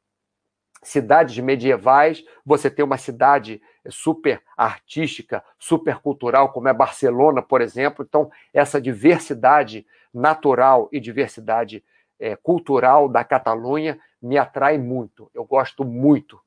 cidades 0.81 1.37
medievais, 1.37 2.25
você 2.43 2.71
tem 2.71 2.83
uma 2.83 2.97
cidade 2.97 3.61
super 3.87 4.41
artística, 4.57 5.43
super 5.59 5.99
cultural, 5.99 6.51
como 6.51 6.67
é 6.67 6.73
Barcelona, 6.73 7.39
por 7.39 7.61
exemplo. 7.61 8.03
Então, 8.03 8.31
essa 8.51 8.81
diversidade 8.81 9.85
natural 10.11 10.89
e 10.91 10.99
diversidade 10.99 11.83
é, 12.19 12.35
cultural 12.35 13.07
da 13.07 13.23
Catalunha 13.23 13.99
me 14.19 14.39
atrai 14.39 14.79
muito. 14.79 15.29
Eu 15.35 15.45
gosto 15.45 15.85
muito 15.85 16.41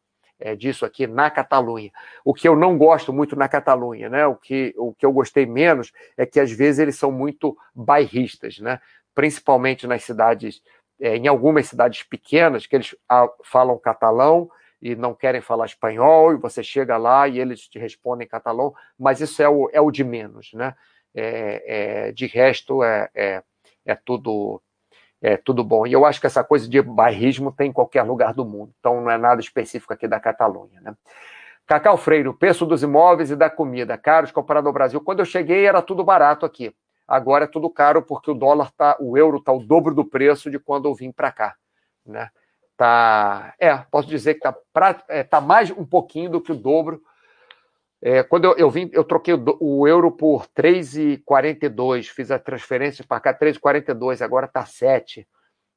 é, 0.44 0.54
disso 0.54 0.84
aqui 0.84 1.06
na 1.06 1.30
Catalunha. 1.30 1.90
O 2.22 2.34
que 2.34 2.46
eu 2.46 2.54
não 2.54 2.76
gosto 2.76 3.14
muito 3.14 3.34
na 3.34 3.48
Catalunha, 3.48 4.10
né? 4.10 4.26
O 4.26 4.36
que, 4.36 4.74
o 4.76 4.92
que 4.92 5.06
eu 5.06 5.10
gostei 5.10 5.46
menos 5.46 5.90
é 6.18 6.26
que 6.26 6.38
às 6.38 6.52
vezes 6.52 6.80
eles 6.80 6.96
são 6.96 7.10
muito 7.10 7.56
bairristas, 7.74 8.58
né? 8.58 8.78
Principalmente 9.14 9.86
nas 9.86 10.04
cidades 10.04 10.60
é, 11.00 11.16
em 11.16 11.26
algumas 11.26 11.66
cidades 11.66 12.02
pequenas 12.02 12.66
que 12.66 12.76
eles 12.76 12.94
falam 13.42 13.78
catalão 13.78 14.50
e 14.82 14.94
não 14.94 15.14
querem 15.14 15.40
falar 15.40 15.64
espanhol, 15.64 16.34
e 16.34 16.36
você 16.36 16.62
chega 16.62 16.98
lá 16.98 17.26
e 17.26 17.40
eles 17.40 17.66
te 17.66 17.78
respondem 17.78 18.26
em 18.26 18.28
catalão, 18.28 18.74
mas 18.98 19.22
isso 19.22 19.42
é 19.42 19.48
o, 19.48 19.70
é 19.72 19.80
o 19.80 19.90
de 19.90 20.04
menos, 20.04 20.52
né? 20.52 20.74
É, 21.14 22.08
é, 22.08 22.12
de 22.12 22.26
resto, 22.26 22.84
é, 22.84 23.08
é, 23.14 23.42
é 23.86 23.94
tudo 23.94 24.60
é 25.24 25.38
tudo 25.38 25.64
bom. 25.64 25.86
E 25.86 25.92
eu 25.92 26.04
acho 26.04 26.20
que 26.20 26.26
essa 26.26 26.44
coisa 26.44 26.68
de 26.68 26.82
bairrismo 26.82 27.50
tem 27.50 27.70
em 27.70 27.72
qualquer 27.72 28.02
lugar 28.02 28.34
do 28.34 28.44
mundo, 28.44 28.74
então 28.78 29.00
não 29.00 29.10
é 29.10 29.16
nada 29.16 29.40
específico 29.40 29.92
aqui 29.92 30.06
da 30.06 30.20
Catalunha. 30.20 30.80
Né? 30.82 30.94
Cacau 31.66 31.96
Freire, 31.96 32.28
o 32.28 32.34
preço 32.34 32.66
dos 32.66 32.82
imóveis 32.82 33.30
e 33.30 33.36
da 33.36 33.48
comida, 33.48 33.96
caros 33.96 34.30
comparado 34.30 34.68
ao 34.68 34.72
Brasil. 34.72 35.00
Quando 35.00 35.20
eu 35.20 35.24
cheguei 35.24 35.66
era 35.66 35.80
tudo 35.80 36.04
barato 36.04 36.44
aqui. 36.44 36.74
Agora 37.08 37.44
é 37.44 37.48
tudo 37.48 37.70
caro 37.70 38.02
porque 38.02 38.30
o 38.30 38.34
dólar 38.34 38.70
tá, 38.76 38.96
o 39.00 39.16
euro 39.16 39.40
tá 39.40 39.52
o 39.52 39.60
dobro 39.60 39.94
do 39.94 40.04
preço 40.04 40.50
de 40.50 40.58
quando 40.58 40.88
eu 40.88 40.94
vim 40.94 41.10
para 41.10 41.32
cá, 41.32 41.54
né? 42.04 42.30
Tá, 42.76 43.54
é, 43.58 43.76
posso 43.76 44.08
dizer 44.08 44.34
que 44.34 44.40
tá, 44.40 44.54
pra, 44.72 45.02
é, 45.08 45.22
tá 45.22 45.40
mais 45.40 45.70
um 45.70 45.84
pouquinho 45.84 46.28
do 46.28 46.40
que 46.40 46.50
o 46.50 46.56
dobro. 46.56 47.00
É, 48.06 48.22
quando 48.22 48.44
eu, 48.44 48.54
eu, 48.58 48.70
vim, 48.70 48.90
eu 48.92 49.02
troquei 49.02 49.32
o, 49.32 49.42
o 49.60 49.88
euro 49.88 50.12
por 50.12 50.46
3,42, 50.48 52.08
fiz 52.08 52.30
a 52.30 52.38
transferência 52.38 53.02
para 53.08 53.18
cá 53.18 53.32
3,42, 53.32 54.20
agora 54.20 54.46
tá 54.46 54.66
7. 54.66 55.26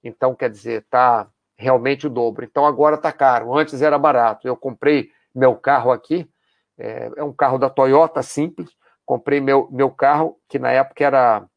Então, 0.04 0.36
quer 0.36 0.50
dizer, 0.50 0.86
tá 0.90 1.30
realmente 1.58 2.06
o 2.06 2.10
dobro. 2.10 2.44
Então 2.44 2.66
agora 2.66 2.98
tá 2.98 3.14
caro. 3.14 3.58
Antes 3.58 3.82
era 3.82 3.98
barato. 3.98 4.46
Eu 4.46 4.58
comprei 4.58 5.10
meu 5.34 5.56
carro 5.56 5.90
aqui, 5.90 6.30
é, 6.78 7.10
é 7.16 7.24
um 7.24 7.32
carro 7.32 7.58
da 7.58 7.70
Toyota 7.70 8.22
simples. 8.22 8.72
Comprei 9.06 9.40
meu, 9.40 9.70
meu 9.72 9.90
carro, 9.90 10.38
que 10.50 10.60
na 10.60 10.70
época 10.70 11.06
era. 11.06 11.48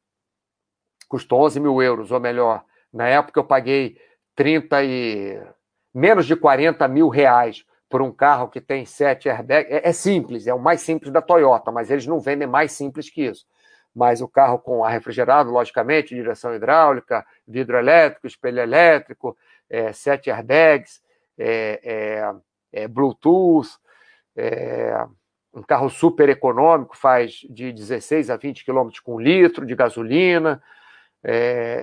custou 1.08 1.40
11 1.40 1.58
mil 1.58 1.82
euros, 1.82 2.12
ou 2.12 2.20
melhor, 2.20 2.64
na 2.92 3.08
época 3.08 3.40
eu 3.40 3.44
paguei 3.44 3.96
30 4.36 4.84
e. 4.84 5.42
menos 5.92 6.26
de 6.26 6.36
40 6.36 6.86
mil 6.86 7.08
reais 7.08 7.64
por 7.90 8.00
um 8.00 8.12
carro 8.12 8.48
que 8.48 8.60
tem 8.60 8.86
sete 8.86 9.28
airbags. 9.28 9.70
É, 9.70 9.88
é, 9.88 9.92
simples, 9.92 10.46
é 10.46 10.54
o 10.54 10.60
mais 10.60 10.80
simples 10.80 11.12
da 11.12 11.20
Toyota, 11.20 11.72
mas 11.72 11.90
eles 11.90 12.06
não 12.06 12.20
vendem 12.20 12.46
mais 12.46 12.70
simples 12.70 13.10
que 13.10 13.22
isso. 13.26 13.44
Mas 13.92 14.22
o 14.22 14.28
carro 14.28 14.60
com 14.60 14.84
ar 14.84 14.92
refrigerado, 14.92 15.50
logicamente, 15.50 16.14
direção 16.14 16.54
hidráulica, 16.54 17.26
vidro 17.46 17.76
elétrico, 17.76 18.28
espelho 18.28 18.60
elétrico, 18.60 19.36
é, 19.68 19.92
sete 19.92 20.30
airbags, 20.30 21.02
é, 21.36 21.80
é, 22.72 22.82
é 22.84 22.88
Bluetooth, 22.88 23.68
é, 24.36 25.04
um 25.52 25.62
carro 25.62 25.90
super 25.90 26.28
econômico, 26.28 26.96
faz 26.96 27.40
de 27.50 27.72
16 27.72 28.30
a 28.30 28.36
20 28.36 28.64
quilômetros 28.64 29.00
com 29.00 29.20
litro 29.20 29.66
de 29.66 29.74
gasolina, 29.74 30.62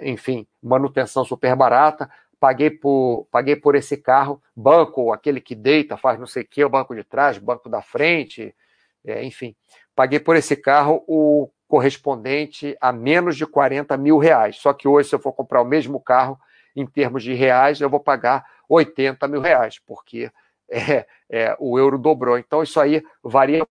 enfim, 0.03 0.47
manutenção 0.63 1.25
super 1.25 1.53
barata. 1.53 2.09
Paguei 2.39 2.69
por, 2.69 3.27
paguei 3.31 3.55
por 3.55 3.75
esse 3.75 3.97
carro, 3.97 4.41
banco, 4.55 5.11
aquele 5.11 5.41
que 5.41 5.55
deita, 5.55 5.97
faz 5.97 6.19
não 6.19 6.27
sei 6.27 6.43
o 6.43 6.47
que, 6.47 6.63
o 6.63 6.69
banco 6.69 6.95
de 6.95 7.03
trás, 7.03 7.37
banco 7.37 7.67
da 7.67 7.81
frente, 7.81 8.53
é, 9.05 9.23
enfim. 9.23 9.55
Paguei 9.95 10.19
por 10.19 10.35
esse 10.35 10.55
carro 10.55 11.03
o 11.07 11.49
correspondente 11.67 12.77
a 12.79 12.91
menos 12.91 13.35
de 13.35 13.45
40 13.45 13.97
mil 13.97 14.17
reais. 14.17 14.57
Só 14.57 14.73
que 14.73 14.87
hoje, 14.87 15.09
se 15.09 15.15
eu 15.15 15.19
for 15.19 15.33
comprar 15.33 15.61
o 15.61 15.65
mesmo 15.65 15.99
carro, 15.99 16.39
em 16.75 16.85
termos 16.85 17.23
de 17.23 17.33
reais, 17.33 17.81
eu 17.81 17.89
vou 17.89 17.99
pagar 17.99 18.45
80 18.69 19.27
mil 19.27 19.41
reais, 19.41 19.79
porque 19.79 20.31
é, 20.69 21.05
é, 21.29 21.55
o 21.59 21.79
euro 21.79 21.97
dobrou. 21.97 22.37
Então, 22.37 22.61
isso 22.61 22.79
aí 22.79 23.03
varia. 23.23 23.67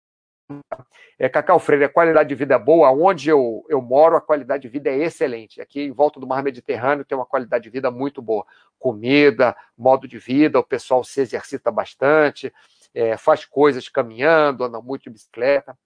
É, 1.18 1.28
Cacau 1.28 1.58
Freire, 1.58 1.84
a 1.84 1.88
qualidade 1.88 2.28
de 2.28 2.34
vida 2.34 2.54
é 2.54 2.58
boa. 2.58 2.90
Onde 2.90 3.28
eu, 3.28 3.64
eu 3.68 3.80
moro, 3.80 4.16
a 4.16 4.20
qualidade 4.20 4.62
de 4.62 4.68
vida 4.68 4.90
é 4.90 4.96
excelente. 4.96 5.60
Aqui 5.60 5.82
em 5.82 5.92
volta 5.92 6.18
do 6.18 6.26
Mar 6.26 6.42
Mediterrâneo 6.42 7.04
tem 7.04 7.16
uma 7.16 7.26
qualidade 7.26 7.64
de 7.64 7.70
vida 7.70 7.90
muito 7.90 8.20
boa. 8.20 8.44
Comida, 8.78 9.56
modo 9.76 10.08
de 10.08 10.18
vida, 10.18 10.58
o 10.58 10.64
pessoal 10.64 11.04
se 11.04 11.20
exercita 11.20 11.70
bastante, 11.70 12.52
é, 12.94 13.16
faz 13.16 13.44
coisas 13.44 13.88
caminhando, 13.88 14.64
anda 14.64 14.80
muito 14.80 15.04
de 15.04 15.10
bicicleta. 15.10 15.78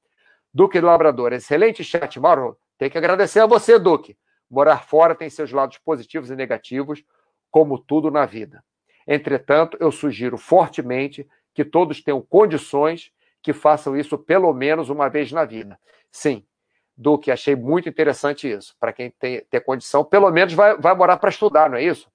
Duque 0.52 0.80
do 0.80 0.86
Labrador, 0.86 1.32
excelente 1.32 1.84
chat, 1.84 2.18
Mauro. 2.18 2.56
Tem 2.78 2.88
que 2.88 2.96
agradecer 2.96 3.40
a 3.40 3.46
você, 3.46 3.78
Duque. 3.78 4.16
Morar 4.50 4.84
fora 4.84 5.14
tem 5.14 5.28
seus 5.28 5.52
lados 5.52 5.78
positivos 5.78 6.30
e 6.30 6.36
negativos, 6.36 7.04
como 7.50 7.78
tudo 7.78 8.10
na 8.10 8.24
vida. 8.24 8.64
Entretanto, 9.06 9.76
eu 9.80 9.92
sugiro 9.92 10.38
fortemente 10.38 11.28
que 11.54 11.64
todos 11.64 12.02
tenham 12.02 12.20
condições 12.20 13.10
que 13.46 13.52
façam 13.52 13.96
isso 13.96 14.18
pelo 14.18 14.52
menos 14.52 14.90
uma 14.90 15.08
vez 15.08 15.30
na 15.30 15.44
vida. 15.44 15.78
Sim, 16.10 16.44
Duque, 16.96 17.30
achei 17.30 17.54
muito 17.54 17.88
interessante 17.88 18.50
isso. 18.50 18.74
Para 18.80 18.92
quem 18.92 19.08
tem, 19.08 19.40
tem 19.48 19.60
condição, 19.60 20.04
pelo 20.04 20.28
menos 20.32 20.52
vai, 20.52 20.76
vai 20.76 20.96
morar 20.96 21.16
para 21.16 21.30
estudar, 21.30 21.70
não 21.70 21.78
é 21.78 21.84
isso? 21.84 22.10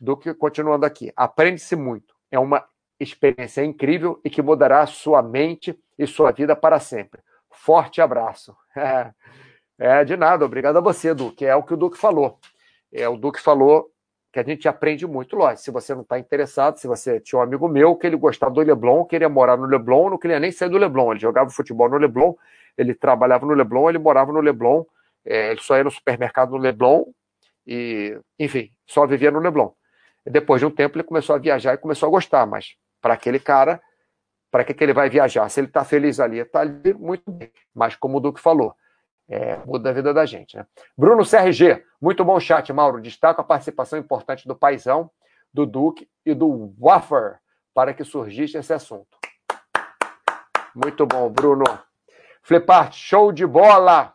Duque, 0.00 0.32
continuando 0.32 0.86
aqui, 0.86 1.12
aprende-se 1.14 1.76
muito. 1.76 2.14
É 2.30 2.38
uma 2.38 2.66
experiência 2.98 3.62
incrível 3.62 4.18
e 4.24 4.30
que 4.30 4.40
mudará 4.40 4.86
sua 4.86 5.20
mente 5.20 5.78
e 5.98 6.06
sua 6.06 6.32
vida 6.32 6.56
para 6.56 6.80
sempre. 6.80 7.20
Forte 7.50 8.00
abraço. 8.00 8.56
É, 9.78 10.02
de 10.06 10.16
nada, 10.16 10.42
obrigado 10.42 10.78
a 10.78 10.80
você, 10.80 11.12
Duque. 11.12 11.44
É 11.44 11.54
o 11.54 11.62
que 11.62 11.74
o 11.74 11.76
Duque 11.76 11.98
falou. 11.98 12.38
É, 12.90 13.06
o 13.06 13.14
Duque 13.14 13.38
falou 13.38 13.90
que 14.36 14.40
a 14.40 14.54
gente 14.54 14.68
aprende 14.68 15.06
muito, 15.06 15.34
lógico. 15.34 15.62
Se 15.62 15.70
você 15.70 15.94
não 15.94 16.02
está 16.02 16.18
interessado, 16.18 16.76
se 16.76 16.86
você 16.86 17.18
tinha 17.18 17.38
um 17.38 17.42
amigo 17.42 17.66
meu 17.68 17.96
que 17.96 18.06
ele 18.06 18.16
gostava 18.16 18.52
do 18.52 18.60
Leblon, 18.60 19.06
queria 19.06 19.30
morar 19.30 19.56
no 19.56 19.64
Leblon, 19.64 20.10
não 20.10 20.18
queria 20.18 20.38
nem 20.38 20.52
sair 20.52 20.68
do 20.68 20.76
Leblon. 20.76 21.12
Ele 21.12 21.20
jogava 21.20 21.48
futebol 21.48 21.88
no 21.88 21.96
Leblon, 21.96 22.34
ele 22.76 22.94
trabalhava 22.94 23.46
no 23.46 23.54
Leblon, 23.54 23.88
ele 23.88 23.98
morava 23.98 24.30
no 24.34 24.40
Leblon, 24.40 24.84
é, 25.24 25.52
ele 25.52 25.60
só 25.60 25.78
ia 25.78 25.84
no 25.84 25.90
supermercado 25.90 26.50
no 26.50 26.58
Leblon 26.58 27.04
e, 27.66 28.18
enfim, 28.38 28.70
só 28.86 29.06
vivia 29.06 29.30
no 29.30 29.38
Leblon. 29.38 29.70
E 30.26 30.30
depois 30.30 30.60
de 30.60 30.66
um 30.66 30.70
tempo 30.70 30.98
ele 30.98 31.04
começou 31.04 31.34
a 31.34 31.38
viajar 31.38 31.72
e 31.72 31.78
começou 31.78 32.06
a 32.06 32.10
gostar, 32.10 32.44
mas 32.46 32.76
para 33.00 33.14
aquele 33.14 33.40
cara, 33.40 33.80
para 34.50 34.64
que, 34.64 34.74
que 34.74 34.84
ele 34.84 34.92
vai 34.92 35.08
viajar? 35.08 35.48
Se 35.48 35.60
ele 35.60 35.68
está 35.68 35.82
feliz 35.82 36.20
ali, 36.20 36.40
está 36.40 36.60
ali 36.60 36.92
muito 36.92 37.30
bem. 37.30 37.50
Mas 37.74 37.96
como 37.96 38.18
o 38.18 38.20
Duque 38.20 38.38
falou, 38.38 38.74
é, 39.28 39.56
muda 39.64 39.90
a 39.90 39.92
vida 39.92 40.14
da 40.14 40.24
gente. 40.24 40.56
Né? 40.56 40.66
Bruno 40.96 41.24
CRG, 41.24 41.84
muito 42.00 42.24
bom 42.24 42.38
chat, 42.38 42.72
Mauro. 42.72 43.00
Destaco 43.00 43.40
a 43.40 43.44
participação 43.44 43.98
importante 43.98 44.46
do 44.46 44.54
Paizão, 44.54 45.10
do 45.52 45.66
Duque 45.66 46.08
e 46.24 46.34
do 46.34 46.74
Waffer 46.78 47.38
para 47.74 47.92
que 47.92 48.04
surgisse 48.04 48.56
esse 48.56 48.72
assunto. 48.72 49.18
Muito 50.74 51.06
bom, 51.06 51.28
Bruno. 51.28 51.64
Flipart, 52.42 52.94
show 52.94 53.32
de 53.32 53.46
bola! 53.46 54.14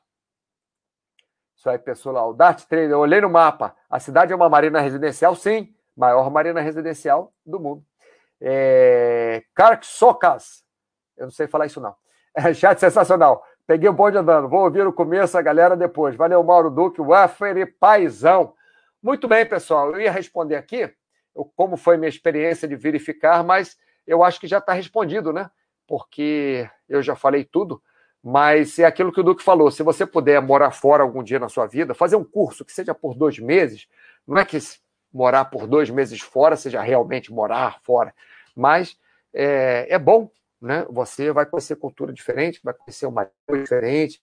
Isso 1.55 1.69
aí, 1.69 1.77
pessoal. 1.77 2.33
Dart 2.33 2.63
Trader, 2.63 2.91
eu 2.91 2.99
olhei 2.99 3.21
no 3.21 3.29
mapa. 3.29 3.75
A 3.89 3.99
cidade 3.99 4.33
é 4.33 4.35
uma 4.35 4.49
marina 4.49 4.79
residencial? 4.79 5.35
Sim, 5.35 5.75
maior 5.95 6.29
marina 6.31 6.59
residencial 6.61 7.33
do 7.45 7.59
mundo. 7.59 7.85
É... 8.39 9.43
Socas, 9.83 10.63
eu 11.15 11.25
não 11.25 11.31
sei 11.31 11.47
falar 11.47 11.67
isso 11.67 11.79
não. 11.79 11.95
É, 12.33 12.53
chat 12.53 12.79
sensacional. 12.79 13.43
Peguei 13.65 13.89
o 13.89 13.93
bonde 13.93 14.17
andando. 14.17 14.49
Vou 14.49 14.63
ouvir 14.63 14.85
o 14.85 14.93
começo, 14.93 15.37
a 15.37 15.41
galera 15.41 15.75
depois. 15.75 16.15
Valeu, 16.15 16.43
Mauro 16.43 16.69
Duque, 16.69 17.01
Waffer 17.01 17.57
e 17.57 17.65
Paizão. 17.65 18.53
Muito 19.01 19.27
bem, 19.27 19.45
pessoal. 19.45 19.91
Eu 19.91 20.01
ia 20.01 20.11
responder 20.11 20.55
aqui 20.55 20.91
como 21.55 21.77
foi 21.77 21.97
minha 21.97 22.09
experiência 22.09 22.67
de 22.67 22.75
verificar, 22.75 23.43
mas 23.43 23.77
eu 24.05 24.23
acho 24.23 24.39
que 24.39 24.47
já 24.47 24.57
está 24.57 24.73
respondido, 24.73 25.31
né? 25.31 25.49
Porque 25.87 26.69
eu 26.89 27.01
já 27.01 27.15
falei 27.15 27.43
tudo. 27.43 27.81
Mas 28.23 28.77
é 28.77 28.85
aquilo 28.85 29.11
que 29.11 29.19
o 29.19 29.23
Duque 29.23 29.43
falou: 29.43 29.71
se 29.71 29.81
você 29.81 30.05
puder 30.05 30.41
morar 30.41 30.71
fora 30.71 31.03
algum 31.03 31.23
dia 31.23 31.39
na 31.39 31.49
sua 31.49 31.65
vida, 31.65 31.93
fazer 31.93 32.15
um 32.15 32.23
curso 32.23 32.63
que 32.63 32.71
seja 32.71 32.93
por 32.93 33.15
dois 33.15 33.39
meses, 33.39 33.87
não 34.27 34.37
é 34.37 34.45
que 34.45 34.57
morar 35.11 35.45
por 35.45 35.67
dois 35.67 35.89
meses 35.89 36.21
fora 36.21 36.55
seja 36.55 36.81
realmente 36.81 37.33
morar 37.33 37.79
fora, 37.81 38.13
mas 38.55 38.97
é, 39.33 39.87
é 39.89 39.99
bom 39.99 40.29
né? 40.61 40.85
Você 40.89 41.31
vai 41.31 41.45
conhecer 41.45 41.75
cultura 41.75 42.13
diferente, 42.13 42.61
vai 42.63 42.73
conhecer 42.73 43.07
uma 43.07 43.23
língua 43.23 43.63
diferente, 43.63 44.21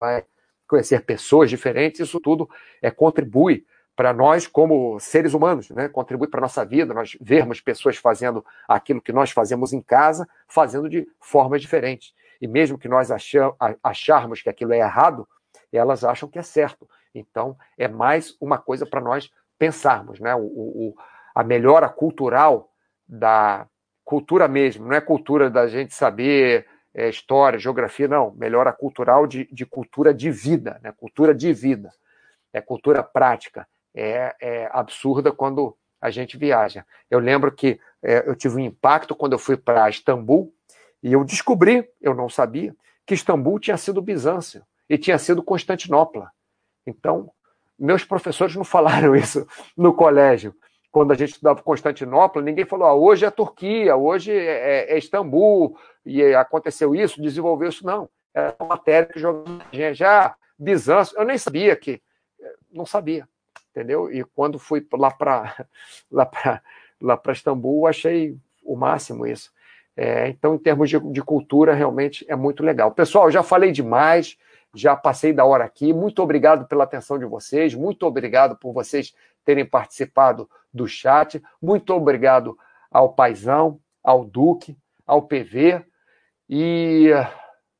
vai 0.00 0.24
conhecer 0.68 1.04
pessoas 1.04 1.50
diferentes. 1.50 2.00
Isso 2.00 2.20
tudo 2.20 2.48
é 2.80 2.90
contribui 2.90 3.66
para 3.96 4.12
nós 4.12 4.46
como 4.46 5.00
seres 5.00 5.32
humanos, 5.32 5.70
né? 5.70 5.88
Contribui 5.88 6.28
para 6.28 6.40
nossa 6.40 6.64
vida, 6.64 6.92
nós 6.92 7.16
vermos 7.20 7.60
pessoas 7.60 7.96
fazendo 7.96 8.44
aquilo 8.68 9.00
que 9.00 9.12
nós 9.12 9.30
fazemos 9.30 9.72
em 9.72 9.80
casa, 9.80 10.28
fazendo 10.46 10.88
de 10.88 11.08
formas 11.18 11.62
diferentes. 11.62 12.14
E 12.40 12.46
mesmo 12.46 12.78
que 12.78 12.88
nós 12.88 13.10
acharmos 13.82 14.42
que 14.42 14.50
aquilo 14.50 14.74
é 14.74 14.78
errado, 14.78 15.26
elas 15.72 16.04
acham 16.04 16.28
que 16.28 16.38
é 16.38 16.42
certo. 16.42 16.88
Então, 17.14 17.56
é 17.78 17.88
mais 17.88 18.36
uma 18.38 18.58
coisa 18.58 18.84
para 18.84 19.00
nós 19.00 19.30
pensarmos, 19.58 20.20
né? 20.20 20.34
O, 20.34 20.42
o, 20.42 20.94
a 21.34 21.42
melhora 21.42 21.88
cultural 21.88 22.70
da, 23.08 23.66
cultura 24.06 24.46
mesmo, 24.46 24.86
não 24.86 24.94
é 24.94 25.00
cultura 25.00 25.50
da 25.50 25.66
gente 25.66 25.92
saber 25.92 26.64
é, 26.94 27.08
história, 27.08 27.58
geografia, 27.58 28.06
não. 28.06 28.30
Melhora 28.30 28.72
cultural 28.72 29.26
de, 29.26 29.46
de 29.52 29.66
cultura 29.66 30.14
de 30.14 30.30
vida, 30.30 30.80
né? 30.82 30.94
cultura 30.96 31.34
de 31.34 31.52
vida. 31.52 31.92
É 32.52 32.60
cultura 32.60 33.02
prática. 33.02 33.66
É, 33.92 34.34
é 34.40 34.70
absurda 34.72 35.32
quando 35.32 35.76
a 36.00 36.08
gente 36.08 36.38
viaja. 36.38 36.86
Eu 37.10 37.18
lembro 37.18 37.50
que 37.50 37.80
é, 38.00 38.22
eu 38.28 38.36
tive 38.36 38.56
um 38.56 38.60
impacto 38.60 39.14
quando 39.14 39.32
eu 39.32 39.38
fui 39.38 39.56
para 39.56 39.90
Istambul 39.90 40.54
e 41.02 41.12
eu 41.12 41.24
descobri, 41.24 41.90
eu 42.00 42.14
não 42.14 42.28
sabia, 42.28 42.74
que 43.04 43.14
Istambul 43.14 43.58
tinha 43.58 43.76
sido 43.76 44.00
Bizâncio 44.00 44.62
e 44.88 44.96
tinha 44.96 45.18
sido 45.18 45.42
Constantinopla. 45.42 46.30
Então, 46.86 47.30
meus 47.76 48.04
professores 48.04 48.54
não 48.54 48.64
falaram 48.64 49.16
isso 49.16 49.46
no 49.76 49.92
colégio 49.92 50.54
quando 50.96 51.12
a 51.12 51.14
gente 51.14 51.32
estudava 51.32 51.62
Constantinopla, 51.62 52.40
ninguém 52.40 52.64
falou, 52.64 52.86
ah, 52.86 52.94
hoje 52.94 53.26
é 53.26 53.30
Turquia, 53.30 53.94
hoje 53.94 54.32
é, 54.32 54.94
é, 54.94 54.94
é 54.94 54.98
Istambul, 54.98 55.78
e 56.06 56.22
aconteceu 56.34 56.94
isso, 56.94 57.20
desenvolveu 57.20 57.68
isso. 57.68 57.84
Não, 57.84 58.08
era 58.32 58.56
uma 58.58 58.68
matéria 58.68 59.06
que 59.06 59.20
jogava 59.20 59.60
já 59.92 60.34
Bizâncio, 60.58 61.18
eu 61.18 61.26
nem 61.26 61.36
sabia 61.36 61.76
que, 61.76 62.00
não 62.72 62.86
sabia, 62.86 63.28
entendeu? 63.72 64.10
E 64.10 64.24
quando 64.24 64.58
fui 64.58 64.86
lá 64.94 65.10
para 65.10 65.66
lá 66.10 66.24
para 66.24 66.62
lá 66.98 67.14
para 67.14 67.32
Istambul, 67.34 67.86
achei 67.86 68.34
o 68.64 68.74
máximo 68.74 69.26
isso. 69.26 69.52
É, 69.94 70.28
então, 70.28 70.54
em 70.54 70.58
termos 70.58 70.88
de, 70.88 70.98
de, 70.98 71.20
cultura, 71.20 71.74
realmente 71.74 72.24
é 72.26 72.34
muito 72.34 72.62
legal. 72.62 72.90
Pessoal, 72.90 73.30
já 73.30 73.42
falei 73.42 73.70
demais, 73.70 74.38
já 74.74 74.96
passei 74.96 75.34
da 75.34 75.44
hora 75.44 75.64
aqui. 75.64 75.92
Muito 75.92 76.22
obrigado 76.22 76.66
pela 76.66 76.84
atenção 76.84 77.18
de 77.18 77.26
vocês, 77.26 77.74
muito 77.74 78.06
obrigado 78.06 78.56
por 78.56 78.72
vocês 78.72 79.12
terem 79.46 79.64
participado 79.64 80.50
do 80.74 80.86
chat, 80.86 81.42
muito 81.62 81.94
obrigado 81.94 82.58
ao 82.90 83.14
Paizão, 83.14 83.80
ao 84.02 84.24
Duque, 84.24 84.76
ao 85.06 85.22
PV. 85.22 85.86
E 86.50 87.10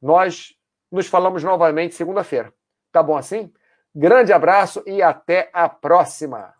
nós 0.01 0.55
nos 0.90 1.09
falamos 1.09 1.43
novamente 1.43 1.94
segunda-feira. 1.94 2.52
Tá 2.93 3.02
bom 3.02 3.16
assim? 3.16 3.52
Grande 3.94 4.32
abraço 4.32 4.82
e 4.86 5.02
até 5.02 5.51
a 5.52 5.68
próxima! 5.68 6.55